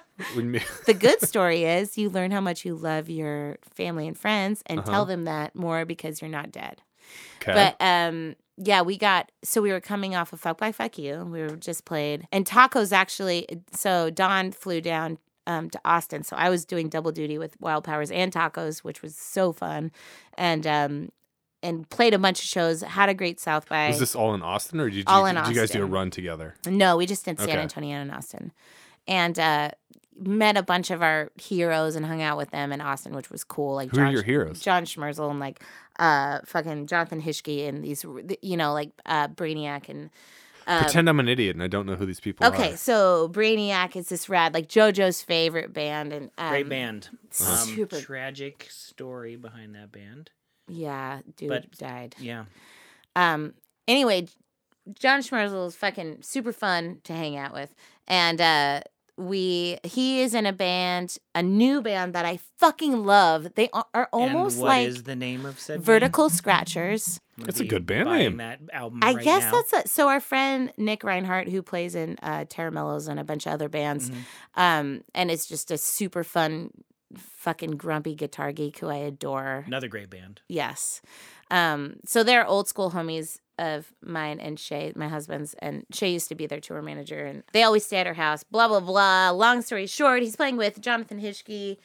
The 0.87 0.95
good 0.99 1.21
story 1.23 1.63
is 1.63 1.97
you 1.97 2.11
learn 2.11 2.33
how 2.33 2.41
much 2.41 2.65
you 2.65 2.75
love 2.75 3.09
your 3.09 3.57
family 3.75 4.09
and 4.09 4.19
friends 4.19 4.65
and 4.67 4.81
Uh-huh. 4.81 4.91
tell 4.91 5.05
them 5.05 5.25
that 5.27 5.55
more 5.55 5.85
because 5.85 6.21
you're 6.21 6.29
not 6.29 6.51
dead. 6.51 6.83
okay. 7.41 7.55
But 7.55 7.77
um, 7.81 8.35
yeah, 8.61 8.83
we 8.83 8.97
got 8.99 9.31
so 9.45 9.63
we 9.63 9.71
were 9.71 9.81
coming 9.81 10.15
off 10.17 10.33
of 10.33 10.41
Fuck 10.41 10.59
by 10.59 10.73
Fuck 10.73 10.99
You. 10.99 11.25
We 11.25 11.41
were 11.43 11.57
just 11.57 11.85
played 11.85 12.27
and 12.33 12.45
tacos 12.45 12.93
actually. 12.93 13.47
So 13.73 14.11
Don 14.11 14.51
flew 14.53 14.81
down 14.81 15.19
um, 15.47 15.71
to 15.71 15.81
Austin, 15.85 16.25
so 16.25 16.37
I 16.37 16.51
was 16.51 16.65
doing 16.65 16.89
double 16.89 17.13
duty 17.13 17.39
with 17.39 17.59
Wild 17.61 17.85
Powers 17.85 18.11
and 18.11 18.33
tacos, 18.33 18.81
which 18.81 19.01
was 19.01 19.17
so 19.17 19.53
fun, 19.53 19.93
and 20.37 20.67
um, 20.67 21.11
and 21.63 21.89
played 21.89 22.15
a 22.15 22.19
bunch 22.19 22.41
of 22.41 22.45
shows. 22.47 22.83
Had 22.83 23.09
a 23.09 23.15
great 23.15 23.41
South 23.41 23.69
by. 23.69 23.89
was 23.89 23.99
this 24.01 24.15
all 24.15 24.35
in 24.35 24.43
Austin, 24.43 24.81
or 24.81 24.89
did 24.91 24.97
you, 24.97 25.05
All 25.07 25.25
in 25.27 25.37
did 25.37 25.49
you 25.49 25.55
guys 25.55 25.71
do 25.71 25.83
a 25.83 25.87
run 25.87 26.11
together? 26.11 26.55
No, 26.67 26.97
we 26.97 27.07
just 27.07 27.25
did 27.25 27.39
San 27.39 27.49
Okay. 27.49 27.59
Antonio 27.59 27.97
and 27.99 28.11
Austin, 28.11 28.53
and 29.07 29.39
uh, 29.39 29.71
met 30.19 30.57
a 30.57 30.63
bunch 30.63 30.91
of 30.91 31.03
our 31.03 31.31
heroes 31.37 31.95
and 31.97 32.05
hung 32.05 32.23
out 32.23 32.37
with 32.37 32.51
them 32.51 32.73
in 32.73 32.81
Austin, 32.81 33.15
which 33.15 33.31
was 33.31 33.45
cool. 33.45 33.75
Like 33.75 33.91
Who 33.91 34.01
are 34.01 34.11
your 34.11 34.23
heroes? 34.23 34.61
John 34.61 34.85
Schmerfeld 34.85 35.31
and 35.31 35.41
like 35.41 35.63
uh, 35.99 36.41
fucking 36.45 36.87
Jonathan 36.87 37.23
Hischke 37.23 37.69
and 37.69 37.85
these, 37.85 38.05
you 38.43 38.57
know, 38.57 38.73
like 38.73 38.91
uh, 39.07 39.29
Brainiac 39.29 39.89
and. 39.89 40.11
Uh, 40.67 40.83
Pretend 40.83 41.09
I'm 41.09 41.19
an 41.19 41.29
idiot 41.29 41.57
and 41.57 41.63
I 41.63 41.67
don't 41.67 41.87
know 41.87 41.95
who 41.95 42.05
these 42.05 42.21
people 42.21 42.47
okay, 42.47 42.57
are. 42.57 42.67
Okay, 42.67 42.77
so 42.77 43.31
Brainiac 43.33 43.97
is 43.97 44.11
this 44.11 44.29
rad, 44.29 44.53
like 44.53 44.69
JoJo's 44.69 45.23
favorite 45.23 45.73
band, 45.73 46.13
and 46.13 46.31
um, 46.37 46.51
Great 46.51 46.69
band. 46.69 47.09
Um, 47.13 47.57
super- 47.57 48.01
tragic 48.01 48.67
story 48.69 49.37
behind 49.37 49.75
that 49.77 49.91
band. 49.93 50.31
Yeah, 50.69 51.21
dude 51.37 51.49
But- 51.49 51.71
died. 51.79 52.17
Yeah. 52.19 52.45
Um. 53.17 53.55
Anyway, 53.87 54.27
John 54.93 55.21
Schmerfeld 55.21 55.69
is 55.69 55.77
fucking 55.77 56.19
super 56.21 56.53
fun 56.53 56.99
to 57.05 57.15
hang 57.15 57.37
out 57.39 57.55
with, 57.55 57.75
and 58.07 58.39
uh, 58.39 58.81
we 59.19 59.79
he 59.83 60.21
is 60.23 60.33
in 60.35 60.47
a 60.47 60.53
band, 60.53 61.19
a 61.35 61.43
new 61.43 61.83
band 61.83 62.15
that 62.15 62.25
I 62.25 62.39
fucking 62.59 63.05
love. 63.05 63.55
They 63.55 63.69
are, 63.73 63.85
are 63.93 64.09
almost 64.13 64.55
and 64.57 64.63
what 64.63 64.69
like 64.69 64.89
is 64.89 65.03
the 65.03 65.17
name 65.17 65.45
of 65.45 65.59
said 65.59 65.75
band? 65.79 65.85
Vertical 65.85 66.31
Scratchers. 66.31 67.21
That's 67.37 67.61
a 67.61 67.65
good 67.65 67.85
band 67.87 68.09
name. 68.09 68.37
That 68.39 68.61
album 68.73 69.01
I 69.03 69.15
right 69.15 69.25
guess 69.25 69.43
now. 69.45 69.51
that's 69.53 69.73
a, 69.73 69.89
so. 69.89 70.09
Our 70.09 70.21
friend 70.21 70.73
Nick 70.77 71.05
Reinhart, 71.05 71.49
who 71.49 71.63
plays 71.63 71.95
in 71.95 72.17
uh, 72.23 72.45
Tera 72.49 72.71
Melos 72.71 73.07
and 73.09 73.21
a 73.21 73.25
bunch 73.25 73.47
of 73.47 73.53
other 73.53 73.69
bands, 73.69 74.11
Mhm. 74.11 74.17
um, 74.55 75.05
and 75.15 75.31
it's 75.31 75.47
just 75.47 75.71
a 75.71 75.79
super 75.79 76.25
fun, 76.25 76.71
fucking 77.17 77.73
grumpy 77.73 78.15
guitar 78.15 78.53
geek 78.53 78.79
who 78.79 78.89
I 78.89 78.97
adore. 78.97 79.65
another 79.67 79.89
great 79.89 80.11
band. 80.11 80.41
Yes. 80.49 81.01
Um, 81.51 81.97
so 82.05 82.23
they're 82.23 82.47
old 82.47 82.69
school 82.69 82.91
homies 82.91 83.39
of 83.59 83.93
mine 84.03 84.41
and 84.41 84.59
Shay, 84.59 84.93
my 84.97 85.09
husband's, 85.09 85.55
and 85.55 85.85
Shay 85.93 86.11
used 86.11 86.29
to 86.29 86.35
be 86.35 86.47
their 86.47 86.61
tour 86.61 86.83
manager, 86.83 87.25
and 87.25 87.43
they 87.53 87.63
always 87.63 87.85
stay 87.85 87.99
at 87.99 88.07
her 88.07 88.15
house. 88.15 88.43
Blah 88.45 88.69
blah 88.69 88.81
blah. 88.81 89.31
Long 89.31 89.63
story 89.63 89.87
short, 89.87 90.23
he's 90.23 90.37
playing 90.37 90.57
with 90.57 90.81
Jonathan 90.81 91.21
Hischke 91.21 91.77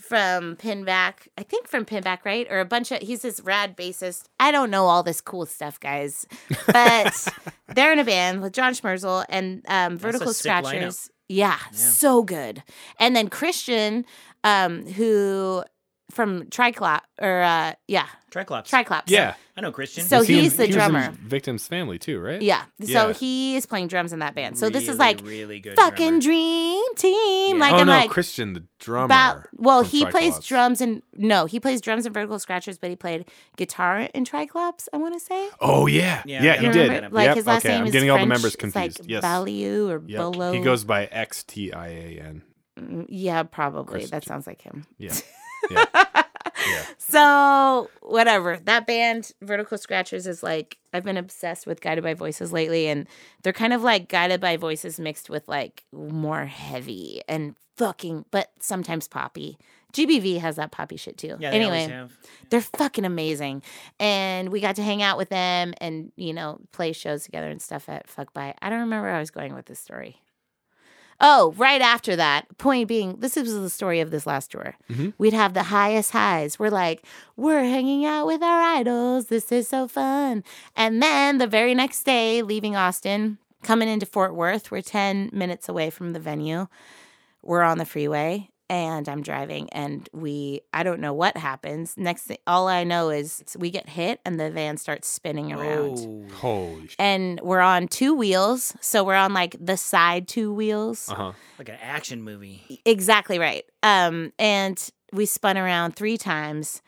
from 0.00 0.56
Pinback, 0.56 1.28
I 1.36 1.42
think 1.42 1.68
from 1.68 1.84
Pinback, 1.84 2.24
right? 2.24 2.46
Or 2.50 2.60
a 2.60 2.64
bunch 2.64 2.90
of 2.90 3.02
he's 3.02 3.22
this 3.22 3.40
rad 3.40 3.76
bassist. 3.76 4.24
I 4.38 4.50
don't 4.50 4.70
know 4.70 4.86
all 4.86 5.02
this 5.02 5.20
cool 5.20 5.46
stuff, 5.46 5.78
guys, 5.78 6.26
but 6.66 7.28
they're 7.68 7.92
in 7.92 7.98
a 7.98 8.04
band 8.04 8.42
with 8.42 8.52
John 8.52 8.72
Schmerfeld 8.72 9.26
and 9.28 9.64
um, 9.68 9.98
Vertical. 9.98 10.32
Scratchers. 10.32 11.10
Yeah, 11.28 11.58
so 11.70 12.24
good. 12.24 12.64
And 12.98 13.14
then 13.14 13.28
Christian, 13.28 14.04
um, 14.42 14.84
who 14.84 15.62
from 16.10 16.44
Triclop 16.46 17.00
or 17.20 17.42
uh, 17.42 17.74
yeah, 17.88 18.06
Triclops. 18.30 18.68
Triclops. 18.70 19.10
Yeah. 19.10 19.34
I 19.56 19.60
know 19.62 19.72
Christian. 19.72 20.04
So 20.04 20.18
Was 20.20 20.28
he 20.28 20.38
in- 20.38 20.40
he's 20.44 20.56
the 20.56 20.64
he 20.66 20.68
was 20.74 20.76
in 20.76 20.90
drummer. 20.92 21.10
Victims 21.22 21.66
Family 21.68 21.98
too, 21.98 22.18
right? 22.18 22.40
Yeah. 22.40 22.62
Yeah. 22.78 23.00
So 23.00 23.12
he 23.12 23.56
is 23.56 23.66
playing 23.66 23.88
drums 23.88 24.12
in 24.12 24.20
that 24.20 24.34
band. 24.34 24.56
So 24.58 24.70
this 24.70 24.88
is 24.88 24.98
like 24.98 25.20
really 25.22 25.60
good 25.60 25.76
fucking 25.76 26.20
drummer. 26.20 26.20
dream 26.20 26.94
team. 26.96 27.56
Yeah. 27.56 27.60
Like 27.60 27.72
oh 27.72 27.76
I'm 27.78 27.86
no, 27.86 27.92
like 27.92 28.10
Christian 28.10 28.54
the 28.54 28.64
drummer. 28.78 29.04
about 29.06 29.48
well, 29.56 29.82
from 29.82 29.90
he 29.90 30.06
plays 30.06 30.38
drums 30.40 30.80
and 30.80 31.02
no, 31.14 31.44
he 31.46 31.60
plays 31.60 31.80
drums 31.82 32.06
and 32.06 32.14
vertical 32.14 32.38
scratchers, 32.38 32.78
but 32.78 32.88
he 32.90 32.96
played 32.96 33.26
guitar 33.56 34.00
in 34.14 34.24
Triclops, 34.24 34.88
I 34.92 34.96
want 34.96 35.14
to 35.14 35.20
say. 35.20 35.48
Oh 35.60 35.86
yeah, 35.86 36.22
Yeah, 36.24 36.42
yeah, 36.42 36.52
he 36.60 36.68
remember 36.68 37.00
did. 37.02 37.12
Like 37.12 37.26
Yep, 37.26 37.36
his 37.36 37.46
last 37.46 37.64
okay, 37.66 37.74
name 37.74 37.80
I'm 37.82 37.86
is 37.88 37.92
getting 37.92 38.10
all 38.10 38.16
the 38.16 38.20
French. 38.26 38.28
members 38.42 38.54
It's 38.54 38.74
like 38.74 38.92
yes, 39.08 39.22
Baliou 39.24 39.88
or 39.90 40.02
Yep. 40.06 40.18
Bolo. 40.18 40.52
He 40.52 40.60
goes 40.60 40.84
by 40.84 41.04
X 41.06 41.42
T 41.44 41.72
I 41.72 41.88
A 41.88 42.20
N. 42.24 42.42
Mm, 42.78 43.06
Yeah, 43.10 43.42
probably. 43.42 44.06
That 44.06 44.24
sounds 44.24 44.46
like 44.46 44.62
him. 44.62 44.86
Yeah, 44.96 45.12
yeah, 45.70 45.84
yeah. 46.14 46.84
So 46.98 47.90
whatever. 48.02 48.58
That 48.64 48.86
band, 48.86 49.32
Vertical 49.42 49.78
Scratchers, 49.78 50.26
is 50.26 50.42
like 50.42 50.78
I've 50.92 51.04
been 51.04 51.16
obsessed 51.16 51.66
with 51.66 51.80
Guided 51.80 52.04
by 52.04 52.14
Voices 52.14 52.52
lately, 52.52 52.88
and 52.88 53.06
they're 53.42 53.52
kind 53.52 53.72
of 53.72 53.82
like 53.82 54.08
Guided 54.08 54.40
by 54.40 54.56
Voices 54.56 55.00
mixed 55.00 55.30
with 55.30 55.48
like 55.48 55.84
more 55.92 56.46
heavy 56.46 57.22
and 57.28 57.56
fucking, 57.76 58.26
but 58.30 58.50
sometimes 58.60 59.08
poppy. 59.08 59.58
GBV 59.92 60.38
has 60.38 60.56
that 60.56 60.70
poppy 60.70 60.96
shit 60.96 61.18
too. 61.18 61.36
Yeah, 61.40 61.50
they 61.50 61.56
anyway, 61.56 61.88
have. 61.88 62.12
they're 62.50 62.60
fucking 62.60 63.04
amazing, 63.04 63.62
and 63.98 64.50
we 64.50 64.60
got 64.60 64.76
to 64.76 64.82
hang 64.82 65.02
out 65.02 65.18
with 65.18 65.30
them 65.30 65.74
and 65.80 66.12
you 66.16 66.32
know 66.32 66.60
play 66.72 66.92
shows 66.92 67.24
together 67.24 67.48
and 67.48 67.60
stuff 67.60 67.88
at 67.88 68.08
Fuck 68.08 68.32
By. 68.32 68.54
I 68.62 68.70
don't 68.70 68.80
remember 68.80 69.06
where 69.06 69.16
I 69.16 69.20
was 69.20 69.30
going 69.30 69.54
with 69.54 69.66
this 69.66 69.80
story. 69.80 70.20
Oh, 71.20 71.52
right 71.58 71.80
after 71.82 72.16
that. 72.16 72.46
Point 72.58 72.88
being, 72.88 73.16
this 73.18 73.36
is 73.36 73.52
the 73.52 73.70
story 73.70 74.00
of 74.00 74.10
this 74.10 74.26
last 74.26 74.50
tour. 74.52 74.76
Mhm. 74.90 75.12
We'd 75.18 75.34
have 75.34 75.54
the 75.54 75.64
highest 75.64 76.12
highs. 76.12 76.58
We're 76.58 76.70
like, 76.70 77.02
we're 77.36 77.64
hanging 77.64 78.04
out 78.06 78.26
with 78.26 78.42
our 78.42 78.60
idols. 78.62 79.26
This 79.26 79.52
is 79.52 79.68
so 79.68 79.86
fun. 79.86 80.44
And 80.76 81.02
then 81.02 81.38
the 81.38 81.46
very 81.46 81.74
next 81.74 82.04
day, 82.04 82.42
leaving 82.42 82.74
Austin, 82.76 83.38
coming 83.62 83.88
into 83.88 84.06
Fort 84.06 84.34
Worth, 84.34 84.70
we're 84.70 84.80
10 84.82 85.30
minutes 85.32 85.68
away 85.68 85.90
from 85.90 86.12
the 86.12 86.20
venue. 86.20 86.68
We're 87.42 87.62
on 87.62 87.78
the 87.78 87.86
freeway 87.86 88.49
and 88.70 89.08
I'm 89.08 89.20
driving 89.20 89.68
and 89.70 90.08
we 90.12 90.60
I 90.72 90.84
don't 90.84 91.00
know 91.00 91.12
what 91.12 91.36
happens. 91.36 91.94
Next 91.98 92.22
thing 92.22 92.38
all 92.46 92.68
I 92.68 92.84
know 92.84 93.10
is 93.10 93.42
we 93.58 93.70
get 93.70 93.88
hit 93.88 94.20
and 94.24 94.38
the 94.40 94.50
van 94.50 94.78
starts 94.78 95.08
spinning 95.08 95.52
around 95.52 95.98
Oh. 95.98 96.34
Holy 96.36 96.88
and 96.98 97.40
we're 97.42 97.60
on 97.60 97.88
two 97.88 98.14
wheels. 98.14 98.72
So 98.80 99.02
we're 99.04 99.16
on 99.16 99.34
like 99.34 99.56
the 99.60 99.76
side 99.76 100.28
two 100.28 100.54
wheels. 100.54 101.08
Uh 101.10 101.14
huh. 101.14 101.32
Like 101.58 101.68
an 101.68 101.78
action 101.82 102.22
movie. 102.22 102.80
Exactly 102.86 103.38
right. 103.38 103.64
Um, 103.82 104.32
and 104.38 104.88
we 105.12 105.26
spun 105.26 105.58
around 105.58 105.96
three 105.96 106.16
times, 106.16 106.80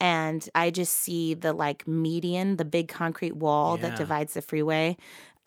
and 0.00 0.48
I 0.54 0.70
just 0.70 0.94
see 0.96 1.34
the 1.34 1.52
like 1.52 1.86
median, 1.86 2.56
the 2.56 2.64
big 2.64 2.88
concrete 2.88 3.36
wall 3.36 3.76
that 3.76 3.96
divides 3.96 4.34
the 4.34 4.42
freeway. 4.42 4.96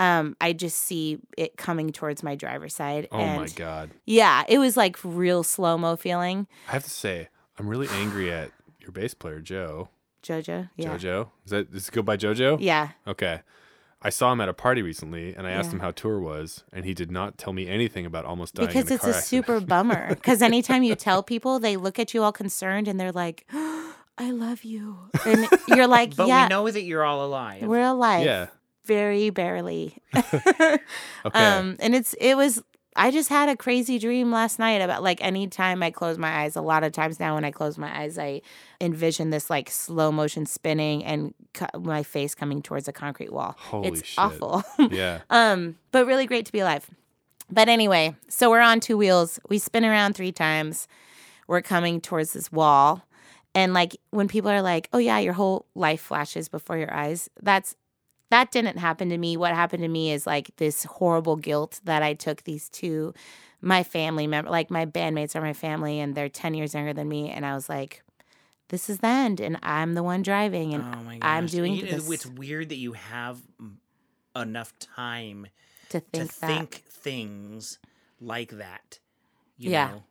Um, 0.02 0.36
I 0.42 0.54
just 0.54 0.78
see 0.80 1.20
it 1.38 1.58
coming 1.58 1.92
towards 1.92 2.24
my 2.24 2.36
driver's 2.36 2.74
side. 2.74 3.08
Oh 3.12 3.18
and 3.20 3.42
my 3.42 3.48
god. 3.50 3.92
Yeah, 4.06 4.44
it 4.50 4.58
was 4.58 4.76
like 4.76 4.98
real 5.04 5.44
slow 5.44 5.78
mo 5.78 5.96
feeling. 5.96 6.48
I 6.68 6.72
have 6.72 6.84
to 6.86 6.90
say, 6.90 7.30
I'm 7.60 7.68
really 7.68 7.88
angry 7.94 8.32
at 8.32 8.52
your 8.80 8.92
bass 8.92 9.14
player, 9.14 9.40
Joe. 9.42 9.90
Jojo. 10.24 10.70
Yeah. 10.76 10.96
Jojo. 10.98 11.30
Is 11.46 11.52
that 11.52 11.72
does 11.72 11.88
it 11.88 11.92
go 11.94 12.02
by 12.02 12.18
Jojo? 12.18 12.58
Yeah. 12.60 12.90
Okay. 13.08 13.42
I 14.02 14.10
saw 14.10 14.32
him 14.32 14.42
at 14.42 14.50
a 14.50 14.54
party 14.54 14.82
recently, 14.82 15.36
and 15.36 15.46
I 15.46 15.52
asked 15.52 15.70
Yeah. 15.70 15.74
him 15.76 15.80
how 15.82 15.92
tour 15.92 16.20
was, 16.20 16.64
and 16.74 16.86
he 16.86 16.96
did 16.96 17.12
not 17.12 17.38
tell 17.38 17.54
me 17.54 17.68
anything 17.68 18.08
about 18.08 18.26
almost 18.26 18.56
dying 18.56 18.68
Because 18.70 18.86
in 18.88 18.92
a 18.94 18.96
it's 18.96 19.04
car 19.04 19.12
a 19.12 19.16
accident. 19.18 19.46
super 19.46 19.60
bummer. 19.74 20.10
Because 20.16 20.42
anytime 20.42 20.82
you 20.82 20.96
tell 20.96 21.22
people, 21.22 21.60
they 21.60 21.78
look 21.78 22.00
at 22.00 22.12
you 22.16 22.24
all 22.24 22.32
concerned 22.32 22.88
and 22.88 23.00
they're 23.00 23.12
like, 23.12 23.46
I 23.54 24.32
love 24.32 24.64
you. 24.64 24.98
And 25.26 25.48
you're 25.68 25.86
like, 25.88 26.16
But 26.22 26.28
yeah, 26.28 26.46
we 26.46 26.50
know 26.50 26.70
that 26.72 26.82
you're 26.82 27.04
all 27.04 27.24
alive. 27.24 27.62
we're 27.62 27.82
alive. 27.84 28.26
Yeah. 28.26 28.48
Very 28.86 29.30
barely. 29.30 29.98
Okay. 31.24 31.38
Um, 31.46 31.76
and 31.80 31.94
it's 31.94 32.16
it 32.20 32.36
was 32.36 32.64
I 32.96 33.12
just 33.12 33.30
had 33.30 33.48
a 33.48 33.56
crazy 33.56 34.00
dream 34.00 34.32
last 34.32 34.60
night 34.60 34.82
about 34.82 35.04
like 35.04 35.24
anytime 35.24 35.82
I 35.82 35.92
close 35.92 36.18
my 36.18 36.42
eyes, 36.42 36.56
a 36.56 36.62
lot 36.62 36.84
of 36.84 36.92
times 36.92 37.20
now 37.20 37.36
when 37.36 37.46
I 37.46 37.52
close 37.52 37.78
my 37.78 37.96
eyes, 38.02 38.18
I 38.18 38.42
envision 38.82 39.30
this 39.30 39.50
like 39.50 39.70
slow 39.70 40.12
motion 40.12 40.46
spinning 40.46 41.04
and 41.06 41.34
cu- 41.54 41.80
my 41.80 42.04
face 42.04 42.36
coming 42.36 42.62
towards 42.62 42.88
a 42.88 42.92
concrete 42.92 43.32
wall. 43.32 43.56
Holy 43.60 43.90
it's 43.90 44.04
shit. 44.06 44.20
awful. 44.20 44.64
yeah. 44.92 45.20
um, 45.30 45.78
but 45.92 46.06
really 46.06 46.26
great 46.26 46.46
to 46.48 46.52
be 46.52 46.60
alive. 46.60 46.90
But 47.50 47.70
anyway, 47.70 48.16
so 48.28 48.50
we're 48.50 48.60
on 48.62 48.80
two 48.80 48.98
wheels. 48.98 49.40
We 49.48 49.60
spin 49.60 49.86
around 49.86 50.14
three 50.14 50.32
times. 50.32 50.88
We're 51.48 51.62
coming 51.62 52.02
towards 52.02 52.34
this 52.34 52.52
wall. 52.52 53.06
And 53.54 53.74
like 53.74 53.96
when 54.10 54.28
people 54.28 54.50
are 54.50 54.62
like, 54.62 54.90
"Oh 54.92 54.98
yeah, 54.98 55.20
your 55.20 55.34
whole 55.34 55.66
life 55.76 56.02
flashes 56.02 56.50
before 56.50 56.78
your 56.78 56.94
eyes." 56.94 57.30
That's 57.42 57.76
that 58.32 58.52
didn't 58.52 58.78
happen 58.78 59.10
to 59.10 59.18
me. 59.18 59.38
What 59.38 59.54
happened 59.54 59.84
to 59.84 59.90
me 59.90 60.12
is 60.12 60.26
like 60.26 60.56
this 60.58 60.84
horrible 60.84 61.36
guilt 61.36 61.80
that 61.84 62.02
I 62.02 62.14
took 62.14 62.44
these 62.44 62.68
two 62.70 63.14
my 63.62 63.84
family 63.84 64.26
member 64.26 64.50
like 64.50 64.72
my 64.72 64.88
bandmates 64.88 65.36
are 65.36 65.42
my 65.42 65.54
family 65.54 66.00
and 66.00 66.16
they're 66.16 66.30
10 66.30 66.56
years 66.56 66.74
younger 66.74 66.94
than 66.94 67.08
me 67.08 67.30
and 67.30 67.46
I 67.46 67.54
was 67.54 67.70
like 67.70 68.02
this 68.70 68.90
is 68.90 69.00
the 69.00 69.08
end 69.08 69.40
and 69.40 69.60
I'm 69.62 69.94
the 69.94 70.02
one 70.02 70.24
driving 70.24 70.74
and 70.74 70.84
oh. 70.84 71.18
I'm 71.22 71.46
doing 71.46 71.74
You 71.76 71.84
know, 71.84 71.92
this 71.92 72.10
It's 72.10 72.26
weird 72.26 72.70
that 72.70 72.78
you 72.78 72.94
have 72.94 73.40
enough 74.36 74.74
time 74.80 75.48
to 75.90 76.00
think 76.00 76.32
to 76.32 76.48
think 76.48 76.84
things 76.90 77.80
like 78.20 78.52
that. 78.52 79.00
You 79.58 79.72
Yeah. 79.72 79.88
Know? 79.92 80.04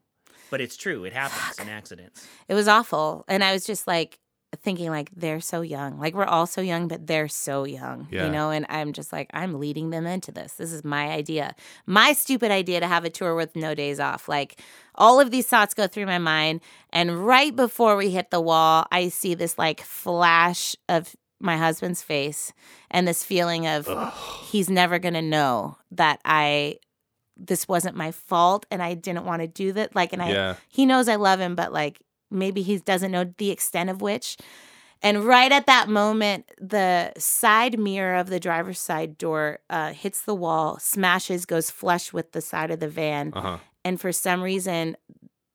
But 0.50 0.60
it's 0.60 0.76
true. 0.76 1.04
It 1.04 1.12
happens 1.12 1.58
in 1.58 1.68
accidents. 1.68 2.28
It 2.48 2.54
was 2.54 2.68
awful. 2.68 3.24
And 3.28 3.42
I 3.42 3.52
was 3.52 3.64
just 3.64 3.86
like 3.86 4.18
thinking 4.62 4.90
like 4.90 5.10
they're 5.14 5.40
so 5.40 5.60
young. 5.60 5.98
Like 5.98 6.14
we're 6.14 6.24
all 6.24 6.46
so 6.46 6.60
young, 6.60 6.88
but 6.88 7.06
they're 7.06 7.28
so 7.28 7.64
young. 7.64 8.08
Yeah. 8.10 8.26
You 8.26 8.32
know, 8.32 8.50
and 8.50 8.66
I'm 8.68 8.92
just 8.92 9.12
like, 9.12 9.30
I'm 9.32 9.60
leading 9.60 9.90
them 9.90 10.06
into 10.06 10.32
this. 10.32 10.54
This 10.54 10.72
is 10.72 10.84
my 10.84 11.10
idea. 11.10 11.54
My 11.86 12.12
stupid 12.12 12.50
idea 12.50 12.80
to 12.80 12.86
have 12.86 13.04
a 13.04 13.10
tour 13.10 13.34
with 13.34 13.54
no 13.54 13.74
days 13.74 14.00
off. 14.00 14.28
Like 14.28 14.60
all 14.96 15.20
of 15.20 15.30
these 15.30 15.46
thoughts 15.46 15.72
go 15.74 15.86
through 15.86 16.06
my 16.06 16.18
mind. 16.18 16.60
And 16.92 17.24
right 17.24 17.54
before 17.54 17.96
we 17.96 18.10
hit 18.10 18.30
the 18.30 18.40
wall, 18.40 18.86
I 18.90 19.08
see 19.08 19.34
this 19.34 19.56
like 19.56 19.80
flash 19.82 20.74
of 20.88 21.14
my 21.40 21.56
husband's 21.56 22.02
face 22.02 22.52
and 22.90 23.08
this 23.08 23.24
feeling 23.24 23.66
of 23.66 23.88
he's 24.50 24.68
never 24.68 24.98
gonna 24.98 25.22
know 25.22 25.78
that 25.92 26.20
I 26.24 26.76
this 27.42 27.66
wasn't 27.66 27.96
my 27.96 28.10
fault 28.10 28.66
and 28.70 28.82
I 28.82 28.92
didn't 28.92 29.24
want 29.24 29.40
to 29.40 29.48
do 29.48 29.72
that. 29.72 29.94
Like 29.96 30.12
and 30.12 30.20
I 30.20 30.30
Yeah. 30.32 30.54
he 30.68 30.84
knows 30.84 31.08
I 31.08 31.16
love 31.16 31.40
him, 31.40 31.54
but 31.54 31.72
like 31.72 31.98
maybe 32.30 32.62
he 32.62 32.78
doesn't 32.78 33.10
know 33.10 33.32
the 33.38 33.50
extent 33.50 33.90
of 33.90 34.00
which. 34.00 34.36
And 35.02 35.24
right 35.24 35.50
at 35.50 35.66
that 35.66 35.88
moment, 35.88 36.50
the 36.60 37.12
side 37.16 37.78
mirror 37.78 38.16
of 38.16 38.28
the 38.28 38.38
driver's 38.38 38.78
side 38.78 39.16
door 39.16 39.60
uh, 39.70 39.92
hits 39.94 40.22
the 40.22 40.34
wall, 40.34 40.78
smashes, 40.78 41.46
goes 41.46 41.70
flush 41.70 42.12
with 42.12 42.32
the 42.32 42.40
side 42.42 42.70
of 42.70 42.80
the 42.80 42.88
van. 42.88 43.32
Uh 43.34 43.40
huh. 43.40 43.58
And 43.82 43.98
for 43.98 44.12
some 44.12 44.42
reason, 44.42 44.98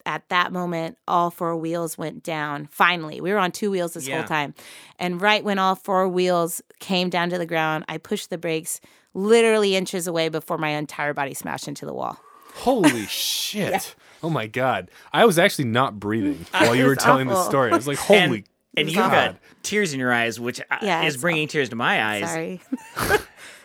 at 0.03 0.27
that 0.30 0.52
moment, 0.52 0.97
all 1.07 1.30
four 1.30 1.56
wheels 1.56 1.95
went 1.95 2.23
down. 2.23 2.68
Finally, 2.72 3.22
we 3.22 3.31
were 3.31 3.38
on 3.38 3.52
two 3.52 3.69
wheels 3.69 3.93
this 3.93 4.07
Yeah. 4.07 4.15
whole 4.15 4.23
time. 4.27 4.56
And 4.97 5.22
right 5.22 5.43
when 5.43 5.60
all 5.60 5.76
four 5.76 6.07
wheels 6.07 6.61
came 6.80 7.10
down 7.10 7.30
to 7.30 7.38
the 7.38 7.45
ground, 7.45 7.85
I 7.88 7.97
pushed 7.99 8.31
the 8.31 8.38
brakes 8.39 8.81
literally 9.14 9.76
inches 9.76 10.07
away 10.07 10.30
before 10.30 10.57
my 10.57 10.69
entire 10.69 11.14
body 11.14 11.35
smashed 11.35 11.68
into 11.68 11.85
the 11.85 11.93
wall. 11.93 12.18
Holy 12.56 13.06
shit. 13.07 13.95
Oh 14.26 14.30
my 14.31 14.47
god. 14.47 14.89
I 15.14 15.26
was 15.26 15.38
actually 15.38 15.65
not 15.65 15.99
breathing 15.99 16.47
while 16.52 16.76
you 16.76 16.85
were 16.85 16.95
telling 16.95 17.27
this 17.27 17.38
awful. 17.38 17.52
story. 17.52 17.72
I 17.72 17.76
was 17.76 17.85
like, 17.88 17.99
holy 17.99 18.19
and 18.23 18.43
and 18.76 18.89
you 18.89 18.95
got 18.95 19.38
tears 19.61 19.93
in 19.93 19.99
your 19.99 20.11
eyes, 20.11 20.39
which 20.39 20.60
uh, 20.60 20.77
Yeah, 20.81 21.03
is 21.03 21.14
it's 21.14 21.22
bringing 21.22 21.47
tears 21.47 21.69
to 21.69 21.76
my 21.76 22.03
eyes. 22.03 22.27
Sorry. 22.31 22.61
it 22.97 23.22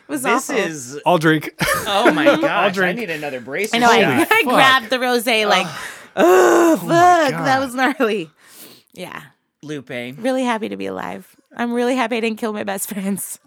was 0.06 0.22
This 0.22 0.50
awful. 0.50 0.62
is 0.62 1.00
I'll 1.06 1.16
drink. 1.18 1.50
oh 1.86 2.12
my 2.12 2.24
gosh! 2.40 2.76
I 2.78 2.92
need 2.92 3.08
another 3.08 3.40
brace. 3.40 3.72
I 3.72 3.78
know. 3.78 3.88
I, 3.90 4.26
I 4.30 4.42
grabbed 4.44 4.90
the 4.90 4.98
rosé 4.98 5.48
like, 5.48 5.66
oh, 6.14 6.76
fuck, 6.76 7.30
that 7.30 7.58
was 7.58 7.74
gnarly. 7.74 8.30
Yeah, 8.92 9.22
Lupe, 9.62 9.88
really 9.88 10.44
happy 10.44 10.68
to 10.68 10.76
be 10.76 10.86
alive. 10.86 11.34
I'm 11.56 11.72
really 11.72 11.96
happy 11.96 12.18
I 12.18 12.20
didn't 12.20 12.38
kill 12.38 12.52
my 12.52 12.64
best 12.64 12.88
friends. 12.90 13.38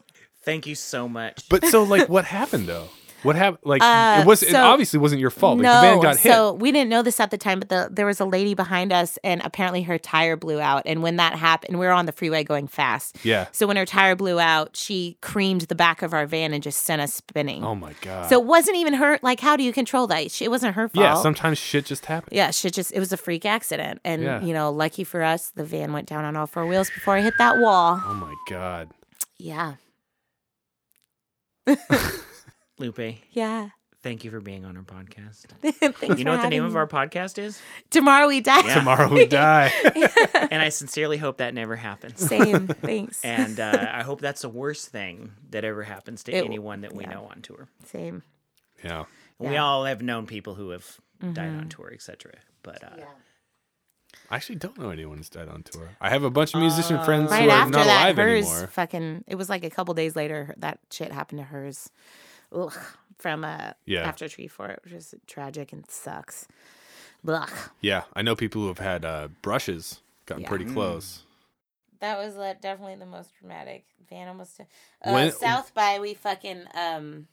thank 0.42 0.66
you 0.66 0.74
so 0.76 1.08
much. 1.08 1.48
but 1.48 1.64
so 1.68 1.84
like 1.84 2.10
what 2.10 2.26
happened 2.26 2.68
though? 2.68 2.90
What 3.24 3.36
happened? 3.36 3.60
Like 3.64 3.82
Uh, 3.82 4.20
it 4.22 4.28
was 4.28 4.44
it 4.44 4.54
obviously 4.56 5.00
wasn't 5.00 5.22
your 5.22 5.30
fault. 5.30 5.58
Like, 5.58 5.64
no, 5.64 5.76
the 5.76 5.88
van 5.88 6.00
got 6.02 6.18
hit. 6.18 6.32
so 6.32 6.54
we 6.54 6.72
didn't 6.72 6.90
know 6.90 7.02
this 7.02 7.20
at 7.20 7.32
the 7.32 7.38
time, 7.38 7.60
but 7.60 7.70
the, 7.70 7.90
there 7.92 8.06
was 8.06 8.20
a 8.20 8.26
lady 8.26 8.54
behind 8.54 8.92
us, 8.94 9.18
and 9.24 9.42
apparently 9.44 9.84
her 9.84 9.98
tire 9.98 10.36
blew 10.36 10.60
out. 10.60 10.84
And 10.86 11.02
when 11.02 11.16
that 11.16 11.34
happened, 11.36 11.80
we 11.80 11.86
were 11.86 11.92
on 11.92 12.06
the 12.06 12.12
freeway 12.12 12.44
going 12.44 12.68
fast. 12.68 13.18
Yeah. 13.24 13.48
So 13.52 13.66
when 13.68 13.78
her 13.78 13.86
tire 13.86 14.16
blew 14.16 14.40
out, 14.40 14.76
she 14.76 15.18
creamed 15.22 15.62
the 15.62 15.76
back 15.76 16.02
of 16.02 16.14
our 16.14 16.26
van 16.26 16.54
and 16.54 16.62
just 16.62 16.82
sent 16.84 17.02
us 17.02 17.14
spinning. 17.14 17.64
Oh 17.64 17.76
my 17.76 17.94
god. 18.02 18.30
So 18.30 18.40
it 18.40 18.46
wasn't 18.46 18.78
even 18.78 18.94
her. 18.96 19.20
Like, 19.22 19.40
how 19.40 19.56
do 19.56 19.64
you 19.64 19.74
control 19.74 20.06
that? 20.08 20.30
She- 20.32 20.46
It 20.46 20.50
wasn't 20.52 20.76
her 20.76 20.90
fault. 20.90 21.04
yeah, 21.04 21.16
sometimes 21.16 21.58
shit 21.58 21.86
just 21.86 22.06
happens. 22.06 22.36
Yeah, 22.36 22.52
shit 22.52 22.74
just 22.74 22.92
it 22.94 23.00
was 23.00 23.12
a 23.14 23.18
freak 23.18 23.46
accident. 23.46 24.00
And 24.04 24.22
Yeah. 24.24 24.42
you 24.42 24.54
know, 24.54 24.72
lucky 24.72 25.04
for 25.04 25.24
us, 25.24 25.52
the 25.56 25.64
van 25.64 25.94
went 25.94 26.08
down 26.08 26.26
on 26.26 26.36
all 26.36 26.48
four 26.48 26.66
wheels 26.66 26.90
before 26.90 27.16
I 27.16 27.22
hit 27.22 27.34
that 27.38 27.58
wall. 27.60 28.02
Oh 28.06 28.14
my 28.14 28.34
god. 28.50 28.90
Yeah. 29.38 29.76
Lupe, 32.80 33.18
Yeah. 33.32 33.70
thank 34.02 34.24
you 34.24 34.32
for 34.32 34.42
being 34.42 34.66
on 34.66 34.76
our 34.78 34.84
podcast. 34.84 35.46
Thanks 35.62 36.18
You 36.20 36.26
know 36.26 36.32
for 36.34 36.38
what 36.38 36.44
the 36.44 36.50
name 36.50 36.64
having 36.64 36.66
of 36.66 36.76
our 36.76 36.88
podcast 36.88 37.38
is? 37.38 37.62
Tomorrow 37.90 38.28
we 38.28 38.42
die. 38.42 38.66
Yeah. 38.66 38.74
Tomorrow 38.76 39.14
we 39.14 39.26
die. 39.26 39.72
And 40.52 40.62
I 40.62 40.70
sincerely 40.70 41.18
hope 41.18 41.38
that 41.38 41.54
never 41.54 41.76
happens. 41.76 42.20
Same. 42.20 42.68
Thanks. 42.68 43.22
And 43.24 43.60
uh, 43.60 43.88
I 43.92 44.04
hope 44.04 44.22
that's 44.22 44.42
the 44.42 44.50
worst 44.50 44.90
thing 44.90 45.32
that 45.52 45.64
ever 45.64 45.84
happens 45.84 46.24
to 46.24 46.32
It- 46.34 46.46
anyone 46.46 46.82
that 46.82 46.94
we 46.94 47.04
yeah. 47.04 47.12
know 47.12 47.28
on 47.32 47.42
tour. 47.42 47.68
Same. 47.86 48.24
yeah. 48.84 49.06
And 49.40 49.50
We 49.52 49.58
all 49.58 49.86
have 49.86 50.02
known 50.02 50.26
people 50.28 50.56
who 50.56 50.70
have 50.72 50.98
died 51.22 51.36
Mm-hmm. 51.36 51.60
on 51.60 51.70
tour, 51.70 51.90
etc. 51.94 52.34
But 52.64 52.84
uh, 52.84 52.90
I 54.30 54.36
actually 54.36 54.56
don't 54.58 54.78
know 54.78 54.90
anyone 54.90 55.18
who's 55.18 55.30
died 55.30 55.48
on 55.48 55.64
tour. 55.64 55.90
I 56.02 56.10
have 56.10 56.24
a 56.24 56.30
bunch 56.30 56.54
of 56.54 56.60
musician 56.60 57.02
friends 57.04 57.32
Right 57.32 57.44
who 57.44 57.50
are 57.50 57.54
after 57.54 57.72
not 57.78 57.86
that, 57.86 58.04
alive 58.04 58.18
hers 58.18 58.46
anymore. 58.46 58.68
fucking. 58.68 59.24
It 59.28 59.36
was 59.36 59.50
like 59.50 59.64
a 59.64 59.70
couple 59.70 59.94
days 59.94 60.16
later 60.16 60.54
that 60.58 60.80
shit 60.92 61.12
happened 61.12 61.40
to 61.40 61.46
hers. 61.46 61.90
Ugh. 62.54 62.74
From 63.20 63.44
uh, 63.46 63.72
Yeah. 63.86 64.02
after 64.08 64.26
Treefort, 64.26 64.84
which 64.84 64.94
is 64.94 65.14
tragic 65.28 65.72
and 65.72 65.90
sucks. 65.90 66.48
Blah. 67.24 67.48
Yeah, 67.80 68.04
I 68.16 68.22
know 68.22 68.36
people 68.36 68.62
who 68.64 68.68
have 68.68 68.80
had 68.80 69.06
uh, 69.06 69.30
brushes 69.42 70.02
gotten 70.26 70.44
Yeah. 70.44 70.50
pretty 70.50 70.66
close. 70.66 71.24
That 72.00 72.18
was 72.18 72.36
uh, 72.36 72.56
definitely 72.62 72.96
the 72.96 73.06
most 73.06 73.32
dramatic. 73.40 73.86
Van 74.10 74.28
almost. 74.28 74.60
Uh, 74.60 75.12
When- 75.12 75.32
South 75.32 75.74
by 75.74 76.00
we 76.02 76.14
fucking 76.16 76.66
um, 76.76 77.28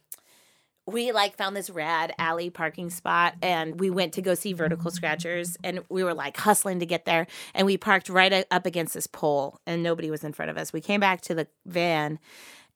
we 0.87 1.11
like 1.13 1.37
found 1.37 1.57
this 1.57 1.71
rad 1.71 2.13
alley 2.19 2.51
parking 2.51 2.91
spot, 2.91 3.35
and 3.43 3.81
we 3.81 3.91
went 3.91 4.13
to 4.15 4.23
go 4.23 4.35
see 4.35 4.53
Vertical 4.53 4.91
Scratchers, 4.93 5.57
and 5.65 5.81
we 5.89 6.05
were 6.05 6.15
like 6.15 6.37
hustling 6.37 6.79
to 6.81 6.87
get 6.87 7.05
there, 7.05 7.27
and 7.55 7.67
we 7.67 7.77
parked 7.77 8.09
right 8.09 8.47
up 8.51 8.67
against 8.67 8.95
this 8.95 9.07
pole, 9.09 9.59
and 9.67 9.83
nobody 9.83 10.11
was 10.11 10.23
in 10.25 10.33
front 10.33 10.51
of 10.51 10.57
us. 10.57 10.73
We 10.73 10.81
came 10.81 11.01
back 11.01 11.21
to 11.23 11.35
the 11.35 11.49
van, 11.67 12.19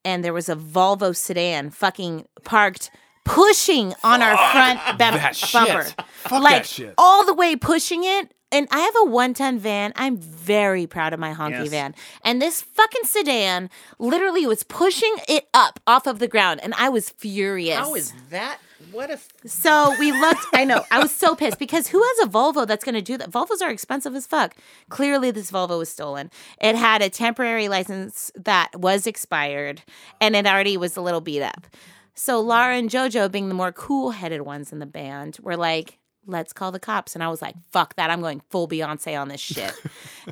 and 0.05 0.25
there 0.25 0.33
was 0.33 0.49
a 0.49 0.57
Volvo 0.57 1.15
sedan 1.15 1.71
fucking 1.71 2.27
parked. 2.45 2.91
Pushing 3.27 3.95
on 4.05 4.21
our 4.21 4.37
front 4.53 4.79
bum- 4.99 5.15
that 5.15 5.35
shit. 5.35 5.51
bumper, 5.55 5.85
Fuck 6.09 6.43
like 6.43 6.57
that 6.57 6.67
shit. 6.67 6.95
all 6.99 7.25
the 7.25 7.33
way 7.33 7.57
pushing 7.57 8.05
it. 8.05 8.31
And 8.53 8.69
I 8.71 8.81
have 8.81 8.95
a 9.01 9.07
one 9.11 9.33
ton 9.33 9.59
van. 9.59 9.95
I'm 9.97 10.19
very 10.19 10.87
proud 10.87 11.15
of 11.15 11.19
my 11.19 11.33
honky 11.33 11.61
Yes. 11.65 11.69
van. 11.71 11.95
And 12.23 12.43
this 12.43 12.61
fucking 12.61 13.05
sedan 13.05 13.71
literally 13.99 14.47
was 14.47 14.63
pushing 14.63 15.15
it 15.27 15.49
up 15.55 15.81
off 15.87 16.07
of 16.07 16.19
the 16.19 16.29
ground. 16.29 16.61
And 16.63 16.75
I 16.77 16.91
was 16.91 17.09
furious. 17.09 17.79
how 17.79 17.95
is 17.95 18.13
that? 18.29 18.59
What 18.95 19.11
if? 19.11 19.29
So 19.45 19.93
we 19.99 20.13
looked, 20.13 20.47
I 20.53 20.65
know, 20.65 20.85
I 20.93 21.01
was 21.01 21.13
so 21.13 21.35
pissed 21.35 21.59
because 21.59 21.89
who 21.89 22.01
has 22.01 22.29
a 22.29 22.31
Volvo 22.31 22.65
that's 22.65 22.85
going 22.85 22.95
to 22.95 23.03
do 23.03 23.19
that? 23.19 23.29
Volvos 23.29 23.61
are 23.61 23.71
expensive 23.71 24.15
as 24.15 24.25
fuck. 24.25 24.55
Clearly, 24.89 25.33
this 25.33 25.51
Volvo 25.51 25.79
was 25.79 25.89
stolen. 25.89 26.31
It 26.61 26.77
had 26.77 27.03
a 27.03 27.11
temporary 27.11 27.67
license 27.67 28.31
that 28.37 28.71
was 28.79 29.09
expired 29.09 29.83
and 30.21 30.37
it 30.37 30.47
already 30.47 30.77
was 30.77 30.97
a 30.97 31.01
little 31.01 31.21
beat 31.21 31.43
up. 31.43 31.67
So 32.15 32.39
Laura 32.41 32.77
and 32.77 32.89
JoJo, 32.89 33.33
being 33.33 33.49
the 33.49 33.55
more 33.55 33.73
cool 33.73 34.13
headed 34.13 34.43
ones 34.43 34.73
in 34.73 34.79
the 34.79 34.87
band, 34.87 35.39
were 35.43 35.57
like, 35.57 35.99
let's 36.27 36.53
call 36.53 36.73
the 36.73 36.81
cops. 36.81 37.15
And 37.15 37.23
I 37.23 37.29
was 37.29 37.41
like, 37.43 37.55
fuck 37.71 37.95
that. 37.97 38.11
I'm 38.11 38.21
going 38.21 38.41
full 38.51 38.67
Beyonce 38.69 39.21
on 39.21 39.29
this 39.29 39.41
shit. 39.41 39.73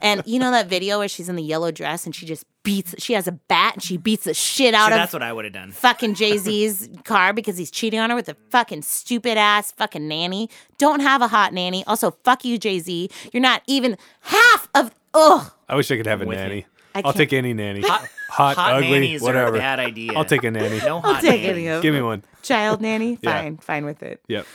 and 0.03 0.23
you 0.27 0.39
know 0.39 0.51
that 0.51 0.69
video 0.69 0.99
where 0.99 1.09
she's 1.09 1.29
in 1.29 1.37
the 1.37 1.43
yellow 1.43 1.71
dress 1.71 2.05
and 2.07 2.15
she 2.15 2.27
just 2.27 2.45
beats, 2.63 2.95
she 2.99 3.13
has 3.13 3.27
a 3.27 3.33
bat 3.33 3.75
and 3.75 3.83
she 3.83 3.97
beats 3.97 4.25
the 4.25 4.35
shit 4.35 4.75
out 4.75 4.87
See, 4.89 4.93
of 4.93 4.99
that's 4.99 5.13
what 5.13 5.23
I 5.23 5.33
would 5.33 5.45
have 5.45 5.55
done. 5.55 5.73
fucking 5.73 6.15
Jay 6.15 6.39
Z's 6.39 6.89
car 7.05 7.33
because 7.33 7.57
he's 7.59 7.71
cheating 7.71 7.99
on 8.01 8.11
her 8.11 8.17
with 8.17 8.29
a 8.29 8.37
fucking 8.51 8.83
stupid 8.83 9.37
ass 9.37 9.73
fucking 9.73 10.07
nanny. 10.07 10.49
Don't 10.79 11.01
have 11.01 11.23
a 11.23 11.29
hot 11.29 11.53
nanny. 11.53 11.85
Also, 11.87 12.13
fuck 12.25 12.45
you, 12.45 12.59
Jay 12.59 12.79
Z. 12.79 13.11
You're 13.33 13.43
not 13.43 13.63
even 13.67 13.97
half 14.21 14.69
of. 14.75 14.95
Ugh. 15.15 15.51
I 15.69 15.75
wish 15.77 15.91
I 15.91 15.97
could 15.97 16.07
have 16.07 16.23
a 16.23 16.27
nanny. 16.27 16.57
you. 16.59 16.65
I 16.95 17.03
I'll 17.05 17.13
take 17.13 17.33
any 17.33 17.55
nanny. 17.55 17.81
Hot, 17.83 18.09
Hot 18.29 18.59
ugly, 18.59 18.91
nannies 18.91 19.23
whatever. 19.23 19.53
are 19.53 19.57
a 19.57 19.59
bad 19.59 19.79
idea. 19.79 20.13
I'll 20.15 20.25
take 20.25 20.45
a 20.45 20.51
nanny. 20.51 20.79
No 20.79 21.01
hot 21.01 21.21
take 21.23 21.43
nannies. 21.43 21.49
any 21.49 21.67
of 21.69 21.83
Give 21.83 21.95
me 21.95 22.03
one. 22.03 22.23
Child 22.43 22.81
nanny. 22.81 23.19
Yeah. 23.23 23.41
Fine, 23.43 23.57
fine 23.59 23.85
with 23.85 24.03
it. 24.03 24.21
Yep. 24.29 24.47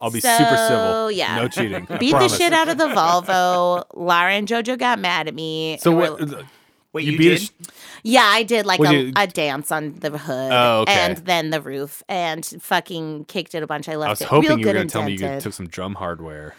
I'll 0.00 0.10
be 0.10 0.20
So, 0.20 0.36
super 0.36 0.56
civil. 0.56 1.10
yeah. 1.10 1.36
No 1.36 1.48
cheating. 1.48 1.86
Beat 1.98 2.12
the 2.12 2.28
shit 2.28 2.52
out 2.52 2.68
of 2.68 2.78
the 2.78 2.86
Volvo. 2.86 3.84
Lara 3.94 4.32
and 4.34 4.46
JoJo 4.46 4.78
got 4.78 4.98
mad 5.00 5.26
at 5.28 5.34
me. 5.34 5.78
So 5.80 5.92
what? 5.92 6.20
Wait, 6.92 7.04
you 7.04 7.12
you, 7.12 7.18
beat 7.18 7.26
a 7.26 7.34
did? 7.34 7.40
sh- 7.42 7.50
Yeah, 8.02 8.22
I 8.24 8.42
did 8.44 8.64
like 8.64 8.80
a, 8.80 8.94
you- 8.94 9.12
a 9.14 9.26
dance 9.26 9.70
on 9.70 9.94
the 9.94 10.16
hood. 10.16 10.52
Oh, 10.52 10.80
okay. 10.82 10.92
And 10.92 11.18
then 11.18 11.50
the 11.50 11.60
roof 11.60 12.02
and 12.08 12.44
fucking 12.60 13.26
kicked 13.26 13.54
it 13.54 13.62
a 13.62 13.66
bunch. 13.66 13.88
I 13.90 13.96
left 13.96 14.08
I 14.08 14.12
was 14.12 14.20
it 14.22 14.28
hoping 14.28 14.48
real 14.50 14.58
you 14.60 14.66
were 14.66 14.72
going 14.72 14.88
to 14.88 14.92
tell 14.92 15.02
me 15.02 15.12
you 15.12 15.40
took 15.40 15.52
some 15.52 15.68
drum 15.68 15.94
hardware. 15.96 16.54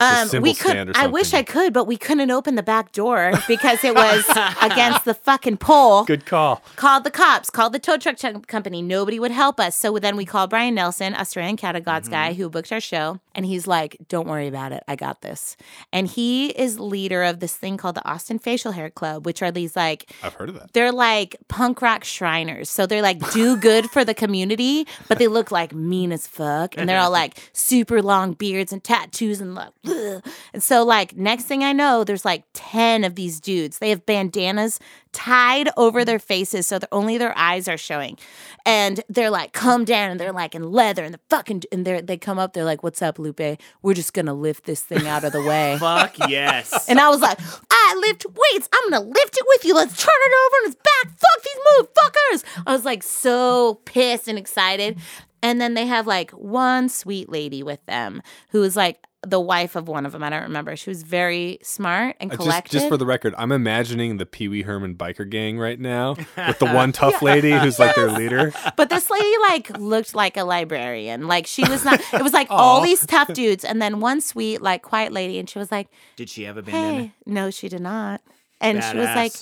Um, 0.00 0.42
we 0.42 0.54
could. 0.54 0.96
I 0.96 1.06
wish 1.06 1.34
I 1.34 1.42
could, 1.42 1.72
but 1.72 1.84
we 1.84 1.96
couldn't 1.96 2.30
open 2.30 2.54
the 2.54 2.62
back 2.62 2.92
door 2.92 3.32
because 3.48 3.84
it 3.84 3.94
was 3.94 4.24
against 4.62 5.04
the 5.04 5.14
fucking 5.14 5.58
pole. 5.58 6.04
Good 6.04 6.26
call. 6.26 6.62
Called 6.76 7.04
the 7.04 7.10
cops. 7.10 7.50
Called 7.50 7.72
the 7.72 7.78
tow 7.78 7.96
truck 7.98 8.16
ch- 8.16 8.46
company. 8.46 8.82
Nobody 8.82 9.20
would 9.20 9.30
help 9.30 9.60
us. 9.60 9.76
So 9.76 9.98
then 9.98 10.16
we 10.16 10.24
called 10.24 10.50
Brian 10.50 10.74
Nelson, 10.74 11.14
Australian 11.14 11.56
Cattle 11.56 11.80
God's 11.82 12.08
Mm-hmm. 12.08 12.12
guy 12.14 12.32
who 12.32 12.48
booked 12.48 12.72
our 12.72 12.80
show, 12.80 13.20
and 13.34 13.44
he's 13.44 13.66
like, 13.66 13.96
"Don't 14.08 14.26
worry 14.26 14.46
about 14.48 14.72
it. 14.72 14.82
I 14.88 14.96
got 14.96 15.20
this." 15.20 15.56
And 15.92 16.06
he 16.08 16.48
is 16.50 16.80
leader 16.80 17.22
of 17.22 17.40
this 17.40 17.54
thing 17.54 17.76
called 17.76 17.94
the 17.96 18.08
Austin 18.08 18.38
Facial 18.38 18.72
Hair 18.72 18.90
Club, 18.90 19.26
which 19.26 19.42
are 19.42 19.50
these 19.52 19.76
like 19.76 20.10
I've 20.22 20.34
heard 20.34 20.48
of 20.48 20.54
that. 20.54 20.72
they're 20.72 20.92
like 20.92 21.36
punk 21.48 21.82
rock 21.82 22.04
Shriners. 22.04 22.70
So 22.70 22.86
they're 22.86 23.02
like 23.02 23.32
do 23.32 23.56
good 23.56 23.90
for 23.90 24.04
the 24.04 24.14
community, 24.14 24.86
but 25.08 25.18
they 25.18 25.28
look 25.28 25.50
like 25.50 25.74
mean 25.74 26.10
as 26.12 26.26
fuck. 26.26 26.76
And 26.78 26.88
they're 26.88 26.98
all 27.00 27.10
like 27.22 27.50
super 27.52 28.00
long 28.02 28.32
beards 28.32 28.72
and 28.72 28.82
tattoos 28.82 29.40
and 29.40 29.54
like, 29.54 29.70
ugh. 29.90 30.24
and 30.52 30.62
so 30.62 30.84
like 30.84 31.16
next 31.16 31.44
thing 31.44 31.64
I 31.64 31.72
know, 31.72 32.04
there's 32.04 32.24
like 32.24 32.44
10 32.54 33.04
of 33.04 33.14
these 33.14 33.40
dudes. 33.40 33.78
They 33.78 33.90
have 33.90 34.06
bandanas 34.06 34.78
tied 35.12 35.68
over 35.76 36.04
their 36.04 36.18
faces 36.18 36.66
so 36.66 36.78
that 36.78 36.88
only 36.92 37.18
their 37.18 37.36
eyes 37.36 37.66
are 37.68 37.76
showing. 37.76 38.16
And 38.64 39.02
they're 39.08 39.30
like, 39.30 39.52
come 39.52 39.84
down 39.84 40.10
and 40.10 40.20
they're 40.20 40.32
like 40.32 40.54
in 40.54 40.70
leather 40.70 41.04
and 41.04 41.12
the 41.12 41.20
fucking, 41.28 41.64
and 41.72 41.84
they're, 41.84 42.00
they 42.00 42.16
come 42.16 42.38
up, 42.38 42.52
they're 42.52 42.64
like, 42.64 42.82
what's 42.82 43.02
up, 43.02 43.18
Lupe? 43.18 43.58
We're 43.82 43.94
just 43.94 44.12
gonna 44.12 44.34
lift 44.34 44.64
this 44.64 44.82
thing 44.82 45.06
out 45.06 45.24
of 45.24 45.32
the 45.32 45.42
way. 45.42 45.76
Fuck 45.80 46.16
yes. 46.28 46.88
And 46.88 47.00
I 47.00 47.08
was 47.08 47.20
like, 47.20 47.38
I 47.70 48.02
lift 48.06 48.26
weights. 48.26 48.68
I'm 48.72 48.90
gonna 48.90 49.04
lift 49.04 49.36
it 49.36 49.44
with 49.48 49.64
you. 49.64 49.74
Let's 49.74 49.96
turn 49.96 50.14
it 50.14 50.32
over 50.46 50.56
on 50.56 50.70
its 50.70 50.76
back. 50.76 51.18
Fuck 51.18 51.42
these 51.44 52.44
motherfuckers. 52.44 52.62
I 52.66 52.72
was 52.72 52.84
like 52.84 53.02
so 53.02 53.80
pissed 53.84 54.28
and 54.28 54.38
excited. 54.38 54.98
And 55.42 55.60
then 55.60 55.74
they 55.74 55.86
have 55.86 56.06
like 56.06 56.30
one 56.32 56.88
sweet 56.88 57.28
lady 57.28 57.62
with 57.62 57.84
them 57.86 58.22
who 58.50 58.62
is 58.62 58.76
like 58.76 59.06
the 59.26 59.38
wife 59.40 59.76
of 59.76 59.86
one 59.86 60.06
of 60.06 60.12
them. 60.12 60.22
I 60.22 60.30
don't 60.30 60.42
remember. 60.44 60.74
She 60.76 60.88
was 60.88 61.02
very 61.02 61.58
smart 61.62 62.16
and 62.20 62.32
Uh, 62.32 62.36
collected. 62.36 62.72
Just, 62.72 62.84
just 62.84 62.88
for 62.88 62.96
the 62.96 63.04
record, 63.04 63.34
I'm 63.36 63.52
imagining 63.52 64.16
the 64.16 64.24
Pee 64.24 64.48
Wee 64.48 64.62
Herman 64.62 64.94
biker 64.94 65.28
gang 65.28 65.58
right 65.58 65.78
now 65.78 66.14
with 66.36 66.58
the 66.58 66.66
one 66.66 66.92
tough 66.92 67.20
lady 67.20 67.50
who's 67.52 67.78
like 67.78 67.94
their 67.94 68.10
leader. 68.10 68.52
but 68.76 68.88
this 68.88 69.10
lady 69.10 69.34
like 69.48 69.76
looked 69.78 70.14
like 70.14 70.36
a 70.38 70.44
librarian. 70.44 71.28
Like 71.28 71.46
she 71.46 71.62
was 71.68 71.84
not. 71.84 72.00
It 72.14 72.22
was 72.22 72.32
like 72.32 72.46
all 72.50 72.80
these 72.80 73.04
tough 73.04 73.32
dudes, 73.34 73.64
and 73.64 73.80
then 73.82 74.00
one 74.00 74.20
sweet 74.22 74.62
like 74.62 74.82
quiet 74.82 75.12
lady, 75.12 75.38
and 75.38 75.48
she 75.50 75.58
was 75.58 75.70
like, 75.70 75.88
Did 76.16 76.30
she 76.30 76.44
have 76.44 76.56
a 76.56 76.62
bandana? 76.62 76.98
"Hey, 77.02 77.12
no, 77.26 77.50
she 77.50 77.68
did 77.68 77.82
not." 77.82 78.22
And 78.60 78.82
she 78.82 78.96
was 78.96 79.06
like, 79.06 79.32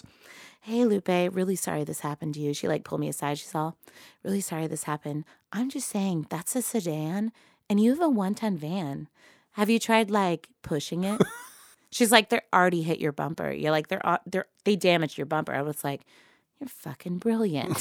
hey 0.61 0.85
lupe 0.85 1.09
really 1.09 1.57
sorry 1.57 1.83
this 1.83 2.01
happened 2.01 2.35
to 2.35 2.41
you 2.41 2.53
she 2.53 2.69
like 2.69 2.85
pulled 2.85 3.01
me 3.01 3.09
aside 3.09 3.39
she's 3.39 3.55
all 3.55 3.75
really 4.23 4.41
sorry 4.41 4.67
this 4.67 4.83
happened 4.85 5.25
i'm 5.51 5.71
just 5.71 5.89
saying 5.89 6.27
that's 6.29 6.55
a 6.55 6.61
sedan 6.61 7.33
and 7.71 7.81
you 7.81 7.89
have 7.91 8.03
a 8.03 8.09
one-ton 8.09 8.55
van 8.55 9.09
have 9.59 9.69
you 9.69 9.81
tried 9.81 10.09
like 10.09 10.49
pushing 10.63 11.03
it? 11.03 11.21
She's 11.91 12.13
like 12.13 12.29
they're 12.29 12.43
already 12.55 12.83
hit 12.83 13.01
your 13.01 13.11
bumper. 13.11 13.51
You're 13.51 13.73
like 13.73 13.89
they're 13.89 14.07
uh, 14.07 14.19
they're 14.25 14.47
they 14.65 14.77
damaged 14.77 15.19
your 15.19 15.27
bumper. 15.27 15.53
I 15.53 15.63
was 15.63 15.83
like 15.83 16.03
you're 16.61 16.69
fucking 16.69 17.19
brilliant. 17.19 17.79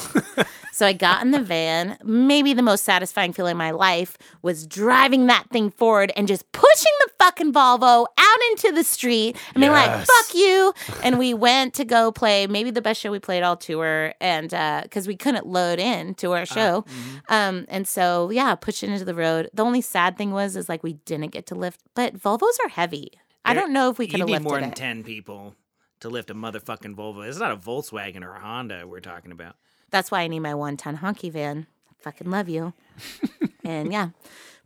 so 0.71 0.85
I 0.85 0.93
got 0.93 1.23
in 1.23 1.31
the 1.31 1.41
van. 1.41 1.97
Maybe 2.03 2.53
the 2.53 2.61
most 2.61 2.83
satisfying 2.83 3.33
feeling 3.33 3.51
in 3.51 3.57
my 3.57 3.71
life 3.71 4.17
was 4.43 4.67
driving 4.67 5.25
that 5.27 5.49
thing 5.49 5.71
forward 5.71 6.11
and 6.15 6.27
just 6.27 6.51
pushing 6.51 6.91
the 7.05 7.09
fucking 7.17 7.53
Volvo 7.53 8.05
out 8.17 8.39
into 8.51 8.71
the 8.71 8.83
street 8.83 9.35
and 9.55 9.61
being 9.61 9.71
like, 9.71 10.05
fuck 10.05 10.35
you. 10.35 10.73
And 11.03 11.17
we 11.17 11.33
went 11.33 11.73
to 11.75 11.85
go 11.85 12.11
play 12.11 12.45
maybe 12.45 12.69
the 12.69 12.81
best 12.81 13.01
show 13.01 13.11
we 13.11 13.19
played 13.19 13.41
all 13.41 13.57
tour. 13.57 14.13
And 14.21 14.53
uh, 14.53 14.81
because 14.83 15.07
we 15.07 15.15
couldn't 15.15 15.47
load 15.47 15.79
in 15.79 16.13
to 16.15 16.33
our 16.33 16.41
ah, 16.41 16.45
show. 16.45 16.81
Mm-hmm. 16.81 17.33
Um, 17.33 17.65
and 17.69 17.87
so, 17.87 18.29
yeah, 18.29 18.53
pushed 18.53 18.83
it 18.83 18.91
into 18.91 19.05
the 19.05 19.15
road. 19.15 19.49
The 19.53 19.63
only 19.63 19.81
sad 19.81 20.19
thing 20.19 20.31
was, 20.31 20.55
is 20.55 20.69
like 20.69 20.83
we 20.83 20.93
didn't 20.93 21.31
get 21.31 21.47
to 21.47 21.55
lift, 21.55 21.81
but 21.95 22.15
Volvos 22.15 22.57
are 22.63 22.69
heavy. 22.69 23.11
I 23.43 23.53
don't 23.53 23.71
know 23.71 23.89
if 23.89 23.97
we 23.97 24.07
could 24.07 24.19
have 24.19 24.29
lifted 24.29 24.43
more 24.43 24.59
than 24.59 24.71
it. 24.71 24.75
ten 24.75 25.03
people 25.05 25.55
to 26.01 26.09
lift 26.09 26.29
a 26.29 26.35
motherfucking 26.35 26.95
Volvo. 26.95 27.27
It's 27.27 27.39
not 27.39 27.51
a 27.51 27.57
Volkswagen 27.57 28.23
or 28.23 28.33
a 28.35 28.39
Honda 28.39 28.87
we're 28.87 28.99
talking 28.99 29.31
about. 29.31 29.55
That's 29.89 30.11
why 30.11 30.21
I 30.21 30.27
need 30.27 30.39
my 30.39 30.53
one 30.53 30.77
ton 30.77 30.97
honky 30.97 31.31
van. 31.31 31.67
Fucking 31.99 32.29
love 32.29 32.49
you. 32.49 32.73
and 33.63 33.91
yeah, 33.91 34.09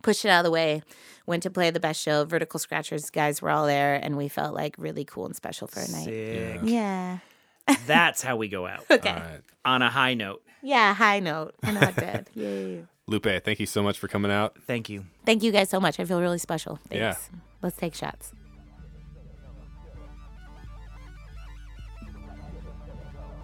pushed 0.02 0.24
it 0.24 0.28
out 0.28 0.40
of 0.40 0.44
the 0.44 0.50
way. 0.50 0.82
Went 1.26 1.42
to 1.44 1.50
play 1.50 1.70
the 1.70 1.80
best 1.80 2.02
show. 2.02 2.24
Vertical 2.24 2.58
Scratchers 2.58 3.08
guys 3.10 3.40
were 3.40 3.50
all 3.50 3.66
there, 3.66 3.94
and 3.94 4.16
we 4.16 4.28
felt 4.28 4.54
like 4.54 4.74
really 4.76 5.04
cool 5.04 5.26
and 5.26 5.36
special 5.36 5.68
for 5.68 5.80
a 5.80 5.88
night. 5.88 6.04
Sick. 6.04 6.60
Yeah. 6.64 7.18
That's 7.86 8.22
how 8.22 8.36
we 8.36 8.48
go 8.48 8.66
out. 8.66 8.84
Okay. 8.90 9.08
All 9.08 9.14
right. 9.16 9.40
On 9.64 9.82
a 9.82 9.88
high 9.88 10.14
note. 10.14 10.42
Yeah, 10.62 10.92
high 10.94 11.20
note. 11.20 11.54
I'm 11.62 11.74
not 11.74 11.94
dead. 11.96 12.28
Yay. 12.34 12.84
Lupe, 13.06 13.44
thank 13.44 13.60
you 13.60 13.66
so 13.66 13.82
much 13.82 13.98
for 13.98 14.08
coming 14.08 14.30
out. 14.30 14.56
Thank 14.66 14.88
you. 14.88 15.04
Thank 15.24 15.42
you 15.42 15.52
guys 15.52 15.70
so 15.70 15.80
much. 15.80 15.98
I 16.00 16.04
feel 16.04 16.20
really 16.20 16.38
special. 16.38 16.78
Thanks. 16.88 17.30
Yeah. 17.32 17.38
Let's 17.60 17.76
take 17.76 17.94
shots. 17.94 18.32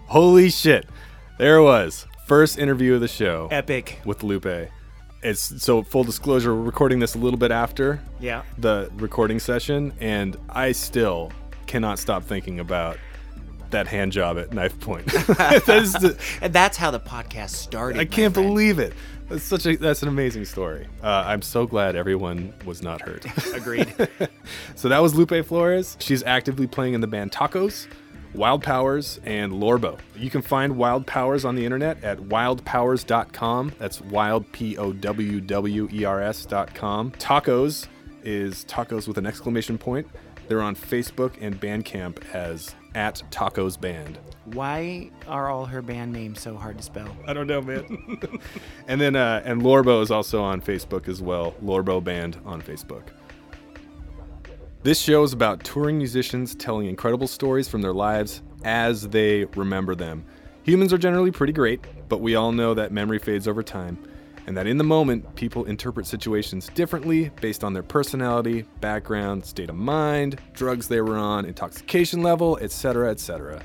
Holy 0.09 0.49
shit. 0.49 0.87
There 1.37 1.57
it 1.57 1.63
was. 1.63 2.07
First 2.25 2.57
interview 2.57 2.95
of 2.95 3.01
the 3.01 3.07
show 3.07 3.47
Epic. 3.51 3.99
with 4.05 4.23
Lupe. 4.23 4.69
It's 5.21 5.61
so 5.61 5.83
full 5.83 6.03
disclosure, 6.03 6.55
we're 6.55 6.61
recording 6.61 6.99
this 6.99 7.15
a 7.15 7.17
little 7.17 7.37
bit 7.37 7.51
after 7.51 8.01
Yeah. 8.19 8.43
the 8.57 8.89
recording 8.95 9.39
session, 9.39 9.93
and 9.99 10.37
I 10.49 10.71
still 10.71 11.31
cannot 11.67 11.99
stop 11.99 12.23
thinking 12.23 12.59
about 12.59 12.97
that 13.71 13.87
hand 13.87 14.11
job 14.11 14.37
at 14.37 14.53
knife 14.53 14.79
point. 14.79 15.05
that 15.11 15.67
is 15.69 15.93
the, 15.93 16.17
And 16.41 16.53
that's 16.53 16.77
how 16.77 16.89
the 16.89 16.99
podcast 16.99 17.49
started. 17.51 17.99
I 17.99 18.05
can't 18.05 18.33
friend. 18.33 18.49
believe 18.49 18.79
it. 18.79 18.93
That's 19.27 19.43
such 19.43 19.67
a 19.67 19.75
that's 19.75 20.01
an 20.01 20.07
amazing 20.07 20.45
story. 20.45 20.87
Uh, 21.03 21.23
I'm 21.27 21.43
so 21.43 21.67
glad 21.67 21.95
everyone 21.95 22.51
was 22.65 22.81
not 22.81 23.01
hurt. 23.01 23.25
Agreed. 23.53 23.93
so 24.75 24.89
that 24.89 24.99
was 25.03 25.13
Lupe 25.13 25.45
Flores. 25.45 25.97
She's 25.99 26.23
actively 26.23 26.65
playing 26.65 26.95
in 26.95 27.01
the 27.01 27.05
band 27.07 27.31
Tacos, 27.31 27.85
Wild 28.33 28.63
Powers, 28.63 29.19
and 29.23 29.53
Lorbo. 29.53 29.99
You 30.15 30.29
can 30.29 30.41
find 30.41 30.77
Wild 30.77 31.07
Powers 31.07 31.45
on 31.45 31.55
the 31.55 31.65
internet 31.65 32.03
at 32.03 32.19
wildpowers.com. 32.19 33.73
That's 33.79 34.01
wild 34.01 34.51
p 34.51 34.77
o 34.77 34.93
w 34.93 35.41
w 35.41 35.89
e 35.91 36.05
r 36.05 36.21
s.com. 36.21 37.11
Tacos 37.11 37.87
is 38.23 38.65
tacos 38.65 39.07
with 39.07 39.17
an 39.17 39.25
exclamation 39.25 39.77
point. 39.77 40.07
They're 40.47 40.61
on 40.61 40.75
Facebook 40.75 41.33
and 41.41 41.59
Bandcamp 41.59 42.33
as 42.33 42.75
at 42.95 43.21
Tacos 43.29 43.79
Band. 43.79 44.17
Why 44.45 45.11
are 45.27 45.49
all 45.49 45.65
her 45.65 45.81
band 45.81 46.11
names 46.11 46.41
so 46.41 46.55
hard 46.55 46.77
to 46.77 46.83
spell? 46.83 47.15
I 47.27 47.33
don't 47.33 47.45
know, 47.45 47.61
man. 47.61 48.19
and 48.87 48.99
then 48.99 49.15
uh, 49.15 49.43
and 49.45 49.61
Lorbo 49.61 50.01
is 50.01 50.09
also 50.09 50.41
on 50.41 50.61
Facebook 50.61 51.07
as 51.07 51.21
well. 51.21 51.53
Lorbo 51.63 52.03
Band 52.03 52.37
on 52.45 52.61
Facebook. 52.61 53.03
This 54.81 54.97
show 54.97 55.23
is 55.23 55.33
about 55.33 55.65
touring 55.65 55.97
musicians 55.97 56.55
telling 56.55 56.87
incredible 56.87 57.27
stories 57.27 57.67
from 57.67 57.81
their 57.81 57.91
lives 57.91 58.41
as 58.63 59.09
they 59.09 59.43
remember 59.43 59.93
them. 59.93 60.23
Humans 60.63 60.93
are 60.93 60.97
generally 60.97 61.31
pretty 61.31 61.51
great, 61.51 61.81
but 62.07 62.21
we 62.21 62.35
all 62.35 62.53
know 62.53 62.73
that 62.73 62.93
memory 62.93 63.19
fades 63.19 63.45
over 63.45 63.61
time, 63.61 63.97
and 64.47 64.55
that 64.55 64.67
in 64.67 64.77
the 64.77 64.85
moment, 64.85 65.35
people 65.35 65.65
interpret 65.65 66.07
situations 66.07 66.69
differently 66.75 67.29
based 67.41 67.65
on 67.65 67.73
their 67.73 67.83
personality, 67.83 68.61
background, 68.79 69.43
state 69.43 69.69
of 69.69 69.75
mind, 69.75 70.39
drugs 70.53 70.87
they 70.87 71.01
were 71.01 71.17
on, 71.17 71.43
intoxication 71.43 72.23
level, 72.23 72.57
etc., 72.61 73.11
etc. 73.11 73.61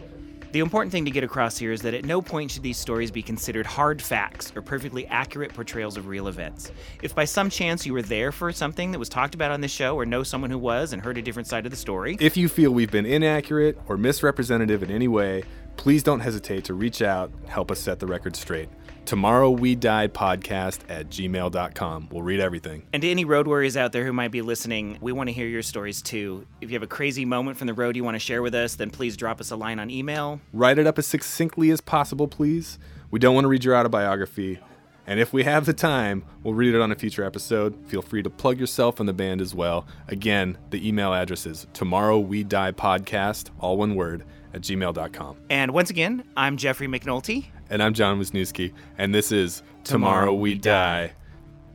The 0.55 0.61
important 0.61 0.93
thing 0.93 1.05
to 1.07 1.11
get 1.11 1.25
across 1.25 1.59
here 1.59 1.73
is 1.73 1.83
that 1.83 1.95
at 1.95 2.05
no 2.05 2.23
point 2.23 2.53
should 2.53 2.63
these 2.63 2.79
stories 2.79 3.11
be 3.11 3.23
considered 3.23 3.67
hard 3.67 4.01
facts 4.01 4.53
or 4.55 4.63
perfectly 4.63 5.05
accurate 5.09 5.53
portrayals 5.53 5.97
of 5.97 6.07
real 6.07 6.29
events. 6.29 6.71
If 7.03 7.13
by 7.13 7.25
some 7.25 7.51
chance 7.51 7.85
you 7.85 7.93
were 7.93 8.03
there 8.03 8.31
for 8.31 8.53
something 8.53 8.93
that 8.93 9.01
was 9.01 9.09
talked 9.09 9.35
about 9.35 9.51
on 9.51 9.63
this 9.63 9.73
show 9.73 9.97
or 9.97 10.07
know 10.07 10.23
someone 10.23 10.51
who 10.51 10.59
was 10.59 10.93
and 10.93 11.03
heard 11.03 11.19
a 11.19 11.23
different 11.23 11.49
side 11.49 11.67
of 11.67 11.73
the 11.73 11.77
story, 11.77 12.17
If 12.21 12.37
you 12.37 12.49
feel 12.49 12.71
we've 12.71 12.89
been 12.89 13.05
inaccurate 13.05 13.77
or 13.89 13.97
misrepresentative 13.97 14.85
in 14.85 14.93
any 14.93 15.09
way, 15.09 15.43
please 15.77 16.05
don't 16.05 16.21
hesitate 16.21 16.63
to 16.67 16.75
reach 16.75 17.03
out 17.03 17.33
help 17.49 17.73
us 17.73 17.81
set 17.81 17.99
the 17.99 18.07
record 18.07 18.37
straight. 18.37 18.69
Tomorrow 19.05 19.51
We 19.51 19.75
Died 19.75 20.15
podcast 20.15 20.81
at 20.89 21.09
gmail.com. 21.09 22.09
We'll 22.11 22.23
read 22.23 22.41
everything. 22.41 22.85
And 22.93 23.03
to 23.03 23.09
any 23.11 23.25
road 23.25 23.47
warriors 23.47 23.77
out 23.77 23.93
there 23.93 24.05
who 24.05 24.13
might 24.13 24.31
be 24.31 24.41
listening, 24.41 24.97
we 25.01 25.13
want 25.13 25.29
to 25.29 25.33
hear 25.33 25.47
your 25.47 25.63
stories 25.63 26.01
too. 26.01 26.47
If 26.61 26.71
you 26.71 26.75
have 26.75 26.83
a 26.83 26.87
crazy 26.87 27.25
moment 27.25 27.59
from 27.59 27.67
the 27.67 27.75
road 27.75 27.97
you 27.97 28.05
want 28.05 28.15
to 28.15 28.19
share 28.21 28.41
with 28.41 28.55
us, 28.55 28.77
then 28.77 28.91
please 28.91 29.17
drop 29.17 29.41
us 29.41 29.51
a 29.51 29.57
line 29.57 29.79
on 29.79 29.91
email. 29.91 30.41
Write 30.53 30.79
it 30.79 30.87
up 30.87 30.99
as 30.99 31.07
succinctly 31.07 31.71
as 31.71 31.81
possible, 31.81 32.29
please. 32.29 32.79
We 33.11 33.19
don't 33.19 33.35
want 33.35 33.45
to 33.45 33.49
read 33.49 33.65
your 33.65 33.77
autobiography. 33.77 34.59
And 35.07 35.21
if 35.21 35.35
we 35.35 35.45
have 35.45 35.67
the 35.67 35.75
time, 35.75 36.25
we'll 36.43 36.55
read 36.55 36.75
it 36.75 36.81
on 36.81 36.91
a 36.91 36.95
future 36.95 37.25
episode. 37.25 37.77
Feel 37.87 38.01
free 38.01 38.23
to 38.23 38.31
plug 38.31 38.59
yourself 38.59 39.01
and 39.01 39.09
the 39.09 39.13
band 39.13 39.43
as 39.43 39.55
well. 39.55 39.87
Again, 40.09 40.57
the 40.71 40.87
email 40.87 41.13
address 41.13 41.45
is 41.45 41.67
tomorrow 41.75 42.19
we 42.19 42.43
die 42.43 42.73
podcast, 42.73 43.51
all 43.61 43.77
one 43.77 43.95
word, 43.97 44.25
at 44.55 44.63
gmail.com. 44.63 45.37
And 45.51 45.73
once 45.73 45.91
again, 45.91 46.25
I'm 46.37 46.57
Jeffrey 46.57 46.87
McNulty. 46.87 47.47
And 47.75 47.83
I'm 47.83 47.93
John 47.93 48.21
Wisniewski, 48.21 48.73
and 48.97 49.13
this 49.13 49.33
is 49.33 49.65
Tomorrow 49.83 50.27
Tomorrow, 50.27 50.35
We 50.35 50.51
We 50.53 50.59
Die. 50.61 51.13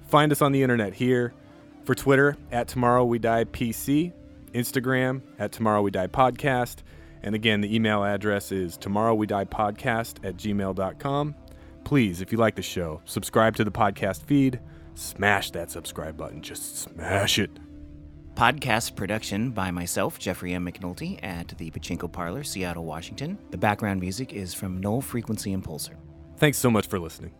Find 0.07 0.31
us 0.31 0.41
on 0.41 0.53
the 0.53 0.63
internet 0.63 0.93
here 0.93 1.33
for 1.83 1.93
Twitter 1.93 2.37
at 2.53 2.69
Tomorrow 2.69 3.03
We 3.03 3.19
Die 3.19 3.43
PC, 3.43 4.13
Instagram 4.53 5.21
at 5.37 5.51
Tomorrow 5.51 5.81
We 5.81 5.91
Die 5.91 6.07
Podcast, 6.07 6.83
and 7.21 7.35
again, 7.35 7.59
the 7.59 7.75
email 7.75 8.05
address 8.05 8.53
is 8.53 8.77
Tomorrow 8.77 9.15
We 9.15 9.27
Die 9.27 9.43
Podcast 9.43 10.25
at 10.25 10.37
gmail.com. 10.37 11.35
Please, 11.83 12.21
if 12.21 12.31
you 12.31 12.37
like 12.37 12.55
the 12.55 12.61
show, 12.61 13.01
subscribe 13.03 13.57
to 13.57 13.65
the 13.65 13.71
podcast 13.71 14.23
feed, 14.23 14.61
smash 14.95 15.51
that 15.51 15.69
subscribe 15.69 16.15
button, 16.15 16.41
just 16.41 16.77
smash 16.77 17.37
it. 17.37 17.51
Podcast 18.39 18.95
production 18.95 19.51
by 19.51 19.69
myself, 19.69 20.17
Jeffrey 20.17 20.53
M. 20.53 20.65
McNulty, 20.65 21.21
at 21.21 21.49
the 21.57 21.69
Pachinko 21.71 22.09
Parlor, 22.09 22.45
Seattle, 22.45 22.85
Washington. 22.85 23.37
The 23.51 23.57
background 23.57 23.99
music 23.99 24.31
is 24.31 24.53
from 24.53 24.79
Null 24.79 25.01
Frequency 25.01 25.53
Impulsor. 25.53 25.95
Thanks 26.37 26.57
so 26.57 26.71
much 26.71 26.87
for 26.87 26.99
listening. 26.99 27.33